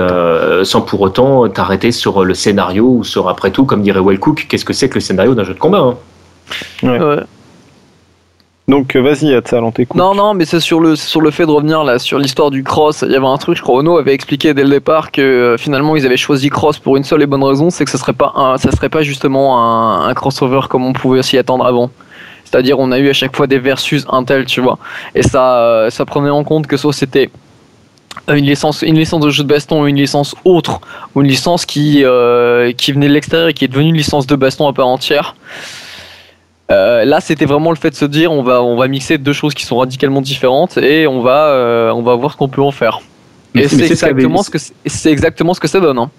sans 0.64 0.82
pour 0.82 1.02
autant 1.02 1.48
t'arrêter 1.50 1.92
sur 1.92 2.24
le 2.24 2.34
scénario 2.34 2.86
ou 2.86 3.04
sur 3.04 3.28
après 3.28 3.52
tout, 3.52 3.66
comme 3.66 3.82
dirait 3.82 4.02
Wellcook, 4.02 4.46
qu'est-ce 4.48 4.66
que 4.66 4.74
c'est 4.74 4.90
que 4.90 4.96
le 4.96 5.02
scénario 5.02 5.34
d'un 5.34 5.44
jeu 5.44 5.54
de 5.54 5.60
combat 5.60 5.80
hein? 5.80 5.96
Ouais. 6.84 7.00
Donc 8.68 8.96
euh, 8.96 9.02
vas-y, 9.02 9.34
Atsal, 9.34 9.64
on 9.64 9.72
t'écoute. 9.72 10.00
Non, 10.00 10.14
non, 10.14 10.34
mais 10.34 10.46
c'est 10.46 10.60
sur 10.60 10.80
le, 10.80 10.96
sur 10.96 11.22
le 11.22 11.32
fait 11.32 11.46
de 11.46 11.52
revenir 11.52 11.84
là, 11.84 12.00
sur 12.00 12.20
l'histoire 12.20 12.52
du 12.52 12.64
cross. 12.64 13.04
Il 13.06 13.12
y 13.12 13.16
avait 13.16 13.26
un 13.26 13.38
truc, 13.38 13.58
je 13.58 13.62
crois, 13.62 13.80
Ono 13.80 13.98
avait 13.98 14.14
expliqué 14.14 14.54
dès 14.54 14.64
le 14.64 14.70
départ 14.70 15.12
que 15.12 15.22
euh, 15.22 15.58
finalement 15.58 15.96
ils 15.96 16.06
avaient 16.06 16.18
choisi 16.18 16.50
cross 16.50 16.78
pour 16.80 16.96
une 16.96 17.04
seule 17.04 17.22
et 17.22 17.26
bonne 17.26 17.44
raison, 17.44 17.70
c'est 17.70 17.86
que 17.86 17.92
ça 17.92 17.98
serait 17.98 18.14
pas, 18.14 18.34
un, 18.36 18.58
ça 18.58 18.72
serait 18.72 18.90
pas 18.90 19.02
justement 19.02 20.06
un, 20.06 20.14
crossover 20.14 20.62
comme 20.70 20.86
on 20.86 20.94
pouvait 20.94 21.24
s'y 21.24 21.38
attendre 21.38 21.66
avant. 21.66 21.90
C'est-à-dire, 22.46 22.80
on 22.80 22.92
a 22.92 23.00
eu 23.00 23.10
à 23.10 23.14
chaque 23.14 23.36
fois 23.36 23.48
des 23.48 23.60
versus 23.60 24.06
Intel, 24.10 24.46
tu 24.46 24.62
vois. 24.62 24.78
Et 25.16 25.24
ça, 25.24 25.60
euh, 25.60 25.90
ça 25.90 26.06
prenait 26.06 26.30
en 26.30 26.44
compte 26.44 26.68
que 26.68 26.76
soit 26.76 26.94
c'était 26.94 27.30
une 28.28 28.46
licence, 28.46 28.82
une 28.82 28.98
licence 28.98 29.22
de 29.22 29.30
jeu 29.30 29.44
de 29.44 29.48
baston 29.48 29.84
ou 29.84 29.88
une 29.88 29.96
licence 29.96 30.36
autre, 30.44 30.82
ou 31.16 31.22
une 31.22 31.28
licence 31.28 31.66
qui, 31.66 32.04
qui 32.78 32.92
venait 32.92 33.08
de 33.08 33.14
l'extérieur 33.14 33.50
et 33.50 33.54
qui 33.54 33.66
est 33.66 33.70
devenue 33.70 33.90
une 33.90 33.98
licence 33.98 34.28
de 34.28 34.36
baston 34.36 34.68
à 34.68 34.74
part 34.74 34.88
entière. 34.88 35.36
Euh, 36.72 37.06
là, 37.06 37.20
c'était 37.20 37.46
vraiment 37.46 37.72
le 37.72 37.76
fait 37.76 37.90
de 37.90 37.96
se 37.96 38.06
dire 38.06 38.32
on 38.32 38.44
va, 38.44 38.64
on 38.64 38.78
va 38.78 38.88
mixer 38.88 39.18
deux 39.18 39.34
choses 39.34 39.54
qui 39.54 39.66
sont 39.66 39.78
radicalement 39.78 40.22
différentes 40.22 40.78
et 40.78 41.08
on 41.08 41.22
va, 41.22 41.48
euh, 41.48 41.92
on 41.92 42.02
va 42.02 42.16
voir 42.16 42.34
ce 42.34 42.38
qu'on 42.38 42.48
peut 42.48 42.62
en 42.62 42.72
faire. 42.72 43.02
Et 43.54 43.68
c'est 43.68 43.86
exactement, 43.86 44.44
ce 44.44 44.50
que 44.50 44.58
c'est 44.86 45.12
exactement 45.12 45.54
ce 45.54 45.60
que 45.60 45.68
ça 45.68 45.82
donne. 45.82 45.98
Hein. 45.98 46.10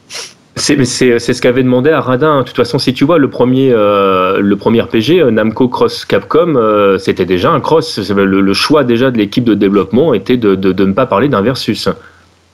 C'est 0.55 0.84
ce 0.84 1.40
qu'avait 1.40 1.62
demandé 1.62 1.88
à 1.88 2.03
Radin. 2.03 2.40
De 2.40 2.42
toute 2.44 2.57
façon, 2.57 2.78
si 2.78 2.92
tu 2.92 3.05
vois 3.05 3.16
le 3.16 3.30
premier, 3.30 3.70
euh, 3.72 4.40
le 4.40 4.57
premier 4.57 4.82
RPG, 4.82 5.30
Namco 5.30 5.68
Cross 5.68 6.05
Capcom, 6.05 6.98
c'était 6.98 7.24
déjà 7.24 7.50
un 7.50 7.61
cross. 7.61 7.98
Le, 8.11 8.53
choix 8.53 8.84
déjà 8.84 9.11
de 9.11 9.16
l'équipe 9.16 9.44
de 9.44 9.55
développement 9.55 10.12
était 10.12 10.36
de, 10.36 10.55
de, 10.55 10.72
de, 10.72 10.84
ne 10.84 10.92
pas 10.92 11.07
parler 11.07 11.30
d'un 11.30 11.40
versus. 11.40 11.88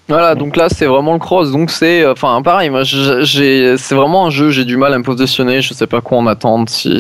Voilà, 0.09 0.35
donc 0.35 0.57
là 0.57 0.69
c'est 0.71 0.87
vraiment 0.87 1.13
le 1.13 1.19
cross, 1.19 1.53
donc 1.53 1.71
c'est, 1.71 2.03
euh, 2.03 2.13
enfin 2.13 2.41
pareil, 2.41 2.71
moi 2.71 2.83
j'ai, 2.83 3.77
c'est 3.77 3.95
vraiment 3.95 4.25
un 4.27 4.31
jeu, 4.31 4.49
j'ai 4.49 4.65
du 4.65 4.79
mal 4.79 4.95
à 4.95 4.99
me 4.99 5.05
positionner, 5.05 5.61
je 5.61 5.75
sais 5.75 5.87
pas 5.87 6.01
quoi 6.01 6.17
en 6.17 6.27
attendre. 6.27 6.67
Si 6.71 6.99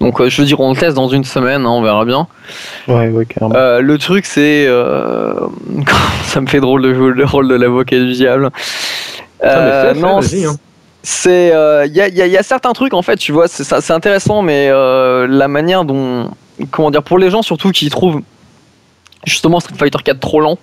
donc 0.00 0.20
euh, 0.20 0.30
je 0.30 0.40
veux 0.40 0.46
dire, 0.46 0.60
on 0.60 0.70
le 0.70 0.78
teste 0.78 0.94
dans 0.94 1.08
une 1.08 1.24
semaine, 1.24 1.62
hein, 1.62 1.70
on 1.70 1.82
verra 1.82 2.04
bien. 2.04 2.28
Ouais, 2.86 3.08
ouais, 3.08 3.26
carrément. 3.26 3.56
Euh, 3.56 3.80
le 3.80 3.98
truc 3.98 4.26
c'est, 4.26 4.66
ça 6.24 6.40
me 6.40 6.46
fait 6.46 6.60
drôle 6.60 6.82
de 6.82 6.94
jouer 6.94 7.10
le 7.16 7.24
rôle 7.24 7.48
de 7.48 7.56
l'avocat 7.56 7.98
du 7.98 8.12
diable. 8.12 8.50
Ah, 9.42 9.92
non, 9.96 10.20
hein. 10.20 10.56
c'est, 11.02 11.48
il 11.48 11.96
y 11.96 12.00
a, 12.00 12.08
y, 12.08 12.36
a, 12.36 12.42
certains 12.44 12.74
trucs 12.74 12.94
en 12.94 13.02
fait, 13.02 13.16
tu 13.16 13.32
vois, 13.32 13.48
c'est, 13.48 13.64
c'est 13.64 13.92
intéressant, 13.92 14.42
mais 14.42 14.70
la 14.70 15.48
manière 15.48 15.84
dont, 15.84 16.30
comment 16.70 16.92
dire, 16.92 17.02
pour 17.02 17.18
les 17.18 17.30
gens 17.30 17.42
surtout 17.42 17.72
qui 17.72 17.90
trouvent 17.90 18.20
justement 19.24 19.58
Street 19.58 19.74
Fighter 19.76 19.98
4 20.04 20.20
trop 20.20 20.40
lent. 20.40 20.58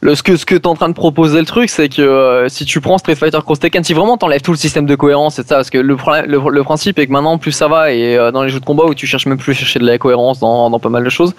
Le, 0.00 0.14
ce 0.14 0.22
que, 0.22 0.36
ce 0.36 0.46
que 0.46 0.54
tu 0.54 0.62
es 0.62 0.66
en 0.68 0.76
train 0.76 0.88
de 0.88 0.94
proposer, 0.94 1.40
le 1.40 1.44
truc, 1.44 1.68
c'est 1.68 1.88
que 1.88 2.02
euh, 2.02 2.48
si 2.48 2.64
tu 2.64 2.80
prends 2.80 2.98
Street 2.98 3.16
Fighter 3.16 3.38
Cross 3.44 3.58
Tekken, 3.58 3.82
si 3.82 3.94
vraiment 3.94 4.16
t'enlèves 4.16 4.42
tout 4.42 4.52
le 4.52 4.56
système 4.56 4.86
de 4.86 4.94
cohérence 4.94 5.40
et 5.40 5.42
ça, 5.42 5.56
parce 5.56 5.70
que 5.70 5.78
le, 5.78 5.96
le, 6.26 6.50
le, 6.50 6.62
principe 6.62 7.00
est 7.00 7.08
que 7.08 7.12
maintenant, 7.12 7.36
plus 7.36 7.50
ça 7.50 7.66
va, 7.66 7.92
et 7.92 8.16
euh, 8.16 8.30
dans 8.30 8.44
les 8.44 8.50
jeux 8.50 8.60
de 8.60 8.64
combat 8.64 8.84
où 8.84 8.94
tu 8.94 9.08
cherches 9.08 9.26
même 9.26 9.38
plus 9.38 9.52
à 9.52 9.54
chercher 9.56 9.80
de 9.80 9.86
la 9.86 9.98
cohérence 9.98 10.38
dans, 10.38 10.70
dans 10.70 10.78
pas 10.78 10.88
mal 10.88 11.02
de 11.02 11.10
choses, 11.10 11.34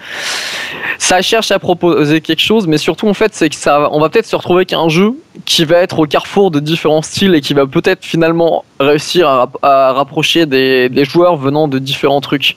ça 0.98 1.22
cherche 1.22 1.50
à 1.50 1.58
proposer 1.58 2.20
quelque 2.20 2.42
chose, 2.42 2.66
mais 2.66 2.76
surtout, 2.76 3.08
en 3.08 3.14
fait, 3.14 3.34
c'est 3.34 3.48
que 3.48 3.56
ça, 3.56 3.88
on 3.92 3.98
va 4.00 4.10
peut-être 4.10 4.26
se 4.26 4.36
retrouver 4.36 4.58
avec 4.58 4.74
un 4.74 4.90
jeu 4.90 5.14
qui 5.46 5.64
va 5.64 5.78
être 5.78 5.98
au 5.98 6.04
carrefour 6.04 6.50
de 6.50 6.60
différents 6.60 7.00
styles 7.00 7.34
et 7.34 7.40
qui 7.40 7.54
va 7.54 7.66
peut-être 7.66 8.04
finalement 8.04 8.66
réussir 8.78 9.26
à, 9.26 9.50
à 9.62 9.92
rapprocher 9.94 10.44
des, 10.44 10.90
des 10.90 11.06
joueurs 11.06 11.36
venant 11.36 11.66
de 11.66 11.78
différents 11.78 12.20
trucs. 12.20 12.56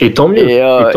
Et 0.00 0.12
tant 0.12 0.28
mieux. 0.28 0.48
Et, 0.48 0.60
euh, 0.60 0.92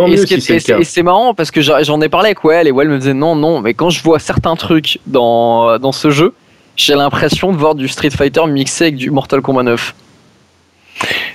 c'est 0.84 1.04
marrant 1.04 1.34
parce 1.34 1.52
que 1.52 1.62
j'en 1.62 2.02
ai 2.02 2.10
parlé 2.10 2.28
avec 2.28 2.44
Well 2.44 2.68
et 2.68 2.72
Well 2.72 2.90
me 2.90 2.98
disait 2.98 3.14
non, 3.14 3.36
non, 3.36 3.62
mais 3.62 3.74
quand 3.74 3.90
je 3.90 4.04
vois 4.04 4.20
certains 4.20 4.56
trucs 4.56 5.00
dans, 5.08 5.80
dans 5.80 5.92
ce 5.92 6.12
jeu, 6.12 6.34
j'ai 6.76 6.96
l'impression 6.96 7.52
de 7.52 7.58
voir 7.58 7.76
du 7.76 7.88
Street 7.88 8.10
Fighter 8.10 8.46
mixé 8.48 8.86
avec 8.86 8.96
du 8.96 9.12
Mortal 9.12 9.42
Kombat 9.42 9.64
9. 9.64 9.96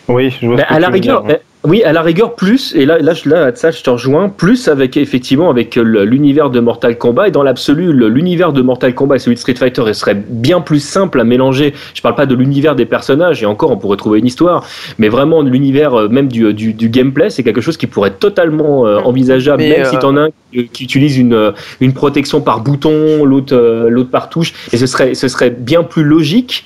Oui, 0.09 0.37
je 0.41 0.47
vois. 0.47 0.61
à 0.63 0.79
la 0.79 0.89
rigueur, 0.89 1.25
oui, 1.67 1.83
à 1.83 1.93
la 1.93 2.03
rigueur, 2.03 2.37
plus, 2.37 2.77
et 2.77 2.87
là, 2.87 2.99
là, 3.01 3.13
là, 3.25 3.51
ça, 3.57 3.73
je 3.73 3.83
te 3.83 3.91
rejoins, 3.91 4.29
plus 4.29 4.69
avec, 4.69 4.97
effectivement, 4.97 5.51
avec 5.51 5.75
l'univers 5.75 6.49
de 6.49 6.61
Mortal 6.61 6.97
Kombat, 6.97 7.29
et 7.29 7.31
dans 7.33 7.43
l'absolu, 7.43 7.93
l'univers 8.09 8.53
de 8.53 8.63
Mortal 8.63 8.95
Kombat 8.95 9.17
et 9.17 9.19
celui 9.19 9.35
de 9.35 9.41
Street 9.41 9.57
Fighter 9.57 9.83
il 9.89 9.95
serait 9.95 10.15
bien 10.15 10.61
plus 10.61 10.79
simple 10.79 11.21
à 11.21 11.25
mélanger. 11.25 11.75
Je 11.93 12.03
parle 12.03 12.15
pas 12.15 12.27
de 12.27 12.37
l'univers 12.37 12.77
des 12.77 12.87
personnages, 12.87 13.43
et 13.43 13.47
encore, 13.47 13.73
on 13.73 13.79
pourrait 13.79 13.97
trouver 13.97 14.21
une 14.21 14.27
histoire, 14.27 14.65
mais 14.99 15.09
vraiment 15.09 15.43
l'univers 15.43 15.95
euh, 15.95 16.09
même 16.09 16.29
du, 16.29 16.55
du, 16.55 16.73
du 16.73 16.89
gameplay, 16.89 17.31
c'est 17.31 17.43
quelque 17.43 17.61
chose 17.61 17.77
qui 17.77 17.89
pourrait 17.89 18.11
être 18.11 18.21
totalement 18.21 18.87
euh, 18.87 18.99
envisageable, 18.99 19.63
même 19.63 19.85
si 19.87 19.91
si 19.91 19.99
t'en 19.99 20.17
as 20.17 20.21
un 20.21 20.29
qui, 20.53 20.85
utilise 20.85 21.19
une, 21.19 21.53
une 21.81 21.95
protection 21.95 22.41
par 22.41 22.61
bouton, 22.61 23.25
l'autre 23.25 23.89
l'autre 23.89 24.11
par 24.11 24.29
touche, 24.29 24.53
et 24.73 24.77
ce 24.77 24.87
serait, 24.87 25.15
ce 25.15 25.27
serait 25.27 25.51
bien 25.51 25.83
plus 25.83 26.05
logique 26.05 26.65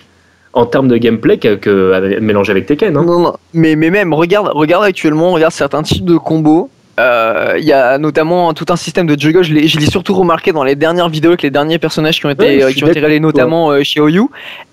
en 0.53 0.67
termes 0.67 0.89
de 0.89 0.97
gameplay 0.97 1.39
que, 1.39 1.55
que 1.55 2.19
mélanger 2.21 2.53
avec 2.53 2.67
Tekken. 2.67 2.97
Hein. 2.97 3.05
Non, 3.05 3.21
non, 3.21 3.33
mais, 3.55 3.77
mais 3.77 3.91
même, 3.91 4.13
regarde, 4.13 4.51
regarde 4.53 4.85
actuellement, 4.85 5.33
regarde 5.33 5.53
certains 5.53 5.83
types 5.83 6.05
de 6.05 6.17
combos. 6.17 6.71
Euh, 6.99 7.55
il 7.59 7.65
y 7.65 7.73
a 7.73 7.97
notamment 7.97 8.53
tout 8.53 8.67
un 8.69 8.77
système 8.77 9.07
de 9.07 9.19
juggle. 9.19 9.43
Je 9.43 9.55
l'ai 9.55 9.87
surtout 9.87 10.15
remarqué 10.15 10.53
dans 10.53 10.65
les 10.65 10.75
dernières 10.75 11.09
vidéos 11.09 11.31
avec 11.31 11.43
les 11.43 11.51
derniers 11.51 11.79
personnages 11.79 12.21
qui 12.21 12.27
ont 12.27 12.31
été, 12.31 12.63
euh, 12.63 12.73
qui 12.73 12.85
ont 12.85 12.89
été 12.89 13.01
révélés, 13.01 13.21
notamment 13.21 13.71
euh, 13.71 13.83
chez 13.83 14.01
Oyu. 14.01 14.25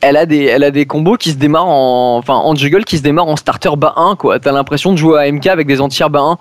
Elle 0.01 0.17
a 0.17 0.25
des, 0.25 0.43
elle 0.43 0.63
a 0.63 0.71
des 0.71 0.86
combos 0.86 1.15
qui 1.15 1.32
se 1.32 1.38
démarrent 1.38 1.69
en, 1.69 2.17
enfin, 2.17 2.36
en 2.36 2.53
juggle 2.55 2.84
qui 2.84 2.97
se 2.97 3.03
démarrent 3.03 3.30
en 3.30 3.38
starter 3.38 3.69
bas 3.78 3.93
1, 3.95 4.15
quoi. 4.15 4.39
T'as 4.39 4.51
l'impression 4.51 4.91
de 4.91 4.97
jouer 4.97 5.21
à 5.21 5.32
MK 5.32 5.47
avec 5.47 5.67
des 5.67 5.80
entières 5.80 6.09
bas 6.09 6.19
1. 6.19 6.38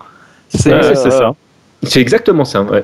C'est 0.49 0.95
ça. 0.95 1.33
C'est 1.83 2.01
exactement 2.01 2.43
ça, 2.43 2.63
ouais. 2.63 2.83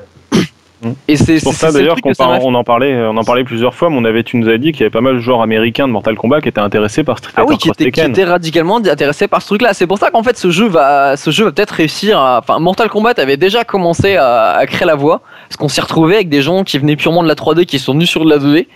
Et 1.08 1.18
c'est 1.18 1.42
pour 1.42 1.54
ça 1.54 1.72
d'ailleurs 1.72 1.98
qu'on 2.02 2.12
on 2.18 2.56
en 2.56 2.64
parlait, 2.64 2.96
on 2.96 3.18
en 3.18 3.24
parlait 3.24 3.44
plusieurs 3.44 3.74
fois. 3.74 3.90
Mon 3.90 4.06
avait, 4.06 4.24
tu 4.24 4.38
nous 4.38 4.50
as 4.50 4.58
dit 4.58 4.72
qu'il 4.72 4.82
y 4.82 4.84
avait 4.84 4.90
pas 4.90 5.02
mal 5.02 5.16
de 5.16 5.20
joueurs 5.20 5.42
américains 5.42 5.88
de 5.88 5.94
Mortal 5.94 6.16
Kombat 6.16 6.42
qui 6.42 6.50
étaient 6.50 6.60
intéressés 6.60 7.04
par 7.04 7.18
Street 7.18 7.32
Fighter 7.34 7.48
ah 7.48 7.52
oui, 7.52 7.58
qui 7.58 7.70
étaient, 7.70 7.92
qui 7.92 8.02
étaient, 8.02 8.24
radicalement 8.24 8.78
intéressés 8.78 9.28
par 9.28 9.42
ce 9.42 9.48
truc-là. 9.48 9.74
C'est 9.74 9.88
pour 9.88 9.98
ça 9.98 10.12
qu'en 10.12 10.24
fait 10.24 10.38
ce 10.38 10.52
jeu 10.52 10.68
va, 10.68 11.18
ce 11.18 11.32
jeu 11.32 11.46
va 11.46 11.52
peut-être 11.52 11.72
réussir. 11.72 12.20
À... 12.20 12.40
Enfin, 12.40 12.60
Mortal 12.60 12.90
Kombat 12.90 13.14
avait 13.18 13.38
déjà 13.38 13.64
commencé 13.64 14.16
à, 14.16 14.52
à 14.52 14.66
créer 14.66 14.88
la 14.88 14.96
voie, 14.96 15.22
parce 15.50 15.58
qu'on 15.58 15.70
s'est 15.70 15.82
retrouvé 15.82 16.16
avec 16.16 16.30
des 16.30 16.42
gens 16.42 16.64
qui 16.64 16.78
venaient 16.78 16.96
purement 16.96 17.24
de 17.24 17.28
la 17.28 17.36
3D, 17.36 17.66
qui 17.66 17.80
sont 17.80 17.94
venus 17.94 18.10
sur 18.10 18.26
de 18.26 18.30
la 18.30 18.38
2D. 18.38 18.68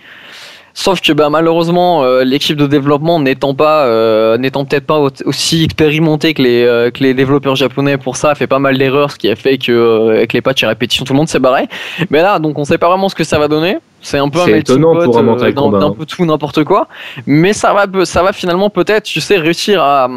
Sauf 0.80 1.02
que 1.02 1.12
bah, 1.12 1.32
malheureusement, 1.32 2.04
euh, 2.04 2.24
l'équipe 2.24 2.56
de 2.56 2.68
développement 2.68 3.20
n'étant 3.20 3.56
pas, 3.56 3.86
euh, 3.86 4.38
n'étant 4.38 4.64
peut-être 4.64 4.86
pas 4.86 5.00
aussi 5.26 5.64
expérimentée 5.64 6.36
que 6.36 6.44
les, 6.44 6.64
euh, 6.64 6.92
que 6.92 7.02
les 7.02 7.16
développeurs 7.16 7.56
japonais 7.56 7.98
pour 7.98 8.16
ça, 8.16 8.30
a 8.30 8.36
fait 8.36 8.46
pas 8.46 8.60
mal 8.60 8.78
d'erreurs, 8.78 9.10
ce 9.10 9.16
qui 9.16 9.28
a 9.28 9.36
fait 9.36 9.58
que 9.58 10.10
avec 10.10 10.34
les 10.34 10.42
patchs 10.42 10.62
et 10.62 10.68
répétitions, 10.68 11.04
tout 11.04 11.14
le 11.14 11.18
monde 11.18 11.30
s'est 11.30 11.40
barré. 11.40 11.68
Mais 12.12 12.22
là, 12.22 12.38
donc 12.38 12.60
on 12.60 12.64
sait 12.64 12.78
pas 12.78 12.90
vraiment 12.90 13.10
ce 13.10 13.16
que 13.16 13.24
ça 13.24 13.40
va 13.40 13.48
donner. 13.48 13.80
C'est 14.02 14.20
un 14.20 14.30
peu 14.30 14.40
un 14.40 14.48
étonnant 14.50 14.94
pour 15.04 15.18
un 15.18 15.24
mental 15.24 15.52
d'un 15.52 15.82
un 15.82 15.92
peu 15.94 16.06
tout 16.06 16.24
n'importe 16.26 16.64
quoi. 16.64 16.88
Mais 17.26 17.54
ça 17.54 17.74
va, 17.74 17.88
ça 18.06 18.22
va 18.22 18.32
finalement 18.32 18.70
peut-être, 18.70 19.06
tu 19.06 19.20
sais, 19.20 19.38
réussir 19.38 19.82
à 19.82 20.08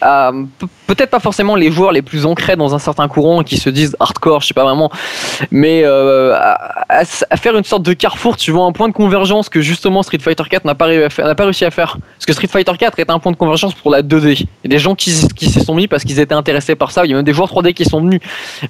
peut-être 0.00 1.10
pas 1.10 1.20
forcément 1.20 1.56
les 1.56 1.70
joueurs 1.70 1.92
les 1.92 2.02
plus 2.02 2.26
ancrés 2.26 2.56
dans 2.56 2.74
un 2.74 2.78
certain 2.78 3.08
courant 3.08 3.42
qui 3.42 3.56
se 3.56 3.70
disent 3.70 3.96
hardcore, 3.98 4.40
je 4.42 4.48
sais 4.48 4.54
pas 4.54 4.64
vraiment, 4.64 4.90
mais 5.50 5.82
euh, 5.84 6.34
à, 6.88 7.04
faire 7.04 7.56
une 7.56 7.64
sorte 7.64 7.82
de 7.82 7.92
carrefour, 7.92 8.36
tu 8.36 8.50
vois, 8.50 8.64
un 8.64 8.72
point 8.72 8.88
de 8.88 8.92
convergence 8.92 9.48
que 9.48 9.60
justement 9.60 10.02
Street 10.02 10.18
Fighter 10.18 10.44
4 10.48 10.64
n'a 10.64 10.74
pas, 10.74 10.86
réussi 10.86 11.64
à 11.64 11.70
faire. 11.70 11.98
Parce 12.16 12.26
que 12.26 12.32
Street 12.32 12.48
Fighter 12.48 12.72
4 12.78 12.98
est 12.98 13.10
un 13.10 13.18
point 13.18 13.32
de 13.32 13.36
convergence 13.36 13.74
pour 13.74 13.90
la 13.90 14.02
2D. 14.02 14.40
Il 14.40 14.46
y 14.64 14.66
a 14.66 14.68
des 14.68 14.78
gens 14.78 14.94
qui, 14.94 15.12
qui 15.34 15.48
s'y 15.50 15.60
sont 15.60 15.74
mis 15.74 15.88
parce 15.88 16.04
qu'ils 16.04 16.20
étaient 16.20 16.34
intéressés 16.34 16.74
par 16.74 16.90
ça. 16.90 17.04
Il 17.04 17.10
y 17.10 17.12
a 17.12 17.16
même 17.16 17.24
des 17.24 17.32
joueurs 17.32 17.48
3D 17.48 17.72
qui 17.72 17.84
sont 17.84 18.00
venus, 18.00 18.20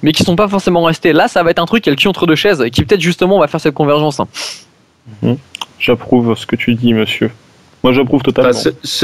mais 0.01 0.11
qui 0.11 0.23
sont 0.23 0.35
pas 0.35 0.47
forcément 0.47 0.83
restés. 0.83 1.13
Là, 1.13 1.27
ça 1.27 1.43
va 1.43 1.51
être 1.51 1.59
un 1.59 1.65
truc 1.65 1.83
qui 1.83 1.89
a 1.89 1.91
le 1.91 1.97
cul 1.97 2.07
entre 2.07 2.25
deux 2.25 2.35
chaises 2.35 2.63
qui 2.71 2.83
peut-être 2.83 3.01
justement 3.01 3.39
va 3.39 3.47
faire 3.47 3.61
cette 3.61 3.73
convergence. 3.73 4.21
Mmh. 5.21 5.33
J'approuve 5.79 6.35
ce 6.35 6.45
que 6.45 6.55
tu 6.55 6.75
dis, 6.75 6.93
monsieur. 6.93 7.31
Moi, 7.87 7.93
j'approuve 7.93 8.21
totalement. 8.21 8.51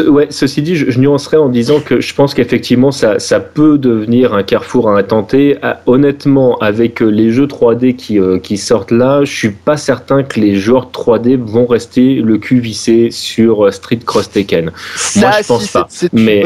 ouais, 0.09 0.27
ceci 0.29 0.61
dit, 0.61 0.75
je, 0.75 0.99
nuancerais 0.99 1.37
en 1.37 1.47
disant 1.47 1.79
que 1.79 2.01
je 2.01 2.13
pense 2.13 2.33
qu'effectivement, 2.33 2.91
ça, 2.91 3.17
ça, 3.17 3.39
peut 3.39 3.77
devenir 3.77 4.33
un 4.33 4.43
carrefour 4.43 4.89
à 4.89 4.97
intenter. 4.97 5.57
Ah, 5.61 5.79
honnêtement, 5.85 6.57
avec 6.57 7.01
euh, 7.01 7.05
les 7.05 7.31
jeux 7.31 7.45
3D 7.45 7.95
qui, 7.95 8.19
euh, 8.19 8.39
qui 8.39 8.57
sortent 8.57 8.91
là, 8.91 9.23
je 9.23 9.33
suis 9.33 9.51
pas 9.51 9.77
certain 9.77 10.23
que 10.23 10.37
les 10.37 10.57
joueurs 10.57 10.89
3D 10.93 11.37
vont 11.37 11.65
rester 11.65 12.15
le 12.15 12.37
cul 12.37 12.59
vissé 12.59 13.07
sur 13.09 13.67
euh, 13.67 13.71
Street 13.71 13.99
Cross 14.05 14.31
Tekken. 14.31 14.73
Moi, 15.15 15.31
je 15.41 15.47
pense 15.47 15.67
pas. 15.69 15.87
C'est 15.87 16.11
mais, 16.11 16.43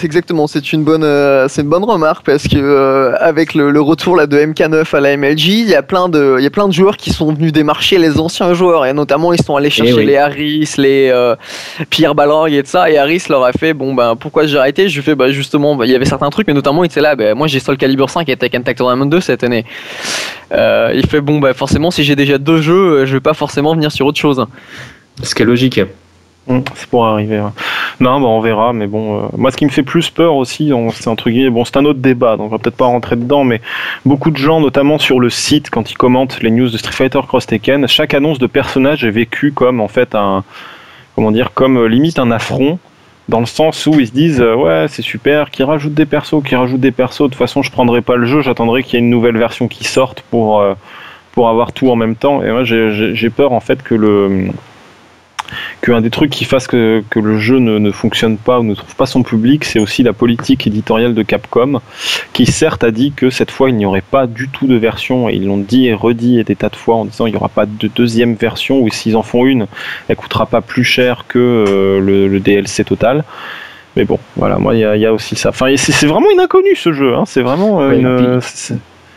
exactement, 0.00 0.46
c'est 0.46 0.72
une 0.72 0.84
bonne, 0.84 1.02
c'est 1.48 1.62
une 1.62 1.68
bonne 1.68 1.82
remarque 1.82 2.24
parce 2.24 2.46
que 2.46 3.14
avec 3.18 3.52
le, 3.54 3.80
retour 3.80 4.14
là 4.14 4.28
de 4.28 4.38
MK9 4.38 4.94
à 4.94 5.00
la 5.00 5.16
MLG, 5.16 5.48
il 5.48 5.68
y 5.68 5.74
a 5.74 5.82
plein 5.82 6.08
de, 6.08 6.36
il 6.38 6.44
y 6.44 6.46
a 6.46 6.50
plein 6.50 6.68
de 6.68 6.72
joueurs 6.72 6.96
qui 6.96 7.10
sont 7.10 7.32
venus 7.32 7.52
démarcher 7.52 7.98
les 7.98 8.20
anciens 8.20 8.54
joueurs 8.54 8.86
et 8.86 8.92
notamment 8.92 9.32
ils 9.32 9.42
sont 9.42 9.56
allés 9.56 9.66
eh 9.66 9.70
chercher 9.70 10.04
les 10.04 10.16
Harris, 10.16 10.70
les 10.78 11.10
Pierre 11.90 12.14
Balrog 12.14 12.52
et 12.52 12.62
de 12.62 12.66
ça. 12.66 12.90
Et 12.90 12.98
Harris 12.98 13.24
leur 13.28 13.44
a 13.44 13.52
fait 13.52 13.74
bon 13.74 13.94
ben 13.94 14.16
pourquoi 14.16 14.46
j'ai 14.46 14.58
arrêté? 14.58 14.88
Je 14.88 14.96
lui 14.96 15.02
fais 15.02 15.14
bah 15.14 15.30
justement 15.30 15.76
bah, 15.76 15.86
il 15.86 15.92
y 15.92 15.94
avait 15.94 16.04
certains 16.04 16.30
trucs, 16.30 16.46
mais 16.46 16.54
notamment 16.54 16.84
il 16.84 16.86
était 16.86 17.00
là. 17.00 17.16
Ben, 17.16 17.34
moi 17.34 17.46
j'ai 17.46 17.60
Soul 17.60 17.76
Calibur 17.76 18.10
5 18.10 18.28
et 18.28 18.36
Tekken 18.36 18.62
Tag 18.62 18.76
Tournament 18.76 19.06
2 19.06 19.20
cette 19.20 19.44
année. 19.44 19.64
Euh, 20.52 20.92
il 20.94 21.06
fait 21.06 21.20
bon 21.20 21.38
ben 21.38 21.54
forcément 21.54 21.90
si 21.90 22.04
j'ai 22.04 22.16
déjà 22.16 22.38
deux 22.38 22.60
jeux, 22.60 22.74
euh, 22.74 23.06
je 23.06 23.14
vais 23.14 23.20
pas 23.20 23.34
forcément 23.34 23.74
venir 23.74 23.90
sur 23.92 24.06
autre 24.06 24.18
chose. 24.18 24.46
Ce 25.22 25.34
qui 25.34 25.42
est 25.42 25.46
logique. 25.46 25.80
Mmh, 26.46 26.58
c'est 26.74 26.88
pour 26.88 27.06
arriver. 27.06 27.38
Non, 28.00 28.20
bah 28.20 28.26
on 28.26 28.40
verra, 28.40 28.74
mais 28.74 28.86
bon, 28.86 29.18
euh, 29.18 29.26
moi 29.36 29.50
ce 29.50 29.56
qui 29.56 29.64
me 29.64 29.70
fait 29.70 29.82
plus 29.82 30.10
peur 30.10 30.34
aussi, 30.34 30.72
c'est 30.92 31.08
un 31.08 31.14
truc, 31.14 31.34
bon, 31.50 31.64
c'est 31.64 31.78
un 31.78 31.84
autre 31.86 32.00
débat, 32.00 32.36
donc 32.36 32.48
on 32.48 32.50
va 32.50 32.58
peut-être 32.58 32.76
pas 32.76 32.84
rentrer 32.84 33.16
dedans, 33.16 33.44
mais 33.44 33.62
beaucoup 34.04 34.30
de 34.30 34.36
gens, 34.36 34.60
notamment 34.60 34.98
sur 34.98 35.20
le 35.20 35.30
site, 35.30 35.70
quand 35.70 35.90
ils 35.90 35.96
commentent 35.96 36.42
les 36.42 36.50
news 36.50 36.68
de 36.68 36.76
Street 36.76 36.92
Fighter 36.92 37.20
Cross 37.26 37.46
Tekken, 37.46 37.88
chaque 37.88 38.12
annonce 38.12 38.38
de 38.38 38.46
personnage 38.46 39.04
est 39.04 39.10
vécue 39.10 39.52
comme 39.52 39.80
en 39.80 39.88
fait 39.88 40.14
un, 40.14 40.44
comment 41.14 41.30
dire, 41.30 41.52
comme 41.54 41.78
euh, 41.78 41.86
limite 41.86 42.18
un 42.18 42.30
affront 42.30 42.78
dans 43.28 43.40
le 43.40 43.46
sens 43.46 43.86
où 43.86 43.98
ils 43.98 44.08
se 44.08 44.12
disent 44.12 44.40
euh, 44.40 44.54
ouais 44.54 44.86
c'est 44.88 45.02
super 45.02 45.50
qui 45.50 45.62
rajoute 45.62 45.94
des 45.94 46.04
persos 46.04 46.42
qui 46.44 46.54
rajoute 46.54 46.80
des 46.80 46.92
persos. 46.92 47.22
De 47.22 47.28
toute 47.28 47.36
façon 47.36 47.62
je 47.62 47.70
prendrai 47.70 48.02
pas 48.02 48.16
le 48.16 48.26
jeu 48.26 48.42
j'attendrai 48.42 48.82
qu'il 48.82 48.94
y 48.94 48.96
ait 48.96 49.04
une 49.04 49.10
nouvelle 49.10 49.38
version 49.38 49.66
qui 49.68 49.84
sorte 49.84 50.22
pour 50.30 50.60
euh, 50.60 50.74
pour 51.32 51.48
avoir 51.48 51.72
tout 51.72 51.90
en 51.90 51.96
même 51.96 52.16
temps. 52.16 52.42
Et 52.42 52.50
moi 52.50 52.64
j'ai 52.64 53.30
peur 53.30 53.52
en 53.52 53.60
fait 53.60 53.82
que 53.82 53.94
le 53.94 54.48
qu'un 55.80 56.00
des 56.00 56.10
trucs 56.10 56.30
qui 56.30 56.44
fasse 56.44 56.66
que, 56.66 57.02
que 57.10 57.18
le 57.18 57.38
jeu 57.38 57.58
ne, 57.58 57.78
ne, 57.78 57.90
fonctionne 57.90 58.36
pas 58.36 58.60
ou 58.60 58.62
ne 58.62 58.74
trouve 58.74 58.94
pas 58.96 59.06
son 59.06 59.22
public, 59.22 59.64
c'est 59.64 59.78
aussi 59.78 60.02
la 60.02 60.12
politique 60.12 60.66
éditoriale 60.66 61.14
de 61.14 61.22
Capcom, 61.22 61.80
qui 62.32 62.46
certes 62.46 62.84
a 62.84 62.90
dit 62.90 63.12
que 63.14 63.30
cette 63.30 63.50
fois 63.50 63.70
il 63.70 63.76
n'y 63.76 63.86
aurait 63.86 64.02
pas 64.02 64.26
du 64.26 64.48
tout 64.48 64.66
de 64.66 64.76
version, 64.76 65.28
et 65.28 65.34
ils 65.34 65.46
l'ont 65.46 65.58
dit 65.58 65.86
et 65.86 65.94
redit 65.94 66.42
des 66.44 66.56
tas 66.56 66.68
de 66.68 66.76
fois 66.76 66.96
en 66.96 67.04
disant 67.04 67.26
il 67.26 67.30
n'y 67.30 67.36
aura 67.36 67.48
pas 67.48 67.66
de 67.66 67.88
deuxième 67.88 68.34
version, 68.34 68.80
ou 68.80 68.90
s'ils 68.90 69.16
en 69.16 69.22
font 69.22 69.46
une, 69.46 69.66
elle 70.08 70.16
coûtera 70.16 70.46
pas 70.46 70.60
plus 70.60 70.84
cher 70.84 71.24
que 71.28 71.38
euh, 71.38 72.00
le, 72.00 72.28
le, 72.28 72.40
DLC 72.40 72.84
total. 72.84 73.24
Mais 73.96 74.04
bon, 74.04 74.18
voilà, 74.36 74.58
moi 74.58 74.74
il 74.74 74.78
y, 74.78 75.00
y, 75.00 75.06
a 75.06 75.12
aussi 75.12 75.36
ça. 75.36 75.50
Enfin, 75.50 75.72
c'est 75.76 76.06
vraiment 76.06 76.30
une 76.32 76.40
inconnue 76.40 76.74
ce 76.74 76.92
jeu, 76.92 77.14
hein. 77.14 77.24
c'est 77.26 77.42
vraiment 77.42 77.80
euh, 77.80 77.92
une. 77.92 78.40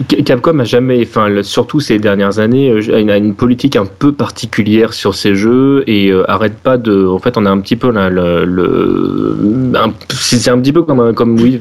Capcom 0.06 0.60
a 0.60 0.64
jamais, 0.64 1.02
enfin 1.02 1.28
surtout 1.42 1.80
ces 1.80 1.98
dernières 1.98 2.38
années, 2.38 2.70
euh, 2.70 3.10
a 3.10 3.18
une, 3.18 3.34
politique 3.34 3.76
un 3.76 3.86
peu 3.86 4.12
particulière 4.12 4.94
sur 4.94 5.16
ces 5.16 5.34
jeux 5.34 5.84
et 5.88 6.12
euh, 6.12 6.30
arrête 6.30 6.54
pas 6.54 6.78
de. 6.78 7.08
En 7.08 7.18
fait, 7.18 7.36
on 7.36 7.48
a 7.48 7.50
un 7.50 7.60
petit 7.60 7.76
peu 7.76 7.90
le, 7.92 9.36
c'est 10.10 10.52
un 10.52 10.60
petit 10.60 10.72
peu 10.72 10.84
comme 10.84 11.00
un, 11.00 11.14
comme 11.14 11.40
oui, 11.40 11.60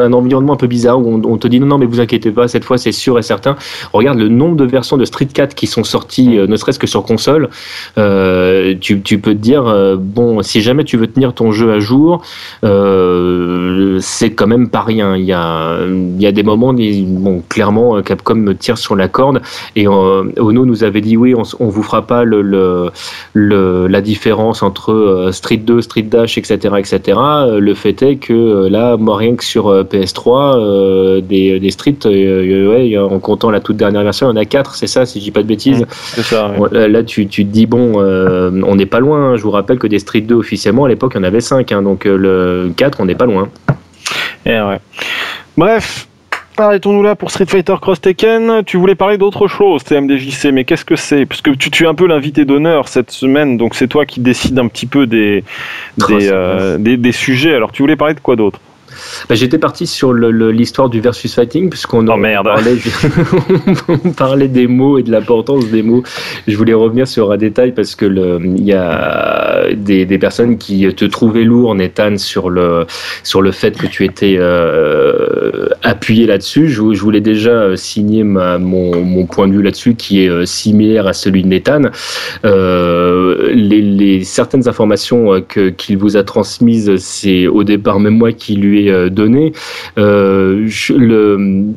un 0.00 0.12
environnement 0.14 0.54
un 0.54 0.56
peu 0.56 0.66
bizarre 0.66 0.98
où 0.98 1.20
on, 1.22 1.36
te 1.36 1.48
dit 1.48 1.60
non 1.60 1.66
non 1.66 1.76
mais 1.76 1.84
vous 1.84 2.00
inquiétez 2.00 2.30
pas, 2.30 2.48
cette 2.48 2.64
fois 2.64 2.78
c'est 2.78 2.92
sûr 2.92 3.18
et 3.18 3.22
certain. 3.22 3.56
regarde 3.92 4.18
le 4.18 4.28
nombre 4.28 4.56
de 4.56 4.64
versions 4.64 4.96
de 4.96 5.04
Street 5.04 5.26
4 5.26 5.54
qui 5.54 5.66
sont 5.66 5.84
sorties, 5.84 6.38
euh, 6.38 6.46
ne 6.46 6.56
serait-ce 6.56 6.78
que 6.78 6.86
sur 6.86 7.02
console. 7.02 7.50
Euh, 7.98 8.74
tu, 8.80 9.02
tu, 9.02 9.18
peux 9.18 9.32
te 9.32 9.38
dire 9.38 9.96
bon, 9.98 10.42
si 10.42 10.62
jamais 10.62 10.84
tu 10.84 10.96
veux 10.96 11.08
tenir 11.08 11.34
ton 11.34 11.52
jeu 11.52 11.72
à 11.72 11.78
jour, 11.78 12.22
c'est 12.62 14.30
quand 14.30 14.46
même 14.46 14.70
pas 14.70 14.80
rien. 14.80 15.14
Il 15.14 15.24
y 15.24 15.34
a 15.34 15.78
il 15.86 16.22
y 16.22 16.26
a 16.26 16.32
des 16.32 16.42
moments, 16.42 16.72
bon 16.72 17.42
clairement 17.46 17.65
clairement, 17.66 18.00
Capcom 18.02 18.36
me 18.36 18.54
tire 18.54 18.78
sur 18.78 18.94
la 18.94 19.08
corde. 19.08 19.40
Et 19.74 19.88
Ono 19.88 20.64
nous 20.64 20.84
avait 20.84 21.00
dit 21.00 21.16
oui, 21.16 21.34
on, 21.34 21.42
on 21.58 21.68
vous 21.68 21.82
fera 21.82 22.02
pas 22.02 22.24
le, 22.24 22.42
le, 23.32 23.86
la 23.88 24.00
différence 24.00 24.62
entre 24.62 25.30
Street 25.32 25.56
2, 25.56 25.80
Street 25.80 26.02
Dash, 26.02 26.38
etc., 26.38 26.74
etc. 26.78 27.18
Le 27.58 27.74
fait 27.74 28.00
est 28.02 28.16
que 28.16 28.68
là, 28.68 28.96
moi 28.96 29.16
rien 29.16 29.34
que 29.34 29.44
sur 29.44 29.72
PS3, 29.84 31.20
des, 31.22 31.58
des 31.58 31.70
Street, 31.70 31.96
ouais, 32.04 32.96
en 32.98 33.18
comptant 33.18 33.50
la 33.50 33.60
toute 33.60 33.76
dernière 33.76 34.04
version, 34.04 34.28
il 34.28 34.30
y 34.30 34.38
en 34.38 34.40
a 34.40 34.44
4, 34.44 34.74
c'est 34.74 34.86
ça, 34.86 35.04
si 35.04 35.18
je 35.18 35.24
dis 35.24 35.30
pas 35.32 35.42
de 35.42 35.48
bêtises. 35.48 35.84
ça. 35.90 36.52
Là, 36.70 37.02
tu, 37.02 37.26
tu, 37.26 37.44
te 37.44 37.50
dis 37.50 37.66
bon, 37.66 38.00
on 38.00 38.76
n'est 38.76 38.86
pas 38.86 39.00
loin. 39.00 39.32
Hein. 39.32 39.36
Je 39.36 39.42
vous 39.42 39.50
rappelle 39.50 39.78
que 39.78 39.88
des 39.88 39.98
Street 39.98 40.20
2 40.20 40.36
officiellement 40.36 40.84
à 40.84 40.88
l'époque, 40.88 41.12
il 41.14 41.18
y 41.18 41.20
en 41.20 41.24
avait 41.24 41.40
5, 41.40 41.72
hein, 41.72 41.82
donc 41.82 42.04
le 42.04 42.70
4, 42.76 43.00
on 43.00 43.06
n'est 43.06 43.14
pas 43.14 43.26
loin. 43.26 43.48
Eh 44.44 44.60
ouais. 44.60 44.78
Bref, 45.56 46.06
arrêtons-nous 46.64 47.02
là 47.02 47.14
pour 47.14 47.30
Street 47.30 47.46
Fighter 47.46 47.74
Cross 47.80 48.00
Tekken. 48.00 48.62
Tu 48.64 48.76
voulais 48.76 48.94
parler 48.94 49.18
d'autre 49.18 49.46
chose, 49.46 49.84
TMDJC, 49.84 50.46
mais 50.52 50.64
qu'est-ce 50.64 50.84
que 50.84 50.96
c'est? 50.96 51.26
Parce 51.26 51.40
que 51.42 51.50
tu, 51.50 51.70
tu, 51.70 51.84
es 51.84 51.86
un 51.86 51.94
peu 51.94 52.06
l'invité 52.06 52.44
d'honneur 52.44 52.88
cette 52.88 53.10
semaine, 53.10 53.56
donc 53.56 53.74
c'est 53.74 53.88
toi 53.88 54.06
qui 54.06 54.20
décides 54.20 54.58
un 54.58 54.68
petit 54.68 54.86
peu 54.86 55.06
des, 55.06 55.44
des, 56.08 56.28
euh, 56.30 56.78
des, 56.78 56.96
des, 56.96 57.12
sujets. 57.12 57.54
Alors 57.54 57.72
tu 57.72 57.82
voulais 57.82 57.96
parler 57.96 58.14
de 58.14 58.20
quoi 58.20 58.36
d'autre? 58.36 58.60
Bah, 59.28 59.34
J'étais 59.34 59.58
parti 59.58 59.86
sur 59.86 60.12
l'histoire 60.12 60.88
du 60.88 61.00
versus 61.00 61.34
fighting, 61.34 61.70
puisqu'on 61.70 62.06
oh, 62.08 62.20
parlait, 62.20 62.36
on 63.88 64.10
parlait 64.10 64.48
des 64.48 64.66
mots 64.66 64.98
et 64.98 65.02
de 65.02 65.10
l'importance 65.10 65.66
des 65.66 65.82
mots. 65.82 66.02
Je 66.46 66.56
voulais 66.56 66.74
revenir 66.74 67.08
sur 67.08 67.32
un 67.32 67.36
détail 67.36 67.72
parce 67.72 67.94
que 67.94 68.06
il 68.06 68.64
y 68.64 68.72
a 68.72 69.66
des, 69.74 70.06
des, 70.06 70.18
personnes 70.18 70.58
qui 70.58 70.86
te 70.94 71.04
trouvaient 71.04 71.44
lourd, 71.44 71.74
Nathan, 71.74 72.16
sur 72.18 72.50
le, 72.50 72.86
sur 73.22 73.42
le 73.42 73.52
fait 73.52 73.76
que 73.76 73.86
tu 73.86 74.04
étais 74.04 74.36
euh, 74.38 75.68
appuyé 75.82 76.26
là-dessus. 76.26 76.68
Je, 76.68 76.92
je, 76.92 77.00
voulais 77.00 77.20
déjà 77.20 77.76
signer 77.76 78.24
ma, 78.24 78.58
mon, 78.58 79.04
mon, 79.04 79.26
point 79.26 79.48
de 79.48 79.54
vue 79.54 79.62
là-dessus 79.62 79.94
qui 79.94 80.24
est 80.24 80.28
euh, 80.28 80.44
similaire 80.44 81.06
à 81.06 81.12
celui 81.12 81.42
de 81.42 81.48
Nathan. 81.48 81.82
Euh, 82.44 83.52
les, 83.52 83.80
les, 83.80 84.24
certaines 84.24 84.68
informations 84.68 85.34
euh, 85.34 85.70
qu'il 85.70 85.98
vous 85.98 86.16
a 86.16 86.22
transmises, 86.22 86.96
c'est 86.96 87.46
au 87.46 87.64
départ 87.64 88.00
même 88.00 88.16
moi 88.16 88.32
qui 88.32 88.56
lui 88.56 88.85
ai 88.85 88.85
euh, 88.88 89.08
donné. 89.08 89.52
Euh, 89.98 90.68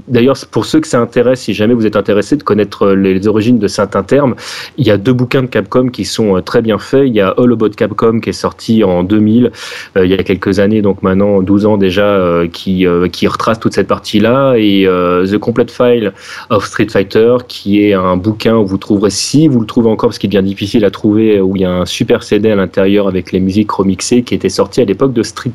d'ailleurs, 0.07 0.37
pour 0.51 0.65
ceux 0.65 0.79
que 0.79 0.87
ça 0.87 0.99
intéresse, 0.99 1.41
si 1.41 1.53
jamais 1.53 1.73
vous 1.73 1.85
êtes 1.85 1.95
intéressé 1.95 2.35
de 2.35 2.43
connaître 2.43 2.91
les 2.91 3.27
origines 3.27 3.59
de 3.59 3.67
certains 3.67 4.03
termes, 4.03 4.35
il 4.77 4.87
y 4.87 4.91
a 4.91 4.97
deux 4.97 5.13
bouquins 5.13 5.41
de 5.41 5.47
Capcom 5.47 5.89
qui 5.89 6.05
sont 6.05 6.37
euh, 6.37 6.41
très 6.41 6.61
bien 6.61 6.77
faits. 6.77 7.03
Il 7.07 7.15
y 7.15 7.21
a 7.21 7.29
All 7.37 7.51
About 7.51 7.69
Capcom 7.69 8.19
qui 8.19 8.29
est 8.29 8.33
sorti 8.33 8.83
en 8.83 9.03
2000, 9.03 9.51
il 9.95 10.05
y 10.05 10.13
a 10.13 10.23
quelques 10.23 10.59
années, 10.59 10.81
donc 10.81 11.03
maintenant 11.03 11.41
12 11.41 11.65
ans 11.65 11.77
déjà, 11.77 12.43
qui, 12.51 12.85
qui 13.11 13.27
retrace 13.27 13.59
toute 13.59 13.73
cette 13.73 13.87
partie-là, 13.87 14.55
et 14.57 14.85
The 14.85 15.37
Complete 15.37 15.71
File 15.71 16.13
of 16.49 16.65
Street 16.65 16.87
Fighter, 16.89 17.37
qui 17.47 17.83
est 17.83 17.93
un 17.93 18.17
bouquin 18.17 18.55
où 18.55 18.65
vous 18.65 18.77
trouverez, 18.77 19.09
si 19.09 19.47
vous 19.47 19.59
le 19.59 19.65
trouvez 19.65 19.89
encore, 19.89 20.09
parce 20.09 20.19
qu'il 20.19 20.29
devient 20.29 20.45
difficile 20.45 20.85
à 20.85 20.91
trouver, 20.91 21.41
où 21.41 21.55
il 21.55 21.61
y 21.61 21.65
a 21.65 21.71
un 21.71 21.85
super 21.85 22.23
CD 22.23 22.51
à 22.51 22.55
l'intérieur 22.55 23.07
avec 23.07 23.31
les 23.31 23.39
musiques 23.39 23.71
remixées 23.71 24.23
qui 24.23 24.35
était 24.35 24.49
sorti 24.49 24.81
à 24.81 24.85
l'époque 24.85 25.13
de 25.13 25.23
Street 25.23 25.51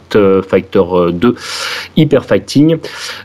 Fighter 0.47 0.83
2 1.13 1.35
Hyper 1.97 2.25
Fighting, 2.25 2.79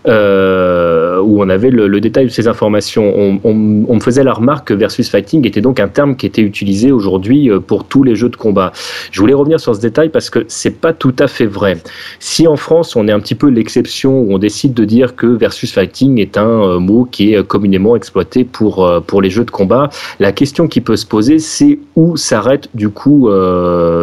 euh, 0.08 1.20
où 1.22 1.42
on 1.42 1.50
avait 1.50 1.70
le, 1.70 2.00
détail 2.00 2.26
de 2.26 2.32
ces 2.32 2.48
informations. 2.48 3.40
On, 3.44 3.54
me 3.54 4.00
faisait 4.00 4.24
la 4.24 4.34
remarque 4.34 4.70
que 4.70 4.74
Versus 4.74 5.10
Fighting 5.10 5.46
était 5.46 5.62
donc 5.62 5.80
un 5.80 5.88
terme 5.88 6.16
qui 6.16 6.26
était 6.26 6.42
utilisé 6.42 6.92
aujourd'hui 6.92 7.50
euh, 7.50 7.60
pour 7.60 7.84
tous 7.84 8.04
les 8.04 8.16
jeux 8.16 8.30
de 8.30 8.36
combat. 8.36 8.72
Je 9.12 9.20
voulais 9.20 9.34
revenir 9.34 9.60
sur 9.60 9.76
ce 9.76 9.82
détail 9.82 10.10
parce 10.10 10.30
que 10.30 10.46
c'est 10.48 10.80
pas 10.80 10.94
tout 10.94 11.16
à 11.20 11.28
fait 11.28 11.46
vrai. 11.46 11.78
Si 12.20 12.48
en 12.48 12.56
France 12.56 12.96
on 12.96 13.08
est 13.08 13.12
un 13.12 13.20
petit 13.20 13.36
peu 13.36 13.50
l'exception 13.50 14.22
où 14.22 14.34
on 14.34 14.38
décide 14.38 14.74
de 14.74 14.86
dire 14.86 15.16
que 15.16 15.26
Versus 15.28 15.74
Fighting 15.74 16.20
est 16.20 16.38
un 16.38 16.48
euh, 16.48 16.80
mot 16.80 17.06
qui 17.10 17.34
est 17.34 17.46
communément 17.46 17.96
exploité 17.96 18.44
pour, 18.46 18.90
pour 19.06 19.22
les 19.22 19.30
jeux 19.30 19.46
de 19.46 19.52
combat, 19.52 19.90
la 20.20 20.32
question 20.32 20.68
qui 20.68 20.80
peut 20.80 20.96
se 20.96 21.06
poser 21.06 21.40
c'est 21.40 21.80
où 21.96 22.16
s'arrête 22.16 22.70
du 22.74 22.90
coup, 22.90 23.30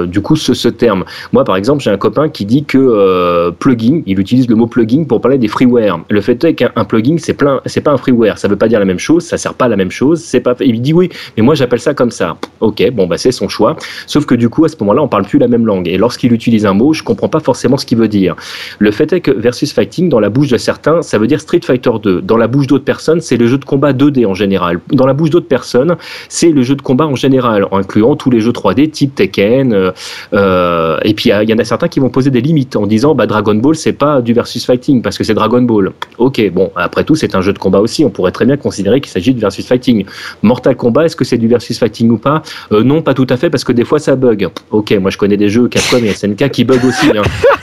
du 0.06 0.20
coup 0.20 0.36
ce, 0.36 0.68
terme. 0.68 1.04
Moi 1.32 1.44
par 1.44 1.56
exemple 1.56 1.82
j'ai 1.82 1.90
un 1.90 1.96
copain 1.96 2.28
qui 2.28 2.44
dit 2.44 2.64
que 2.64 3.50
plugin, 3.58 4.02
il 4.06 4.18
utilise 4.20 4.48
le 4.48 4.54
mot 4.54 4.66
plugin 4.66 5.04
pour 5.04 5.20
parler 5.20 5.38
des 5.38 5.48
freeware. 5.48 6.00
Le 6.08 6.20
fait 6.20 6.42
est 6.44 6.54
qu'un 6.54 6.84
plugin, 6.84 7.16
c'est 7.18 7.34
plein, 7.34 7.60
c'est 7.66 7.80
pas 7.80 7.90
un 7.90 7.96
freeware. 7.96 8.38
Ça 8.38 8.48
veut 8.48 8.56
pas 8.56 8.68
dire 8.68 8.78
la 8.78 8.84
même 8.84 8.98
chose, 8.98 9.24
ça 9.24 9.36
sert 9.36 9.54
pas 9.54 9.66
à 9.66 9.68
la 9.68 9.76
même 9.76 9.90
chose. 9.90 10.22
C'est 10.22 10.40
pas. 10.40 10.54
Il 10.60 10.80
dit 10.80 10.92
oui, 10.92 11.10
mais 11.36 11.42
moi 11.42 11.54
j'appelle 11.54 11.80
ça 11.80 11.94
comme 11.94 12.10
ça. 12.10 12.36
Ok, 12.60 12.88
bon 12.92 13.06
bah 13.06 13.18
c'est 13.18 13.32
son 13.32 13.48
choix. 13.48 13.76
Sauf 14.06 14.26
que 14.26 14.34
du 14.34 14.48
coup 14.48 14.64
à 14.64 14.68
ce 14.68 14.76
moment-là, 14.80 15.02
on 15.02 15.08
parle 15.08 15.24
plus 15.26 15.38
la 15.38 15.48
même 15.48 15.66
langue. 15.66 15.88
Et 15.88 15.98
lorsqu'il 15.98 16.32
utilise 16.32 16.66
un 16.66 16.74
mot, 16.74 16.92
je 16.92 17.02
comprends 17.02 17.28
pas 17.28 17.40
forcément 17.40 17.76
ce 17.76 17.86
qu'il 17.86 17.98
veut 17.98 18.08
dire. 18.08 18.36
Le 18.78 18.90
fait 18.90 19.12
est 19.12 19.20
que 19.20 19.30
versus 19.30 19.72
fighting, 19.72 20.08
dans 20.08 20.20
la 20.20 20.30
bouche 20.30 20.48
de 20.48 20.56
certains, 20.56 21.02
ça 21.02 21.18
veut 21.18 21.26
dire 21.26 21.40
Street 21.40 21.60
Fighter 21.64 21.90
2. 22.02 22.22
Dans 22.22 22.36
la 22.36 22.46
bouche 22.46 22.66
d'autres 22.66 22.84
personnes, 22.84 23.20
c'est 23.20 23.36
le 23.36 23.46
jeu 23.46 23.58
de 23.58 23.64
combat 23.64 23.92
2D 23.92 24.26
en 24.26 24.34
général. 24.34 24.80
Dans 24.92 25.06
la 25.06 25.14
bouche 25.14 25.30
d'autres 25.30 25.48
personnes, 25.48 25.96
c'est 26.28 26.50
le 26.50 26.62
jeu 26.62 26.74
de 26.74 26.82
combat 26.82 27.06
en 27.06 27.16
général, 27.16 27.66
en 27.70 27.78
incluant 27.78 28.16
tous 28.16 28.30
les 28.30 28.40
jeux 28.40 28.52
3D 28.52 28.90
type 28.90 29.14
Tekken. 29.14 29.72
Euh, 29.72 29.92
euh, 30.32 30.98
et 31.04 31.14
puis 31.14 31.30
il 31.30 31.50
y 31.50 31.54
en 31.54 31.58
a 31.58 31.64
certains 31.64 31.88
qui 31.88 32.00
vont 32.00 32.10
poser 32.10 32.30
des 32.30 32.40
limites 32.40 32.76
en 32.76 32.86
disant 32.86 33.14
bah 33.14 33.26
Dragon 33.26 33.54
Ball 33.54 33.74
c'est 33.74 33.95
pas 33.96 34.20
du 34.20 34.32
versus 34.32 34.64
fighting 34.64 35.02
parce 35.02 35.18
que 35.18 35.24
c'est 35.24 35.34
Dragon 35.34 35.62
Ball. 35.62 35.92
Ok, 36.18 36.40
bon, 36.52 36.70
après 36.76 37.04
tout, 37.04 37.14
c'est 37.14 37.34
un 37.34 37.40
jeu 37.40 37.52
de 37.52 37.58
combat 37.58 37.80
aussi. 37.80 38.04
On 38.04 38.10
pourrait 38.10 38.32
très 38.32 38.44
bien 38.44 38.56
considérer 38.56 39.00
qu'il 39.00 39.10
s'agit 39.10 39.34
de 39.34 39.40
versus 39.40 39.66
fighting. 39.66 40.04
Mortal 40.42 40.76
Kombat, 40.76 41.06
est-ce 41.06 41.16
que 41.16 41.24
c'est 41.24 41.38
du 41.38 41.48
versus 41.48 41.78
fighting 41.78 42.10
ou 42.10 42.18
pas? 42.18 42.42
Euh, 42.72 42.82
Non, 42.82 43.02
pas 43.02 43.14
tout 43.14 43.26
à 43.30 43.36
fait 43.36 43.50
parce 43.50 43.64
que 43.64 43.72
des 43.72 43.84
fois 43.84 43.98
ça 43.98 44.16
bug. 44.16 44.48
Ok, 44.70 44.92
moi 45.00 45.10
je 45.10 45.18
connais 45.18 45.36
des 45.36 45.48
jeux 45.48 45.68
Capcom 45.68 45.98
et 45.98 46.12
SNK 46.12 46.50
qui 46.50 46.64
bug 46.64 46.84
aussi. 46.84 47.08
Hein. 47.16 47.22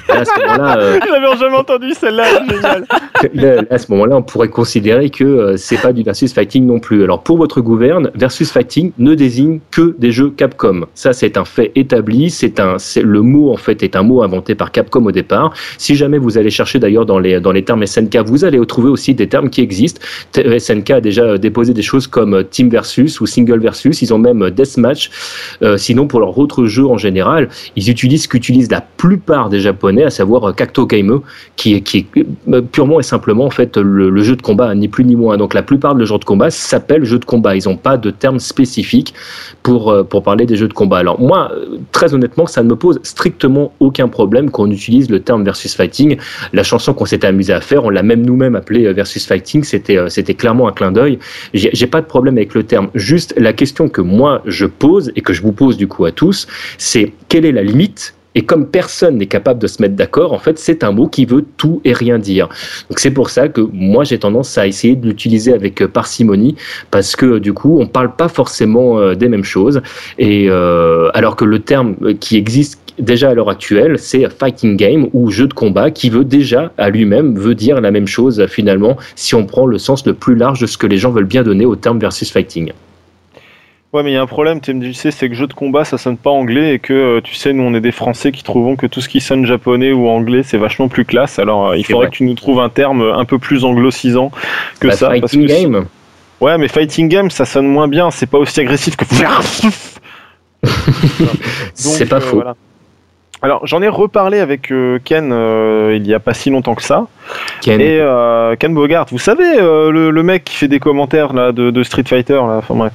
à 0.10 0.26
ce 0.26 0.40
moment-là, 0.40 0.78
euh... 0.78 1.00
jamais 1.40 1.56
entendu 1.56 1.94
celle-là, 1.94 2.26
génial. 2.48 3.68
à 3.70 3.78
ce 3.78 3.92
moment-là, 3.92 4.18
on 4.18 4.22
pourrait 4.22 4.50
considérer 4.50 5.10
que 5.10 5.24
euh, 5.24 5.58
c'est 5.58 5.82
pas 5.82 5.94
du 5.94 6.04
versus 6.04 6.34
fighting 6.34 6.66
non 6.66 6.80
plus. 6.80 7.04
Alors 7.04 7.24
pour 7.24 7.38
votre 7.38 7.62
gouverne, 7.62 8.12
versus 8.16 8.52
fighting 8.52 8.92
ne 8.98 9.16
désigne 9.16 9.60
que 9.72 9.96
des 9.98 10.12
jeux 10.12 10.30
Capcom. 10.30 10.86
Ça, 10.94 11.14
c'est 11.14 11.38
un 11.38 11.46
fait 11.46 11.72
établi. 11.76 12.30
C'est 12.30 12.60
un, 12.60 12.78
le 13.02 13.22
mot 13.22 13.52
en 13.52 13.58
fait 13.58 13.84
est 13.84 13.96
un 13.96 14.04
mot 14.04 14.24
inventé 14.24 14.56
par 14.56 14.72
Capcom 14.72 15.06
au 15.06 15.12
départ. 15.12 15.54
Si 15.78 15.96
jamais 15.96 16.18
vous 16.24 16.38
allez 16.38 16.50
chercher 16.50 16.80
d'ailleurs 16.80 17.06
dans 17.06 17.20
les, 17.20 17.40
dans 17.40 17.52
les 17.52 17.64
termes 17.64 17.86
SNK, 17.86 18.18
vous 18.26 18.46
allez 18.46 18.64
trouver 18.66 18.90
aussi 18.90 19.14
des 19.14 19.28
termes 19.28 19.50
qui 19.50 19.62
existent. 19.62 20.02
SNK 20.36 20.90
a 20.92 21.02
déjà 21.02 21.38
déposé 21.38 21.74
des 21.74 21.82
choses 21.82 22.08
comme 22.08 22.44
Team 22.50 22.70
Versus 22.70 23.22
ou 23.22 23.26
Single 23.26 23.60
Versus. 23.60 24.02
Ils 24.02 24.14
ont 24.14 24.18
même 24.18 24.50
Deathmatch. 24.50 25.12
Euh, 25.62 25.78
sinon, 25.78 26.08
pour 26.08 26.20
leurs 26.20 26.38
autres 26.38 26.66
jeux 26.66 26.88
en 26.88 26.98
général, 26.98 27.50
ils 27.76 27.90
utilisent 27.90 28.24
ce 28.24 28.28
qu'utilisent 28.28 28.72
la 28.72 28.82
plupart 28.82 29.50
des 29.50 29.60
Japonais, 29.60 30.04
à 30.04 30.10
savoir 30.10 30.56
Cacto 30.56 30.86
Game, 30.86 31.22
qui 31.56 31.76
est, 31.76 31.82
qui 31.82 31.98
est 32.00 32.26
euh, 32.50 32.62
purement 32.62 33.00
et 33.00 33.04
simplement 33.04 33.46
en 33.46 33.50
fait 33.50 33.78
le, 33.78 34.24
jeu 34.24 34.36
de 34.36 34.42
combat, 34.42 34.74
ni 34.76 34.88
plus 34.88 35.06
ni 35.06 35.16
moins. 35.16 35.38
Donc 35.38 35.54
la 35.54 35.64
plupart 35.64 35.96
de 35.96 36.06
jeux 36.06 36.18
de 36.18 36.26
combat 36.26 36.50
s'appellent 36.50 37.06
jeux 37.06 37.20
de 37.20 37.26
combat. 37.26 37.56
Ils 37.56 37.68
n'ont 37.68 37.78
pas 37.78 37.98
de 37.98 38.10
termes 38.12 38.40
spécifiques 38.40 39.14
pour, 39.62 39.92
euh, 39.92 40.04
pour 40.04 40.24
parler 40.24 40.46
des 40.46 40.56
jeux 40.56 40.68
de 40.68 40.74
combat. 40.74 40.98
Alors 40.98 41.20
moi, 41.20 41.52
très 41.92 42.14
honnêtement, 42.14 42.48
ça 42.48 42.64
ne 42.64 42.70
me 42.70 42.76
pose 42.76 43.00
strictement 43.04 43.74
aucun 43.80 44.08
problème 44.08 44.50
qu'on 44.50 44.70
utilise 44.72 45.10
le 45.10 45.20
terme 45.20 45.44
versus 45.44 45.76
fighting. 45.76 46.03
La 46.54 46.64
chanson 46.64 46.94
qu'on 46.94 47.06
s'était 47.06 47.28
amusé 47.28 47.54
à 47.54 47.62
faire, 47.62 47.84
on 47.86 47.90
l'a 47.90 48.04
même 48.04 48.26
nous-mêmes 48.26 48.56
appelé 48.56 48.86
euh, 48.86 48.94
versus 48.94 49.26
fighting. 49.26 49.64
C'était 49.64 49.98
euh, 49.98 50.10
c'était 50.10 50.34
clairement 50.34 50.68
un 50.68 50.72
clin 50.72 50.92
d'œil. 50.92 51.20
J'ai 51.54 51.88
pas 51.88 52.02
de 52.02 52.06
problème 52.06 52.38
avec 52.38 52.54
le 52.54 52.64
terme. 52.64 52.90
Juste 52.96 53.34
la 53.38 53.54
question 53.54 53.90
que 53.90 54.02
moi 54.02 54.42
je 54.46 54.66
pose 54.66 55.12
et 55.16 55.22
que 55.22 55.34
je 55.34 55.42
vous 55.42 55.52
pose 55.52 55.78
du 55.78 55.88
coup 55.88 56.06
à 56.06 56.12
tous, 56.12 56.48
c'est 56.78 57.14
quelle 57.30 57.46
est 57.46 57.52
la 57.52 57.64
limite 57.64 58.16
et 58.36 58.42
comme 58.44 58.68
personne 58.68 59.18
n'est 59.18 59.28
capable 59.28 59.60
de 59.60 59.68
se 59.68 59.82
mettre 59.82 59.96
d'accord, 59.96 60.34
en 60.34 60.40
fait, 60.40 60.60
c'est 60.60 60.84
un 60.84 60.92
mot 60.92 61.08
qui 61.08 61.26
veut 61.26 61.46
tout 61.58 61.82
et 61.84 61.94
rien 61.94 62.20
dire. 62.20 62.50
Donc 62.90 63.00
c'est 63.00 63.12
pour 63.12 63.30
ça 63.30 63.48
que 63.48 63.62
moi 63.74 64.04
j'ai 64.04 64.20
tendance 64.20 64.58
à 64.58 64.68
essayer 64.68 64.96
de 64.96 65.08
l'utiliser 65.08 65.54
avec 65.54 65.82
euh, 65.82 65.88
parcimonie, 65.88 66.56
parce 66.92 67.16
que 67.16 67.40
du 67.40 67.54
coup 67.54 67.80
on 67.80 67.88
parle 67.88 68.16
pas 68.16 68.28
forcément 68.28 69.14
des 69.16 69.30
mêmes 69.30 69.44
choses. 69.44 69.82
Et 70.18 70.48
euh, 70.50 71.10
alors 71.14 71.36
que 71.36 71.46
le 71.46 71.60
terme 71.60 71.96
qui 72.20 72.38
existe 72.38 72.80
déjà 73.00 73.30
à 73.30 73.34
l'heure 73.34 73.50
actuelle, 73.50 73.98
c'est 73.98 74.30
fighting 74.30 74.78
game 74.78 75.08
ou 75.14 75.32
jeu 75.32 75.48
de 75.48 75.54
combat 75.54 75.92
qui 75.92 76.10
veut 76.10 76.26
déjà 76.26 76.72
à 76.78 76.90
lui-même 76.90 77.38
veut 77.38 77.56
dire 77.56 77.82
la 77.82 77.92
même 77.92 78.08
chose 78.08 78.46
finalement 78.48 78.98
si 79.16 79.36
on 79.36 79.46
prend 79.46 79.66
le 79.66 79.78
sens 79.78 80.06
le 80.06 80.14
plus 80.14 80.36
large 80.36 80.62
de 80.62 80.68
ce 80.68 80.78
que 80.78 80.88
les 80.88 80.98
gens 80.98 81.12
veulent 81.12 81.26
bien 81.26 81.44
donner 81.44 81.66
au 81.66 81.76
terme 81.76 82.00
versus 82.00 82.32
fighting. 82.32 82.72
Ouais, 83.94 84.02
mais 84.02 84.10
il 84.10 84.14
y 84.16 84.18
a 84.18 84.24
un 84.24 84.28
problème, 84.28 84.60
TMDJC, 84.60 85.12
c'est 85.12 85.30
que 85.30 85.36
jeu 85.36 85.46
de 85.46 85.54
combat, 85.54 85.86
ça 85.86 86.00
sonne 86.00 86.18
pas 86.18 86.32
anglais 86.32 86.74
et 86.74 86.80
que, 86.80 86.94
euh, 86.94 87.22
tu 87.22 87.36
sais, 87.36 87.54
nous, 87.54 87.62
on 87.62 87.76
est 87.76 87.82
des 87.82 87.92
Français 87.92 88.32
qui 88.32 88.42
trouvons 88.42 88.76
que 88.76 88.88
tout 88.88 89.02
ce 89.02 89.08
qui 89.08 89.22
sonne 89.22 89.46
japonais 89.46 89.92
ou 89.92 90.08
anglais, 90.08 90.42
c'est 90.42 90.58
vachement 90.58 90.88
plus 90.88 91.06
classe. 91.06 91.38
Alors, 91.38 91.70
euh, 91.70 91.78
il 91.78 91.86
faudrait 91.86 92.08
que 92.08 92.16
tu 92.16 92.24
nous 92.24 92.34
trouves 92.34 92.60
un 92.60 92.70
terme 92.70 93.04
un 93.04 93.26
peu 93.26 93.38
plus 93.38 93.64
anglo-cisant 93.64 94.32
que 94.80 94.88
bah, 94.88 94.96
ça. 94.96 95.12
Fighting 95.12 95.46
game 95.46 95.86
Ouais, 96.42 96.58
mais 96.58 96.68
fighting 96.68 97.08
game, 97.08 97.30
ça 97.30 97.46
sonne 97.46 97.68
moins 97.68 97.88
bien, 97.88 98.10
c'est 98.10 98.26
pas 98.26 98.40
aussi 98.40 98.60
agressif 98.60 98.96
que. 98.96 99.06
c'est 101.76 102.10
pas 102.10 102.16
euh, 102.16 102.20
faux. 102.20 102.44
Alors 103.44 103.68
j'en 103.68 103.82
ai 103.82 103.90
reparlé 103.90 104.40
avec 104.40 104.72
euh, 104.72 105.00
Ken 105.04 105.32
euh, 105.34 105.98
il 105.98 106.08
y 106.08 106.14
a 106.14 106.20
pas 106.22 106.34
si 106.34 106.50
longtemps 106.50 106.76
que 106.76 106.82
ça. 106.82 107.08
Ken. 107.62 107.82
Et 107.82 108.00
euh, 108.00 108.56
Ken 108.56 108.74
Bogart, 108.74 109.06
vous 109.12 109.20
savez 109.20 109.58
le, 109.60 110.24
mec 110.24 110.46
qui 110.46 110.56
fait 110.56 110.70
des 110.70 110.80
commentaires 110.80 111.34
là 111.34 111.52
de, 111.52 111.84
Street 111.84 112.06
Fighter 112.08 112.36
là, 112.36 112.60
enfin 112.60 112.74
bref. 112.74 112.94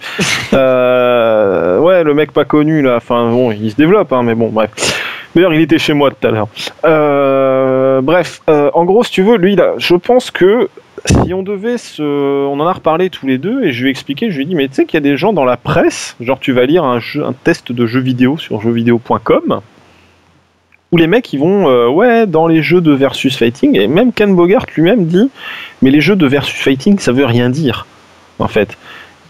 ouais, 0.53 2.03
le 2.03 2.13
mec 2.15 2.33
pas 2.33 2.47
connu 2.47 2.81
là, 2.81 2.97
enfin 2.97 3.31
bon, 3.31 3.53
il 3.53 3.71
se 3.71 3.77
développe 3.77 4.11
hein, 4.15 4.23
mais 4.23 4.35
bon 4.35 4.49
bref. 4.49 4.71
D'ailleurs, 5.35 5.53
il 5.53 5.61
était 5.61 5.79
chez 5.79 5.93
moi 5.93 6.11
tout 6.11 6.27
à 6.27 6.31
l'heure. 6.31 6.49
bref, 8.03 8.41
en 8.49 8.85
gros, 8.87 9.05
si 9.05 9.13
tu 9.13 9.23
veux, 9.23 9.37
lui, 9.37 9.55
là, 9.55 9.75
je 9.77 9.95
pense 9.97 10.31
que 10.31 10.71
si 11.05 11.35
on 11.35 11.43
devait 11.43 11.77
se. 11.77 12.03
On 12.03 12.59
en 12.59 12.67
a 12.67 12.73
reparlé 12.73 13.11
tous 13.11 13.27
les 13.27 13.37
deux 13.37 13.65
et 13.65 13.73
je 13.73 13.83
lui 13.83 13.89
ai 13.89 13.91
expliqué, 13.91 14.31
je 14.31 14.37
lui 14.37 14.45
ai 14.45 14.47
dit, 14.47 14.55
mais 14.55 14.69
tu 14.69 14.75
sais 14.75 14.87
qu'il 14.87 14.95
y 14.95 15.03
a 15.03 15.09
des 15.09 15.19
gens 15.19 15.35
dans 15.35 15.45
la 15.45 15.59
presse, 15.59 16.17
genre 16.21 16.41
tu 16.41 16.53
vas 16.53 16.65
lire 16.65 16.85
un, 16.85 17.01
jeu, 17.01 17.23
un 17.23 17.35
test 17.35 17.71
de 17.71 17.87
jeux 17.87 18.01
vidéo 18.01 18.39
sur 18.39 18.63
jeuxvideo.com, 18.63 19.61
où 20.93 20.97
les 20.97 21.07
mecs 21.07 21.33
ils 21.33 21.39
vont, 21.39 21.69
euh, 21.69 21.89
ouais, 21.89 22.27
dans 22.27 22.47
les 22.47 22.63
jeux 22.63 22.81
de 22.81 22.93
versus 22.93 23.37
fighting, 23.37 23.77
et 23.79 23.89
même 23.89 24.13
Ken 24.13 24.35
Bogart 24.35 24.67
lui-même 24.75 25.07
dit, 25.07 25.31
mais 25.83 25.91
les 25.91 26.01
jeux 26.01 26.17
de 26.17 26.27
versus 26.27 26.55
fighting 26.55 26.99
ça 26.99 27.13
veut 27.13 27.27
rien 27.27 27.51
dire, 27.51 27.87
en 28.39 28.49
fait 28.49 28.77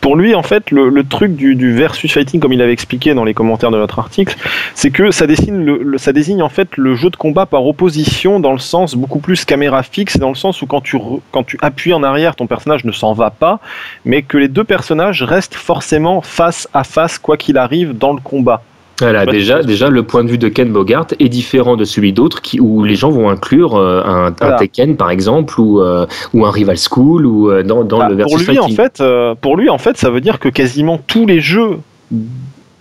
pour 0.00 0.16
lui, 0.16 0.34
en 0.34 0.42
fait, 0.42 0.70
le, 0.70 1.02
truc 1.02 1.34
du, 1.34 1.72
versus 1.72 2.12
fighting, 2.12 2.40
comme 2.40 2.52
il 2.52 2.62
avait 2.62 2.72
expliqué 2.72 3.14
dans 3.14 3.24
les 3.24 3.34
commentaires 3.34 3.70
de 3.70 3.78
notre 3.78 3.98
article, 3.98 4.36
c'est 4.74 4.90
que 4.90 5.10
ça, 5.10 5.26
dessine 5.26 5.64
le, 5.64 5.98
ça 5.98 6.12
désigne 6.12 6.42
en 6.42 6.48
fait 6.48 6.76
le 6.76 6.94
jeu 6.94 7.10
de 7.10 7.16
combat 7.16 7.46
par 7.46 7.66
opposition 7.66 8.40
dans 8.40 8.52
le 8.52 8.58
sens 8.58 8.94
beaucoup 8.94 9.18
plus 9.18 9.44
caméra 9.44 9.82
fixe, 9.82 10.18
dans 10.18 10.28
le 10.28 10.34
sens 10.34 10.62
où 10.62 10.66
quand 10.66 10.80
tu, 10.80 10.98
quand 11.32 11.44
tu 11.44 11.58
appuies 11.62 11.92
en 11.92 12.02
arrière, 12.02 12.36
ton 12.36 12.46
personnage 12.46 12.84
ne 12.84 12.92
s'en 12.92 13.12
va 13.12 13.30
pas, 13.30 13.60
mais 14.04 14.22
que 14.22 14.38
les 14.38 14.48
deux 14.48 14.64
personnages 14.64 15.22
restent 15.22 15.56
forcément 15.56 16.20
face 16.20 16.68
à 16.72 16.84
face, 16.84 17.18
quoi 17.18 17.36
qu'il 17.36 17.58
arrive, 17.58 17.96
dans 17.96 18.12
le 18.12 18.20
combat. 18.20 18.62
Voilà, 19.00 19.26
déjà, 19.26 19.62
déjà, 19.62 19.90
le 19.90 20.02
point 20.02 20.24
de 20.24 20.30
vue 20.30 20.38
de 20.38 20.48
Ken 20.48 20.72
Bogart 20.72 21.06
est 21.18 21.28
différent 21.28 21.76
de 21.76 21.84
celui 21.84 22.12
d'autres 22.12 22.40
où 22.58 22.82
les 22.82 22.96
gens 22.96 23.10
vont 23.10 23.30
inclure 23.30 23.76
euh, 23.76 24.02
un, 24.04 24.32
Tekken, 24.32 24.96
par 24.96 25.10
exemple, 25.10 25.60
ou, 25.60 25.80
euh, 25.80 26.06
ou 26.34 26.44
un 26.44 26.50
Rival 26.50 26.76
School, 26.76 27.24
ou 27.24 27.50
euh, 27.50 27.62
dans, 27.62 27.84
dans 27.84 27.98
bah, 27.98 28.08
le 28.08 28.16
versus 28.16 28.44
pour 28.44 28.52
lui, 28.52 28.58
En 28.58 28.68
fait, 28.68 29.02
pour 29.40 29.56
lui, 29.56 29.70
en 29.70 29.78
fait, 29.78 29.96
ça 29.96 30.10
veut 30.10 30.20
dire 30.20 30.38
que 30.38 30.48
quasiment 30.48 30.98
tous 31.06 31.26
les 31.26 31.40
jeux 31.40 31.78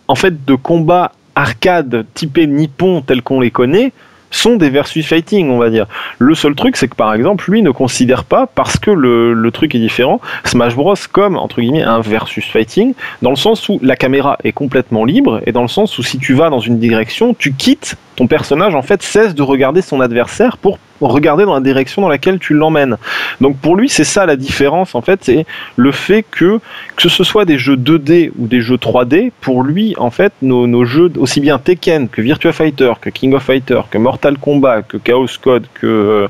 en 0.08 0.16
fait, 0.16 0.46
de 0.46 0.56
combat 0.56 1.12
arcade 1.36 2.06
typés 2.14 2.48
nippon 2.48 3.02
tels 3.02 3.22
qu'on 3.22 3.40
les 3.40 3.52
connaît 3.52 3.92
sont 4.32 4.56
des 4.56 4.70
versus 4.70 5.06
fighting, 5.06 5.50
on 5.50 5.58
va 5.58 5.70
dire. 5.70 5.88
Le 6.20 6.36
seul 6.36 6.56
truc, 6.56 6.78
c'est 6.78 6.88
que 6.88 6.96
par 6.96 7.14
exemple, 7.14 7.50
lui 7.50 7.62
ne 7.62 7.72
considère 7.72 8.24
pas, 8.24 8.48
parce 8.48 8.78
que 8.78 8.92
le, 8.92 9.50
truc 9.52 9.76
est 9.76 9.80
différent, 9.80 10.20
Smash 10.44 10.76
Bros 10.76 10.96
comme 11.12 11.38
entre 11.38 11.62
guillemets 11.62 11.84
un 11.84 12.02
versus 12.02 12.46
fighting, 12.46 12.94
dans 13.22 13.30
le 13.30 13.36
sens 13.36 13.70
où 13.70 13.80
la 13.82 13.96
caméra 13.96 14.38
est 14.44 14.52
complètement 14.52 15.06
libre 15.06 15.42
et 15.46 15.52
dans 15.52 15.62
le 15.62 15.68
sens 15.68 15.98
où 15.98 16.04
si 16.04 16.20
tu 16.20 16.34
vas 16.34 16.50
dans 16.50 16.60
une 16.60 16.80
direction, 16.80 17.34
tu 17.34 17.54
quittes 17.54 17.96
ton 18.16 18.28
personnage 18.28 18.76
en 18.76 18.82
fait 18.82 19.02
cesse 19.02 19.36
de 19.36 19.42
regarder 19.42 19.82
son 19.82 20.02
adversaire 20.02 20.58
pour 20.58 20.80
regarder 21.02 21.46
dans 21.46 21.54
la 21.54 21.62
direction 21.62 22.02
dans 22.02 22.10
laquelle 22.10 22.40
tu 22.40 22.54
l'emmènes. 22.54 22.98
Donc 23.42 23.58
pour 23.58 23.76
lui, 23.76 23.90
c'est 23.90 24.04
ça 24.04 24.26
la 24.26 24.36
différence 24.36 24.96
en 24.96 25.02
fait, 25.02 25.20
c'est 25.24 25.46
le 25.76 25.92
fait 25.92 26.24
que 26.30 26.60
que 26.96 27.10
ce 27.10 27.24
soit 27.24 27.46
des 27.46 27.58
jeux 27.58 27.76
2D 27.76 28.32
ou 28.38 28.48
des 28.48 28.62
jeux 28.62 28.78
3D, 28.78 29.32
pour 29.42 29.64
lui 29.64 29.96
en 29.98 30.12
fait, 30.12 30.34
nos, 30.42 30.86
jeux 30.86 31.12
aussi 31.18 31.42
bien 31.42 31.60
Tekken 31.60 32.10
que 32.10 32.22
Virtua 32.22 32.54
Fighter, 32.54 32.94
que 33.00 33.10
King 33.10 33.34
of 33.34 33.44
Fighter, 33.44 33.82
que 33.90 33.98
Mortal 33.98 34.38
Kombat, 34.38 34.84
que 34.84 34.98
Chaos 34.98 35.28
Code, 35.42 35.68
que 35.74 35.88
euh, 35.88 36.28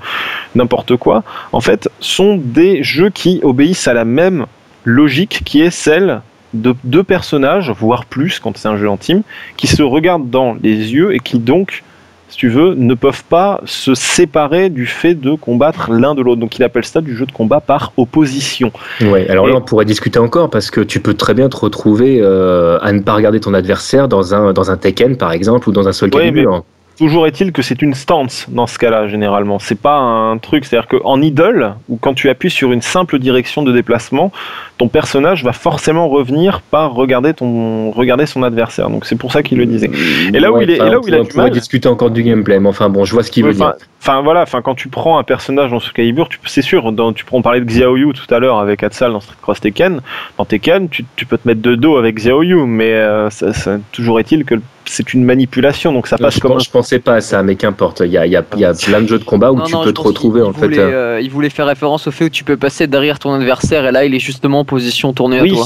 n'importe 0.55 0.95
quoi, 0.97 1.23
en 1.51 1.61
fait, 1.61 1.89
sont 1.99 2.37
des 2.37 2.83
jeux 2.83 3.09
qui 3.09 3.39
obéissent 3.43 3.87
à 3.87 3.93
la 3.93 4.05
même 4.05 4.45
logique 4.83 5.41
qui 5.43 5.61
est 5.61 5.71
celle 5.71 6.21
de 6.53 6.75
deux 6.83 7.03
personnages, 7.03 7.69
voire 7.71 8.05
plus 8.05 8.39
quand 8.39 8.57
c'est 8.57 8.67
un 8.67 8.77
jeu 8.77 8.89
en 8.89 8.97
team, 8.97 9.23
qui 9.57 9.67
se 9.67 9.83
regardent 9.83 10.29
dans 10.29 10.57
les 10.61 10.93
yeux 10.93 11.13
et 11.13 11.19
qui 11.19 11.39
donc, 11.39 11.83
si 12.29 12.37
tu 12.37 12.49
veux, 12.49 12.73
ne 12.75 12.93
peuvent 12.93 13.23
pas 13.23 13.61
se 13.65 13.95
séparer 13.95 14.69
du 14.69 14.85
fait 14.85 15.13
de 15.13 15.35
combattre 15.35 15.91
l'un 15.91 16.15
de 16.15 16.21
l'autre. 16.21 16.39
Donc 16.39 16.57
il 16.57 16.63
appelle 16.63 16.85
ça 16.85 17.01
du 17.01 17.15
jeu 17.15 17.25
de 17.25 17.31
combat 17.31 17.61
par 17.61 17.93
opposition. 17.97 18.71
Ouais, 19.01 19.29
alors 19.29 19.47
là 19.47 19.55
on 19.55 19.61
pourrait 19.61 19.85
discuter 19.85 20.19
encore 20.19 20.49
parce 20.49 20.69
que 20.69 20.81
tu 20.81 20.99
peux 20.99 21.13
très 21.13 21.33
bien 21.33 21.49
te 21.49 21.57
retrouver 21.57 22.19
euh, 22.21 22.79
à 22.81 22.91
ne 22.91 22.99
pas 22.99 23.13
regarder 23.13 23.39
ton 23.39 23.53
adversaire 23.53 24.07
dans 24.07 24.33
un, 24.33 24.53
dans 24.53 24.71
un 24.71 24.77
Tekken 24.77 25.17
par 25.17 25.31
exemple 25.31 25.69
ou 25.69 25.71
dans 25.71 25.87
un 25.87 25.93
Soul 25.93 26.09
Calibur. 26.09 26.63
Toujours 26.97 27.27
est-il 27.27 27.51
que 27.51 27.61
c'est 27.61 27.83
une 27.83 27.93
stance 27.93 28.47
dans 28.49 28.65
ce 28.65 28.79
cas-là, 28.79 29.07
généralement. 29.07 29.59
C'est 29.59 29.79
pas 29.79 29.97
un 29.97 30.37
truc. 30.39 30.65
C'est-à-dire 30.65 30.87
qu'en 30.87 31.21
idle, 31.21 31.75
ou 31.89 31.97
quand 31.97 32.15
tu 32.15 32.29
appuies 32.29 32.49
sur 32.49 32.71
une 32.71 32.81
simple 32.81 33.19
direction 33.19 33.61
de 33.61 33.71
déplacement, 33.71 34.31
ton 34.79 34.87
personnage 34.87 35.43
va 35.43 35.53
forcément 35.53 36.07
revenir 36.07 36.61
par 36.61 36.93
regarder, 36.93 37.35
ton, 37.35 37.91
regarder 37.91 38.25
son 38.25 38.41
adversaire. 38.41 38.89
Donc 38.89 39.05
c'est 39.05 39.15
pour 39.15 39.31
ça 39.31 39.43
qu'il 39.43 39.59
le 39.59 39.67
disait. 39.67 39.91
Et 40.33 40.39
là 40.39 40.51
où 40.51 40.59
il, 40.59 40.71
est, 40.71 40.75
et 40.75 40.79
là 40.79 40.99
où 40.99 41.07
il 41.07 41.13
a 41.13 41.23
du 41.23 41.37
mal. 41.37 41.51
discuter 41.51 41.87
encore 41.87 42.09
du 42.09 42.23
gameplay, 42.23 42.59
mais 42.59 42.69
enfin 42.69 42.89
bon, 42.89 43.05
je 43.05 43.13
vois 43.13 43.23
ce 43.23 43.29
qu'il 43.29 43.43
veut 43.45 43.53
dire. 43.53 43.73
Enfin 44.01 44.21
voilà, 44.21 44.43
enfin 44.43 44.61
quand 44.61 44.75
tu 44.75 44.89
prends 44.89 45.17
un 45.17 45.23
personnage 45.23 45.71
dans 45.71 45.79
ce 45.79 45.91
Calibur, 45.91 46.29
c'est 46.45 46.61
sûr, 46.61 46.91
dans, 46.91 47.13
tu 47.13 47.25
prends 47.25 47.41
parler 47.41 47.59
de 47.59 47.65
Xiaoyu 47.65 48.13
tout 48.13 48.33
à 48.33 48.39
l'heure 48.39 48.59
avec 48.59 48.83
Hatsal 48.83 49.11
dans 49.11 49.19
Street 49.19 49.35
Cross 49.41 49.61
Tekken. 49.61 50.01
Dans 50.37 50.45
Tekken, 50.45 50.89
tu, 50.89 51.05
tu, 51.15 51.25
peux 51.25 51.37
te 51.37 51.47
mettre 51.47 51.61
de 51.61 51.75
dos 51.75 51.97
avec 51.97 52.15
Xiaoyu, 52.15 52.65
mais 52.65 52.93
euh, 52.93 53.29
ça, 53.29 53.53
ça, 53.53 53.77
toujours 53.91 54.19
est-il 54.19 54.45
que 54.45 54.55
c'est 54.85 55.13
une 55.13 55.23
manipulation, 55.23 55.91
donc 55.91 56.07
ça 56.07 56.17
passe 56.17 56.35
je 56.35 56.39
comme. 56.39 56.59
je 56.59 56.69
pensais 56.87 56.99
pas 56.99 57.15
à 57.15 57.21
ça, 57.21 57.43
mais 57.43 57.55
qu'importe. 57.55 58.01
Il 58.05 58.11
y 58.11 58.17
a, 58.17 58.25
y 58.25 58.37
a, 58.37 58.43
y 58.55 58.63
a 58.63 58.73
plein 58.73 59.01
de 59.01 59.07
jeux 59.07 59.19
de 59.19 59.23
combat 59.25 59.51
où 59.51 59.61
tu 59.61 59.75
peux 59.83 59.91
te 59.91 60.01
retrouver 60.01 60.41
en 60.41 60.53
fait. 60.53 60.77
Euh, 60.77 61.19
il 61.21 61.29
voulait 61.29 61.49
faire 61.49 61.67
référence 61.67 62.07
au 62.07 62.11
fait 62.11 62.25
où 62.25 62.29
tu 62.29 62.43
peux 62.43 62.57
passer 62.57 62.87
derrière 62.87 63.19
ton 63.19 63.33
adversaire 63.33 63.85
et 63.85 63.91
là 63.91 64.05
il 64.05 64.15
est 64.15 64.19
justement 64.19 64.61
en 64.61 64.65
position 64.65 65.11
tournée 65.11 65.41
oui. 65.41 65.51
à 65.51 65.55
toi. 65.55 65.65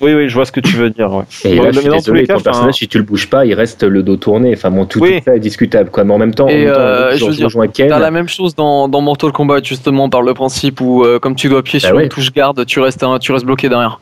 Oui, 0.00 0.14
oui, 0.14 0.28
je 0.28 0.34
vois 0.34 0.44
ce 0.44 0.52
que 0.52 0.60
tu 0.60 0.76
veux 0.76 0.90
dire. 0.90 1.12
Ouais. 1.12 1.24
Et 1.44 1.56
là, 1.56 1.72
je 1.72 1.80
suis 1.80 1.88
désolé, 1.88 2.24
ton 2.24 2.38
personnage, 2.38 2.74
si 2.74 2.86
tu 2.86 2.98
le 2.98 3.04
bouges 3.04 3.28
pas, 3.28 3.44
il 3.44 3.54
reste 3.54 3.82
le 3.82 4.04
dos 4.04 4.16
tourné. 4.16 4.52
Enfin, 4.54 4.70
bon, 4.70 4.86
tout, 4.86 5.04
est 5.04 5.40
discutable. 5.40 5.90
Quoi. 5.90 6.04
Mais 6.04 6.14
en 6.14 6.18
même 6.18 6.34
temps, 6.34 6.46
et 6.46 6.68
euh, 6.68 7.16
je 7.16 7.24
veux 7.24 7.88
la 7.88 8.10
même 8.12 8.28
chose 8.28 8.54
dans, 8.54 8.86
dans, 8.86 9.00
Mortal 9.00 9.32
Kombat, 9.32 9.64
justement, 9.64 10.08
par 10.08 10.22
le 10.22 10.34
principe 10.34 10.80
où, 10.80 11.02
euh, 11.02 11.18
comme 11.18 11.34
tu 11.34 11.48
dois 11.48 11.58
appuyer 11.58 11.80
bah 11.82 11.88
sur 11.88 11.98
une 11.98 12.08
touche 12.08 12.32
garde, 12.32 12.64
tu 12.64 12.78
restes, 12.78 13.04
tu 13.20 13.32
restes 13.32 13.44
bloqué 13.44 13.68
derrière. 13.68 13.98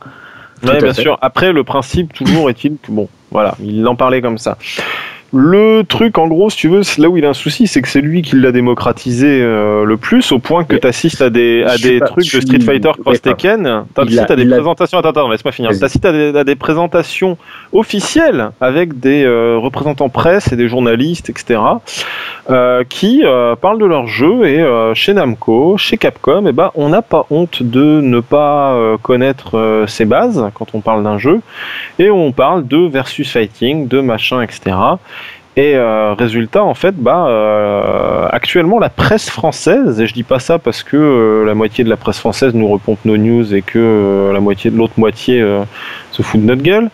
Oui, 0.61 0.77
bien 0.79 0.93
sûr. 0.93 1.17
Après, 1.23 1.51
le 1.51 1.63
principe, 1.63 2.13
toujours 2.13 2.51
est-il 2.51 2.73
que, 2.73 2.91
bon, 2.91 3.09
voilà, 3.31 3.55
il 3.59 3.87
en 3.87 3.95
parlait 3.95 4.21
comme 4.21 4.37
ça. 4.37 4.59
Le 5.33 5.83
truc, 5.83 6.17
en 6.17 6.27
gros, 6.27 6.49
si 6.49 6.57
tu 6.57 6.69
veux, 6.69 6.81
là 6.99 7.09
où 7.09 7.17
il 7.17 7.25
a 7.25 7.29
un 7.29 7.33
souci, 7.33 7.67
c'est 7.67 7.81
que 7.81 7.89
c'est 7.89 7.99
lui 7.99 8.21
qui 8.21 8.37
l'a 8.37 8.53
démocratisé 8.53 9.41
euh, 9.41 9.83
le 9.83 9.97
plus, 9.97 10.31
au 10.31 10.39
point 10.39 10.63
que 10.63 10.77
tu 10.77 10.87
assistes 10.87 11.21
à 11.21 11.29
des, 11.29 11.63
à 11.63 11.77
des 11.77 11.99
trucs 11.99 12.33
de 12.33 12.39
Street 12.39 12.61
Fighter 12.61 12.91
Cross 13.01 13.21
Tekken. 13.21 13.83
Tu 14.07 14.19
à 14.19 14.35
des 14.35 14.45
présentations. 14.45 14.97
Attends, 14.99 15.09
attends, 15.09 15.29
laisse-moi 15.29 15.51
finir. 15.51 15.71
Tu 15.77 15.83
assistes 15.83 16.05
à 16.05 16.13
des, 16.13 16.37
à 16.37 16.43
des, 16.45 16.55
présentations 16.55 17.37
officielles 17.73 18.51
avec 18.61 19.01
des 19.01 19.25
euh, 19.25 19.57
représentants 19.57 20.07
presse 20.07 20.53
et 20.53 20.55
des 20.55 20.69
journalistes, 20.69 21.29
etc., 21.29 21.59
euh, 22.49 22.85
qui 22.87 23.23
euh, 23.25 23.57
parlent 23.57 23.79
de 23.79 23.85
leur 23.85 24.07
jeu. 24.07 24.45
Et 24.45 24.63
chez 24.93 25.13
Namco, 25.13 25.77
chez 25.77 25.97
Capcom, 25.97 26.45
eh 26.47 26.53
ben, 26.53 26.71
on 26.75 26.87
n'a 26.87 27.01
pas 27.01 27.25
honte 27.29 27.63
de 27.63 27.99
ne 28.01 28.21
pas 28.21 28.97
connaître 29.01 29.85
ses 29.87 30.05
bases 30.05 30.49
quand 30.53 30.67
on 30.73 30.79
parle 30.79 31.03
d'un 31.03 31.17
jeu. 31.17 31.41
Et 31.99 32.09
on 32.09 32.31
parle 32.31 32.65
de 32.65 32.77
versus 32.77 33.29
fighting, 33.29 33.89
de 33.89 33.99
machin, 33.99 34.41
etc. 34.41 34.75
Et 35.57 35.75
euh, 35.75 36.13
résultat, 36.13 36.63
en 36.63 36.75
fait, 36.75 36.95
bah, 36.95 37.25
euh, 37.27 38.27
actuellement, 38.29 38.77
la 38.77 38.89
presse 38.89 39.27
française, 39.27 39.99
et 39.99 40.05
je 40.05 40.13
dis 40.13 40.21
pas 40.21 40.37
ça 40.37 40.59
parce 40.59 40.83
que 40.83 40.95
euh, 40.95 41.45
la 41.45 41.55
moitié 41.55 41.83
de 41.83 41.89
la 41.89 41.97
presse 41.97 42.19
française 42.19 42.53
nous 42.53 42.67
repompe 42.67 42.99
nos 43.05 43.17
news 43.17 43.55
et 43.55 43.63
que 43.63 44.29
la 44.31 44.39
moitié 44.39 44.69
de 44.69 44.77
l'autre 44.77 44.93
moitié 44.97 45.43
se 46.11 46.21
fout 46.21 46.39
de 46.39 46.45
notre 46.45 46.61
gueule, 46.61 46.91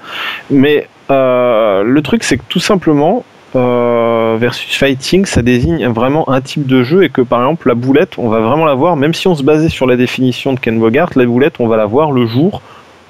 mais 0.50 0.88
le 1.10 2.00
truc, 2.00 2.24
c'est 2.24 2.38
que 2.38 2.44
tout 2.48 2.62
simplement, 2.62 3.26
versus 3.54 4.78
fighting, 4.78 5.26
ça 5.26 5.42
désigne 5.42 5.86
vraiment 5.90 6.30
un 6.30 6.40
type 6.40 6.66
de 6.66 6.84
jeu 6.84 7.04
et 7.04 7.10
que 7.10 7.22
par 7.22 7.42
exemple 7.42 7.68
la 7.68 7.76
boulette, 7.76 8.18
on 8.18 8.30
va 8.30 8.40
vraiment 8.40 8.66
la 8.66 8.76
voir, 8.76 8.96
même 8.96 9.14
si 9.14 9.28
on 9.28 9.36
se 9.36 9.44
basait 9.44 9.70
sur 9.70 9.88
la 9.88 9.98
définition 9.98 10.54
de 10.54 10.60
Ken 10.62 10.80
Bogart, 10.80 11.10
la 11.18 11.26
boulette, 11.26 11.56
on 11.60 11.68
va 11.68 11.76
la 11.76 11.86
voir 11.86 12.12
le 12.12 12.26
jour 12.26 12.62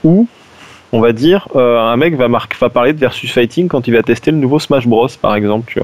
où 0.03 0.27
on 0.93 1.01
va 1.01 1.11
dire, 1.11 1.47
euh, 1.55 1.79
un 1.79 1.97
mec 1.97 2.15
va, 2.15 2.27
va 2.27 2.69
parler 2.69 2.93
de 2.93 2.99
versus 2.99 3.29
fighting 3.31 3.67
quand 3.67 3.87
il 3.87 3.95
va 3.95 4.03
tester 4.03 4.29
le 4.29 4.37
nouveau 4.37 4.59
Smash 4.59 4.87
Bros, 4.87 5.07
par 5.19 5.35
exemple, 5.35 5.65
tu. 5.67 5.81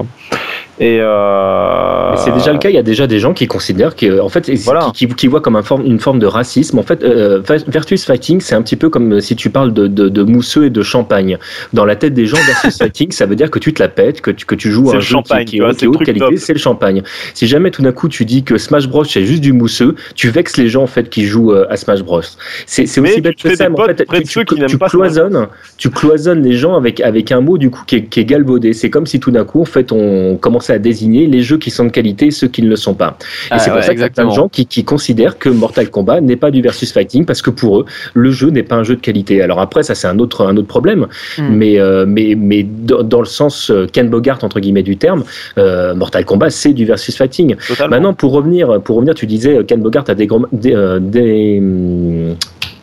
Et 0.78 0.98
euh... 1.00 2.16
c'est 2.16 2.32
déjà 2.32 2.52
le 2.52 2.58
cas. 2.58 2.70
Il 2.70 2.74
y 2.74 2.78
a 2.78 2.82
déjà 2.82 3.06
des 3.06 3.18
gens 3.18 3.34
qui 3.34 3.46
considèrent 3.46 3.96
que, 3.96 4.20
en 4.20 4.28
fait, 4.28 4.50
voilà. 4.64 4.90
qui, 4.94 5.06
qui, 5.08 5.26
voient 5.26 5.40
comme 5.40 5.56
un 5.56 5.62
forme, 5.62 5.84
une 5.84 6.00
forme 6.00 6.18
de 6.18 6.26
racisme. 6.26 6.78
En 6.78 6.82
fait, 6.82 7.02
euh, 7.02 7.42
versus 7.66 8.04
fighting, 8.04 8.40
c'est 8.40 8.54
un 8.54 8.62
petit 8.62 8.76
peu 8.76 8.88
comme 8.88 9.20
si 9.20 9.36
tu 9.36 9.50
parles 9.50 9.72
de, 9.72 9.86
de, 9.86 10.08
de, 10.08 10.22
mousseux 10.22 10.66
et 10.66 10.70
de 10.70 10.82
champagne. 10.82 11.38
Dans 11.72 11.84
la 11.84 11.96
tête 11.96 12.14
des 12.14 12.26
gens, 12.26 12.38
versus 12.46 12.78
fighting, 12.78 13.10
ça 13.12 13.26
veut 13.26 13.36
dire 13.36 13.50
que 13.50 13.58
tu 13.58 13.74
te 13.74 13.82
la 13.82 13.88
pètes, 13.88 14.20
que 14.20 14.30
tu, 14.30 14.46
que 14.46 14.54
tu 14.54 14.70
joues 14.70 14.90
un 14.90 15.00
jeu 15.00 15.16
qui, 15.24 15.44
qui, 15.44 15.56
est 15.58 15.86
haute 15.86 16.04
qualité, 16.04 16.36
c'est 16.36 16.52
le 16.52 16.58
champagne. 16.58 17.02
Si 17.34 17.46
jamais 17.46 17.70
tout 17.70 17.82
d'un 17.82 17.92
coup 17.92 18.08
tu 18.08 18.24
dis 18.24 18.42
que 18.42 18.58
Smash 18.58 18.88
Bros 18.88 19.04
c'est 19.04 19.24
juste 19.24 19.40
du 19.40 19.52
mousseux, 19.52 19.94
tu 20.14 20.30
vexes 20.30 20.56
les 20.56 20.68
gens 20.68 20.82
en 20.82 20.86
fait 20.86 21.08
qui 21.08 21.24
jouent 21.24 21.52
euh, 21.52 21.66
à 21.70 21.76
Smash 21.76 22.02
Bros. 22.02 22.22
C'est 22.66 22.84
aussi 22.84 23.20
bête 23.20 23.36
que 23.36 23.54
ça. 23.54 23.68
Mais 23.68 23.80
en 23.80 23.86
fait, 23.86 24.04
tu, 24.24 24.44
tu, 24.44 24.66
tu 24.66 24.78
cloisonnes, 24.78 25.48
tu 25.76 25.90
cloisonnes 25.90 26.42
les 26.42 26.56
gens 26.56 26.74
avec 26.74 27.00
avec 27.00 27.32
un 27.32 27.40
mot 27.40 27.58
du 27.58 27.70
coup 27.70 27.82
qui 27.86 27.96
est, 27.96 28.18
est 28.18 28.24
galvaudé. 28.24 28.72
C'est 28.72 28.90
comme 28.90 29.06
si 29.06 29.20
tout 29.20 29.30
d'un 29.30 29.44
coup 29.44 29.62
en 29.62 29.66
fait 29.66 29.92
on 29.92 30.36
commençait 30.36 30.69
à 30.70 30.78
désigner 30.78 31.26
les 31.26 31.42
jeux 31.42 31.58
qui 31.58 31.70
sont 31.70 31.84
de 31.84 31.90
qualité 31.90 32.26
et 32.26 32.30
ceux 32.30 32.48
qui 32.48 32.62
ne 32.62 32.68
le 32.68 32.76
sont 32.76 32.94
pas. 32.94 33.16
Et 33.20 33.48
ah 33.50 33.58
c'est 33.58 33.70
pour 33.70 33.82
ça 33.82 33.92
qu'il 33.92 34.00
y 34.00 34.04
a 34.04 34.10
plein 34.10 34.26
de 34.26 34.34
gens 34.34 34.48
qui, 34.48 34.66
qui, 34.66 34.84
considèrent 34.84 35.38
que 35.38 35.48
Mortal 35.48 35.90
Kombat 35.90 36.20
n'est 36.20 36.36
pas 36.36 36.50
du 36.50 36.62
versus 36.62 36.92
fighting 36.92 37.24
parce 37.24 37.42
que 37.42 37.50
pour 37.50 37.80
eux, 37.80 37.84
le 38.14 38.30
jeu 38.30 38.50
n'est 38.50 38.62
pas 38.62 38.76
un 38.76 38.84
jeu 38.84 38.96
de 38.96 39.00
qualité. 39.00 39.42
Alors 39.42 39.60
après, 39.60 39.82
ça 39.82 39.94
c'est 39.94 40.06
un 40.06 40.18
autre, 40.18 40.46
un 40.46 40.56
autre 40.56 40.68
problème, 40.68 41.06
hmm. 41.38 41.48
mais, 41.50 41.78
euh, 41.78 42.04
mais, 42.06 42.34
mais 42.36 42.62
dans, 42.64 43.20
le 43.20 43.26
sens 43.26 43.70
euh, 43.70 43.86
Ken 43.92 44.08
Bogart 44.08 44.38
entre 44.42 44.60
guillemets 44.60 44.82
du 44.82 44.96
terme, 44.96 45.24
euh, 45.58 45.94
Mortal 45.94 46.24
Kombat 46.24 46.50
c'est 46.50 46.72
du 46.72 46.84
versus 46.84 47.16
fighting. 47.16 47.56
Maintenant, 47.88 48.14
pour 48.14 48.32
revenir, 48.32 48.80
pour 48.82 48.96
revenir, 48.96 49.14
tu 49.14 49.26
disais 49.26 49.64
Ken 49.66 49.80
Bogart 49.80 50.04
a 50.08 50.14
des, 50.14 50.28
des, 50.52 50.98
des 51.00 51.62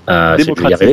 Euh, 0.09 0.37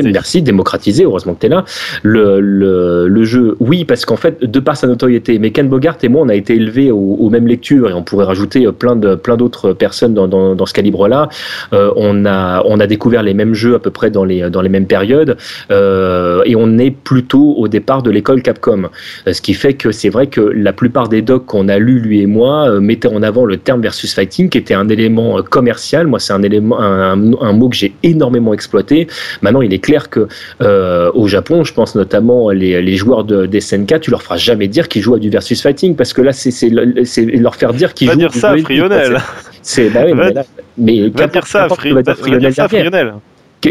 Merci, 0.03 0.41
démocratiser, 0.41 1.03
heureusement 1.03 1.33
que 1.33 1.41
tu 1.41 1.45
es 1.47 1.49
là. 1.49 1.63
Le, 2.03 2.39
le, 2.39 3.07
le, 3.07 3.23
jeu, 3.23 3.55
oui, 3.59 3.85
parce 3.85 4.05
qu'en 4.05 4.15
fait, 4.15 4.43
de 4.43 4.59
par 4.59 4.77
sa 4.77 4.87
notoriété, 4.87 5.39
mais 5.39 5.51
Ken 5.51 5.67
Bogart 5.69 5.97
et 6.03 6.09
moi, 6.09 6.21
on 6.23 6.29
a 6.29 6.35
été 6.35 6.55
élevés 6.55 6.91
aux, 6.91 7.29
mêmes 7.29 7.47
lectures 7.47 7.89
et 7.89 7.93
on 7.93 8.03
pourrait 8.03 8.25
rajouter 8.25 8.67
plein 8.71 8.95
de 8.95 9.15
plein 9.15 9.35
d'autres 9.35 9.73
personnes 9.73 10.13
dans, 10.13 10.27
dans, 10.27 10.55
dans 10.55 10.65
ce 10.65 10.73
calibre-là. 10.73 11.29
Euh, 11.73 11.91
on, 11.95 12.25
a, 12.25 12.63
on 12.65 12.79
a 12.79 12.87
découvert 12.87 13.23
les 13.23 13.33
mêmes 13.33 13.53
jeux 13.53 13.75
à 13.75 13.79
peu 13.79 13.89
près 13.89 14.11
dans 14.11 14.23
les, 14.23 14.49
dans 14.49 14.61
les 14.61 14.69
mêmes 14.69 14.85
périodes 14.85 15.37
euh, 15.71 16.41
et 16.45 16.55
on 16.55 16.77
est 16.77 16.91
plutôt 16.91 17.55
au 17.57 17.67
départ 17.67 18.03
de 18.03 18.11
l'école 18.11 18.41
Capcom. 18.41 18.89
Euh, 19.27 19.33
ce 19.33 19.41
qui 19.41 19.53
fait 19.53 19.73
que 19.73 19.91
c'est 19.91 20.09
vrai 20.09 20.27
que 20.27 20.41
la 20.41 20.73
plupart 20.73 21.09
des 21.09 21.21
docs 21.21 21.45
qu'on 21.45 21.67
a 21.67 21.77
lus, 21.77 21.99
lui 21.99 22.21
et 22.21 22.25
moi, 22.25 22.69
euh, 22.69 22.79
mettaient 22.79 23.07
en 23.07 23.23
avant 23.23 23.45
le 23.45 23.57
terme 23.57 23.81
versus 23.81 24.13
fighting 24.13 24.49
qui 24.49 24.57
était 24.57 24.73
un 24.73 24.89
élément 24.89 25.41
commercial. 25.41 26.07
Moi, 26.07 26.19
c'est 26.19 26.33
un 26.33 26.43
élément, 26.43 26.79
un, 26.79 27.33
un 27.41 27.53
mot 27.53 27.69
que 27.69 27.75
j'ai 27.75 27.93
énormément 28.03 28.53
exploité. 28.53 29.04
Maintenant, 29.41 29.61
il 29.61 29.73
est 29.73 29.79
clair 29.79 30.09
que 30.09 30.27
euh, 30.61 31.11
au 31.13 31.27
Japon, 31.27 31.63
je 31.63 31.73
pense 31.73 31.95
notamment 31.95 32.49
les, 32.49 32.81
les 32.81 32.95
joueurs 32.95 33.23
de, 33.23 33.45
des 33.45 33.61
SNK, 33.61 33.99
tu 34.01 34.11
leur 34.11 34.21
feras 34.21 34.37
jamais 34.37 34.67
dire 34.67 34.87
qu'ils 34.87 35.01
jouent 35.01 35.15
à 35.15 35.19
du 35.19 35.29
versus 35.29 35.61
fighting 35.61 35.95
parce 35.95 36.13
que 36.13 36.21
là, 36.21 36.33
c'est 36.33 36.69
leur 36.69 37.55
faire 37.55 37.73
dire 37.73 37.93
qu'ils 37.93 38.11
jouent. 38.11 38.17
dire 38.17 38.33
ça, 38.33 38.55
Frionel. 38.57 39.17
C'est 39.61 39.89
bah 39.89 40.01
oui, 40.05 40.13
mais, 40.13 40.31
là, 40.31 40.43
mais 40.77 41.09
dire 41.09 41.47
ça, 41.47 41.67
Frionel 41.69 43.13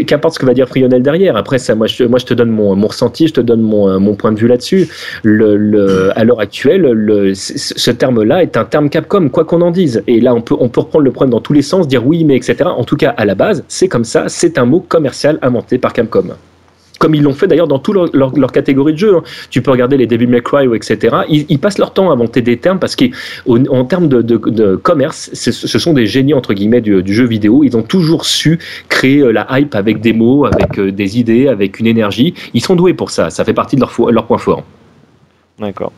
qu'importe 0.03 0.35
ce 0.35 0.39
que 0.39 0.45
va 0.45 0.53
dire 0.53 0.67
Frionel 0.67 1.01
derrière. 1.01 1.37
Après, 1.37 1.57
ça, 1.57 1.75
moi, 1.75 1.87
je, 1.87 2.03
te 2.03 2.33
donne 2.33 2.49
mon, 2.49 2.75
ressenti, 2.87 3.27
je 3.27 3.33
te 3.33 3.41
donne 3.41 3.61
mon, 3.61 3.99
mon 3.99 4.15
point 4.15 4.31
de 4.31 4.39
vue 4.39 4.47
là-dessus. 4.47 4.89
À 5.23 6.23
l'heure 6.23 6.39
actuelle, 6.39 6.81
le, 6.81 7.33
ce 7.33 7.91
terme-là 7.91 8.43
est 8.43 8.57
un 8.57 8.65
terme 8.65 8.89
Capcom, 8.89 9.29
quoi 9.29 9.45
qu'on 9.45 9.61
en 9.61 9.71
dise. 9.71 10.03
Et 10.07 10.19
là, 10.19 10.33
on 10.33 10.41
peut, 10.41 10.55
on 10.59 10.69
peut 10.69 10.81
reprendre 10.81 11.05
le 11.05 11.11
problème 11.11 11.31
dans 11.31 11.41
tous 11.41 11.53
les 11.53 11.61
sens, 11.61 11.87
dire 11.87 12.05
oui, 12.05 12.23
mais 12.23 12.35
etc. 12.35 12.55
En 12.65 12.83
tout 12.83 12.97
cas, 12.97 13.13
à 13.17 13.25
la 13.25 13.35
base, 13.35 13.63
c'est 13.67 13.87
comme 13.87 14.05
ça, 14.05 14.25
c'est 14.27 14.57
un 14.57 14.65
mot 14.65 14.79
commercial 14.79 15.39
inventé 15.41 15.77
par 15.77 15.93
Capcom 15.93 16.35
comme 16.99 17.15
ils 17.15 17.23
l'ont 17.23 17.33
fait 17.33 17.47
d'ailleurs 17.47 17.67
dans 17.67 17.79
toute 17.79 17.95
leur, 18.13 18.35
leur, 18.35 18.51
catégorie 18.51 18.93
de 18.93 18.97
jeux. 18.97 19.15
Hein. 19.17 19.23
Tu 19.49 19.61
peux 19.61 19.71
regarder 19.71 19.97
les 19.97 20.07
Devil 20.07 20.27
May 20.27 20.41
Cry, 20.41 20.67
etc. 20.75 21.17
Ils, 21.29 21.59
passent 21.59 21.77
leur 21.77 21.93
temps 21.93 22.09
à 22.09 22.13
inventer 22.13 22.41
des 22.41 22.57
termes 22.57 22.79
parce 22.79 22.95
qu'en 22.95 23.85
termes 23.85 24.07
de, 24.07 24.75
commerce, 24.75 25.29
ce 25.33 25.79
sont 25.79 25.93
des 25.93 26.05
génies 26.05 26.33
entre 26.33 26.53
guillemets 26.53 26.81
du, 26.81 27.01
du, 27.03 27.13
jeu 27.13 27.25
vidéo. 27.25 27.63
Ils 27.63 27.75
ont 27.77 27.83
toujours 27.83 28.25
su 28.25 28.59
créer 28.89 29.21
euh, 29.21 29.31
la 29.31 29.47
hype 29.51 29.75
avec 29.75 30.01
des 30.01 30.13
mots, 30.13 30.45
avec 30.45 30.77
euh, 30.79 30.91
des 30.91 31.19
idées, 31.19 31.47
avec 31.47 31.79
une 31.79 31.87
énergie. 31.87 32.33
Ils 32.53 32.61
sont 32.61 32.75
doués 32.75 32.93
pour 32.93 33.09
ça. 33.09 33.29
Ça 33.29 33.43
fait 33.43 33.53
partie 33.53 33.75
de 33.75 33.81
leur, 33.81 34.11
leur 34.11 34.25
point 34.25 34.37
fort. 34.37 34.63
D'accord. 35.59 35.91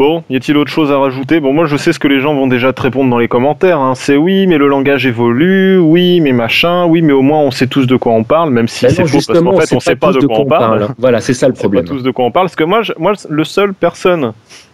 Bon, 0.00 0.24
y 0.30 0.36
a-t-il 0.36 0.56
autre 0.56 0.70
chose 0.70 0.90
à 0.90 0.96
rajouter? 0.96 1.40
Bon, 1.40 1.52
moi 1.52 1.66
je 1.66 1.76
sais 1.76 1.92
ce 1.92 1.98
que 1.98 2.08
les 2.08 2.22
gens 2.22 2.32
vont 2.32 2.46
déjà 2.46 2.72
te 2.72 2.80
répondre 2.80 3.10
dans 3.10 3.18
les 3.18 3.28
commentaires. 3.28 3.80
Hein. 3.80 3.94
C'est 3.94 4.16
oui, 4.16 4.46
mais 4.46 4.56
le 4.56 4.66
langage 4.66 5.04
évolue, 5.04 5.76
oui, 5.76 6.22
mais 6.22 6.32
machin, 6.32 6.86
oui, 6.86 7.02
mais 7.02 7.12
au 7.12 7.20
moins 7.20 7.40
on 7.40 7.50
sait 7.50 7.66
tous 7.66 7.86
de 7.86 7.96
quoi 7.96 8.12
on 8.12 8.24
parle, 8.24 8.48
même 8.48 8.66
si 8.66 8.78
c'est 8.78 9.06
faux, 9.06 9.18
parce 9.26 9.26
qu'en 9.26 9.60
fait 9.60 9.76
on 9.76 9.78
sait 9.80 9.96
pas 9.96 10.12
de 10.12 10.26
quoi 10.26 10.38
on 10.38 10.46
parle. 10.46 10.88
Voilà, 10.96 11.20
c'est 11.20 11.34
ça 11.34 11.48
le 11.48 11.52
problème. 11.52 11.84
On 11.84 11.86
sait 11.86 11.92
pas 11.92 11.96
tous 11.98 12.02
de 12.02 12.10
quoi 12.12 12.24
on 12.24 12.30
parle, 12.30 12.46
parce 12.46 12.56
que 12.56 12.64
moi, 12.64 12.80
je, 12.80 12.94
moi 12.98 13.12
le 13.28 13.44
seul 13.44 13.74
personne 13.74 14.32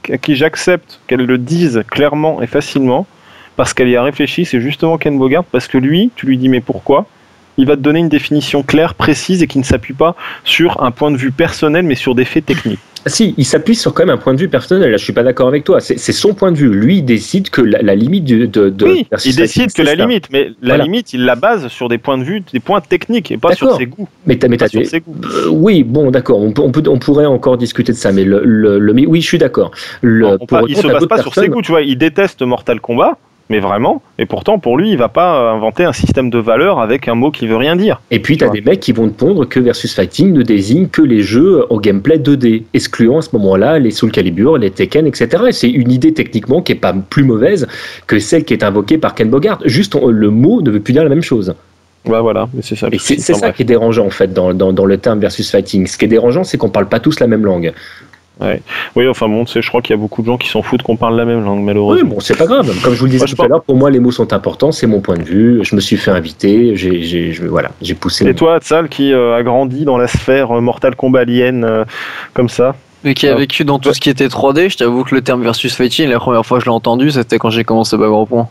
à 0.09 0.17
qui 0.17 0.37
j'accepte 0.37 1.01
qu'elle 1.09 1.27
le 1.27 1.39
dise 1.39 1.83
clairement 1.91 2.41
et 2.41 2.47
facilement, 2.47 3.05
parce 3.57 3.75
qu'elle 3.75 3.89
y 3.89 3.97
a 3.97 4.05
réfléchi, 4.05 4.45
c'est 4.45 4.61
justement 4.61 4.97
Ken 4.97 5.19
Bogart, 5.19 5.43
parce 5.43 5.67
que 5.67 5.77
lui, 5.77 6.13
tu 6.15 6.27
lui 6.27 6.39
dis 6.39 6.49
mais 6.49 6.61
pourquoi? 6.61 7.05
Il 7.57 7.67
va 7.67 7.75
te 7.75 7.81
donner 7.81 7.99
une 7.99 8.09
définition 8.09 8.63
claire, 8.63 8.95
précise 8.95 9.43
et 9.43 9.49
qui 9.49 9.59
ne 9.59 9.65
s'appuie 9.65 9.95
pas 9.95 10.15
sur 10.45 10.85
un 10.85 10.93
point 10.93 11.11
de 11.11 11.17
vue 11.17 11.33
personnel, 11.33 11.85
mais 11.85 11.97
sur 11.97 12.15
des 12.15 12.25
faits 12.25 12.47
techniques. 12.47 12.79
Ah, 13.07 13.09
si, 13.09 13.35
il 13.37 13.45
s'appuie 13.45 13.77
sur 13.77 13.95
quand 13.95 14.05
même 14.05 14.17
un 14.17 14.19
point 14.19 14.35
de 14.35 14.41
vue 14.41 14.49
personnel. 14.49 14.91
Là, 14.91 14.97
je 14.97 15.05
suis 15.05 15.13
pas 15.13 15.23
d'accord 15.23 15.47
avec 15.47 15.63
toi. 15.63 15.79
C'est 15.79 15.97
son 16.13 16.35
point 16.35 16.51
de 16.51 16.57
vue. 16.57 16.69
Lui, 16.69 16.99
il 16.99 17.05
décide 17.05 17.51
que 17.51 17.61
la, 17.61 17.95
limite 17.95 18.25
de, 18.25 18.47
de, 18.47 18.85
oui, 18.85 19.07
il 19.25 19.37
décide 19.37 19.73
que 19.73 19.83
la 19.83 19.95
limite, 19.95 20.29
mais 20.33 20.51
la 20.61 20.77
limite, 20.77 21.13
il 21.13 21.25
la 21.25 21.37
base 21.37 21.69
sur 21.69 21.89
des 21.89 21.99
points 21.99 22.19
de 22.19 22.25
vue, 22.25 22.43
des 22.53 22.59
points 22.59 22.81
techniques 22.81 23.31
et 23.31 23.39
pas 23.39 23.55
sur 23.55 23.77
ses 23.77 23.87
goûts. 23.87 24.09
Mais 24.27 24.37
t'as, 24.37 24.49
mais 24.49 24.61
as, 24.61 24.69
ses 24.69 25.01
goûts. 25.01 25.15
Euh, 25.25 25.49
oui, 25.51 25.85
bon, 25.85 26.11
d'accord. 26.11 26.41
On, 26.41 26.53
on, 26.59 26.73
peut, 26.73 26.83
on 26.89 26.99
pourrait 26.99 27.27
encore 27.27 27.57
discuter 27.57 27.93
de 27.93 27.97
ça, 27.97 28.11
mais 28.11 28.25
le, 28.25 28.43
le, 28.45 28.93
mais 28.93 29.07
oui, 29.07 29.21
je 29.21 29.27
suis 29.29 29.39
d'accord. 29.39 29.71
Il 30.03 30.77
se 30.77 30.87
base 30.89 31.07
pas 31.07 31.23
sur 31.23 31.33
ses 31.33 31.49
goûts. 31.49 31.63
Tu 31.63 31.71
vois, 31.71 31.83
il 31.83 31.97
déteste 31.97 32.43
Mortal 32.43 32.81
Kombat 32.81 33.19
mais 33.49 33.61
vraiment. 33.61 34.03
Et 34.19 34.27
pourtant, 34.27 34.59
pour 34.59 34.77
lui, 34.77 34.91
il 34.91 34.99
va 34.99 35.09
pas 35.09 35.51
inventer 35.51 35.85
un 35.85 35.93
système 35.93 36.31
de 36.31 36.39
valeur 36.39 36.81
avec 36.81 37.09
un 37.09 37.15
mot 37.15 37.31
qui 37.31 37.47
veut 37.47 37.57
rien 37.57 37.77
dire. 37.77 38.01
Et 38.11 38.19
puis, 38.19 38.37
tu 38.37 38.45
as 38.45 38.49
des 38.49 38.61
mecs 38.61 38.81
qui 38.81 38.93
vont 38.93 39.09
te 39.09 39.15
pondre 39.15 39.49
que 39.49 39.61
Versus 39.61 39.95
Fighting 39.95 40.33
ne 40.33 40.43
désigne 40.43 40.89
que 40.89 41.03
les 41.03 41.23
jeux 41.23 41.65
au 41.71 41.81
gameplay 41.81 42.19
2D, 42.19 42.65
excluant 42.75 43.19
à 43.19 43.23
ce 43.23 43.31
moment-là 43.35 43.79
les 43.79 43.91
Soul 43.91 44.11
Calibur, 44.11 44.59
les 44.59 44.71
Tekken, 44.71 45.07
etc. 45.07 45.45
Et 45.49 45.53
c'est 45.53 45.71
une 45.71 45.91
idée 45.91 46.13
techniquement 46.13 46.63
qui 46.63 46.73
est 46.73 46.77
pas 46.77 46.93
plus 46.93 47.25
mauvaise 47.25 47.67
que 48.07 48.19
celle 48.19 48.45
qui 48.45 48.55
est 48.55 48.65
invoquée 48.65 48.99
par 48.99 49.15
Ken 49.15 49.31
Bogart. 49.31 49.61
Juste, 49.65 49.97
le 49.97 50.31
mot 50.31 50.63
ne 50.63 50.71
veut 50.71 50.81
plus 50.81 50.93
dire 50.93 51.03
la 51.03 51.09
même 51.09 51.23
chose. 51.23 51.55
Ouais, 52.07 52.21
voilà, 52.21 52.49
c'est 52.63 52.77
ça. 52.77 52.89
c'est 52.99 53.19
ça 53.19 53.53
qui 53.53 53.63
est 53.63 53.67
dérangeant 53.67 54.07
en 54.07 54.11
fait 54.11 54.33
dans, 54.33 54.55
dans, 54.55 54.73
dans, 54.73 54.85
le 54.85 54.97
terme 54.97 55.19
versus 55.19 55.51
fighting. 55.51 55.89
Ce 55.89 55.99
qui 55.99 56.05
est 56.05 56.09
dérangeant, 56.09 56.45
c'est 56.45 56.57
qu'on 56.57 56.69
parle 56.69 56.89
pas 56.89 57.01
tous 57.01 57.19
la 57.19 57.27
même 57.27 57.45
langue. 57.45 57.73
Ouais. 58.41 58.61
Oui, 58.95 59.09
enfin 59.09 59.29
bon, 59.29 59.45
je 59.47 59.67
crois 59.67 59.81
qu'il 59.81 59.95
y 59.95 59.99
a 59.99 60.01
beaucoup 60.01 60.21
de 60.21 60.27
gens 60.27 60.37
qui 60.37 60.49
s'en 60.49 60.61
foutent 60.61 60.83
qu'on 60.83 60.97
parle 60.97 61.17
la 61.17 61.25
même 61.25 61.43
langue, 61.43 61.63
malheureusement. 61.63 62.09
Oui, 62.09 62.15
bon, 62.17 62.21
c'est 62.21 62.37
pas 62.37 62.47
grave. 62.47 62.71
Comme 62.83 62.93
je 62.93 62.99
vous 62.99 63.07
le 63.07 63.13
disais 63.13 63.25
tout 63.25 63.43
à 63.43 63.49
l'heure, 63.49 63.63
pour 63.63 63.77
moi, 63.77 63.91
les 63.91 63.99
mots 63.99 64.13
sont 64.13 64.33
importants, 64.35 64.73
c'est 64.73 64.87
mon 64.87 65.01
point 65.01 65.17
de 65.17 65.23
vue. 65.23 65.61
Je 65.63 65.75
me 65.75 65.81
suis 65.81 65.97
fait 65.97 66.11
inviter, 66.11 66.77
j'ai, 66.77 67.33
voilà, 67.49 67.71
j'ai 67.81 67.95
poussé. 67.95 68.27
Et 68.27 68.35
toi, 68.35 68.59
Tsal, 68.61 68.89
qui 68.89 69.13
euh, 69.13 69.37
a 69.37 69.43
grandi 69.43 69.85
dans 69.85 69.97
la 69.97 70.07
sphère 70.07 70.57
euh, 70.57 70.61
Mortal 70.61 70.97
Kombat 70.97 71.21
Alien, 71.21 71.65
euh, 71.65 71.85
comme 72.35 72.51
ça? 72.51 72.77
Mais 73.05 73.15
qui 73.15 73.27
a 73.29 73.35
vécu 73.35 73.65
dans 73.65 73.79
tout 73.79 73.95
ce 73.95 74.01
qui 74.01 74.11
était 74.11 74.27
3D, 74.27 74.71
je 74.71 74.79
t'avoue 74.79 75.05
que 75.05 75.15
le 75.15 75.23
terme 75.23 75.43
versus 75.43 75.75
fighting, 75.75 76.09
la 76.09 76.19
première 76.19 76.45
fois 76.45 76.59
que 76.59 76.65
je 76.65 76.71
l'ai 76.71 76.75
entendu, 76.75 77.11
c'était 77.11 77.39
quand 77.39 77.51
j'ai 77.51 77.65
commencé 77.65 77.97
Bagarre 77.97 78.19
au 78.19 78.27
point. 78.27 78.49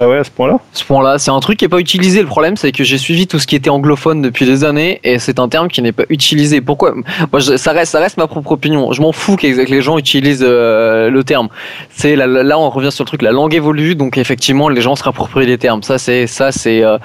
Ah 0.00 0.08
ouais, 0.08 0.18
à 0.18 0.24
ce 0.24 0.30
point-là 0.30 0.58
Ce 0.72 0.84
point-là, 0.84 1.18
c'est 1.18 1.30
un 1.30 1.38
truc 1.38 1.58
qui 1.58 1.64
n'est 1.64 1.68
pas 1.68 1.78
utilisé. 1.78 2.20
Le 2.20 2.26
problème, 2.26 2.56
c'est 2.56 2.72
que 2.72 2.82
j'ai 2.82 2.98
suivi 2.98 3.28
tout 3.28 3.38
ce 3.38 3.46
qui 3.46 3.54
était 3.54 3.70
anglophone 3.70 4.22
depuis 4.22 4.44
des 4.44 4.64
années 4.64 5.00
et 5.04 5.20
c'est 5.20 5.38
un 5.38 5.48
terme 5.48 5.68
qui 5.68 5.82
n'est 5.82 5.92
pas 5.92 6.02
utilisé. 6.08 6.60
Pourquoi? 6.60 6.94
Moi, 7.30 7.40
ça 7.40 7.70
reste, 7.70 7.92
ça 7.92 8.00
reste 8.00 8.16
ma 8.16 8.26
propre 8.26 8.52
opinion. 8.52 8.92
Je 8.92 9.00
m'en 9.00 9.12
fous 9.12 9.36
que 9.36 9.46
les 9.46 9.82
gens 9.82 9.96
utilisent 9.96 10.44
euh, 10.44 11.10
le 11.10 11.22
terme. 11.22 11.48
C'est 11.90 12.16
là, 12.16 12.58
on 12.58 12.70
revient 12.70 12.90
sur 12.90 13.04
le 13.04 13.06
truc. 13.06 13.22
La 13.22 13.30
langue 13.30 13.54
évolue, 13.54 13.94
donc 13.94 14.18
effectivement, 14.18 14.68
les 14.68 14.80
gens 14.80 14.96
se 14.96 15.04
rapproprient 15.04 15.46
des 15.46 15.58
termes. 15.58 15.82
Ça, 15.84 15.96
euh, 16.08 16.98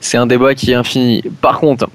c'est 0.00 0.16
un 0.18 0.26
débat 0.26 0.54
qui 0.54 0.72
est 0.72 0.76
infini. 0.76 1.22
Par 1.40 1.58
contre. 1.58 1.88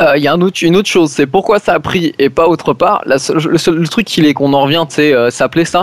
Euh, 0.00 0.16
il 0.16 0.22
y 0.22 0.28
a 0.28 0.36
une 0.62 0.76
autre 0.76 0.88
chose, 0.88 1.10
c'est 1.10 1.26
pourquoi 1.26 1.58
ça 1.58 1.74
a 1.74 1.80
pris 1.80 2.14
et 2.20 2.30
pas 2.30 2.46
autre 2.46 2.72
part. 2.72 3.02
le, 3.04 3.18
seul, 3.18 3.88
truc 3.88 4.06
qu'il 4.06 4.26
est 4.26 4.34
qu'on 4.34 4.52
en 4.52 4.60
revient, 4.60 4.84
c'est 4.88 5.12
s'appeler 5.32 5.64
ça 5.64 5.82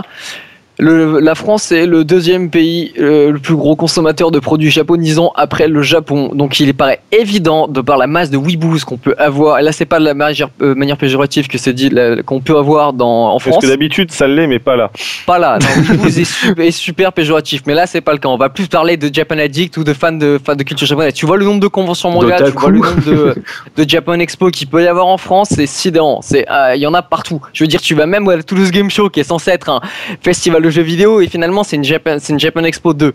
la 0.78 1.34
France 1.34 1.72
est 1.72 1.86
le 1.86 2.04
deuxième 2.04 2.50
pays 2.50 2.92
euh, 2.98 3.32
le 3.32 3.38
plus 3.38 3.54
gros 3.54 3.76
consommateur 3.76 4.30
de 4.30 4.38
produits 4.38 4.70
japonisants 4.70 5.32
après 5.34 5.68
le 5.68 5.82
Japon. 5.82 6.30
Donc 6.34 6.60
il 6.60 6.74
paraît 6.74 7.00
évident, 7.12 7.66
de 7.66 7.80
par 7.80 7.96
la 7.96 8.06
masse 8.06 8.30
de 8.30 8.36
weeboos 8.36 8.80
qu'on 8.84 8.98
peut 8.98 9.14
avoir, 9.18 9.58
et 9.58 9.62
là 9.62 9.72
c'est 9.72 9.86
pas 9.86 9.98
de 9.98 10.04
la 10.04 10.14
manière, 10.14 10.48
euh, 10.60 10.74
manière 10.74 10.98
péjorative 10.98 11.48
que 11.48 11.58
c'est 11.58 11.72
dit, 11.72 11.90
qu'on 12.26 12.40
peut 12.40 12.56
avoir 12.56 12.92
dans, 12.92 13.34
en 13.34 13.38
France. 13.38 13.54
Parce 13.54 13.66
que 13.66 13.70
d'habitude 13.70 14.10
ça 14.12 14.26
l'est, 14.26 14.46
mais 14.46 14.58
pas 14.58 14.76
là. 14.76 14.90
Pas 15.26 15.38
là, 15.38 15.58
non, 15.58 16.04
est, 16.06 16.24
super, 16.24 16.72
super 16.72 17.12
péjoratif, 17.12 17.62
mais 17.66 17.74
là 17.74 17.86
c'est 17.86 18.02
pas 18.02 18.12
le 18.12 18.18
cas. 18.18 18.28
On 18.28 18.36
va 18.36 18.48
plus 18.50 18.68
parler 18.68 18.96
de 18.96 19.12
Japan 19.12 19.38
Addict 19.38 19.76
ou 19.78 19.84
de 19.84 19.94
fans 19.94 20.12
de, 20.12 20.38
fans 20.44 20.56
de 20.56 20.62
culture 20.62 20.86
japonaise. 20.86 21.14
Tu 21.14 21.26
vois 21.26 21.38
le 21.38 21.44
nombre 21.44 21.60
de 21.60 21.68
conventions 21.68 22.10
manga, 22.10 22.36
tu 22.42 22.50
vois 22.50 22.70
le 22.70 22.80
nombre 22.80 23.04
de, 23.06 23.34
de 23.76 23.88
Japan 23.88 24.14
Expo 24.14 24.50
qu'il 24.50 24.66
peut 24.66 24.82
y 24.82 24.86
avoir 24.86 25.06
en 25.06 25.16
France, 25.18 25.48
c'est 25.52 25.66
sidérant. 25.66 26.20
Euh, 26.32 26.72
il 26.74 26.80
y 26.80 26.86
en 26.86 26.94
a 26.94 27.02
partout. 27.02 27.40
Je 27.52 27.64
veux 27.64 27.68
dire, 27.68 27.80
tu 27.80 27.94
vas 27.94 28.06
même 28.06 28.28
à 28.28 28.42
Toulouse 28.42 28.70
Game 28.70 28.90
Show 28.90 29.08
qui 29.08 29.20
est 29.20 29.24
censé 29.24 29.50
être 29.50 29.70
un 29.70 29.80
festival 30.22 30.65
jeux 30.70 30.82
vidéo 30.82 31.20
et 31.20 31.28
finalement 31.28 31.64
c'est 31.64 31.76
une 31.76 31.84
Japan, 31.84 32.16
c'est 32.18 32.32
une 32.32 32.40
Japan 32.40 32.64
Expo 32.64 32.94
2. 32.94 33.12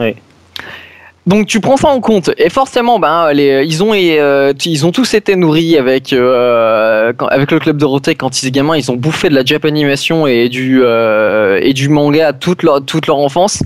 Oui. 0.00 0.14
Donc 1.26 1.46
tu 1.46 1.60
prends 1.60 1.78
ça 1.78 1.88
en 1.88 2.00
compte 2.00 2.30
et 2.36 2.50
forcément 2.50 2.98
ben 2.98 3.32
les, 3.32 3.64
ils 3.64 3.82
ont 3.82 3.92
euh, 3.94 4.52
ils 4.66 4.84
ont 4.84 4.92
tous 4.92 5.14
été 5.14 5.36
nourris 5.36 5.78
avec 5.78 6.12
euh, 6.12 7.14
avec 7.30 7.50
le 7.50 7.58
club 7.58 7.76
de 7.76 7.80
Dorothée 7.80 8.14
quand 8.14 8.42
ils 8.42 8.46
étaient 8.46 8.58
gamins 8.58 8.76
ils 8.76 8.90
ont 8.92 8.96
bouffé 8.96 9.30
de 9.30 9.34
la 9.34 9.42
Japanimation 9.42 10.26
et 10.26 10.50
du 10.50 10.82
euh, 10.82 11.60
et 11.62 11.72
du 11.72 11.88
manga 11.88 12.34
toute 12.34 12.62
leur 12.62 12.84
toute 12.84 13.06
leur 13.06 13.16
enfance. 13.16 13.62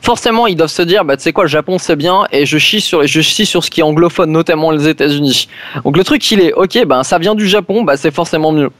Forcément 0.00 0.46
ils 0.46 0.54
doivent 0.54 0.70
se 0.70 0.82
dire 0.82 1.04
bah 1.04 1.16
tu 1.16 1.24
sais 1.24 1.32
quoi 1.32 1.42
le 1.42 1.50
Japon 1.50 1.78
c'est 1.78 1.96
bien 1.96 2.28
et 2.30 2.46
je 2.46 2.58
chie 2.58 2.80
sur 2.80 3.04
je 3.04 3.20
chie 3.20 3.44
sur 3.44 3.64
ce 3.64 3.70
qui 3.72 3.80
est 3.80 3.84
anglophone 3.84 4.30
notamment 4.30 4.70
les 4.70 4.86
États-Unis. 4.86 5.48
Donc 5.84 5.96
le 5.96 6.04
truc 6.04 6.30
il 6.30 6.40
est 6.40 6.52
ok 6.52 6.86
ben 6.86 7.02
ça 7.02 7.18
vient 7.18 7.34
du 7.34 7.48
Japon 7.48 7.82
bah 7.82 7.96
c'est 7.96 8.14
forcément 8.14 8.52
mieux. 8.52 8.70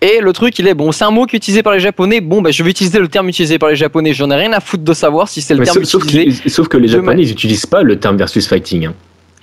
Et 0.00 0.20
le 0.20 0.32
truc, 0.32 0.58
il 0.58 0.68
est 0.68 0.74
bon, 0.74 0.92
c'est 0.92 1.04
un 1.04 1.10
mot 1.10 1.24
qui 1.24 1.36
est 1.36 1.38
utilisé 1.38 1.62
par 1.62 1.72
les 1.72 1.80
Japonais. 1.80 2.20
Bon, 2.20 2.42
bah, 2.42 2.50
je 2.50 2.62
vais 2.62 2.70
utiliser 2.70 2.98
le 2.98 3.08
terme 3.08 3.28
utilisé 3.28 3.58
par 3.58 3.70
les 3.70 3.76
Japonais. 3.76 4.12
J'en 4.12 4.30
ai 4.30 4.36
rien 4.36 4.52
à 4.52 4.60
foutre 4.60 4.84
de 4.84 4.92
savoir 4.92 5.28
si 5.28 5.40
c'est 5.40 5.54
le 5.54 5.64
terme 5.64 5.84
sauf, 5.84 6.04
utilisé. 6.04 6.48
Sauf 6.48 6.68
que 6.68 6.76
les 6.76 6.88
Japonais, 6.88 7.22
ils 7.22 7.28
n'utilisent 7.28 7.66
pas 7.66 7.82
le 7.82 7.98
terme 7.98 8.16
versus 8.16 8.46
fighting. 8.46 8.86
Hein. 8.86 8.94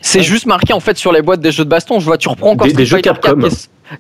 C'est 0.01 0.23
juste 0.23 0.47
marqué 0.47 0.73
en 0.73 0.79
fait 0.79 0.97
sur 0.97 1.11
les 1.11 1.21
boîtes 1.21 1.41
des 1.41 1.51
jeux 1.51 1.63
de 1.63 1.69
baston. 1.69 1.99
Je 1.99 2.05
vois, 2.05 2.17
tu 2.17 2.27
reprends 2.27 2.51
encore 2.51 2.67
des, 2.67 2.85
jeux 2.85 2.99
Capcom. 2.99 3.39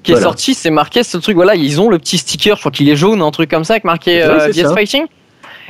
qui 0.03 0.11
est, 0.11 0.21
sorti, 0.21 0.53
c'est 0.53 0.71
marqué 0.71 1.03
ce 1.03 1.17
truc. 1.17 1.35
Voilà, 1.35 1.55
ils 1.55 1.79
ont 1.79 1.89
le 1.89 1.99
petit 1.99 2.17
sticker, 2.17 2.55
je 2.55 2.61
crois 2.61 2.71
qu'il 2.71 2.89
est 2.89 2.95
jaune, 2.95 3.21
un 3.21 3.31
truc 3.31 3.49
comme 3.49 3.63
ça, 3.63 3.73
avec 3.73 3.83
marqué 3.83 4.21
euh, 4.21 4.51
Fighting. 4.73 5.05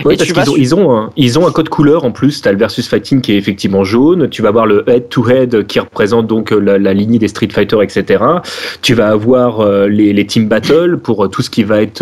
Oui, 0.05 0.17
parce 0.17 0.31
qu'ils 0.31 0.49
ont, 0.49 0.55
ils 0.55 0.75
ont, 0.75 0.97
un, 0.97 1.09
ils 1.15 1.39
ont 1.39 1.47
un 1.47 1.51
code 1.51 1.69
couleur 1.69 2.05
en 2.05 2.11
plus. 2.11 2.41
Tu 2.41 2.47
as 2.47 2.51
le 2.51 2.57
versus 2.57 2.87
fighting 2.87 3.21
qui 3.21 3.33
est 3.33 3.37
effectivement 3.37 3.83
jaune. 3.83 4.29
Tu 4.29 4.41
vas 4.41 4.49
avoir 4.49 4.65
le 4.65 4.83
head 4.87 5.09
to 5.09 5.27
head 5.29 5.65
qui 5.67 5.79
représente 5.79 6.27
donc 6.27 6.51
euh, 6.51 6.59
la, 6.59 6.77
la 6.77 6.93
lignée 6.93 7.19
des 7.19 7.27
Street 7.27 7.49
Fighter, 7.51 7.77
etc. 7.81 8.23
Tu 8.81 8.93
vas 8.93 9.09
avoir 9.09 9.61
euh, 9.61 9.87
les, 9.87 10.13
les 10.13 10.25
team 10.25 10.47
battle 10.47 10.97
pour 10.97 11.25
euh, 11.25 11.27
tout 11.27 11.41
ce 11.41 11.49
qui 11.49 11.63
va 11.63 11.81
être. 11.81 12.01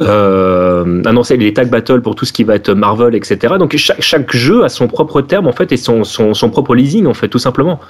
Euh, 0.00 1.02
ah 1.04 1.12
non, 1.12 1.22
c'est 1.22 1.36
les 1.36 1.52
tag 1.52 1.68
battle 1.70 2.00
pour 2.00 2.14
tout 2.14 2.24
ce 2.24 2.32
qui 2.32 2.44
va 2.44 2.54
être 2.54 2.72
Marvel, 2.72 3.14
etc. 3.14 3.54
Donc 3.58 3.76
chaque, 3.76 4.00
chaque 4.00 4.34
jeu 4.34 4.64
a 4.64 4.68
son 4.68 4.88
propre 4.88 5.20
terme 5.20 5.46
en 5.46 5.52
fait 5.52 5.72
et 5.72 5.76
son, 5.76 6.04
son, 6.04 6.34
son 6.34 6.50
propre 6.50 6.74
leasing 6.74 7.06
en 7.06 7.14
fait, 7.14 7.28
tout 7.28 7.38
simplement. 7.38 7.80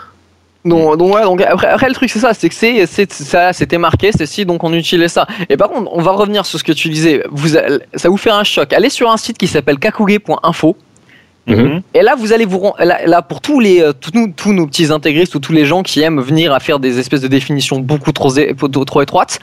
Donc, 0.64 0.98
donc, 0.98 1.14
ouais, 1.14 1.22
donc 1.22 1.40
après, 1.40 1.68
après 1.68 1.88
le 1.88 1.94
truc 1.94 2.10
c'est 2.10 2.18
ça, 2.18 2.34
c'est 2.34 2.48
que 2.50 2.54
c'est, 2.54 2.84
c'est 2.86 3.10
ça, 3.10 3.52
c'était 3.54 3.78
marqué, 3.78 4.10
c'est 4.12 4.26
si 4.26 4.44
donc 4.44 4.62
on 4.62 4.72
utilise 4.74 5.10
ça. 5.10 5.26
Et 5.48 5.56
par 5.56 5.70
contre, 5.70 5.90
on 5.92 6.02
va 6.02 6.12
revenir 6.12 6.44
sur 6.44 6.58
ce 6.58 6.64
que 6.64 6.72
tu 6.72 6.90
disais. 6.90 7.22
Vous, 7.30 7.48
ça 7.94 8.08
vous 8.10 8.16
fait 8.18 8.30
un 8.30 8.44
choc. 8.44 8.70
Allez 8.74 8.90
sur 8.90 9.10
un 9.10 9.16
site 9.16 9.38
qui 9.38 9.46
s'appelle 9.46 9.78
kakuge.info. 9.78 10.76
Mhm. 11.46 11.80
Et 11.94 12.02
là, 12.02 12.14
vous 12.14 12.34
allez 12.34 12.44
vous 12.44 12.62
là, 12.78 12.98
là, 13.06 13.22
pour 13.22 13.40
tous 13.40 13.58
les 13.58 13.80
euh, 13.80 13.92
tous, 13.94 14.10
nous- 14.12 14.32
tous 14.36 14.52
nos 14.52 14.66
petits 14.66 14.92
intégristes 14.92 15.34
ou 15.34 15.40
tous 15.40 15.52
les 15.52 15.64
gens 15.64 15.82
qui 15.82 16.02
aiment 16.02 16.20
venir 16.20 16.52
à 16.52 16.60
faire 16.60 16.78
des 16.78 16.98
espèces 16.98 17.22
de 17.22 17.28
définitions 17.28 17.78
beaucoup 17.80 18.12
trop 18.12 18.30
étroites, 19.02 19.40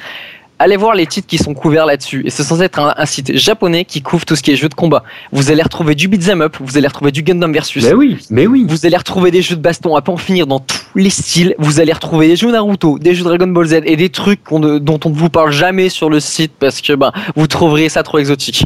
allez 0.59 0.77
voir 0.77 0.95
les 0.95 1.05
titres 1.05 1.27
qui 1.27 1.37
sont 1.37 1.53
couverts 1.53 1.85
là-dessus. 1.85 2.23
Et 2.25 2.29
c'est 2.29 2.43
censé 2.43 2.63
être 2.63 2.79
un, 2.79 2.93
un 2.97 3.05
site 3.05 3.37
japonais 3.37 3.85
qui 3.85 4.01
couvre 4.01 4.25
tout 4.25 4.35
ce 4.35 4.41
qui 4.41 4.51
est 4.51 4.55
jeux 4.55 4.69
de 4.69 4.73
combat. 4.73 5.03
Vous 5.31 5.51
allez 5.51 5.61
retrouver 5.61 5.95
du 5.95 6.07
beat'em 6.07 6.41
up, 6.41 6.57
vous 6.59 6.77
allez 6.77 6.87
retrouver 6.87 7.11
du 7.11 7.23
Gundam 7.23 7.53
versus. 7.53 7.83
Mais 7.83 7.93
oui, 7.93 8.17
mais 8.29 8.47
oui. 8.47 8.65
Vous 8.67 8.85
allez 8.85 8.97
retrouver 8.97 9.31
des 9.31 9.41
jeux 9.41 9.55
de 9.55 9.61
baston 9.61 9.95
à 9.95 10.01
pas 10.01 10.11
en 10.11 10.17
finir 10.17 10.47
dans 10.47 10.59
tous 10.59 10.77
les 10.95 11.09
styles. 11.09 11.55
Vous 11.57 11.79
allez 11.79 11.93
retrouver 11.93 12.27
des 12.27 12.35
jeux 12.35 12.51
Naruto, 12.51 12.99
des 12.99 13.15
jeux 13.15 13.23
Dragon 13.23 13.47
Ball 13.47 13.67
Z 13.67 13.81
et 13.85 13.95
des 13.95 14.09
trucs 14.09 14.41
dont 14.49 14.99
on 15.05 15.09
ne 15.09 15.15
vous 15.15 15.29
parle 15.29 15.51
jamais 15.51 15.89
sur 15.89 16.09
le 16.09 16.19
site 16.19 16.53
parce 16.59 16.81
que 16.81 16.93
ben, 16.93 17.11
vous 17.35 17.47
trouverez 17.47 17.89
ça 17.89 18.03
trop 18.03 18.17
exotique. 18.17 18.65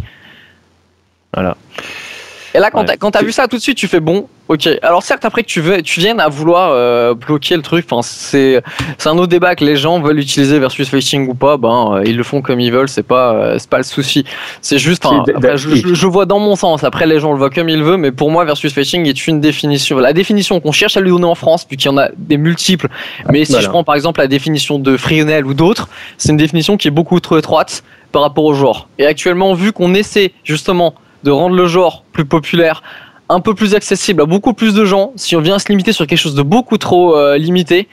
Voilà. 1.33 1.55
Et 2.53 2.59
là, 2.59 2.69
quand 2.71 2.79
Ouais. 2.81 2.85
t'as- 2.85 2.97
quand 2.97 3.11
t'as 3.11 3.23
vu 3.23 3.31
ça 3.31 3.47
tout 3.47 3.57
de 3.57 3.61
suite, 3.61 3.77
tu 3.77 3.87
fais 3.87 3.99
bon, 3.99 4.27
ok. 4.49 4.67
Alors 4.81 5.03
certes, 5.03 5.23
après 5.25 5.41
que 5.43 5.47
tu, 5.47 5.61
veux, 5.61 5.81
tu 5.81 5.99
viennes 5.99 6.19
à 6.19 6.27
vouloir 6.27 6.71
euh, 6.73 7.13
bloquer 7.13 7.55
le 7.55 7.61
truc, 7.61 7.85
enfin, 7.89 8.01
c'est 8.01 8.61
c'est 8.97 9.09
un 9.09 9.17
autre 9.17 9.27
débat 9.27 9.55
que 9.55 9.63
les 9.63 9.77
gens 9.77 9.99
veulent 10.01 10.19
utiliser 10.19 10.59
versus 10.59 10.89
phishing 10.89 11.27
ou 11.29 11.33
pas, 11.33 11.57
ben 11.57 11.93
euh, 11.95 12.03
ils 12.05 12.17
le 12.17 12.23
font 12.23 12.41
comme 12.41 12.59
ils 12.59 12.71
veulent, 12.71 12.89
c'est 12.89 13.03
pas 13.03 13.33
euh, 13.33 13.55
c'est 13.59 13.69
pas 13.69 13.77
le 13.77 13.83
souci. 13.83 14.25
C'est 14.61 14.77
juste, 14.79 15.05
après, 15.05 15.57
je, 15.57 15.69
je- 15.75 15.93
je 15.93 16.07
vois 16.07 16.25
dans 16.25 16.39
mon 16.39 16.55
sens. 16.55 16.83
Après, 16.83 17.05
les 17.07 17.19
gens 17.19 17.31
le 17.31 17.37
voient 17.37 17.49
comme 17.49 17.69
ils 17.69 17.83
veulent, 17.83 17.99
mais 17.99 18.11
pour 18.11 18.29
moi, 18.31 18.43
versus 18.43 18.73
phishing 18.73 19.07
est 19.07 19.27
une 19.27 19.39
définition. 19.39 19.97
La 19.99 20.13
définition 20.13 20.59
qu'on 20.59 20.71
cherche 20.73 20.97
à 20.97 21.01
lui 21.01 21.09
donner 21.11 21.25
en 21.25 21.35
France, 21.35 21.65
vu 21.69 21.77
qu'il 21.77 21.89
y 21.89 21.93
en 21.93 21.97
a 21.97 22.09
des 22.17 22.37
multiples. 22.37 22.89
Mais 23.29 23.45
si 23.45 23.51
Voilà. 23.53 23.65
je 23.65 23.69
prends 23.69 23.83
par 23.83 23.95
exemple 23.95 24.19
la 24.19 24.27
définition 24.27 24.77
de 24.79 24.97
Frionel 24.97 25.45
ou 25.45 25.53
d'autres, 25.53 25.87
c'est 26.17 26.29
une 26.29 26.37
définition 26.37 26.75
qui 26.77 26.87
est 26.89 26.91
beaucoup 26.91 27.19
trop 27.21 27.37
étroite 27.37 27.83
par 28.11 28.23
rapport 28.23 28.43
au 28.43 28.53
genre. 28.53 28.89
Et 28.99 29.05
actuellement, 29.05 29.53
vu 29.53 29.71
qu'on 29.71 29.93
essaie 29.93 30.33
justement 30.43 30.93
de 31.23 31.31
rendre 31.31 31.55
le 31.55 31.67
genre 31.67 32.03
plus 32.11 32.25
populaire, 32.25 32.83
un 33.29 33.39
peu 33.39 33.53
plus 33.53 33.75
accessible 33.75 34.21
à 34.21 34.25
beaucoup 34.25 34.53
plus 34.53 34.73
de 34.73 34.85
gens, 34.85 35.13
si 35.15 35.35
on 35.35 35.41
vient 35.41 35.59
se 35.59 35.67
limiter 35.69 35.93
sur 35.93 36.05
quelque 36.07 36.19
chose 36.19 36.35
de 36.35 36.41
beaucoup 36.41 36.77
trop 36.77 37.15
euh, 37.15 37.37
limité, 37.37 37.87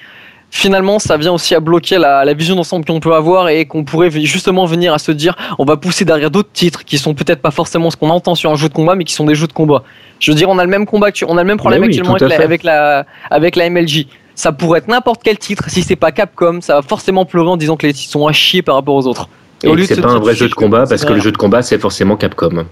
finalement 0.50 0.98
ça 0.98 1.16
vient 1.16 1.32
aussi 1.32 1.54
à 1.54 1.60
bloquer 1.60 1.98
la, 1.98 2.24
la 2.24 2.34
vision 2.34 2.56
d'ensemble 2.56 2.84
qu'on 2.84 3.00
peut 3.00 3.14
avoir 3.14 3.48
et 3.48 3.66
qu'on 3.66 3.84
pourrait 3.84 4.10
justement 4.10 4.64
venir 4.64 4.94
à 4.94 4.98
se 4.98 5.12
dire 5.12 5.36
on 5.58 5.64
va 5.64 5.76
pousser 5.76 6.04
derrière 6.04 6.30
d'autres 6.30 6.52
titres 6.52 6.84
qui 6.84 6.98
sont 6.98 7.14
peut-être 7.14 7.42
pas 7.42 7.50
forcément 7.50 7.90
ce 7.90 7.96
qu'on 7.96 8.10
entend 8.10 8.34
sur 8.34 8.50
un 8.50 8.54
jeu 8.54 8.68
de 8.68 8.74
combat 8.74 8.94
mais 8.94 9.04
qui 9.04 9.14
sont 9.14 9.26
des 9.26 9.34
jeux 9.34 9.46
de 9.46 9.52
combat. 9.52 9.82
Je 10.20 10.30
veux 10.30 10.36
dire 10.36 10.48
on 10.48 10.58
a 10.58 10.64
le 10.64 10.70
même 10.70 10.86
combat, 10.86 11.08
on 11.26 11.36
a 11.36 11.42
le 11.42 11.46
même 11.46 11.58
problème 11.58 11.82
oui, 11.82 11.88
actuellement 11.88 12.14
à 12.14 12.24
avec 12.24 12.30
la, 12.30 12.44
avec 12.44 12.62
la 12.64 13.06
avec 13.30 13.56
la 13.56 13.70
MLJ. 13.70 14.06
Ça 14.34 14.52
pourrait 14.52 14.78
être 14.78 14.88
n'importe 14.88 15.22
quel 15.24 15.36
titre, 15.36 15.64
si 15.68 15.82
c'est 15.82 15.96
pas 15.96 16.12
Capcom, 16.12 16.60
ça 16.60 16.76
va 16.76 16.82
forcément 16.82 17.24
pleurer 17.24 17.48
en 17.48 17.56
disant 17.56 17.76
que 17.76 17.86
les 17.86 17.92
titres 17.92 18.12
sont 18.12 18.26
à 18.26 18.32
chier 18.32 18.62
par 18.62 18.76
rapport 18.76 18.94
aux 18.94 19.06
autres. 19.06 19.28
Et 19.64 19.68
au 19.68 19.74
lieu 19.74 19.82
de 19.82 19.88
c'est 19.88 20.00
pas 20.00 20.10
un 20.10 20.20
vrai 20.20 20.34
je 20.34 20.40
jeu 20.40 20.48
de 20.48 20.54
combat 20.54 20.84
parce 20.88 21.04
que 21.04 21.12
le 21.12 21.20
jeu 21.20 21.32
de 21.32 21.36
combat 21.36 21.62
c'est 21.62 21.78
forcément 21.78 22.16
Capcom. 22.16 22.64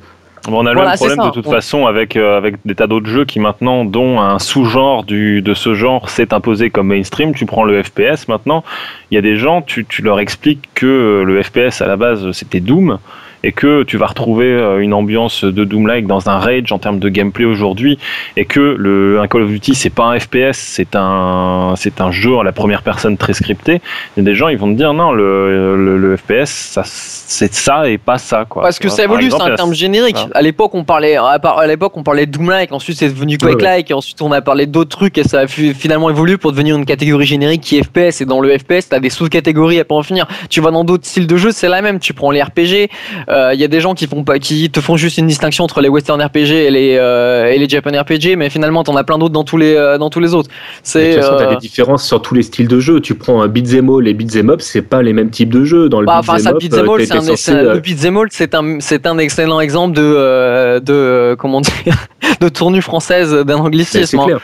On 0.48 0.64
a 0.66 0.70
le 0.70 0.76
Voilà, 0.76 0.90
même 0.90 0.96
problème 0.98 1.18
de 1.26 1.30
toute 1.32 1.46
On- 1.46 1.50
façon 1.50 1.86
avec, 1.86 2.16
euh, 2.16 2.36
avec 2.36 2.56
des 2.64 2.74
tas 2.74 2.86
d'autres 2.86 3.08
jeux 3.08 3.24
qui 3.24 3.40
maintenant, 3.40 3.84
dont 3.84 4.20
un 4.20 4.38
sous-genre 4.38 5.04
du, 5.04 5.42
de 5.42 5.54
ce 5.54 5.74
genre 5.74 6.08
s'est 6.08 6.32
imposé 6.32 6.70
comme 6.70 6.88
mainstream. 6.88 7.34
Tu 7.34 7.46
prends 7.46 7.64
le 7.64 7.82
FPS 7.82 8.28
maintenant, 8.28 8.62
il 9.10 9.16
y 9.16 9.18
a 9.18 9.22
des 9.22 9.36
gens, 9.36 9.62
tu, 9.62 9.84
tu 9.84 10.02
leur 10.02 10.20
expliques 10.20 10.68
que 10.74 10.86
euh, 10.86 11.22
le 11.24 11.42
FPS 11.42 11.80
à 11.82 11.86
la 11.86 11.96
base 11.96 12.30
c'était 12.32 12.60
Doom 12.60 12.98
et 13.46 13.52
que 13.52 13.84
tu 13.84 13.96
vas 13.96 14.06
retrouver 14.06 14.46
euh, 14.46 14.80
une 14.80 14.92
ambiance 14.92 15.44
de 15.44 15.64
Doom-like 15.64 16.06
dans 16.06 16.28
un 16.28 16.38
Rage 16.38 16.72
en 16.72 16.78
termes 16.78 16.98
de 16.98 17.08
gameplay 17.08 17.44
aujourd'hui 17.44 17.96
et 18.36 18.44
que 18.44 18.60
le, 18.60 19.20
un 19.20 19.28
Call 19.28 19.42
of 19.42 19.50
Duty 19.50 19.74
c'est 19.74 19.88
pas 19.90 20.04
un 20.06 20.18
FPS, 20.18 20.52
c'est 20.56 20.96
un, 20.96 21.74
c'est 21.76 22.00
un 22.00 22.10
jeu 22.10 22.36
à 22.38 22.42
la 22.42 22.52
première 22.52 22.82
personne 22.82 23.16
très 23.16 23.32
scripté. 23.34 23.80
Il 24.16 24.20
y 24.20 24.26
a 24.26 24.30
des 24.30 24.34
gens 24.34 24.48
ils 24.48 24.58
vont 24.58 24.70
te 24.72 24.76
dire 24.76 24.92
non, 24.92 25.12
le, 25.12 25.76
le, 25.76 25.96
le 25.98 26.16
FPS 26.16 26.50
ça, 26.50 26.82
c'est 26.84 27.54
ça 27.54 27.88
et 27.88 27.98
pas 27.98 28.18
ça. 28.18 28.44
Quoi. 28.48 28.62
Parce 28.62 28.78
que 28.78 28.88
ça 28.88 29.04
évolue, 29.04 29.30
c'est 29.30 29.40
un 29.40 29.52
a- 29.52 29.56
terme 29.56 29.74
générique. 29.74 30.18
À 30.34 30.42
l'époque, 30.42 30.74
on 30.74 30.84
parlait, 30.84 31.16
à 31.16 31.66
l'époque, 31.68 31.96
on 31.96 32.02
parlait 32.02 32.26
Doom-like, 32.26 32.72
ensuite 32.72 32.96
c'est 32.98 33.08
devenu 33.08 33.36
Ouais, 33.42 33.48
ouais. 33.48 33.52
Quake-like, 33.52 33.90
et 33.90 33.94
ensuite 33.94 34.20
on 34.22 34.32
a 34.32 34.40
parlé 34.40 34.66
d'autres 34.66 34.96
trucs, 34.96 35.18
et 35.18 35.22
ça 35.24 35.40
a 35.40 35.46
fi- 35.46 35.74
finalement 35.74 36.10
évolué 36.10 36.36
pour 36.36 36.50
devenir 36.52 36.76
une 36.76 36.84
catégorie 36.86 37.26
générique 37.26 37.60
qui 37.60 37.76
est 37.78 37.82
FPS. 37.84 38.20
Et 38.22 38.24
dans 38.24 38.40
le 38.40 38.56
FPS, 38.58 38.88
t'as 38.88 38.98
des 39.00 39.10
sous-catégories 39.10 39.78
à 39.78 39.84
pas 39.84 39.94
en 39.94 40.02
finir. 40.02 40.26
Tu 40.50 40.60
vas 40.60 40.70
dans 40.70 40.84
d'autres 40.84 41.04
styles 41.06 41.26
de 41.26 41.36
jeux, 41.36 41.52
c'est 41.52 41.68
la 41.68 41.82
même. 41.82 42.00
Tu 42.00 42.12
prends 42.14 42.30
les 42.30 42.42
RPG, 42.42 42.88
euh, 43.28 43.35
il 43.54 43.60
y 43.60 43.64
a 43.64 43.68
des 43.68 43.80
gens 43.80 43.94
qui 43.94 44.06
font 44.06 44.24
pas, 44.24 44.38
qui 44.38 44.70
te 44.70 44.80
font 44.80 44.96
juste 44.96 45.18
une 45.18 45.26
distinction 45.26 45.64
entre 45.64 45.80
les 45.80 45.88
Western 45.88 46.20
RPG 46.22 46.52
et 46.52 46.70
les 46.70 46.96
euh, 46.98 47.46
et 47.46 47.58
les 47.58 47.68
Japan 47.68 47.90
RPG, 48.00 48.36
mais 48.36 48.50
finalement 48.50 48.82
t'en 48.84 48.96
as 48.96 49.04
plein 49.04 49.18
d'autres 49.18 49.32
dans 49.32 49.44
tous 49.44 49.56
les 49.56 49.74
euh, 49.74 49.98
dans 49.98 50.10
tous 50.10 50.20
les 50.20 50.34
autres. 50.34 50.48
De 50.48 50.54
C'est 50.82 51.14
toute 51.14 51.22
façon, 51.22 51.36
t'as 51.38 51.46
euh, 51.46 51.50
des 51.50 51.56
différences 51.56 52.04
sur 52.06 52.20
tous 52.22 52.34
les 52.34 52.42
styles 52.42 52.68
de 52.68 52.78
jeu. 52.80 53.00
Tu 53.00 53.14
prends 53.14 53.42
un 53.42 53.48
beat'em 53.48 53.88
all 53.90 54.06
et 54.08 54.14
beat'em 54.14 54.50
up, 54.50 54.60
c'est 54.60 54.82
pas 54.82 55.02
les 55.02 55.12
mêmes 55.12 55.30
types 55.30 55.52
de 55.52 55.64
jeux. 55.64 55.88
Dans 55.88 56.00
le 56.00 56.06
Bah, 56.06 56.20
beat'em 56.22 56.46
up, 56.48 56.62
all, 56.88 57.00
euh, 57.00 57.04
c'est 57.06 57.14
un, 57.16 57.20
censé, 57.22 57.52
euh, 57.52 57.74
le 57.74 57.80
beat'em 57.80 58.16
all, 58.16 58.28
c'est 58.30 58.54
un, 58.54 58.78
c'est 58.80 59.06
un 59.06 59.18
excellent 59.18 59.60
exemple 59.60 59.94
de, 59.96 60.02
euh, 60.02 60.80
de, 60.80 60.92
euh, 60.92 61.36
comment 61.36 61.60
dire, 61.60 61.94
de 62.40 62.48
tournure 62.48 62.82
française 62.82 63.32
d'un 63.32 63.56
anglicisme. 63.58 64.18
hein. 64.18 64.38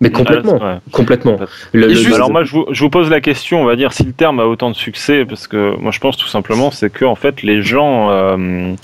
Mais 0.00 0.10
complètement, 0.10 0.52
Ouais. 0.54 0.76
complètement. 0.92 1.38
Le- 1.72 1.84
Et 1.86 1.88
le- 1.88 1.94
juste- 1.94 2.14
Alors 2.14 2.30
moi 2.30 2.44
je 2.44 2.52
vous, 2.52 2.66
je 2.70 2.80
vous 2.80 2.90
pose 2.90 3.10
la 3.10 3.20
question, 3.20 3.60
on 3.62 3.64
va 3.64 3.74
dire 3.74 3.92
si 3.92 4.04
le 4.04 4.12
terme 4.12 4.38
a 4.38 4.46
autant 4.46 4.70
de 4.70 4.76
succès, 4.76 5.24
parce 5.24 5.48
que 5.48 5.74
moi 5.80 5.90
je 5.90 5.98
pense 5.98 6.16
tout 6.16 6.28
simplement 6.28 6.70
c'est 6.70 6.90
que 6.92 7.04
en 7.04 7.16
fait 7.16 7.42
les 7.42 7.62
gens, 7.62 8.08
euh, 8.10 8.74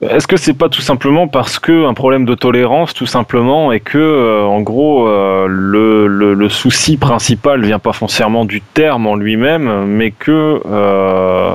est-ce 0.00 0.26
que 0.26 0.38
c'est 0.38 0.54
pas 0.56 0.70
tout 0.70 0.80
simplement 0.80 1.28
parce 1.28 1.58
que 1.58 1.84
un 1.86 1.92
problème 1.92 2.24
de 2.24 2.34
tolérance 2.34 2.94
tout 2.94 3.04
simplement 3.04 3.72
et 3.72 3.80
que 3.80 3.98
euh, 3.98 4.42
en 4.44 4.62
gros 4.62 5.06
euh, 5.06 5.46
le, 5.46 6.06
le, 6.06 6.32
le 6.32 6.48
souci 6.48 6.96
principal 6.96 7.62
vient 7.62 7.78
pas 7.78 7.92
foncièrement 7.92 8.46
du 8.46 8.62
terme 8.62 9.06
en 9.06 9.16
lui-même, 9.16 9.84
mais 9.84 10.12
que 10.12 10.62
euh, 10.64 11.50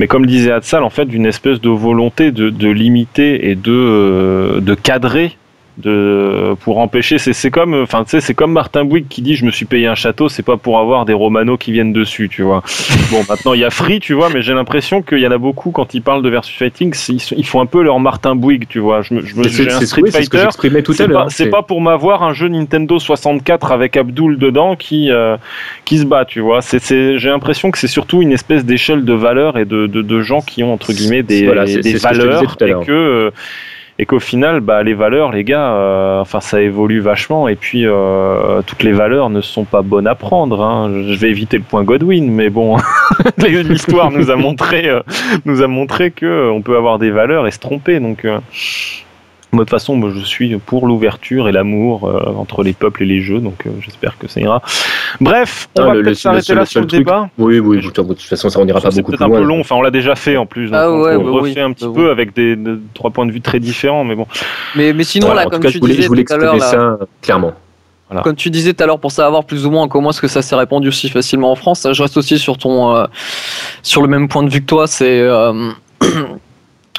mais 0.00 0.08
comme 0.08 0.26
disait 0.26 0.52
Hatsal, 0.52 0.82
en 0.84 0.90
fait, 0.90 1.06
d'une 1.06 1.26
espèce 1.26 1.60
de 1.60 1.70
volonté 1.70 2.30
de, 2.30 2.50
de 2.50 2.68
limiter 2.68 3.50
et 3.50 3.56
de, 3.56 3.72
euh, 3.72 4.60
de 4.60 4.74
cadrer 4.74 5.36
de 5.78 6.54
pour 6.60 6.78
empêcher 6.78 7.18
c'est 7.18 7.32
c'est 7.32 7.50
comme 7.50 7.74
enfin 7.82 8.04
tu 8.04 8.10
sais 8.10 8.20
c'est 8.20 8.34
comme 8.34 8.52
Martin 8.52 8.84
Bouygues 8.84 9.08
qui 9.08 9.22
dit 9.22 9.34
je 9.36 9.44
me 9.44 9.50
suis 9.50 9.66
payé 9.66 9.86
un 9.86 9.94
château 9.94 10.28
c'est 10.28 10.42
pas 10.42 10.56
pour 10.56 10.78
avoir 10.78 11.04
des 11.04 11.12
romanos 11.12 11.58
qui 11.58 11.72
viennent 11.72 11.92
dessus 11.92 12.28
tu 12.28 12.42
vois. 12.42 12.62
Bon 13.10 13.24
maintenant 13.28 13.54
il 13.54 13.60
y 13.60 13.64
a 13.64 13.70
Free 13.70 14.00
tu 14.00 14.12
vois 14.12 14.28
mais 14.28 14.42
j'ai 14.42 14.54
l'impression 14.54 15.02
qu'il 15.02 15.18
y 15.18 15.26
en 15.26 15.30
a 15.30 15.38
beaucoup 15.38 15.70
quand 15.70 15.94
ils 15.94 16.02
parlent 16.02 16.22
de 16.22 16.28
versus 16.28 16.54
fighting 16.54 16.94
ils, 17.36 17.46
font 17.46 17.60
un 17.60 17.66
peu 17.66 17.82
leur 17.82 18.00
Martin 18.00 18.34
Bouygues 18.34 18.66
tu 18.68 18.78
vois. 18.78 19.02
Je 19.02 19.14
me, 19.14 19.24
je 19.24 19.36
me 19.36 19.44
C'est 19.44 19.64
j'ai 19.64 19.72
un 19.72 19.80
Street 19.80 20.02
oui, 20.02 20.10
Fighter. 20.10 20.48
c'est 20.92 21.08
pas, 21.08 21.26
c'est 21.28 21.50
pas 21.50 21.62
pour 21.62 21.80
m'avoir 21.80 22.22
un 22.22 22.32
jeu 22.32 22.48
Nintendo 22.48 22.98
64 22.98 23.72
avec 23.72 23.96
Abdul 23.96 24.38
dedans 24.38 24.76
qui 24.76 25.10
euh, 25.10 25.36
qui 25.84 25.98
se 25.98 26.04
bat, 26.04 26.24
tu 26.24 26.40
vois. 26.40 26.62
C'est, 26.62 26.80
c'est, 26.80 27.18
j'ai 27.18 27.28
l'impression 27.28 27.70
que 27.70 27.78
c'est 27.78 27.88
surtout 27.88 28.22
une 28.22 28.32
espèce 28.32 28.64
d'échelle 28.64 29.04
de 29.04 29.12
valeurs 29.12 29.58
et 29.58 29.64
de, 29.64 29.86
de, 29.86 30.02
de 30.02 30.20
gens 30.20 30.40
qui 30.40 30.62
ont 30.62 30.72
entre 30.72 30.92
guillemets 30.92 31.22
des, 31.22 31.44
Voilà, 31.44 31.64
des 31.64 31.80
que 31.80 31.98
valeurs 31.98 32.56
et 32.60 32.84
que 32.84 32.92
euh, 32.92 33.30
et 34.00 34.06
qu'au 34.06 34.20
final, 34.20 34.60
bah, 34.60 34.84
les 34.84 34.94
valeurs, 34.94 35.32
les 35.32 35.42
gars, 35.42 35.72
euh, 35.72 36.20
enfin, 36.20 36.38
ça 36.40 36.60
évolue 36.60 37.00
vachement. 37.00 37.48
Et 37.48 37.56
puis, 37.56 37.84
euh, 37.84 38.62
toutes 38.64 38.84
les 38.84 38.92
valeurs 38.92 39.28
ne 39.28 39.40
sont 39.40 39.64
pas 39.64 39.82
bonnes 39.82 40.06
à 40.06 40.14
prendre. 40.14 40.62
Hein. 40.62 40.90
Je 41.08 41.18
vais 41.18 41.30
éviter 41.30 41.56
le 41.56 41.64
point 41.64 41.82
Godwin, 41.82 42.30
mais 42.30 42.48
bon, 42.48 42.76
l'histoire 43.38 44.12
nous 44.12 44.30
a 44.30 44.36
montré, 44.36 44.88
euh, 44.88 45.00
nous 45.46 45.62
a 45.62 45.66
montré 45.66 46.12
que 46.12 46.26
euh, 46.26 46.52
on 46.52 46.62
peut 46.62 46.76
avoir 46.76 47.00
des 47.00 47.10
valeurs 47.10 47.48
et 47.48 47.50
se 47.50 47.58
tromper. 47.58 47.98
Donc, 47.98 48.24
de 49.52 49.58
toute 49.58 49.70
façon, 49.70 49.96
moi, 49.96 50.10
je 50.14 50.20
suis 50.24 50.56
pour 50.58 50.86
l'ouverture 50.86 51.48
et 51.48 51.52
l'amour 51.52 52.06
euh, 52.08 52.32
entre 52.36 52.62
les 52.62 52.72
peuples 52.74 53.02
et 53.02 53.06
les 53.06 53.20
jeux, 53.22 53.38
donc 53.40 53.66
euh, 53.66 53.70
j'espère 53.80 54.18
que 54.18 54.28
ça 54.28 54.40
ira. 54.40 54.60
Bref, 55.20 55.68
on 55.78 55.82
Ah, 55.82 55.86
va 55.86 55.94
le- 55.94 56.02
peut-être 56.02 56.16
s'arrêter 56.18 56.54
là 56.54 56.66
sur 56.66 56.80
le 56.80 56.86
truc- 56.86 57.00
débat. 57.00 57.30
Oui, 57.38 57.58
oui, 57.58 57.78
de 57.80 57.88
toute 57.90 58.20
façon, 58.22 58.50
ça 58.50 58.60
on 58.60 58.66
ira 58.66 58.80
pas 58.80 58.90
C'est 58.90 59.00
beaucoup 59.00 59.12
peut-être 59.12 59.24
plus 59.24 59.34
un 59.34 59.38
peu 59.40 59.44
loin. 59.46 59.56
long, 59.56 59.60
enfin 59.60 59.76
on 59.76 59.82
l'a 59.82 59.90
déjà 59.90 60.14
fait 60.16 60.36
en 60.36 60.44
plus, 60.46 60.66
donc 60.66 60.74
Ah 60.80 60.90
on, 60.90 61.00
ouais, 61.02 61.16
on 61.16 61.24
bah 61.24 61.30
refait 61.30 61.54
oui, 61.54 61.60
un 61.60 61.72
petit 61.72 61.86
bah 61.86 61.92
peu 61.94 62.04
oui. 62.04 62.10
avec 62.10 62.34
des, 62.34 62.56
de- 62.56 62.80
trois 62.94 63.10
points 63.10 63.24
de 63.26 63.32
vue 63.32 63.40
très 63.40 63.58
différents, 63.60 64.04
mais 64.04 64.14
bon. 64.14 64.26
Mais, 64.76 64.92
mais 64.92 65.04
sinon, 65.04 65.26
Voilà, 65.28 65.44
là, 65.44 65.50
comme 65.50 65.60
cas, 65.62 65.68
tu 65.68 65.74
je 65.76 65.80
voulais, 65.80 65.92
disais 65.94 66.02
je 66.04 66.08
voulais 66.08 66.24
tout 66.24 66.34
à 66.34 66.36
là, 66.38 66.58
ça 66.60 66.98
clairement. 67.22 67.52
Comme 68.24 68.36
tu 68.36 68.48
disais 68.48 68.72
tout 68.72 68.82
à 68.82 68.86
l'heure, 68.86 69.00
pour 69.00 69.12
savoir 69.12 69.44
plus 69.44 69.66
ou 69.66 69.70
moins 69.70 69.86
comment 69.86 70.08
est-ce 70.10 70.20
que 70.22 70.28
ça 70.28 70.40
s'est 70.40 70.56
répandu 70.56 70.88
aussi 70.88 71.10
facilement 71.10 71.50
en 71.52 71.56
France, 71.56 71.86
je 71.92 72.02
reste 72.02 72.16
aussi 72.16 72.38
sur 72.38 72.56
ton, 72.56 72.96
euh, 72.96 73.04
sur 73.82 74.00
le 74.00 74.08
même 74.08 74.28
point 74.28 74.42
de 74.42 74.48
vue 74.48 74.60
que 74.62 74.66
toi, 74.66 74.86
c'est 74.86 75.20
euh, 75.20 75.70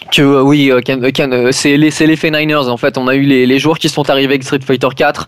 que 0.10 0.22
euh, 0.22 0.41
oui, 0.41 0.72
euh, 0.72 0.82
euh, 0.89 1.12
euh, 1.20 1.49
c'est 1.51 1.78
l'effet 1.78 2.32
Niners. 2.32 2.68
En 2.70 2.78
fait, 2.78 2.97
on 2.97 3.07
a 3.07 3.16
eu 3.16 3.22
les, 3.22 3.45
les 3.45 3.60
joueurs 3.60 3.78
qui 3.80 3.89
sont 3.89 4.10
arrivés 4.10 4.34
avec 4.34 4.43
Street 4.43 4.60
Fighter 4.66 4.88
4, 4.95 5.28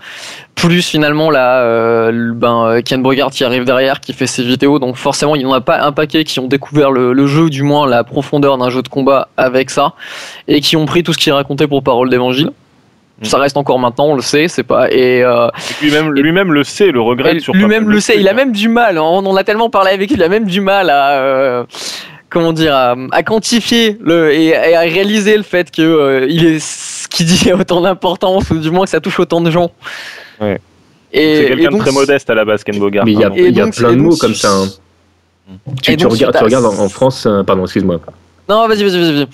plus 0.55 0.81
finalement 0.87 1.29
là, 1.29 1.61
euh, 1.61 2.31
ben 2.33 2.81
Ken 2.83 3.01
Bogart 3.01 3.31
qui 3.31 3.43
arrive 3.43 3.63
derrière, 3.65 3.99
qui 3.99 4.13
fait 4.13 4.27
ses 4.27 4.43
vidéos. 4.43 4.79
Donc 4.79 4.95
forcément, 4.95 5.35
il 5.35 5.39
n'y 5.39 5.45
en 5.45 5.53
a 5.53 5.61
pas 5.61 5.81
un 5.81 5.91
paquet 5.91 6.23
qui 6.23 6.39
ont 6.39 6.47
découvert 6.47 6.91
le, 6.91 7.13
le 7.13 7.27
jeu, 7.27 7.49
du 7.49 7.63
moins 7.63 7.87
la 7.87 8.03
profondeur 8.03 8.57
d'un 8.57 8.69
jeu 8.69 8.81
de 8.81 8.87
combat 8.89 9.29
avec 9.37 9.69
ça, 9.69 9.93
et 10.47 10.61
qui 10.61 10.75
ont 10.77 10.85
pris 10.85 11.03
tout 11.03 11.13
ce 11.13 11.17
qui 11.17 11.29
est 11.29 11.33
raconté 11.33 11.67
pour 11.67 11.83
parole 11.83 12.09
d'évangile. 12.09 12.51
Mm. 13.21 13.25
Ça 13.25 13.37
reste 13.37 13.55
encore 13.57 13.77
maintenant, 13.77 14.05
on 14.07 14.15
le 14.15 14.21
sait, 14.23 14.47
c'est 14.47 14.63
pas 14.63 14.91
et 14.91 15.23
euh, 15.23 15.47
Lui-même, 15.81 16.11
lui-même 16.11 16.51
le 16.51 16.63
sait, 16.63 16.91
le 16.91 17.01
regrette 17.01 17.45
Lui-même 17.53 17.87
le 17.89 17.99
sait, 17.99 18.19
il 18.19 18.27
a 18.27 18.33
même 18.33 18.51
du 18.51 18.67
mal. 18.67 18.97
hein. 18.97 19.03
On 19.03 19.23
en 19.25 19.35
a 19.35 19.43
tellement 19.43 19.69
parlé 19.69 19.91
avec 19.91 20.09
lui, 20.09 20.17
il 20.17 20.23
a 20.23 20.27
même 20.29 20.45
du 20.45 20.59
mal 20.59 20.89
à 20.89 21.11
euh, 21.11 21.63
comment 22.31 22.53
dire 22.53 22.73
à, 22.75 22.95
à 23.11 23.21
quantifier 23.23 23.97
le 24.01 24.33
et, 24.33 24.45
et 24.47 24.75
à 24.75 24.79
réaliser 24.81 25.37
le 25.37 25.43
fait 25.43 25.69
que 25.69 25.81
euh, 25.81 26.25
il 26.27 26.45
est 26.45 26.59
ce 26.59 27.07
qu'il 27.07 27.25
dit 27.27 27.51
a 27.51 27.55
autant 27.55 27.81
d'importance 27.81 28.49
ou 28.49 28.57
du 28.57 28.71
moins 28.71 28.85
que 28.85 28.89
ça 28.89 28.99
touche 28.99 29.19
autant 29.19 29.41
de 29.41 29.51
gens. 29.51 29.69
C'est 30.39 30.59
quelqu'un 31.13 31.71
de 31.71 31.77
très 31.77 31.91
modeste 31.91 32.29
à 32.29 32.35
la 32.35 32.45
base, 32.45 32.63
Ken 32.63 32.79
Bogart. 32.79 33.05
Mais 33.05 33.11
il 33.11 33.19
y 33.19 33.23
a, 33.23 33.27
hein, 33.27 33.33
Et 33.35 33.47
il 33.47 33.55
y 33.57 33.61
a 33.61 33.65
donc- 33.65 33.75
plein 33.75 33.89
de 33.91 33.95
donc, 33.97 34.03
mots 34.05 34.15
comme 34.15 34.33
ça. 34.33 34.49
hein. 34.51 34.67
Tu, 35.81 35.91
et 35.91 35.97
tu 35.97 36.03
donc, 36.03 36.13
regardes, 36.13 36.47
tu 36.47 36.55
en, 36.55 36.63
en 36.63 36.89
France, 36.89 37.25
euh, 37.27 37.43
pardon, 37.43 37.63
excuse-moi. 37.63 37.99
Non, 38.47 38.67
vas-y, 38.67 38.83
vas-y, 38.83 39.13
vas-y. 39.13 39.27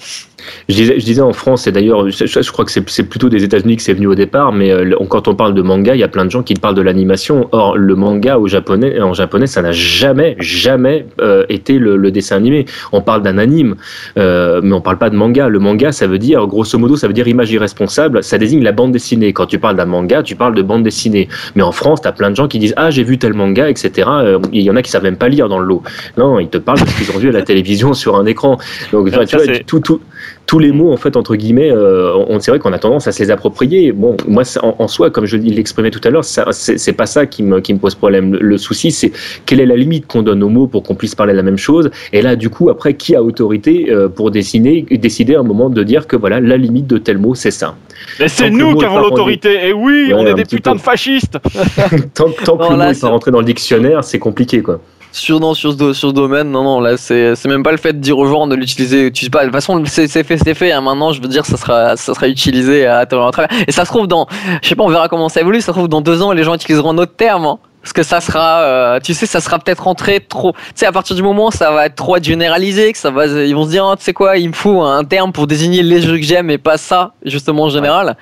Je 0.70 0.76
disais, 0.76 1.00
je 1.00 1.06
disais 1.06 1.22
en 1.22 1.34
France, 1.34 1.66
et 1.68 1.72
d'ailleurs, 1.72 2.10
je, 2.10 2.26
je 2.26 2.52
crois 2.52 2.66
que 2.66 2.72
c'est 2.72 3.04
plutôt 3.04 3.30
des 3.30 3.44
États-Unis 3.44 3.78
que 3.78 3.82
c'est 3.82 3.94
venu 3.94 4.08
au 4.08 4.16
départ, 4.16 4.52
mais 4.52 4.72
euh, 4.72 4.96
quand 5.10 5.28
on 5.28 5.36
parle 5.36 5.54
de 5.54 5.62
manga, 5.62 5.96
il 5.96 6.00
y 6.00 6.04
a 6.04 6.08
plein 6.08 6.26
de 6.26 6.32
gens 6.32 6.44
qui 6.44 6.54
parlent 6.54 6.76
de 6.76 6.82
l'animation. 6.82 7.50
Or, 7.52 7.78
le 7.78 7.96
manga 7.96 8.38
au 8.38 8.48
japonais, 8.48 9.00
en 9.02 9.14
japonais, 9.14 9.48
ça 9.48 9.62
n'a 9.62 9.72
jamais, 9.72 10.36
jamais 10.40 11.06
euh, 11.22 11.46
été 11.50 11.80
le, 11.80 11.98
le 11.98 12.12
dessin 12.12 12.36
animé. 12.36 12.66
On 12.92 13.02
parle 13.02 13.24
d'un 13.24 13.38
anime, 13.38 13.76
euh, 14.18 14.62
mais 14.64 14.74
on 14.74 14.82
parle 14.82 14.98
pas 14.98 15.10
de 15.10 15.16
manga. 15.16 15.48
Le 15.48 15.60
manga, 15.60 15.92
ça 15.92 16.06
veut 16.06 16.20
dire, 16.20 16.46
grosso 16.48 16.78
modo, 16.78 16.96
ça 16.98 17.08
veut 17.08 17.14
dire 17.14 17.28
image 17.28 17.52
irresponsable. 17.52 18.24
Ça 18.24 18.38
désigne 18.38 18.64
la 18.64 18.74
bande 18.74 18.92
dessinée. 18.92 19.34
Quand 19.34 19.46
tu 19.48 19.60
parles 19.60 19.76
d'un 19.76 19.86
manga, 19.86 20.22
tu 20.22 20.36
parles 20.36 20.56
de 20.56 20.62
bande 20.62 20.84
dessinée. 20.84 21.30
Mais 21.56 21.64
en 21.64 21.72
France, 21.72 22.02
tu 22.02 22.08
as 22.08 22.12
plein 22.12 22.30
de 22.30 22.36
gens 22.36 22.48
qui 22.48 22.60
disent 22.60 22.74
ah 22.78 22.92
j'ai 22.92 23.04
vu 23.04 23.18
tel 23.18 23.34
manga, 23.34 23.70
etc. 23.70 24.10
Il 24.52 24.62
y 24.62 24.70
en 24.70 24.76
a 24.76 24.82
qui 24.82 24.92
savent 24.92 25.04
même 25.04 25.18
pas 25.18 25.30
lire 25.30 25.50
dans 25.50 25.60
le 25.60 25.66
lot. 25.66 25.82
Non, 26.18 26.40
ils 26.40 26.50
te 26.50 26.58
parlent 26.58 26.80
de 26.80 26.88
ce 26.88 26.98
qu'ils 26.98 27.16
ont 27.16 27.20
vu 27.20 27.30
à 27.30 27.32
la 27.32 27.42
télévision 27.42 27.94
sur 27.94 28.18
un 28.18 28.26
écran. 28.26 28.58
Donc, 28.92 29.10
Ça, 29.10 29.26
tu 29.26 29.38
vois, 29.38 29.46
tout, 29.66 29.80
tout, 29.80 30.02
tous 30.48 30.60
les 30.60 30.72
mots, 30.72 30.91
en 30.93 30.98
fait, 30.98 31.18
entre 31.18 31.36
guillemets, 31.36 31.70
euh, 31.72 32.14
on, 32.30 32.39
c'est 32.39 32.52
vrai 32.52 32.60
qu'on 32.60 32.72
a 32.72 32.80
tendance 32.80 33.06
à 33.06 33.12
se 33.12 33.22
les 33.22 33.30
approprier. 33.32 33.91
Bon, 33.91 34.16
moi, 34.28 34.45
ça- 34.45 34.64
en, 34.64 34.76
en 34.80 34.88
soi, 34.88 35.12
comme 35.12 35.26
je 35.26 35.36
l'exprimais 35.36 35.91
tout 35.91 36.00
à 36.06 36.10
l'heure, 36.10 36.24
ça- 36.24 36.48
c'est 36.52 36.78
c'est 36.78 36.93
pas 36.93 37.06
ça 37.06 37.26
qui 37.26 37.43
me, 37.43 37.60
qui 37.60 37.74
me 37.74 37.80
pose 37.80 37.95
problème. 37.95 38.32
Le, 38.34 38.39
le 38.39 38.58
souci, 38.58 38.91
c'est 38.91 39.12
quelle 39.45 39.60
est 39.60 39.66
la 39.66 39.76
limite 39.76 40.08
qu'on 40.08 40.24
donne 40.24 40.41
aux 40.41 40.50
mots 40.50 40.68
pour 40.68 40.84
qu'on 40.84 40.95
puisse 40.95 41.16
parler 41.16 41.34
de 41.34 41.38
la 41.38 41.43
même 41.43 41.58
chose. 41.58 41.91
Et 42.14 42.22
là, 42.22 42.38
du 42.38 42.50
coup, 42.50 42.70
après, 42.70 42.93
qui 42.95 43.14
a 43.14 43.22
autorité 43.22 43.88
euh, 43.91 44.08
pour 44.08 44.32
dessiner, 44.32 44.86
décider 44.89 45.36
à 45.36 45.41
un 45.41 45.43
moment 45.43 45.70
de 45.70 45.84
dire 45.84 46.08
que 46.08 46.16
voilà, 46.16 46.39
la 46.39 46.56
limite 46.56 46.88
de 46.88 46.98
tel 46.98 47.18
mot, 47.18 47.36
c'est 47.36 47.52
ça. 47.52 47.76
Mais 48.20 48.30
c'est 48.30 48.43
Tant 48.45 48.50
que 48.52 48.58
le 48.58 48.64
nous 48.64 48.72
mot 48.72 48.78
qui 48.80 48.86
avons 48.86 49.00
l'autorité. 49.00 49.68
Et 49.68 49.74
oui, 49.74 50.06
Ouais, 50.08 50.14
on 50.14 50.26
est 50.26 50.34
des 50.34 50.45
putains 50.45 50.76
de 50.76 50.80
fascistes. 50.80 51.38
Tant, 52.14 52.30
tant 52.45 52.56
que 52.58 52.64
le 52.72 52.78
mot 52.78 52.84
n'est 52.86 52.93
pas 53.00 53.10
rentré 53.10 53.32
dans 53.32 53.39
le 53.39 53.45
dictionnaire, 53.45 54.04
c'est 54.04 54.20
compliqué, 54.20 54.62
quoi. 54.62 54.80
Sur, 55.12 55.39
non, 55.39 55.53
sur, 55.55 55.72
ce, 55.74 55.93
sur 55.93 56.10
ce 56.10 56.14
domaine, 56.14 56.51
non, 56.51 56.64
non, 56.64 56.80
là, 56.80 56.95
c'est 56.97 57.36
c'est 57.36 57.47
même 57.49 57.64
pas 57.64 57.72
le 57.72 57.78
fait 57.78 57.93
de 57.93 57.97
dire 57.99 58.18
aux 58.18 58.28
gens 58.28 58.45
de 58.45 58.55
l'utiliser. 58.55 59.12
Sais 59.14 59.30
pas, 59.30 59.39
de 59.39 59.45
toute 59.45 59.53
façon, 59.55 59.82
c'est 59.86 60.08
fait, 60.24 60.38
c'est 60.38 60.53
fait. 60.53 60.72
hein. 60.72 60.82
Maintenant, 60.82 61.12
je 61.12 61.22
veux 61.22 61.28
dire, 61.28 61.45
ça 61.45 61.58
sera, 61.58 61.95
ça 61.97 62.14
sera 62.14 62.28
utilisé 62.28 62.86
à 62.86 62.99
à 62.99 63.05
travers. 63.05 63.47
Et 63.68 63.72
ça 63.72 63.84
se 63.86 63.89
trouve 63.89 64.08
dans, 64.08 64.28
je 64.62 64.68
sais 64.70 64.76
pas, 64.76 64.84
on 64.84 64.89
verra 64.89 65.08
comment 65.10 65.30
ça 65.30 65.41
évolue. 65.41 65.60
Ça 65.62 65.68
se 65.68 65.72
trouve 65.72 65.88
dans 65.88 66.01
deux 66.01 66.22
ans, 66.22 66.32
les 66.34 66.43
gens 66.43 66.53
utiliseront 66.53 66.91
un 66.91 66.97
autre 66.99 67.16
terme. 67.16 67.45
hein. 67.45 67.58
Parce 67.82 67.93
que 67.93 68.03
ça 68.03 68.20
sera, 68.20 68.60
euh, 68.64 68.99
tu 69.01 69.14
sais, 69.14 69.26
ça 69.26 69.39
sera 69.39 69.60
peut-être 69.60 69.84
rentré 69.86 70.20
trop. 70.20 70.51
Tu 70.51 70.60
sais, 70.76 70.86
à 70.86 70.91
partir 70.91 71.16
du 71.16 71.24
moment 71.24 71.51
ça 71.51 71.72
va 71.72 71.86
être 71.86 71.95
trop 71.95 72.18
généralisé, 72.22 72.91
que 72.91 72.97
ça 72.97 73.12
va, 73.12 73.28
ils 73.28 73.55
vont 73.55 73.64
se 73.64 73.70
dire, 73.70 73.86
Ah, 73.86 73.95
tu 73.97 74.03
sais 74.03 74.12
quoi, 74.14 74.38
il 74.38 74.49
me 74.49 74.53
faut 74.53 74.82
un 74.84 75.05
terme 75.05 75.32
pour 75.32 75.47
désigner 75.47 75.84
les 75.84 76.01
jeux 76.01 76.18
que 76.18 76.24
j'aime 76.24 76.49
et 76.49 76.58
pas 76.58 76.78
ça, 76.78 77.14
justement, 77.24 77.64
en 77.64 77.70
général. 77.70 78.18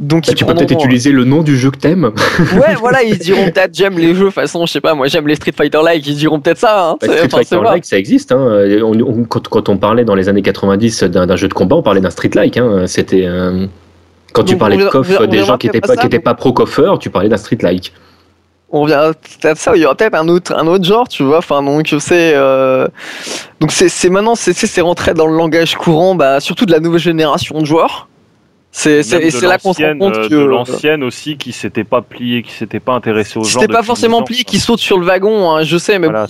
Donc, 0.00 0.26
Bah, 0.26 0.32
ils 0.32 0.34
tu 0.36 0.44
peux 0.44 0.54
peut-être 0.54 0.70
utiliser 0.72 1.10
le 1.10 1.24
nom 1.24 1.42
du 1.42 1.58
jeu 1.58 1.72
que 1.72 1.76
t'aimes. 1.78 2.12
Ouais, 2.54 2.74
voilà, 2.78 3.02
ils 3.02 3.18
diront 3.18 3.46
peut-être 3.46 3.74
j'aime 3.74 3.98
les 3.98 4.14
jeux 4.14 4.30
façon, 4.30 4.64
je 4.64 4.70
sais 4.72 4.80
pas, 4.80 4.94
moi 4.94 5.08
j'aime 5.08 5.26
les 5.26 5.34
Street 5.34 5.52
Fighter 5.56 5.80
like, 5.84 6.06
ils 6.06 6.14
diront 6.14 6.38
peut-être 6.38 6.58
ça. 6.58 6.90
Hein, 6.90 6.96
Bah, 7.00 7.08
Street 7.08 7.28
Fighter. 7.28 7.58
Like, 7.64 7.84
ça 7.84 7.98
existe. 7.98 8.30
Hein. 8.30 8.38
On- 8.82 9.00
on- 9.00 9.24
quand, 9.24 9.48
quand 9.48 9.68
on 9.68 9.76
parlait 9.76 10.04
dans 10.04 10.14
les 10.14 10.28
années 10.28 10.42
90 10.42 11.02
d'un 11.02 11.34
jeu 11.36 11.48
de 11.48 11.54
combat, 11.54 11.74
on 11.76 11.82
parlait 11.82 12.00
d'un 12.00 12.10
Street 12.10 12.30
Like. 12.32 12.56
Hein. 12.58 12.86
C'était 12.86 13.24
euh, 13.26 13.66
quand 14.32 14.44
tu 14.44 14.56
parlais 14.56 14.76
de 14.76 14.82
verra- 14.82 14.92
coff 14.92 15.06
on 15.08 15.10
verra- 15.10 15.26
des 15.26 15.42
gens 15.44 15.58
qui 15.58 15.66
n'étaient 15.66 15.80
pas, 15.80 15.88
ça, 15.88 15.96
qui 15.96 16.06
étaient 16.06 16.18
mais- 16.18 16.22
pas 16.22 16.34
pro 16.34 16.52
coffeur, 16.52 17.00
tu 17.00 17.10
parlais 17.10 17.28
d'un 17.28 17.36
Street 17.36 17.58
Like. 17.60 17.92
On 18.70 18.84
verra 18.84 19.14
peut-être 19.14 19.56
ça, 19.58 19.72
il 19.74 19.80
y 19.82 19.84
aura 19.86 19.94
peut-être 19.96 20.14
un 20.14 20.28
autre, 20.28 20.54
un 20.54 20.66
autre 20.68 20.84
genre, 20.84 21.08
tu 21.08 21.22
vois. 21.24 21.38
Enfin, 21.38 21.60
donc 21.62 21.88
c'est, 21.98 22.34
euh, 22.34 22.86
donc 23.60 23.72
c'est, 23.72 23.88
c'est 23.88 24.10
maintenant, 24.10 24.34
c'est 24.36 24.80
rentré 24.82 25.14
dans 25.14 25.26
le 25.26 25.34
langage 25.36 25.74
courant, 25.74 26.14
bah, 26.14 26.38
surtout 26.38 26.66
de 26.66 26.72
la 26.72 26.78
nouvelle 26.78 27.00
génération 27.00 27.58
de 27.60 27.64
joueurs. 27.64 28.08
C'est, 28.70 29.02
là 29.42 29.58
qu'on 29.58 29.72
se 29.72 29.82
rend 29.82 29.98
compte 29.98 30.16
euh, 30.16 30.28
que 30.28 30.34
de 30.34 30.44
l'ancienne 30.44 31.02
aussi 31.02 31.36
qui 31.36 31.52
s'était 31.52 31.84
pas 31.84 32.02
plié, 32.02 32.42
qui 32.42 32.52
s'était 32.52 32.80
pas 32.80 32.92
intéressé 32.92 33.38
au 33.38 33.42
genre. 33.42 33.60
C'était 33.62 33.72
pas 33.72 33.82
forcément 33.82 34.18
10 34.18 34.22
ans, 34.22 34.24
plié 34.24 34.44
quoi. 34.44 34.50
qui 34.50 34.58
saute 34.60 34.78
sur 34.78 34.98
le 34.98 35.06
wagon, 35.06 35.50
hein, 35.50 35.62
je 35.64 35.78
sais, 35.78 35.98
mais 35.98 36.06
Voilà, 36.06 36.26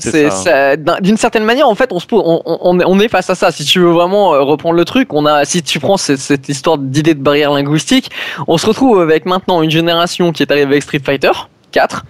bon, 0.76 0.94
d'une 1.00 1.16
certaine 1.16 1.44
manière, 1.44 1.68
en 1.68 1.74
fait, 1.74 1.92
on 1.92 1.98
se 1.98 2.06
on, 2.12 2.42
on, 2.46 2.80
on 2.80 3.00
est 3.00 3.08
face 3.08 3.28
à 3.28 3.34
ça. 3.34 3.50
Si 3.50 3.64
tu 3.64 3.80
veux 3.80 3.90
vraiment 3.90 4.34
euh, 4.34 4.40
reprendre 4.40 4.76
le 4.76 4.84
truc, 4.84 5.12
on 5.12 5.26
a, 5.26 5.44
si 5.44 5.62
tu 5.62 5.80
prends 5.80 5.96
cette, 5.96 6.20
cette 6.20 6.48
histoire 6.48 6.78
d'idée 6.78 7.14
de 7.14 7.22
barrière 7.22 7.52
linguistique, 7.52 8.10
on 8.46 8.56
se 8.56 8.66
retrouve 8.66 9.00
avec 9.00 9.26
maintenant 9.26 9.62
une 9.62 9.70
génération 9.70 10.32
qui 10.32 10.42
est 10.42 10.50
arrivée 10.50 10.72
avec 10.72 10.82
Street 10.84 11.02
Fighter 11.04 11.32
4, 11.72 12.04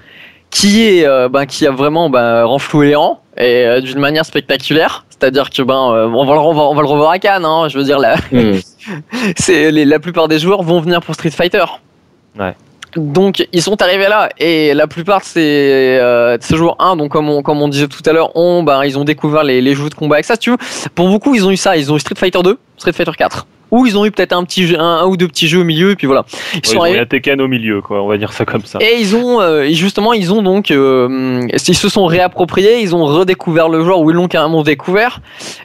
qui 0.50 0.86
est, 0.86 1.06
euh, 1.06 1.28
ben, 1.28 1.46
qui 1.46 1.66
a 1.66 1.70
vraiment 1.70 2.10
ben, 2.10 2.44
renfloué 2.44 2.88
les 2.88 2.94
rangs 2.94 3.20
et 3.36 3.66
euh, 3.66 3.80
d'une 3.80 3.98
manière 3.98 4.24
spectaculaire. 4.24 5.04
C'est-à-dire 5.20 5.50
que 5.50 5.62
ben, 5.62 5.92
euh, 5.92 6.06
on 6.06 6.24
va 6.24 6.34
le, 6.34 6.40
on 6.40 6.54
va, 6.54 6.62
on 6.62 6.74
va 6.74 6.82
le 6.82 6.88
revoir 6.88 7.10
à 7.10 7.18
Cannes. 7.18 7.44
Hein, 7.44 7.68
je 7.68 7.78
veux 7.78 7.84
dire, 7.84 7.98
la, 7.98 8.16
Hmm. 8.30 8.58
c'est 9.36 9.70
la 9.70 9.98
plupart 9.98 10.28
des 10.28 10.38
joueurs 10.38 10.62
vont 10.62 10.80
venir 10.80 11.00
pour 11.00 11.14
Street 11.14 11.30
Fighter. 11.30 11.64
Ouais. 12.38 12.54
Donc 12.96 13.46
ils 13.52 13.62
sont 13.62 13.80
arrivés 13.82 14.08
là 14.08 14.30
et 14.38 14.72
la 14.74 14.86
plupart 14.86 15.20
de 15.20 15.24
ces, 15.24 15.98
euh, 16.00 16.38
de 16.38 16.42
ces 16.42 16.56
joueurs 16.56 16.76
1, 16.78 16.96
donc 16.96 17.10
comme 17.10 17.28
on, 17.28 17.42
comme 17.42 17.60
on 17.60 17.68
disait 17.68 17.86
tout 17.86 18.02
à 18.06 18.12
l'heure, 18.12 18.34
ont, 18.36 18.62
ben, 18.62 18.84
ils 18.84 18.98
ont 18.98 19.04
découvert 19.04 19.44
les, 19.44 19.60
les 19.60 19.74
jeux 19.74 19.90
de 19.90 19.94
combat 19.94 20.16
avec 20.16 20.24
ça. 20.24 20.34
Si 20.34 20.40
tu 20.40 20.50
veux, 20.50 20.56
pour 20.94 21.08
beaucoup 21.08 21.34
ils 21.34 21.46
ont 21.46 21.50
eu 21.50 21.56
ça, 21.56 21.76
ils 21.76 21.92
ont 21.92 21.96
eu 21.96 22.00
Street 22.00 22.14
Fighter 22.16 22.42
2, 22.42 22.58
Street 22.78 22.92
Fighter 22.92 23.12
4, 23.16 23.46
ou 23.70 23.86
ils 23.86 23.96
ont 23.98 24.04
eu 24.04 24.10
peut-être 24.10 24.32
un 24.32 24.44
petit 24.44 24.66
jeu, 24.66 24.78
un, 24.78 24.98
un 25.02 25.06
ou 25.06 25.16
deux 25.16 25.28
petits 25.28 25.48
jeux 25.48 25.60
au 25.60 25.64
milieu 25.64 25.90
et 25.90 25.96
puis 25.96 26.06
voilà. 26.06 26.24
Ils 26.54 26.56
Ouais, 26.56 26.60
sont 26.64 26.72
ils 26.72 26.78
ont 26.78 26.82
arrivés. 26.82 27.06
Tekken 27.06 27.40
au 27.40 27.48
milieu, 27.48 27.80
quoi. 27.82 28.02
On 28.02 28.08
va 28.08 28.16
dire 28.18 28.32
ça 28.32 28.44
comme 28.44 28.64
ça. 28.64 28.78
Et 28.80 29.00
ils 29.00 29.14
ont, 29.16 29.40
euh, 29.40 29.66
justement, 29.70 30.12
ils 30.12 30.32
ont 30.32 30.42
donc, 30.42 30.70
euh, 30.70 31.46
ils 31.52 31.74
se 31.74 31.88
sont 31.88 32.06
réappropriés, 32.06 32.80
ils 32.80 32.94
ont 32.94 33.04
redécouvert 33.04 33.68
le 33.68 33.84
genre 33.84 34.00
ou 34.00 34.10
ils 34.10 34.14
l'ont 34.14 34.28
carrément 34.28 34.62
découvert 34.62 35.20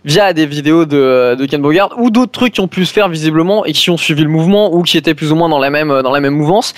via 0.05 0.33
des 0.33 0.45
vidéos 0.45 0.85
de, 0.85 1.35
de 1.37 1.45
Ken 1.45 1.61
Bogard 1.61 1.89
ou 1.97 2.09
d'autres 2.09 2.31
trucs 2.31 2.53
qui 2.53 2.61
ont 2.61 2.67
pu 2.67 2.85
se 2.85 2.93
faire 2.93 3.09
visiblement 3.09 3.65
et 3.65 3.71
qui 3.73 3.89
ont 3.89 3.97
suivi 3.97 4.23
le 4.23 4.29
mouvement 4.29 4.73
ou 4.73 4.83
qui 4.83 4.97
étaient 4.97 5.13
plus 5.15 5.31
ou 5.31 5.35
moins 5.35 5.49
dans 5.49 5.59
la 5.59 5.69
même, 5.69 6.01
dans 6.01 6.11
la 6.11 6.19
même 6.19 6.35
mouvance 6.35 6.73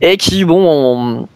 et 0.00 0.16
qui, 0.16 0.44
bon, 0.44 0.62
ont, 0.66 1.28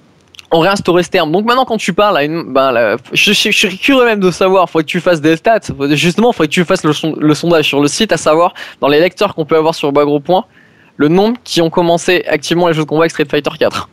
ont 0.51 0.61
réinstauré 0.61 1.03
ce 1.03 1.11
terme. 1.11 1.31
Donc 1.33 1.45
maintenant, 1.45 1.65
quand 1.65 1.77
tu 1.77 1.93
parles 1.93 2.17
à 2.17 2.25
une, 2.25 2.53
ben, 2.53 2.73
la- 2.73 2.97
je, 3.13 3.33
je, 3.33 3.51
je 3.51 3.67
suis 3.69 3.79
curieux 3.79 4.05
même 4.05 4.21
de 4.21 4.31
savoir, 4.31 4.69
faudrait 4.71 4.85
que 4.85 4.89
tu 4.91 5.01
fasses 5.01 5.21
des 5.21 5.37
stats. 5.37 5.61
Justement, 5.91 6.33
faudrait 6.33 6.49
que 6.49 6.53
tu 6.55 6.65
fasses 6.65 6.85
le, 6.85 6.93
son- 6.93 7.15
le 7.19 7.35
sondage 7.35 7.67
sur 7.67 7.81
le 7.81 7.89
site, 7.89 8.13
à 8.13 8.17
savoir 8.17 8.55
dans 8.81 8.89
les 8.89 9.01
lecteurs 9.01 9.35
qu'on 9.35 9.45
peut 9.45 9.57
avoir 9.57 9.75
sur 9.75 9.93
Bagro 9.93 10.21
Point, 10.21 10.45
le 10.97 11.09
nombre 11.09 11.37
qui 11.45 11.61
ont 11.61 11.71
commencé 11.71 12.25
activement 12.29 12.69
les 12.69 12.75
jeux 12.75 12.83
de 12.83 12.89
combat 12.89 13.03
avec 13.03 13.11
Street 13.11 13.27
Fighter 13.31 13.51
4. 13.59 13.89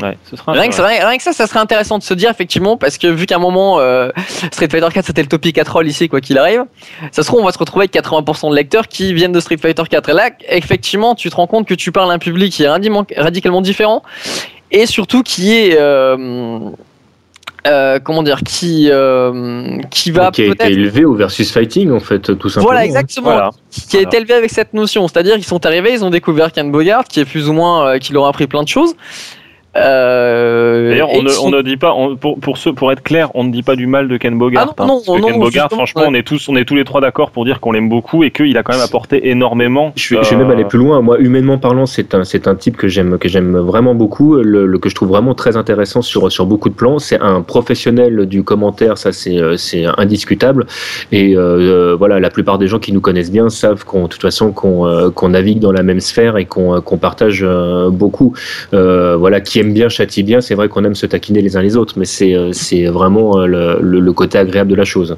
Ouais, 0.00 0.16
ce 0.24 0.36
sera 0.36 0.52
Rien 0.52 0.68
que, 0.68 0.74
ça, 0.74 0.86
rien, 0.86 1.06
rien 1.06 1.16
que 1.16 1.22
ça, 1.22 1.32
ça 1.32 1.48
serait 1.48 1.58
intéressant 1.58 1.98
de 1.98 2.04
se 2.04 2.14
dire 2.14 2.30
effectivement, 2.30 2.76
parce 2.76 2.96
que 2.96 3.08
vu 3.08 3.26
qu'à 3.26 3.36
un 3.36 3.40
moment 3.40 3.80
euh, 3.80 4.10
Street 4.52 4.68
Fighter 4.70 4.86
4 4.94 5.04
c'était 5.04 5.22
le 5.22 5.26
topic 5.28 5.56
4 5.56 5.72
roll 5.72 5.88
ici, 5.88 6.08
quoi 6.08 6.20
qu'il 6.20 6.38
arrive, 6.38 6.62
ça 7.10 7.22
se 7.22 7.26
trouve 7.26 7.40
on 7.40 7.44
va 7.44 7.50
se 7.50 7.58
retrouver 7.58 7.88
avec 7.92 7.92
80% 8.06 8.50
de 8.50 8.54
lecteurs 8.54 8.86
qui 8.86 9.12
viennent 9.12 9.32
de 9.32 9.40
Street 9.40 9.56
Fighter 9.60 9.82
4. 9.90 10.08
Et 10.08 10.12
là, 10.12 10.30
effectivement, 10.48 11.16
tu 11.16 11.28
te 11.28 11.34
rends 11.34 11.48
compte 11.48 11.66
que 11.66 11.74
tu 11.74 11.90
parles 11.90 12.08
à 12.10 12.14
un 12.14 12.18
public 12.20 12.52
qui 12.52 12.62
est 12.62 12.68
radicalement 12.68 13.60
différent 13.62 14.04
et 14.70 14.86
surtout 14.86 15.22
qui 15.22 15.52
est. 15.52 15.76
euh, 15.78 16.70
euh, 17.66 17.98
comment 18.02 18.22
dire 18.22 18.40
qui 18.42 18.88
euh, 18.90 19.76
qui 19.90 20.10
va 20.12 20.30
qui 20.30 20.40
a 20.40 20.44
été 20.46 20.54
peut-être 20.54 20.70
élevé 20.70 21.04
au 21.04 21.14
versus 21.14 21.52
fighting, 21.52 21.90
en 21.92 22.00
fait, 22.00 22.20
tout 22.38 22.48
simplement. 22.48 22.64
voilà 22.72 22.86
exactement 22.86 23.26
Voilà. 23.32 23.50
qui 23.70 23.98
a 23.98 24.00
été 24.00 24.16
élevé 24.16 24.32
avec 24.32 24.50
cette 24.50 24.72
notion 24.72 25.06
c'est-à-dire 25.08 25.34
qu'ils 25.34 25.44
sont 25.44 25.66
arrivés 25.66 25.92
ils 25.92 26.02
ont 26.02 26.08
découvert 26.08 26.52
Ken 26.52 26.72
Bogart 26.72 27.04
qui 27.04 27.20
est 27.20 27.26
plus 27.26 27.50
ou 27.50 27.52
moins 27.52 27.86
euh, 27.86 27.98
qui 27.98 28.14
leur 28.14 28.24
a 28.24 28.30
appris 28.30 28.46
plein 28.46 28.62
de 28.62 28.68
choses 28.68 28.94
Euh, 29.76 30.90
D'ailleurs, 30.90 31.10
on, 31.12 31.24
on 31.46 31.50
ne 31.50 31.62
dit 31.62 31.76
pas, 31.76 31.92
on- 31.94 32.16
pour, 32.16 32.38
pour, 32.40 32.58
ceux, 32.58 32.72
pour 32.72 32.90
être 32.92 33.02
clair, 33.02 33.30
on 33.34 33.44
ne 33.44 33.52
dit 33.52 33.62
pas 33.62 33.76
du 33.76 33.86
mal 33.86 34.08
de 34.08 34.16
Ken 34.16 34.36
Bogart. 34.36 34.74
Ah 34.76 34.82
non, 34.84 34.86
non, 34.86 35.02
parce 35.06 35.16
que 35.16 35.22
non, 35.22 35.28
Ken 35.28 35.40
Bogart, 35.40 35.68
franchement, 35.70 36.02
ouais. 36.02 36.08
on 36.10 36.14
est 36.14 36.26
tous, 36.26 36.48
on 36.48 36.56
est 36.56 36.64
tous 36.64 36.74
les 36.74 36.84
trois 36.84 37.00
d'accord 37.00 37.30
pour 37.30 37.44
dire 37.44 37.60
qu'on 37.60 37.72
l'aime 37.72 37.88
beaucoup 37.88 38.24
et 38.24 38.30
qu'il 38.32 38.56
a 38.58 38.62
quand 38.62 38.72
même 38.72 38.82
apporté 38.82 39.28
énormément. 39.30 39.92
Je 39.96 40.16
vais, 40.16 40.24
je 40.24 40.30
vais 40.30 40.36
même 40.36 40.48
euh, 40.50 40.54
aller 40.54 40.64
plus 40.64 40.78
loin. 40.78 41.00
Moi, 41.00 41.18
humainement 41.20 41.58
parlant, 41.58 41.86
c'est 41.86 42.14
un, 42.14 42.24
c'est 42.24 42.48
un 42.48 42.54
type 42.56 42.76
que 42.76 42.88
j'aime, 42.88 43.18
que 43.18 43.28
j'aime 43.28 43.56
vraiment 43.58 43.94
beaucoup, 43.94 44.34
le, 44.36 44.66
le- 44.66 44.78
que 44.78 44.88
je 44.88 44.94
trouve 44.94 45.08
vraiment 45.10 45.34
très 45.34 45.56
intéressant 45.56 46.02
sur, 46.02 46.32
sur 46.32 46.46
beaucoup 46.46 46.68
de 46.68 46.74
plans. 46.74 46.98
C'est 46.98 47.20
un 47.20 47.42
professionnel 47.42 48.26
du 48.26 48.42
commentaire, 48.42 48.98
ça 48.98 49.12
c'est, 49.12 49.38
euh, 49.38 49.56
c'est 49.56 49.84
indiscutable. 49.98 50.66
Et 51.12 51.36
euh, 51.36 51.94
voilà, 51.96 52.18
la 52.18 52.30
plupart 52.30 52.58
des 52.58 52.66
gens 52.66 52.78
qui 52.80 52.92
nous 52.92 53.00
connaissent 53.00 53.30
bien 53.30 53.48
savent 53.50 53.84
qu'on, 53.84 54.04
de 54.04 54.08
toute 54.08 54.22
façon, 54.22 54.50
qu'on, 54.52 54.86
euh, 54.86 55.10
qu'on 55.10 55.28
navigue 55.30 55.60
dans 55.60 55.72
la 55.72 55.82
même 55.84 56.00
sphère 56.00 56.36
et 56.38 56.44
qu'on, 56.44 56.80
qu'on 56.80 56.98
partage 56.98 57.44
euh, 57.46 57.88
beaucoup. 57.90 58.34
Euh, 58.74 59.16
voilà, 59.16 59.40
qui 59.40 59.59
aime 59.60 59.72
bien 59.72 59.88
châtie 59.88 60.22
bien. 60.22 60.40
C'est 60.40 60.54
vrai 60.54 60.68
qu'on 60.68 60.84
aime 60.84 60.94
se 60.94 61.06
taquiner 61.06 61.40
les 61.42 61.56
uns 61.56 61.62
les 61.62 61.76
autres, 61.76 61.94
mais 61.96 62.04
c'est, 62.04 62.34
euh, 62.34 62.52
c'est 62.52 62.86
vraiment 62.86 63.38
euh, 63.38 63.46
le, 63.46 63.78
le- 63.80 64.00
le 64.00 64.12
côté 64.12 64.38
agréable 64.38 64.70
de 64.70 64.76
la 64.76 64.84
chose. 64.84 65.16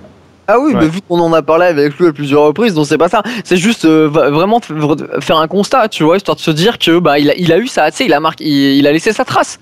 Ah 0.49 0.59
oui, 0.59 0.75
Ouais. 0.75 0.81
mais 0.83 0.89
vu 0.89 1.01
qu'on 1.09 1.21
en 1.21 1.33
a 1.33 1.41
parlé 1.41 1.67
avec 1.67 1.97
lui 1.99 2.09
à 2.09 2.13
plusieurs 2.13 2.43
reprises, 2.43 2.75
donc 2.75 2.87
c'est 2.87 2.99
pas 2.99 3.09
ça. 3.09 3.23
C'est 3.45 3.57
juste 3.57 3.85
euh, 3.85 4.09
vraiment 4.09 4.61
faire 5.21 5.39
un 5.39 5.47
constat, 5.47 5.89
tu 5.89 6.03
vois, 6.03 6.17
histoire 6.17 6.37
de 6.37 6.41
se 6.43 6.51
dire 6.51 6.79
que 6.79 6.99
bah 6.99 7.19
il 7.21 7.31
a, 7.31 7.35
il 7.37 7.53
a 7.53 7.59
eu 7.59 7.69
ça, 7.69 7.91
tu 7.91 7.99
sais, 7.99 8.05
il 8.07 8.13
a 8.13 8.19
marqué, 8.21 8.45
il, 8.45 8.77
il 8.79 8.87
a 8.89 8.93
laissé 8.93 9.13
sa 9.13 9.25
trace. 9.25 9.61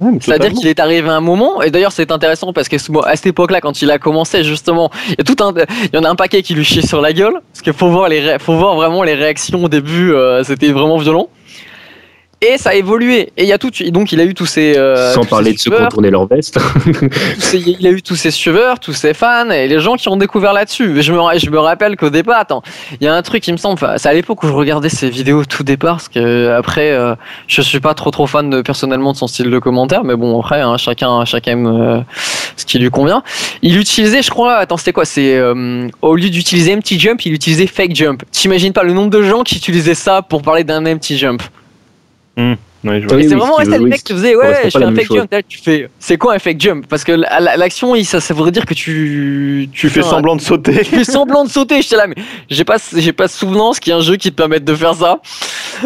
ouais, 0.00 0.10
C'est-à-dire 0.20 0.52
qu'il 0.52 0.68
est 0.68 0.78
arrivé 0.78 1.08
à 1.08 1.14
un 1.14 1.20
moment, 1.22 1.62
et 1.62 1.70
d'ailleurs 1.70 1.90
c'est 1.92 2.12
intéressant 2.12 2.52
parce 2.52 2.68
que 2.68 2.76
ce- 2.76 2.92
à 3.06 3.16
cette 3.16 3.26
époque-là, 3.28 3.62
quand 3.62 3.80
il 3.80 3.90
a 3.90 3.98
commencé 3.98 4.44
justement, 4.44 4.90
il 5.08 5.14
y 5.18 5.20
a 5.22 5.24
tout 5.24 5.42
un, 5.42 5.54
il 5.90 5.96
y 5.96 5.98
en 5.98 6.04
a 6.04 6.10
un 6.10 6.16
paquet 6.16 6.42
qui 6.42 6.54
lui 6.54 6.64
chiait 6.64 6.86
sur 6.86 7.00
la 7.00 7.14
gueule, 7.14 7.40
parce 7.52 7.62
qu'il 7.62 7.72
faut 7.72 7.88
voir 7.88 8.10
les, 8.10 8.36
faut 8.38 8.56
voir 8.56 8.74
vraiment 8.76 9.02
les 9.04 9.14
réactions 9.14 9.64
au 9.64 9.68
début, 9.70 10.12
euh, 10.12 10.44
c'était 10.44 10.70
vraiment 10.70 10.98
violent. 10.98 11.28
Et 12.46 12.58
ça 12.58 12.70
a 12.70 12.74
évolué. 12.74 13.32
Et 13.36 13.44
il 13.44 13.46
y 13.48 13.52
a 13.52 13.58
tout. 13.58 13.70
Donc 13.88 14.12
il 14.12 14.20
a 14.20 14.24
eu 14.24 14.34
tous 14.34 14.46
ces. 14.46 14.76
euh, 14.76 15.12
Sans 15.14 15.22
tous 15.22 15.28
parler 15.28 15.50
ces 15.50 15.54
de 15.54 15.60
ceux 15.60 15.70
qui 15.70 15.82
ont 15.82 15.88
tourné 15.88 16.10
leur 16.10 16.26
veste. 16.26 16.58
ces- 17.38 17.58
il 17.78 17.86
a 17.86 17.90
eu 17.90 18.02
tous 18.02 18.16
ses 18.16 18.30
suiveurs, 18.30 18.80
tous 18.80 18.92
ses 18.92 19.14
fans 19.14 19.50
et 19.50 19.66
les 19.68 19.80
gens 19.80 19.94
qui 19.96 20.08
ont 20.08 20.16
découvert 20.16 20.52
là-dessus. 20.52 20.88
Mais 20.88 21.02
Je 21.02 21.12
me, 21.12 21.18
je 21.38 21.50
me 21.50 21.58
rappelle 21.58 21.96
qu'au 21.96 22.10
départ, 22.10 22.38
attends, 22.40 22.62
il 23.00 23.04
y 23.04 23.08
a 23.08 23.14
un 23.14 23.22
truc 23.22 23.42
qui 23.42 23.52
me 23.52 23.56
semble. 23.56 23.78
C'est 23.96 24.08
à 24.08 24.12
l'époque 24.14 24.42
où 24.42 24.48
je 24.48 24.52
regardais 24.52 24.88
ses 24.88 25.08
vidéos 25.10 25.40
au 25.40 25.44
tout 25.44 25.62
départ, 25.62 25.96
parce 25.96 26.08
que 26.08 26.50
après, 26.50 26.90
euh, 26.92 27.14
je 27.46 27.62
suis 27.62 27.80
pas 27.80 27.94
trop 27.94 28.10
trop 28.10 28.26
fan 28.26 28.50
de, 28.50 28.62
personnellement 28.62 29.12
de 29.12 29.16
son 29.16 29.26
style 29.26 29.50
de 29.50 29.58
commentaire, 29.58 30.04
mais 30.04 30.16
bon 30.16 30.38
après, 30.40 30.60
hein, 30.60 30.76
chacun 30.76 31.24
chacun 31.24 31.52
aime 31.52 31.66
euh, 31.66 32.00
ce 32.56 32.64
qui 32.66 32.78
lui 32.78 32.90
convient. 32.90 33.22
Il 33.62 33.78
utilisait, 33.78 34.22
je 34.22 34.30
crois, 34.30 34.54
attends, 34.56 34.76
c'était 34.76 34.92
quoi? 34.92 35.04
C'est 35.04 35.36
euh, 35.36 35.88
au 36.02 36.16
lieu 36.16 36.28
d'utiliser 36.30 36.74
empty 36.74 36.98
jump, 36.98 37.24
il 37.24 37.32
utilisait 37.32 37.66
fake 37.66 37.94
jump. 37.94 38.22
T'imagines 38.32 38.72
pas 38.72 38.82
le 38.82 38.92
nombre 38.92 39.10
de 39.10 39.22
gens 39.22 39.42
qui 39.42 39.56
utilisaient 39.56 39.94
ça 39.94 40.22
pour 40.22 40.42
parler 40.42 40.64
d'un 40.64 40.84
empty 40.86 41.16
jump? 41.16 41.42
Ouais, 42.36 43.00
je 43.00 43.08
c'est 43.08 43.14
oui, 43.14 43.26
vraiment 43.28 43.56
veut- 43.58 43.78
le 43.78 43.86
mec 43.86 44.04
qui 44.04 44.12
faisait 44.12 44.36
ouais, 44.36 44.64
je 44.64 44.70
fais 44.70 44.84
un 44.84 44.94
fake 44.94 45.10
jump. 45.10 45.32
Là, 45.32 45.42
tu 45.42 45.58
fais, 45.58 45.88
c'est 45.98 46.18
quoi 46.18 46.34
un 46.34 46.38
fake 46.38 46.60
jump? 46.60 46.86
Parce 46.86 47.02
que 47.02 47.12
la- 47.12 47.40
la- 47.40 47.56
l'action, 47.56 47.94
ça, 48.04 48.20
ça 48.20 48.34
voudrait 48.34 48.50
dire 48.50 48.66
que 48.66 48.74
tu 48.74 49.70
Tu 49.72 49.88
fais 49.88 50.00
un- 50.00 50.02
semblant 50.02 50.36
de 50.36 50.42
sauter. 50.42 50.80
tu 50.84 50.96
fais 50.96 51.04
semblant 51.04 51.44
de 51.44 51.48
sauter. 51.50 51.80
J'étais 51.80 51.96
là, 51.96 52.06
mais 52.06 52.16
j'ai 52.50 52.64
pas, 52.64 52.76
j'ai 52.94 53.12
pas 53.14 53.26
souvenance 53.28 53.80
qu'il 53.80 53.92
y 53.92 53.96
ait 53.96 53.98
un 53.98 54.02
jeu 54.02 54.16
qui 54.16 54.30
te 54.30 54.36
permette 54.36 54.64
de 54.64 54.74
faire 54.74 54.94
ça. 54.94 55.20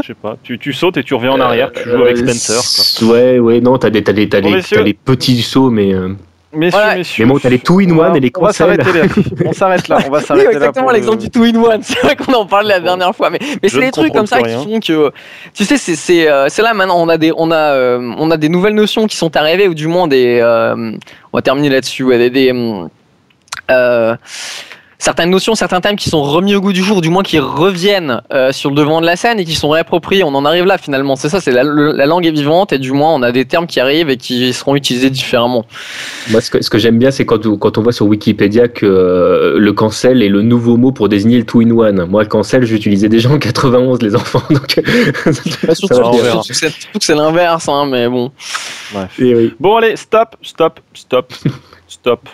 Je 0.03 0.09
sais 0.09 0.14
pas. 0.14 0.36
Tu, 0.42 0.59
tu 0.59 0.72
sautes 0.72 0.96
et 0.96 1.05
tu 1.05 1.14
reviens 1.14 1.30
en 1.32 1.40
arrière. 1.40 1.70
Tu 1.72 1.88
joues 1.88 2.03
avec 2.03 2.16
Euh, 2.16 2.32
Spencer. 2.32 2.99
quoi. 3.07 3.14
Ouais, 3.14 3.38
ouais, 3.38 3.61
non, 3.61 3.78
t'as 3.78 3.90
des, 3.90 4.03
t'as 4.03 4.12
des, 4.12 4.28
t'as 4.28 4.40
Bon, 4.40 4.49
les, 4.51 4.57
messieurs. 4.57 4.78
t'as 4.78 4.82
les 4.82 4.94
petits 4.94 5.40
sauts, 5.42 5.70
mais. 5.70 5.94
euh, 5.94 6.14
Messieurs, 6.51 6.78
Voilà. 6.80 6.96
messieurs. 6.96 7.26
Mais 7.26 7.32
bon, 7.32 7.38
t'as 7.38 7.51
les 7.51 7.59
two-in-one 7.59 8.16
et 8.16 8.20
les 8.20 8.32
On 8.38 8.44
va 8.44 8.53
s'arrêter 8.55 8.90
là. 8.90 9.05
On 9.44 9.53
s'arrête 9.53 9.86
là. 9.88 9.99
On 10.07 10.11
va 10.11 10.18
Oui, 10.18 10.24
s'arrêter 10.24 10.46
là. 10.46 10.53
exactement 10.53 10.88
le- 10.88 10.94
l'exemple 10.94 11.18
du 11.18 11.28
two 11.28 11.42
in 11.44 11.55
one. 11.57 11.82
C'est 11.82 11.99
vrai 12.01 12.16
qu'on 12.16 12.32
en 12.32 12.46
parlait 12.46 12.70
la 12.70 12.80
dernière 12.80 13.14
fois, 13.14 13.28
mais, 13.28 13.38
mais 13.62 13.68
c'est 13.68 13.80
des 13.80 13.90
trucs 13.90 14.14
comme 14.14 14.26
ça 14.26 14.40
qui 14.40 14.55
font 14.55 14.80
que, 14.80 15.12
tu 15.53 15.64
sais, 15.66 15.76
c'est 15.76 15.94
c'est 15.94 16.26
euh, 16.30 16.46
c'est 16.49 16.62
là 16.62 16.72
maintenant 16.72 16.99
on 16.99 17.09
a 17.11 17.18
des 17.18 17.32
on 17.36 17.51
a 17.51 17.57
euh, 17.74 18.14
on 18.16 18.30
a 18.30 18.38
des 18.38 18.49
nouvelles 18.49 18.74
notions 18.74 19.07
qui 19.07 19.16
sont 19.18 19.36
arrivées 19.36 19.68
ou 19.68 19.74
du 19.74 19.88
moins 19.88 20.09
des 20.09 20.38
euh, 20.42 20.74
on 21.32 21.36
va 21.38 21.42
terminer 21.42 21.68
là-dessus 21.68 22.05
ouais, 22.05 22.16
des, 22.16 22.30
des, 22.30 22.53
euh, 23.70 24.16
certaines 24.99 25.30
notions, 25.30 25.55
certains 25.55 25.80
thèmes 25.80 25.96
qui 25.96 26.11
sont 26.11 26.22
remis 26.22 26.55
au 26.57 26.61
goût 26.61 26.72
du 26.72 26.82
jour, 26.82 27.01
du 27.01 27.09
moins 27.09 27.22
qui 27.22 27.38
reviennent 27.38 28.20
euh, 28.32 28.51
sur 28.53 28.70
le 28.70 28.76
devant 28.76 29.01
de 29.01 29.07
la 29.07 29.14
scène 29.16 29.38
et 29.38 29.44
qui 29.44 29.55
sont 29.55 29.68
réappropriés. 29.70 30.24
On 30.24 30.34
en 30.34 30.44
arrive 30.44 30.64
là 30.64 30.76
finalement. 30.76 31.14
C'est 31.16 31.28
ça, 31.28 31.40
c'est 31.40 31.53
la, 31.53 31.62
langue 32.07 32.26
est 32.26 32.30
vivante 32.32 32.72
et 32.72 32.78
du 32.78 32.92
moins 32.92 33.14
on 33.14 33.22
a 33.22 33.30
des 33.32 33.44
termes 33.44 33.66
qui 33.66 33.78
arrivent 33.80 34.11
et 34.11 34.16
qui 34.16 34.53
seront 34.53 34.74
utilisés 34.74 35.09
différemment. 35.11 35.64
Moi, 36.30 36.40
ce 36.40 36.51
que, 36.51 36.62
ce 36.62 36.68
que 36.68 36.78
j'aime 36.78 36.99
bien, 36.99 37.11
c'est 37.11 37.24
quand, 37.24 37.46
on- 37.46 37.57
quand 37.57 37.78
on 37.78 37.82
voit 37.82 37.92
sur 37.92 38.07
Wikipédia 38.07 38.68
que 38.68 38.86
euh, 38.86 39.59
le 39.59 39.72
cancel 39.72 40.22
est 40.22 40.28
le 40.28 40.42
nouveau 40.42 40.76
mot 40.76 40.90
pour 40.92 41.09
désigner 41.09 41.38
le 41.38 41.44
two-in-one. 41.46 42.05
Moi, 42.07 42.22
le 42.24 42.28
cancel, 42.28 42.64
j'utilisais 42.64 43.09
déjà 43.09 43.30
en 43.30 43.38
91, 43.38 44.03
les 44.03 44.16
enfants. 44.16 44.42
Donc, 44.51 44.80
surtout, 45.74 46.18
que 46.18 46.55
c'est- 47.01 47.14
l'inverse, 47.14 47.68
hein, 47.68 47.86
mais 47.90 48.09
bon. 48.09 48.32
Et 49.18 49.34
oui. 49.34 49.55
Bon, 49.61 49.76
allez, 49.76 49.96
stop, 49.96 50.36
stop, 50.42 50.80
stop, 50.94 51.32
stop. 51.86 52.28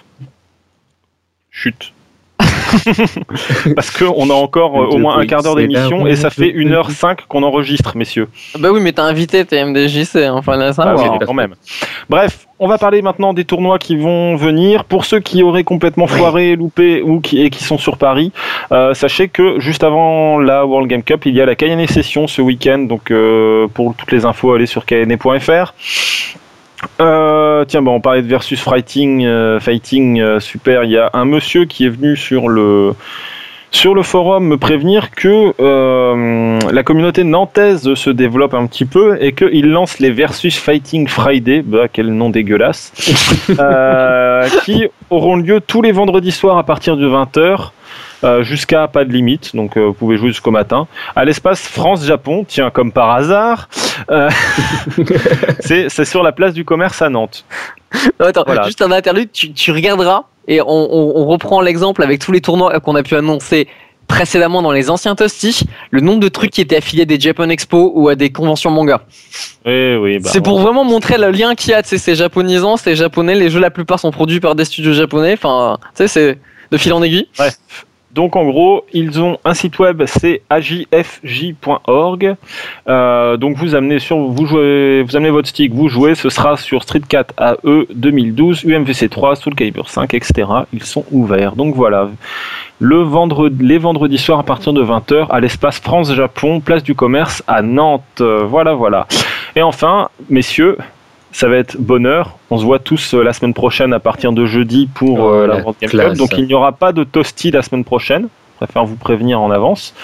Chut. 1.50 1.92
Parce 3.74 3.90
qu'on 3.90 4.30
a 4.30 4.34
encore 4.34 4.80
euh, 4.80 4.86
au 4.86 4.98
moins 4.98 5.18
un 5.18 5.26
quart 5.26 5.42
d'heure 5.42 5.56
d'émission 5.56 6.06
et 6.06 6.16
ça 6.16 6.30
fait 6.30 6.52
1h05 6.52 7.18
qu'on 7.28 7.42
enregistre, 7.42 7.96
messieurs. 7.96 8.28
Bah 8.58 8.70
oui, 8.72 8.80
mais 8.80 8.92
t'as 8.92 9.04
invité 9.04 9.44
TMDJC, 9.44 10.28
enfin 10.30 10.56
là, 10.56 10.72
ça 10.72 10.84
Ah 10.86 10.94
va. 10.94 11.02
oui, 11.02 11.18
quand 11.26 11.34
même. 11.34 11.54
Bref, 12.08 12.46
on 12.58 12.68
va 12.68 12.78
parler 12.78 13.02
maintenant 13.02 13.32
des 13.34 13.44
tournois 13.44 13.78
qui 13.78 13.96
vont 13.96 14.36
venir. 14.36 14.84
Pour 14.84 15.04
ceux 15.04 15.20
qui 15.20 15.42
auraient 15.42 15.64
complètement 15.64 16.06
foiré, 16.06 16.56
loupé 16.56 17.02
ou 17.02 17.20
qui, 17.20 17.40
et 17.42 17.50
qui 17.50 17.64
sont 17.64 17.78
sur 17.78 17.96
Paris, 17.96 18.32
euh, 18.72 18.94
sachez 18.94 19.28
que 19.28 19.58
juste 19.60 19.84
avant 19.84 20.38
la 20.38 20.64
World 20.66 20.88
Game 20.88 21.02
Cup, 21.02 21.26
il 21.26 21.34
y 21.34 21.40
a 21.40 21.46
la 21.46 21.54
Cayenne 21.54 21.86
Session 21.86 22.26
ce 22.26 22.40
week-end. 22.42 22.78
Donc 22.80 23.10
euh, 23.10 23.66
pour 23.72 23.94
toutes 23.94 24.12
les 24.12 24.24
infos, 24.24 24.52
allez 24.52 24.66
sur 24.66 24.84
cayenne.fr. 24.84 25.74
Euh, 27.00 27.64
tiens, 27.66 27.82
bon, 27.82 27.94
on 27.94 28.00
parlait 28.00 28.22
de 28.22 28.28
versus 28.28 28.60
fighting, 28.60 29.24
euh, 29.24 29.60
fighting 29.60 30.20
euh, 30.20 30.40
super. 30.40 30.84
Il 30.84 30.90
y 30.90 30.98
a 30.98 31.10
un 31.12 31.24
monsieur 31.24 31.64
qui 31.64 31.86
est 31.86 31.88
venu 31.88 32.16
sur 32.16 32.48
le 32.48 32.94
sur 33.70 33.92
le 33.96 34.02
forum 34.04 34.46
me 34.46 34.56
prévenir 34.56 35.10
que 35.10 35.52
la 36.70 36.82
communauté 36.84 37.24
nantaise 37.24 37.94
se 37.94 38.10
développe 38.10 38.54
un 38.54 38.68
petit 38.68 38.84
peu 38.84 39.20
et 39.20 39.32
qu'il 39.32 39.68
lance 39.68 39.98
les 39.98 40.12
versus 40.12 40.56
fighting 40.56 41.08
Friday, 41.08 41.62
bah 41.66 41.88
quel 41.92 42.12
nom 42.12 42.30
dégueulasse, 42.30 42.92
qui 44.64 44.86
auront 45.10 45.34
lieu 45.34 45.60
tous 45.60 45.82
les 45.82 45.90
vendredis 45.90 46.30
soirs 46.30 46.56
à 46.56 46.62
partir 46.62 46.96
de 46.96 47.08
20h. 47.08 47.72
Euh, 48.24 48.42
jusqu'à 48.42 48.88
pas 48.88 49.04
de 49.04 49.12
limite, 49.12 49.54
donc 49.54 49.76
euh, 49.76 49.86
vous 49.86 49.92
pouvez 49.92 50.16
jouer 50.16 50.28
jusqu'au 50.28 50.50
matin. 50.50 50.86
À 51.14 51.24
l'espace 51.24 51.60
France-Japon, 51.68 52.44
tiens, 52.48 52.70
comme 52.70 52.90
par 52.90 53.10
hasard, 53.10 53.68
euh, 54.10 54.30
c'est 55.60 56.04
sur 56.04 56.22
la 56.22 56.32
place 56.32 56.54
du 56.54 56.64
commerce 56.64 57.02
à 57.02 57.08
Nantes. 57.10 57.44
Non, 58.20 58.26
attends, 58.26 58.42
Voilà. 58.46 58.62
juste 58.64 58.82
un 58.82 58.90
interlude, 58.90 59.30
tu, 59.32 59.52
tu 59.52 59.70
regarderas 59.72 60.24
et 60.48 60.60
on, 60.60 60.66
on- 60.66 61.12
on 61.16 61.26
reprend 61.26 61.60
l'exemple 61.60 62.02
avec 62.02 62.20
tous 62.20 62.32
les 62.32 62.40
tournois 62.40 62.78
qu'on 62.80 62.96
a 62.96 63.02
pu 63.02 63.14
annoncer 63.14 63.68
précédemment 64.08 64.60
dans 64.60 64.72
les 64.72 64.90
anciens 64.90 65.14
Toasty, 65.14 65.62
le 65.90 66.00
nombre 66.00 66.20
de 66.20 66.28
trucs 66.28 66.50
qui 66.50 66.60
étaient 66.60 66.76
affiliés 66.76 67.02
à 67.02 67.06
des 67.06 67.18
Japan 67.18 67.48
Expo 67.48 67.92
ou 67.94 68.08
à 68.10 68.14
des 68.14 68.30
conventions 68.30 68.70
manga. 68.70 69.00
Oui, 69.64 69.96
oui, 69.96 70.18
bah, 70.18 70.28
c'est 70.30 70.42
pour 70.42 70.60
vraiment 70.60 70.84
montrer 70.84 71.16
le 71.16 71.30
lien 71.30 71.54
qu'il 71.54 71.70
y 71.70 71.74
a, 71.74 71.82
c'est 71.82 72.14
japonisant, 72.14 72.76
c'est 72.76 72.96
japonais, 72.96 73.34
les 73.34 73.48
jeux 73.48 73.60
la 73.60 73.70
plupart 73.70 73.98
sont 73.98 74.10
produits 74.10 74.40
par 74.40 74.54
des 74.54 74.66
studios 74.66 74.92
japonais, 74.92 75.32
enfin, 75.32 75.78
tu 75.96 76.06
sais, 76.06 76.08
c'est 76.08 76.38
de 76.70 76.76
fil 76.76 76.92
en 76.92 77.02
aiguille. 77.02 77.28
Donc 78.14 78.36
en 78.36 78.44
gros, 78.44 78.84
ils 78.92 79.20
ont 79.20 79.38
un 79.44 79.54
site 79.54 79.78
web, 79.80 80.04
c'est 80.06 80.42
ajfj.org. 80.48 82.36
Euh, 82.88 83.36
donc 83.36 83.56
vous 83.56 83.74
amenez 83.74 83.98
sur, 83.98 84.18
vous 84.18 84.56
amenez 84.56 85.30
votre 85.30 85.48
stick, 85.48 85.74
vous 85.74 85.88
jouez, 85.88 86.14
ce 86.14 86.28
sera 86.28 86.56
sur 86.56 86.84
Street 86.84 87.02
4 87.08 87.34
AE 87.38 87.86
2012, 87.92 88.64
UMVC 88.64 89.08
3, 89.08 89.34
Soul 89.34 89.54
Calibur 89.56 89.90
5, 89.90 90.14
etc. 90.14 90.48
Ils 90.72 90.84
sont 90.84 91.04
ouverts. 91.10 91.56
Donc 91.56 91.74
voilà, 91.74 92.08
le 92.78 92.98
vendredi, 92.98 93.64
les 93.64 93.78
vendredis 93.78 94.18
soirs 94.18 94.38
à 94.38 94.44
partir 94.44 94.72
de 94.72 94.84
20h 94.84 95.26
à 95.30 95.40
l'espace 95.40 95.80
France-Japon, 95.80 96.60
place 96.60 96.84
du 96.84 96.94
commerce 96.94 97.42
à 97.48 97.62
Nantes. 97.62 98.02
Euh, 98.20 98.44
Voilà, 98.44 98.74
voilà. 98.74 99.08
Et 99.56 99.62
enfin, 99.62 100.08
messieurs. 100.30 100.78
Ça 101.36 101.48
va 101.48 101.56
être 101.56 101.76
bonheur. 101.80 102.36
On 102.50 102.58
se 102.58 102.64
voit 102.64 102.78
tous 102.78 103.12
euh, 103.12 103.22
la 103.24 103.32
semaine 103.32 103.54
prochaine 103.54 103.92
à 103.92 103.98
partir 103.98 104.30
de 104.32 104.46
jeudi 104.46 104.86
pour 104.94 105.18
Oh, 105.18 105.32
euh, 105.32 105.46
la 105.48 105.54
la 105.56 105.60
World 105.62 105.76
Game 105.80 105.90
classe. 105.90 106.08
Cup. 106.10 106.18
Donc 106.18 106.38
il 106.38 106.46
n'y 106.46 106.54
aura 106.54 106.70
pas 106.70 106.92
de 106.92 107.02
toasty 107.02 107.50
la 107.50 107.62
semaine 107.62 107.82
prochaine. 107.84 108.28
Je 108.52 108.64
préfère 108.64 108.84
vous 108.84 108.94
prévenir 108.94 109.40
en 109.40 109.50
avance. 109.50 109.94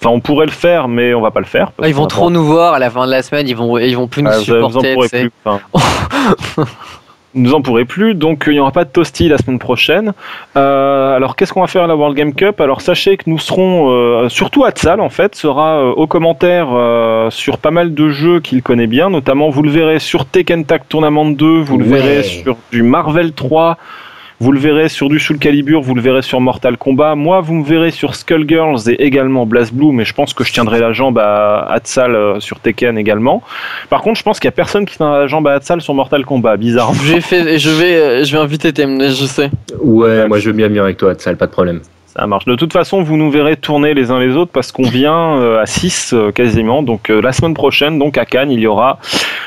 Enfin, 0.00 0.10
on 0.14 0.20
pourrait 0.20 0.46
le 0.46 0.52
faire, 0.52 0.86
mais 0.86 1.12
on 1.12 1.20
va 1.20 1.32
pas 1.32 1.40
le 1.40 1.46
faire. 1.46 1.72
Ah, 1.82 1.88
ils 1.88 1.94
vont 1.94 2.06
trop 2.06 2.30
nous 2.30 2.44
voir 2.44 2.74
à 2.74 2.78
la 2.78 2.88
fin 2.90 3.04
de 3.04 3.10
la 3.10 3.22
semaine, 3.22 3.48
ils 3.48 3.56
vont, 3.56 3.76
ils 3.78 3.96
vont 3.96 4.06
plus 4.06 4.22
nous 4.22 4.30
Ah, 4.32 4.38
vous, 4.38 4.44
vous 4.68 4.76
en 4.76 4.80
supporter. 4.80 5.18
plus. 5.20 5.32
enfin. 5.44 5.60
Nous 7.38 7.52
en 7.52 7.60
pourrez 7.60 7.84
plus, 7.84 8.14
donc 8.14 8.48
euh, 8.48 8.52
il 8.52 8.54
n'y 8.54 8.60
aura 8.60 8.72
pas 8.72 8.84
de 8.84 8.88
toasty 8.88 9.28
la 9.28 9.36
semaine 9.36 9.58
prochaine. 9.58 10.14
Euh, 10.56 11.14
alors 11.14 11.36
qu'est-ce 11.36 11.52
qu'on 11.52 11.60
va 11.60 11.66
faire 11.66 11.82
à 11.82 11.86
la 11.86 11.94
World 11.94 12.16
Game 12.16 12.32
Cup? 12.32 12.62
Alors 12.62 12.80
sachez 12.80 13.18
que 13.18 13.24
nous 13.26 13.38
serons, 13.38 13.90
euh, 13.90 14.30
surtout 14.30 14.64
Atsal 14.64 15.02
en 15.02 15.10
fait, 15.10 15.34
sera 15.34 15.80
euh, 15.80 15.90
aux 15.90 16.06
commentaires 16.06 16.68
euh, 16.72 17.28
sur 17.28 17.58
pas 17.58 17.70
mal 17.70 17.92
de 17.92 18.08
jeux 18.08 18.40
qu'il 18.40 18.62
connaît 18.62 18.86
bien, 18.86 19.10
notamment 19.10 19.50
vous 19.50 19.62
le 19.62 19.68
verrez 19.68 19.98
sur 19.98 20.24
Tekken 20.24 20.64
Tag 20.64 20.84
Tournament 20.88 21.26
2, 21.26 21.60
vous 21.60 21.76
le 21.76 21.84
verrez 21.84 22.22
sur 22.22 22.56
du 22.72 22.82
Marvel 22.82 23.32
3, 23.32 23.76
vous 24.38 24.52
le 24.52 24.58
verrez 24.58 24.90
sur 24.90 25.08
du 25.08 25.18
Soul 25.18 25.38
Calibur, 25.38 25.80
vous 25.80 25.94
le 25.94 26.02
verrez 26.02 26.20
sur 26.20 26.40
Mortal 26.42 26.76
Kombat. 26.76 27.14
Moi, 27.14 27.40
vous 27.40 27.54
me 27.54 27.64
verrez 27.64 27.90
sur 27.90 28.14
Skullgirls 28.14 28.90
et 28.90 29.02
également 29.02 29.46
BlazBlue, 29.46 29.92
mais 29.92 30.04
je 30.04 30.12
pense 30.12 30.34
que 30.34 30.44
je 30.44 30.52
tiendrai 30.52 30.78
la 30.78 30.92
jambe 30.92 31.18
à 31.18 31.66
Atsal 31.70 32.14
euh, 32.14 32.38
sur 32.38 32.60
Tekken 32.60 32.98
également. 32.98 33.42
Par 33.88 34.02
contre, 34.02 34.18
je 34.18 34.22
pense 34.22 34.38
qu'il 34.38 34.46
y 34.46 34.48
a 34.48 34.52
personne 34.52 34.84
qui 34.84 34.96
tiendra 34.96 35.20
la 35.20 35.26
jambe 35.26 35.46
à 35.46 35.54
Atsal 35.54 35.80
sur 35.80 35.94
Mortal 35.94 36.26
Kombat, 36.26 36.58
bizarrement. 36.58 37.00
J'ai 37.06 37.22
fait, 37.22 37.58
je 37.58 37.70
vais, 37.70 37.96
euh, 37.96 38.24
je 38.24 38.32
vais 38.32 38.42
inviter 38.42 38.74
TMD, 38.74 39.08
je 39.08 39.24
sais. 39.24 39.50
Ouais, 39.80 40.28
moi 40.28 40.38
je 40.38 40.50
veux 40.50 40.56
bien 40.56 40.68
venir 40.68 40.82
avec 40.82 40.98
toi, 40.98 41.12
Hatsal, 41.12 41.38
pas 41.38 41.46
de 41.46 41.52
problème. 41.52 41.80
Ça 42.04 42.26
marche. 42.26 42.44
De 42.44 42.56
toute 42.56 42.74
façon, 42.74 43.02
vous 43.02 43.16
nous 43.16 43.30
verrez 43.30 43.56
tourner 43.56 43.94
les 43.94 44.10
uns 44.10 44.18
les 44.20 44.36
autres 44.36 44.52
parce 44.52 44.70
qu'on 44.70 44.88
vient 44.88 45.38
euh, 45.38 45.62
à 45.62 45.66
6 45.66 46.14
quasiment. 46.34 46.82
Donc 46.82 47.08
la 47.08 47.32
semaine 47.32 47.54
prochaine, 47.54 47.98
donc 47.98 48.18
à 48.18 48.26
Cannes, 48.26 48.50
il 48.50 48.60
y 48.60 48.66
aura 48.66 48.98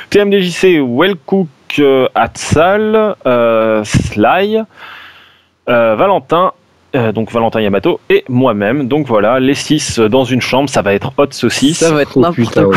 TMDJC, 0.09 0.80
Wellcook, 0.81 1.47
euh, 1.77 2.07
Atsal, 2.15 3.15
euh, 3.27 3.83
Sly, 3.83 4.61
euh, 5.69 5.95
Valentin. 5.95 6.53
euh, 6.95 7.11
donc 7.11 7.31
Valentin 7.31 7.61
Yamato 7.61 7.99
et 8.09 8.23
moi-même. 8.27 8.87
Donc 8.87 9.05
voilà, 9.05 9.39
les 9.39 9.53
6 9.53 9.99
dans 9.99 10.23
une 10.23 10.41
chambre, 10.41 10.67
ça 10.69 10.81
va 10.81 10.93
être 10.95 11.11
hot 11.17 11.27
saucisse. 11.31 11.77
Ça 11.79 11.93
va 11.93 12.01
être 12.01 12.17
Oh 12.17 12.21
n'importe 12.21 12.35
putain, 12.49 12.63
quoi. 12.63 12.71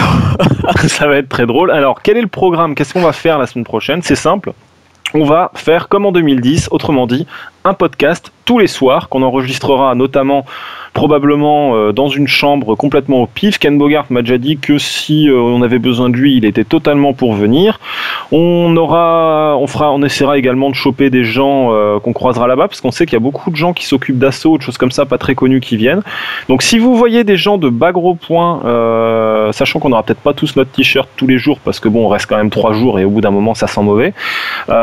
ouais. 0.82 0.88
ça 0.88 1.06
va 1.06 1.16
être 1.16 1.30
très 1.30 1.46
drôle. 1.46 1.70
Alors, 1.70 2.02
quel 2.02 2.18
est 2.18 2.22
le 2.22 2.26
programme? 2.26 2.74
Qu'est-ce 2.74 2.92
qu'on 2.92 3.00
va 3.00 3.12
faire 3.12 3.38
la 3.38 3.46
semaine 3.46 3.64
prochaine? 3.64 4.02
C'est 4.02 4.14
simple. 4.16 4.52
On 5.14 5.24
va 5.24 5.50
faire 5.54 5.88
comme 5.88 6.06
en 6.06 6.12
2010, 6.12 6.68
autrement 6.70 7.06
dit, 7.06 7.26
un 7.64 7.74
podcast 7.74 8.32
tous 8.44 8.58
les 8.58 8.66
soirs, 8.66 9.08
qu'on 9.08 9.22
enregistrera 9.22 9.94
notamment 9.94 10.44
probablement 10.92 11.74
euh, 11.74 11.92
dans 11.92 12.08
une 12.08 12.28
chambre 12.28 12.74
complètement 12.74 13.22
au 13.22 13.26
pif. 13.26 13.58
Ken 13.58 13.78
Bogart 13.78 14.06
m'a 14.10 14.20
déjà 14.20 14.38
dit 14.38 14.58
que 14.58 14.78
si 14.78 15.28
euh, 15.28 15.38
on 15.38 15.62
avait 15.62 15.78
besoin 15.78 16.10
de 16.10 16.16
lui, 16.16 16.36
il 16.36 16.44
était 16.44 16.64
totalement 16.64 17.14
pour 17.14 17.34
venir. 17.34 17.80
On 18.30 18.76
aura, 18.76 19.56
on 19.58 19.66
fera, 19.66 19.90
on 19.92 20.02
essaiera 20.02 20.38
également 20.38 20.70
de 20.70 20.74
choper 20.74 21.08
des 21.08 21.24
gens 21.24 21.72
euh, 21.72 21.98
qu'on 21.98 22.12
croisera 22.12 22.46
là-bas, 22.46 22.68
parce 22.68 22.80
qu'on 22.80 22.90
sait 22.90 23.06
qu'il 23.06 23.14
y 23.14 23.16
a 23.16 23.20
beaucoup 23.20 23.50
de 23.50 23.56
gens 23.56 23.72
qui 23.72 23.86
s'occupent 23.86 24.18
d'assaut, 24.18 24.58
de 24.58 24.62
choses 24.62 24.76
comme 24.76 24.90
ça, 24.90 25.06
pas 25.06 25.18
très 25.18 25.34
connus 25.34 25.60
qui 25.60 25.76
viennent. 25.76 26.02
Donc 26.48 26.62
si 26.62 26.78
vous 26.78 26.96
voyez 26.96 27.24
des 27.24 27.36
gens 27.36 27.58
de 27.58 27.68
bas 27.68 27.92
gros 27.92 28.14
points, 28.14 28.60
sachant 29.52 29.78
qu'on 29.78 29.90
n'aura 29.90 30.02
peut-être 30.02 30.20
pas 30.20 30.32
tous 30.34 30.56
notre 30.56 30.70
t-shirt 30.70 31.08
tous 31.16 31.26
les 31.26 31.38
jours, 31.38 31.58
parce 31.60 31.80
que 31.80 31.88
bon, 31.88 32.06
on 32.06 32.08
reste 32.08 32.26
quand 32.26 32.36
même 32.36 32.50
trois 32.50 32.72
jours 32.72 32.98
et 32.98 33.04
au 33.04 33.10
bout 33.10 33.20
d'un 33.20 33.30
moment 33.30 33.54
ça 33.54 33.66
sent 33.66 33.82
mauvais. 33.82 34.12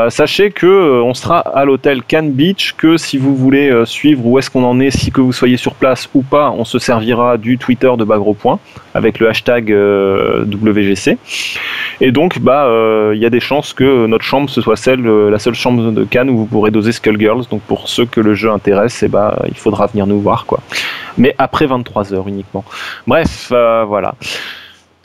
sachez 0.09 0.51
que 0.51 1.01
on 1.01 1.13
sera 1.13 1.39
à 1.39 1.65
l'hôtel 1.65 2.01
Can 2.03 2.23
Beach, 2.23 2.68
que 2.73 2.97
si 2.97 3.17
vous 3.17 3.35
voulez 3.35 3.71
suivre 3.85 4.25
où 4.25 4.39
est-ce 4.39 4.49
qu'on 4.49 4.63
en 4.63 4.79
est, 4.79 4.91
si 4.91 5.11
que 5.11 5.21
vous 5.21 5.33
soyez 5.33 5.57
sur 5.57 5.75
place 5.75 6.09
ou 6.13 6.21
pas, 6.21 6.51
on 6.51 6.65
se 6.65 6.79
servira 6.79 7.37
du 7.37 7.57
Twitter 7.57 7.91
de 7.97 8.03
Bagro 8.03 8.33
Point 8.33 8.59
avec 8.93 9.19
le 9.19 9.29
hashtag 9.29 9.71
euh, 9.71 10.45
WGC. 10.45 11.17
Et 12.01 12.11
donc, 12.11 12.39
bah, 12.39 12.65
euh, 12.65 13.11
il 13.15 13.21
y 13.21 13.25
a 13.25 13.29
des 13.29 13.39
chances 13.39 13.73
que 13.73 14.05
notre 14.07 14.25
chambre 14.25 14.49
ce 14.49 14.61
soit 14.61 14.75
celle, 14.75 15.05
euh, 15.05 15.29
la 15.29 15.39
seule 15.39 15.53
chambre 15.53 15.91
de 15.91 16.03
Cannes 16.03 16.29
où 16.29 16.37
vous 16.37 16.45
pourrez 16.45 16.71
doser 16.71 16.91
Skullgirls. 16.91 17.47
Donc, 17.49 17.61
pour 17.61 17.89
ceux 17.89 18.05
que 18.05 18.21
le 18.21 18.33
jeu 18.33 18.51
intéresse, 18.51 19.03
eh 19.03 19.07
bah, 19.07 19.39
il 19.47 19.57
faudra 19.57 19.87
venir 19.87 20.07
nous 20.07 20.19
voir, 20.19 20.45
quoi. 20.45 20.59
Mais 21.17 21.35
après 21.37 21.65
23 21.65 22.13
heures 22.13 22.27
uniquement. 22.27 22.63
Bref, 23.05 23.47
voilà. 23.49 24.15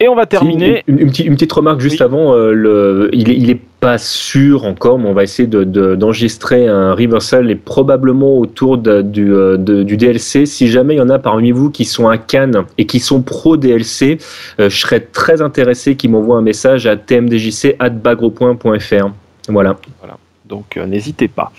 Et 0.04 0.08
on 0.08 0.14
va 0.14 0.26
terminer. 0.26 0.84
Une, 0.86 1.08
petite, 1.08 1.50
remarque 1.50 1.80
juste 1.80 2.02
avant. 2.02 2.34
le, 2.34 3.08
il, 3.14 3.48
est, 3.48 3.58
pas 3.80 3.96
sûr 3.96 4.66
encore, 4.66 4.98
mais 4.98 5.08
on 5.08 5.14
va 5.14 5.22
essayer 5.22 5.46
d'enregistrer 5.46 6.68
un 6.68 6.92
reversal 6.92 7.50
et 7.50 7.54
probablement 7.54 8.38
autour 8.38 8.76
du, 8.76 9.32
du, 9.58 9.96
DLC. 9.96 10.44
Si 10.44 10.68
jamais 10.68 10.96
il 10.96 10.98
y 10.98 11.00
en 11.00 11.08
a 11.08 11.18
parmi 11.18 11.52
vous 11.52 11.70
qui 11.70 11.86
sont 11.86 12.06
à 12.06 12.18
Cannes 12.18 12.64
et 12.76 12.84
qui 12.84 13.00
sont 13.00 13.22
pro 13.22 13.56
DLC, 13.56 14.18
je 14.58 14.68
serais 14.68 15.00
très 15.00 15.40
intéressé 15.40 15.96
qu'ils 15.96 16.10
m'envoient 16.10 16.36
un 16.36 16.42
message 16.42 16.86
à 16.86 16.96
tmdjc@bagro.fr. 16.96 19.08
Voilà. 19.48 19.76
Voilà. 20.00 20.18
Donc 20.44 20.76
n'hésitez 20.76 21.28
pas. 21.28 21.50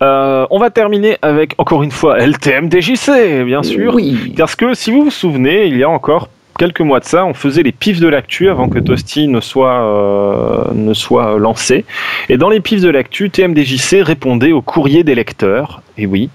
on 0.00 0.58
va 0.58 0.70
terminer 0.70 1.18
avec 1.22 1.54
encore 1.58 1.84
une 1.84 1.92
fois 1.92 2.18
LTMDJC, 2.26 3.44
bien 3.44 3.62
sûr. 3.62 3.94
Oui. 3.94 4.34
Parce 4.36 4.56
que 4.56 4.74
si 4.74 4.90
vous 4.90 5.04
vous 5.04 5.12
souvenez, 5.12 5.66
il 5.66 5.78
y 5.78 5.84
a 5.84 5.88
encore 5.88 6.30
quelques 6.56 6.80
mois 6.80 7.00
de 7.00 7.04
ça, 7.04 7.24
on 7.24 7.34
faisait 7.34 7.62
les 7.62 7.72
pifs 7.72 8.00
de 8.00 8.08
l'actu 8.08 8.48
avant 8.48 8.68
que 8.68 8.78
Toasty 8.78 9.28
ne 9.28 9.40
soit, 9.40 9.80
euh, 9.82 10.64
ne 10.74 10.94
soit 10.94 11.38
lancé. 11.38 11.84
Et 12.28 12.36
dans 12.36 12.48
les 12.48 12.60
pifs 12.60 12.80
de 12.80 12.90
l'actu, 12.90 13.30
TMDJC 13.30 14.02
répondait 14.02 14.52
au 14.52 14.62
courrier 14.62 15.04
des 15.04 15.14
lecteurs. 15.14 15.82
Et 15.98 16.06
oui. 16.06 16.30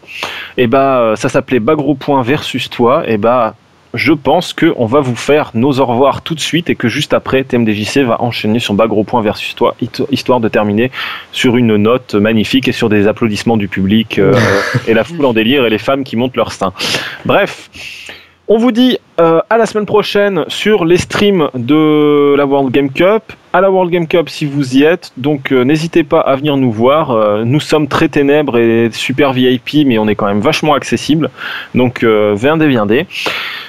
Et 0.58 0.68
bah, 0.68 1.14
ça 1.16 1.30
s'appelait 1.30 1.60
Bagro 1.60 1.96
Point 1.96 2.24
versus 2.24 2.70
toi. 2.70 3.04
Et 3.08 3.18
bah, 3.18 3.56
je 3.94 4.14
pense 4.14 4.54
qu'on 4.54 4.86
va 4.86 5.02
vous 5.02 5.16
faire 5.16 5.52
nos 5.54 5.80
au 5.80 5.86
revoir 5.86 6.22
tout 6.22 6.36
de 6.36 6.40
suite 6.40 6.70
et 6.70 6.76
que 6.76 6.88
juste 6.88 7.14
après, 7.14 7.44
TMDJC 7.44 8.00
va 8.00 8.22
enchaîner 8.22 8.60
sur 8.60 8.74
Bagro 8.74 9.04
Point 9.04 9.22
versus 9.22 9.56
toi, 9.56 9.76
histoire 10.12 10.40
de 10.40 10.48
terminer 10.48 10.92
sur 11.32 11.58
une 11.58 11.76
note 11.76 12.16
magnifique 12.16 12.68
et 12.68 12.72
sur 12.72 12.90
des 12.90 13.08
applaudissements 13.08 13.58
du 13.58 13.68
public 13.68 14.20
euh, 14.20 14.34
et 14.88 14.94
la 14.94 15.04
foule 15.04 15.26
en 15.26 15.34
délire 15.34 15.66
et 15.66 15.70
les 15.70 15.78
femmes 15.78 16.04
qui 16.04 16.16
montent 16.16 16.38
leur 16.38 16.52
sein. 16.52 16.74
Bref. 17.26 17.70
On 18.48 18.58
vous 18.58 18.72
dit 18.72 18.98
euh, 19.20 19.40
à 19.50 19.58
la 19.58 19.66
semaine 19.66 19.86
prochaine 19.86 20.44
sur 20.48 20.84
les 20.84 20.98
streams 20.98 21.50
de 21.54 22.36
la 22.36 22.46
World 22.46 22.72
Game 22.72 22.92
Cup. 22.92 23.24
À 23.54 23.62
la 23.62 23.70
World 23.70 23.92
Game 23.92 24.08
Cup 24.08 24.30
si 24.30 24.46
vous 24.46 24.76
y 24.76 24.84
êtes. 24.84 25.12
Donc 25.16 25.52
euh, 25.52 25.64
n'hésitez 25.64 26.04
pas 26.04 26.20
à 26.20 26.36
venir 26.36 26.58
nous 26.58 26.72
voir. 26.72 27.12
Euh, 27.12 27.44
nous 27.46 27.60
sommes 27.60 27.88
très 27.88 28.10
ténèbres 28.10 28.58
et 28.58 28.90
super 28.92 29.32
VIP, 29.32 29.86
mais 29.86 29.98
on 30.00 30.08
est 30.08 30.16
quand 30.16 30.26
même 30.28 30.42
vachement 30.42 30.74
accessible. 30.74 31.30
Donc 31.76 32.04
viendez, 32.04 32.68
viendez. 32.68 33.06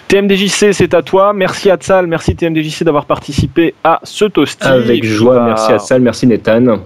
TMDJC, 0.08 0.72
c'est 0.72 0.94
à 0.94 1.02
toi. 1.02 1.32
Merci 1.32 1.70
à 1.70 1.78
merci 2.02 2.34
TMDJC 2.34 2.84
d'avoir 2.84 3.04
participé 3.04 3.74
à 3.84 4.00
ce 4.02 4.24
toasting. 4.24 4.68
Avec 4.68 5.04
joie, 5.04 5.44
merci 5.44 5.92
à 5.92 5.98
merci 5.98 6.26
Nathan. 6.26 6.78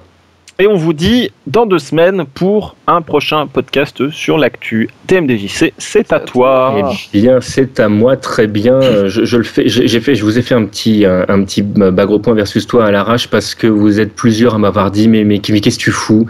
Et 0.59 0.67
on 0.67 0.77
vous 0.77 0.95
dit 0.95 1.33
dans 1.47 1.67
deux 1.67 1.79
semaines 1.79 2.25
pour 2.33 2.77
un 2.87 3.03
prochain 3.03 3.47
podcast 3.47 4.09
sur 4.09 4.39
l'actu. 4.39 4.89
TMDJC, 5.07 5.75
c'est 5.77 6.15
à 6.15 6.19
toi. 6.19 6.97
Eh 7.13 7.21
bien, 7.21 7.43
c'est 7.43 7.79
à 7.79 7.91
moi, 7.91 8.17
très 8.17 8.47
bien. 8.47 8.81
Je, 9.07 9.37
le 9.37 9.43
fais. 9.43 9.69
J'ai 9.69 10.01
fait. 10.01 10.15
Je 10.15 10.25
vous 10.25 10.39
ai 10.39 10.43
fait 10.43 10.55
un 10.55 10.65
petit, 10.65 11.05
un, 11.05 11.45
petit 11.45 11.61
bagro 11.61 12.21
point 12.21 12.33
versus 12.33 12.67
toi 12.67 12.87
à 12.87 12.91
l'arrache 12.91 13.29
parce 13.29 13.55
que 13.55 13.67
vous 13.67 14.01
êtes 14.01 14.15
plusieurs 14.15 14.55
à 14.55 14.59
m'avoir 14.59 14.91
dit 14.91 15.09
mais 15.09 15.25
mais, 15.25 15.41
qu'est-ce 15.41 15.77
que 15.79 15.83
tu 15.83 15.91
fous? 15.91 16.27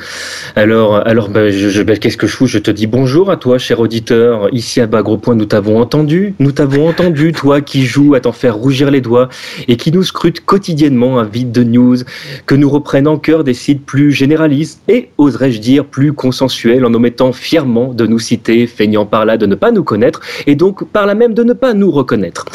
Alors 0.56 1.06
alors 1.06 1.28
ben, 1.28 1.52
qu'est-ce 2.00 2.16
que 2.16 2.26
je 2.26 2.34
fous? 2.34 2.48
Je 2.48 2.58
te 2.58 2.72
dis 2.72 2.88
bonjour 2.88 3.30
à 3.30 3.36
toi, 3.36 3.58
cher 3.58 3.78
auditeur. 3.78 4.52
Ici 4.52 4.80
à 4.80 4.88
bagro 4.88 5.18
point, 5.18 5.36
nous 5.36 5.46
t'avons 5.46 5.80
entendu. 5.80 6.34
Nous 6.40 6.50
t'avons 6.50 6.88
entendu, 6.88 7.32
toi 7.36 7.60
qui 7.60 7.86
joues 7.86 8.14
à 8.14 8.20
t'en 8.20 8.32
faire 8.32 8.56
rougir 8.56 8.90
les 8.90 9.00
doigts 9.00 9.28
et 9.68 9.76
qui 9.76 9.92
nous 9.92 10.02
scrute 10.02 10.44
quotidiennement 10.44 11.20
à 11.20 11.24
vide 11.24 11.52
de 11.52 11.62
news, 11.62 11.98
que 12.46 12.56
nous 12.56 12.68
reprennent 12.68 13.06
en 13.06 13.18
cœur 13.18 13.44
des 13.44 13.54
sites 13.54 13.86
plus 13.86 14.15
généralistes 14.16 14.80
et 14.88 15.10
oserais-je 15.18 15.60
dire 15.60 15.84
plus 15.84 16.12
consensuels 16.12 16.84
en 16.84 16.92
omettant 16.92 17.32
fièrement 17.32 17.94
de 17.94 18.06
nous 18.06 18.18
citer 18.18 18.66
feignant 18.66 19.06
par 19.06 19.24
là 19.24 19.36
de 19.36 19.46
ne 19.46 19.54
pas 19.54 19.70
nous 19.70 19.84
connaître 19.84 20.20
et 20.46 20.56
donc 20.56 20.84
par 20.84 21.06
là 21.06 21.14
même 21.14 21.34
de 21.34 21.44
ne 21.44 21.52
pas 21.52 21.74
nous 21.74 21.90
reconnaître. 21.90 22.46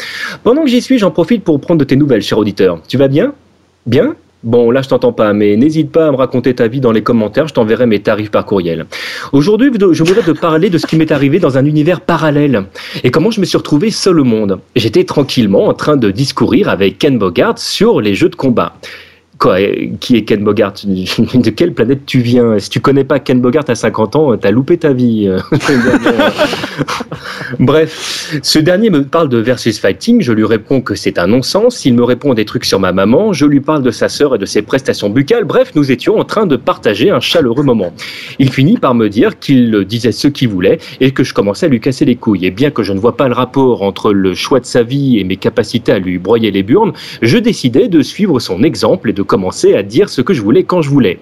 Pendant 0.42 0.62
que 0.62 0.68
j'y 0.68 0.82
suis, 0.82 0.98
j'en 0.98 1.10
profite 1.10 1.44
pour 1.44 1.60
prendre 1.60 1.80
de 1.80 1.84
tes 1.84 1.96
nouvelles, 1.96 2.22
cher 2.22 2.38
auditeur. 2.38 2.80
Tu 2.86 2.98
vas 2.98 3.08
bien? 3.08 3.32
Bien? 3.86 4.14
Bon, 4.42 4.72
là, 4.72 4.82
je 4.82 4.88
t'entends 4.88 5.12
pas, 5.12 5.32
mais 5.32 5.56
n'hésite 5.56 5.92
pas 5.92 6.08
à 6.08 6.10
me 6.10 6.16
raconter 6.16 6.52
ta 6.52 6.66
vie 6.66 6.80
dans 6.80 6.90
les 6.90 7.02
commentaires, 7.02 7.46
je 7.46 7.54
t'enverrai 7.54 7.86
mes 7.86 8.00
tarifs 8.00 8.32
par 8.32 8.44
courriel. 8.44 8.86
Aujourd'hui, 9.32 9.70
je 9.92 10.02
voudrais 10.02 10.22
te 10.22 10.32
parler 10.32 10.68
de 10.68 10.78
ce 10.78 10.86
qui 10.86 10.96
m'est 10.96 11.12
arrivé 11.12 11.38
dans 11.38 11.58
un 11.58 11.64
univers 11.64 12.00
parallèle 12.00 12.64
et 13.04 13.12
comment 13.12 13.30
je 13.30 13.40
me 13.40 13.44
suis 13.44 13.56
retrouvé 13.56 13.92
seul 13.92 14.18
au 14.18 14.24
monde. 14.24 14.58
J'étais 14.74 15.04
tranquillement 15.04 15.68
en 15.68 15.74
train 15.74 15.96
de 15.96 16.10
discourir 16.10 16.68
avec 16.68 16.98
Ken 16.98 17.18
Bogart 17.18 17.56
sur 17.56 18.00
les 18.00 18.16
jeux 18.16 18.30
de 18.30 18.34
combat. 18.34 18.74
Qui 20.00 20.16
est 20.16 20.22
Ken 20.22 20.44
Bogart? 20.44 20.74
De 20.84 21.50
quelle 21.50 21.72
planète 21.72 22.06
tu 22.06 22.20
viens? 22.20 22.58
Si 22.58 22.70
tu 22.70 22.80
connais 22.80 23.04
pas 23.04 23.18
Ken 23.18 23.40
Bogart 23.40 23.64
à 23.68 23.74
50 23.74 24.16
ans, 24.16 24.36
t'as 24.36 24.50
loupé 24.50 24.78
ta 24.78 24.92
vie. 24.92 25.28
Bref, 27.58 28.38
ce 28.42 28.58
dernier 28.58 28.90
me 28.90 29.04
parle 29.04 29.28
de 29.28 29.38
versus 29.38 29.78
fighting. 29.78 30.22
Je 30.22 30.32
lui 30.32 30.44
réponds 30.44 30.80
que 30.80 30.94
c'est 30.94 31.18
un 31.18 31.26
non-sens. 31.26 31.84
Il 31.84 31.94
me 31.94 32.04
répond 32.04 32.34
des 32.34 32.44
trucs 32.44 32.64
sur 32.64 32.80
ma 32.80 32.92
maman. 32.92 33.32
Je 33.32 33.46
lui 33.46 33.60
parle 33.60 33.82
de 33.82 33.90
sa 33.90 34.08
sœur 34.08 34.36
et 34.36 34.38
de 34.38 34.46
ses 34.46 34.62
prestations 34.62 35.10
buccales. 35.10 35.44
Bref, 35.44 35.72
nous 35.74 35.90
étions 35.90 36.18
en 36.18 36.24
train 36.24 36.46
de 36.46 36.56
partager 36.56 37.10
un 37.10 37.20
chaleureux 37.20 37.64
moment. 37.64 37.92
Il 38.38 38.52
finit 38.52 38.78
par 38.78 38.94
me 38.94 39.08
dire 39.08 39.38
qu'il 39.38 39.84
disait 39.86 40.12
ce 40.12 40.28
qu'il 40.28 40.48
voulait 40.48 40.78
et 41.00 41.10
que 41.10 41.24
je 41.24 41.34
commençais 41.34 41.66
à 41.66 41.68
lui 41.68 41.80
casser 41.80 42.04
les 42.04 42.16
couilles. 42.16 42.46
Et 42.46 42.50
bien 42.50 42.70
que 42.70 42.82
je 42.82 42.92
ne 42.92 42.98
vois 42.98 43.16
pas 43.16 43.28
le 43.28 43.34
rapport 43.34 43.82
entre 43.82 44.12
le 44.12 44.34
choix 44.34 44.60
de 44.60 44.66
sa 44.66 44.82
vie 44.82 45.18
et 45.18 45.24
mes 45.24 45.36
capacités 45.36 45.92
à 45.92 45.98
lui 45.98 46.18
broyer 46.18 46.50
les 46.50 46.62
burnes, 46.62 46.92
je 47.20 47.38
décidais 47.38 47.88
de 47.88 48.02
suivre 48.02 48.40
son 48.40 48.62
exemple 48.62 49.10
et 49.10 49.12
de 49.12 49.22
commencer 49.32 49.74
à 49.74 49.82
dire 49.82 50.10
ce 50.10 50.20
que 50.20 50.34
je 50.34 50.42
voulais 50.42 50.62
quand 50.62 50.82
je 50.82 50.90
voulais. 50.90 51.18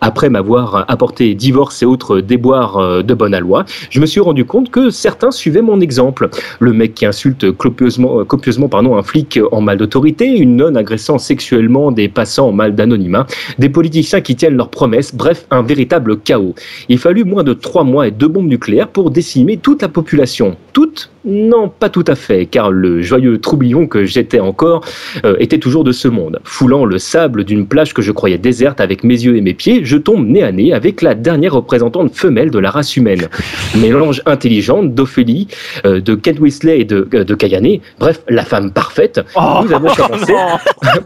Après 0.00 0.30
m'avoir 0.30 0.86
apporté 0.88 1.34
divorce 1.34 1.82
et 1.82 1.84
autres 1.84 2.22
déboires 2.22 2.78
euh, 2.78 3.02
de 3.02 3.12
bonne 3.12 3.34
aloi, 3.34 3.66
je 3.90 4.00
me 4.00 4.06
suis 4.06 4.20
rendu 4.20 4.46
compte 4.46 4.70
que 4.70 4.88
certains 4.88 5.30
suivaient 5.30 5.60
mon 5.60 5.78
exemple. 5.82 6.30
Le 6.58 6.72
mec 6.72 6.94
qui 6.94 7.04
insulte 7.04 7.52
copieusement, 7.52 8.20
euh, 8.20 8.24
copieusement 8.24 8.70
pardon, 8.70 8.96
un 8.96 9.02
flic 9.02 9.38
en 9.52 9.60
mal 9.60 9.76
d'autorité, 9.76 10.24
une 10.38 10.56
nonne 10.56 10.78
agressant 10.78 11.18
sexuellement 11.18 11.92
des 11.92 12.08
passants 12.08 12.48
en 12.48 12.52
mal 12.52 12.74
d'anonymat, 12.74 13.26
des 13.58 13.68
politiciens 13.68 14.22
qui 14.22 14.36
tiennent 14.36 14.56
leurs 14.56 14.70
promesses, 14.70 15.14
bref, 15.14 15.46
un 15.50 15.60
véritable 15.60 16.18
chaos. 16.18 16.54
Il 16.88 16.98
fallut 16.98 17.24
moins 17.24 17.44
de 17.44 17.52
trois 17.52 17.84
mois 17.84 18.08
et 18.08 18.10
deux 18.10 18.28
bombes 18.28 18.48
nucléaires 18.48 18.88
pour 18.88 19.10
décimer 19.10 19.58
toute 19.58 19.82
la 19.82 19.88
population. 19.90 20.56
Toute 20.72 21.10
non, 21.24 21.68
pas 21.68 21.90
tout 21.90 22.04
à 22.06 22.14
fait, 22.14 22.46
car 22.46 22.70
le 22.70 23.02
joyeux 23.02 23.38
troubillon 23.38 23.86
que 23.86 24.04
j'étais 24.04 24.40
encore 24.40 24.82
euh, 25.24 25.36
était 25.38 25.58
toujours 25.58 25.84
de 25.84 25.92
ce 25.92 26.08
monde. 26.08 26.40
Foulant 26.44 26.86
le 26.86 26.98
sable 26.98 27.44
d'une 27.50 27.66
plage 27.66 27.92
que 27.92 28.02
je 28.02 28.12
croyais 28.12 28.38
déserte 28.38 28.80
avec 28.80 29.04
mes 29.04 29.14
yeux 29.14 29.36
et 29.36 29.40
mes 29.40 29.54
pieds, 29.54 29.80
je 29.84 29.96
tombe 29.96 30.26
nez 30.26 30.42
à 30.42 30.52
nez 30.52 30.72
avec 30.72 31.02
la 31.02 31.14
dernière 31.14 31.54
représentante 31.54 32.14
femelle 32.14 32.50
de 32.50 32.58
la 32.58 32.70
race 32.70 32.96
humaine. 32.96 33.28
Mélange 33.76 34.22
intelligente 34.26 34.94
d'Ophélie, 34.94 35.48
euh, 35.84 36.00
de 36.00 36.14
Kent 36.14 36.40
Weasley 36.40 36.80
et 36.80 36.84
de, 36.84 37.08
euh, 37.14 37.24
de 37.24 37.34
Kayane, 37.34 37.78
bref, 37.98 38.22
la 38.28 38.44
femme 38.44 38.72
parfaite. 38.72 39.20
Oh, 39.36 39.60
nous 39.64 39.72
avons 39.72 39.92
commencé 39.94 40.32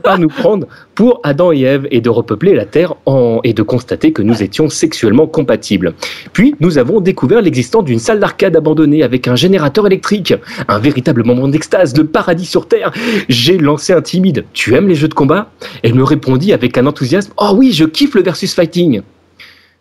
par 0.03 0.19
nous 0.21 0.29
prendre 0.29 0.67
pour 0.95 1.21
Adam 1.25 1.53
et 1.53 1.63
Ève 1.63 1.89
et 1.91 2.01
de 2.01 2.11
repeupler 2.11 2.55
la 2.55 2.65
Terre 2.65 2.95
en... 3.07 3.41
et 3.43 3.53
de 3.53 3.63
constater 3.63 4.13
que 4.13 4.23
nous 4.23 4.43
étions 4.43 4.69
sexuellement 4.69 5.27
compatibles. 5.27 5.95
Puis, 6.33 6.55
nous 6.61 6.79
avons 6.79 7.01
découvert 7.01 7.43
l'existence 7.43 7.85
d'une 7.85 7.99
salle 7.99 8.21
d'arcade 8.21 8.57
abandonnée 8.57 9.03
avec 9.03 9.27
un 9.27 9.35
générateur 9.35 9.87
électrique 9.87 10.35
un 10.69 10.79
véritable 10.79 11.25
moment 11.25 11.49
d'extase, 11.49 11.97
le 11.97 12.05
paradis 12.05 12.47
sur 12.47 12.69
Terre. 12.69 12.93
J'ai 13.29 13.59
lancé 13.59 13.93
un 13.93 14.03
timide 14.03 14.45
Tu 14.53 14.75
aimes 14.75 14.89
les 14.89 14.95
jeux 14.95 15.09
de 15.09 15.15
combat? 15.15 15.51
Elle 15.83 15.95
me 15.95 16.05
répondit 16.25 16.55
avec 16.55 16.79
un 16.79 16.87
enthousiasme 16.87 17.33
Oh 17.37 17.53
oui, 17.55 17.73
je 17.73 17.85
kiffe 17.85 18.15
le 18.15 18.23
versus 18.23 18.55
fighting. 18.55 19.03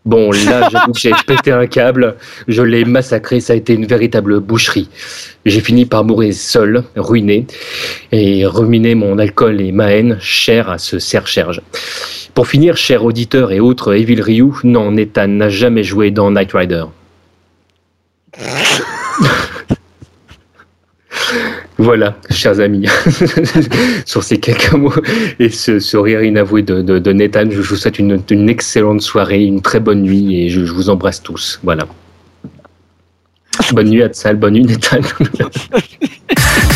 Bon, 0.03 0.31
là, 0.31 0.69
j'ai 0.97 1.11
pété 1.27 1.53
un 1.53 1.65
câble, 1.65 2.17
je 2.49 2.61
l'ai 2.61 2.83
massacré, 2.83 3.39
ça 3.39 3.53
a 3.53 3.55
été 3.55 3.73
une 3.73 3.85
véritable 3.85 4.41
boucherie. 4.41 4.89
J'ai 5.45 5.61
fini 5.61 5.85
par 5.85 6.03
mourir 6.03 6.33
seul, 6.33 6.83
ruiné, 6.97 7.47
et 8.11 8.45
ruminer 8.45 8.95
mon 8.95 9.17
alcool 9.17 9.61
et 9.61 9.71
ma 9.71 9.93
haine, 9.93 10.17
cher 10.19 10.69
à 10.69 10.77
ce 10.77 10.99
serre-cherge. 10.99 11.61
Pour 12.33 12.47
finir, 12.47 12.75
cher 12.75 13.05
auditeur 13.05 13.53
et 13.53 13.61
autres 13.61 13.93
Evil 13.93 14.19
Ryu, 14.19 14.51
non, 14.65 14.91
Nathan 14.91 15.27
n'a 15.27 15.47
jamais 15.47 15.83
joué 15.83 16.11
dans 16.11 16.29
Knight 16.31 16.51
Rider. 16.51 16.83
Voilà, 21.83 22.15
chers 22.29 22.61
amis, 22.61 22.87
sur 24.05 24.23
ces 24.23 24.39
quelques 24.39 24.71
mots 24.71 24.93
et 25.37 25.49
ce, 25.49 25.97
rire 25.97 26.23
inavoué 26.23 26.61
de, 26.61 27.11
Nathan, 27.11 27.43
je 27.51 27.59
vous 27.59 27.75
souhaite 27.75 27.99
une, 27.99 28.49
excellente 28.49 29.01
soirée, 29.01 29.43
une 29.43 29.61
très 29.61 29.81
bonne 29.81 30.01
nuit 30.01 30.45
et 30.45 30.49
je, 30.49 30.61
vous 30.61 30.89
embrasse 30.89 31.21
tous. 31.21 31.59
Voilà. 31.61 31.85
Bonne 33.73 33.89
nuit, 33.89 34.01
Atsal, 34.01 34.37
bonne 34.37 34.53
nuit, 34.53 34.63
Nathan. 34.63 35.01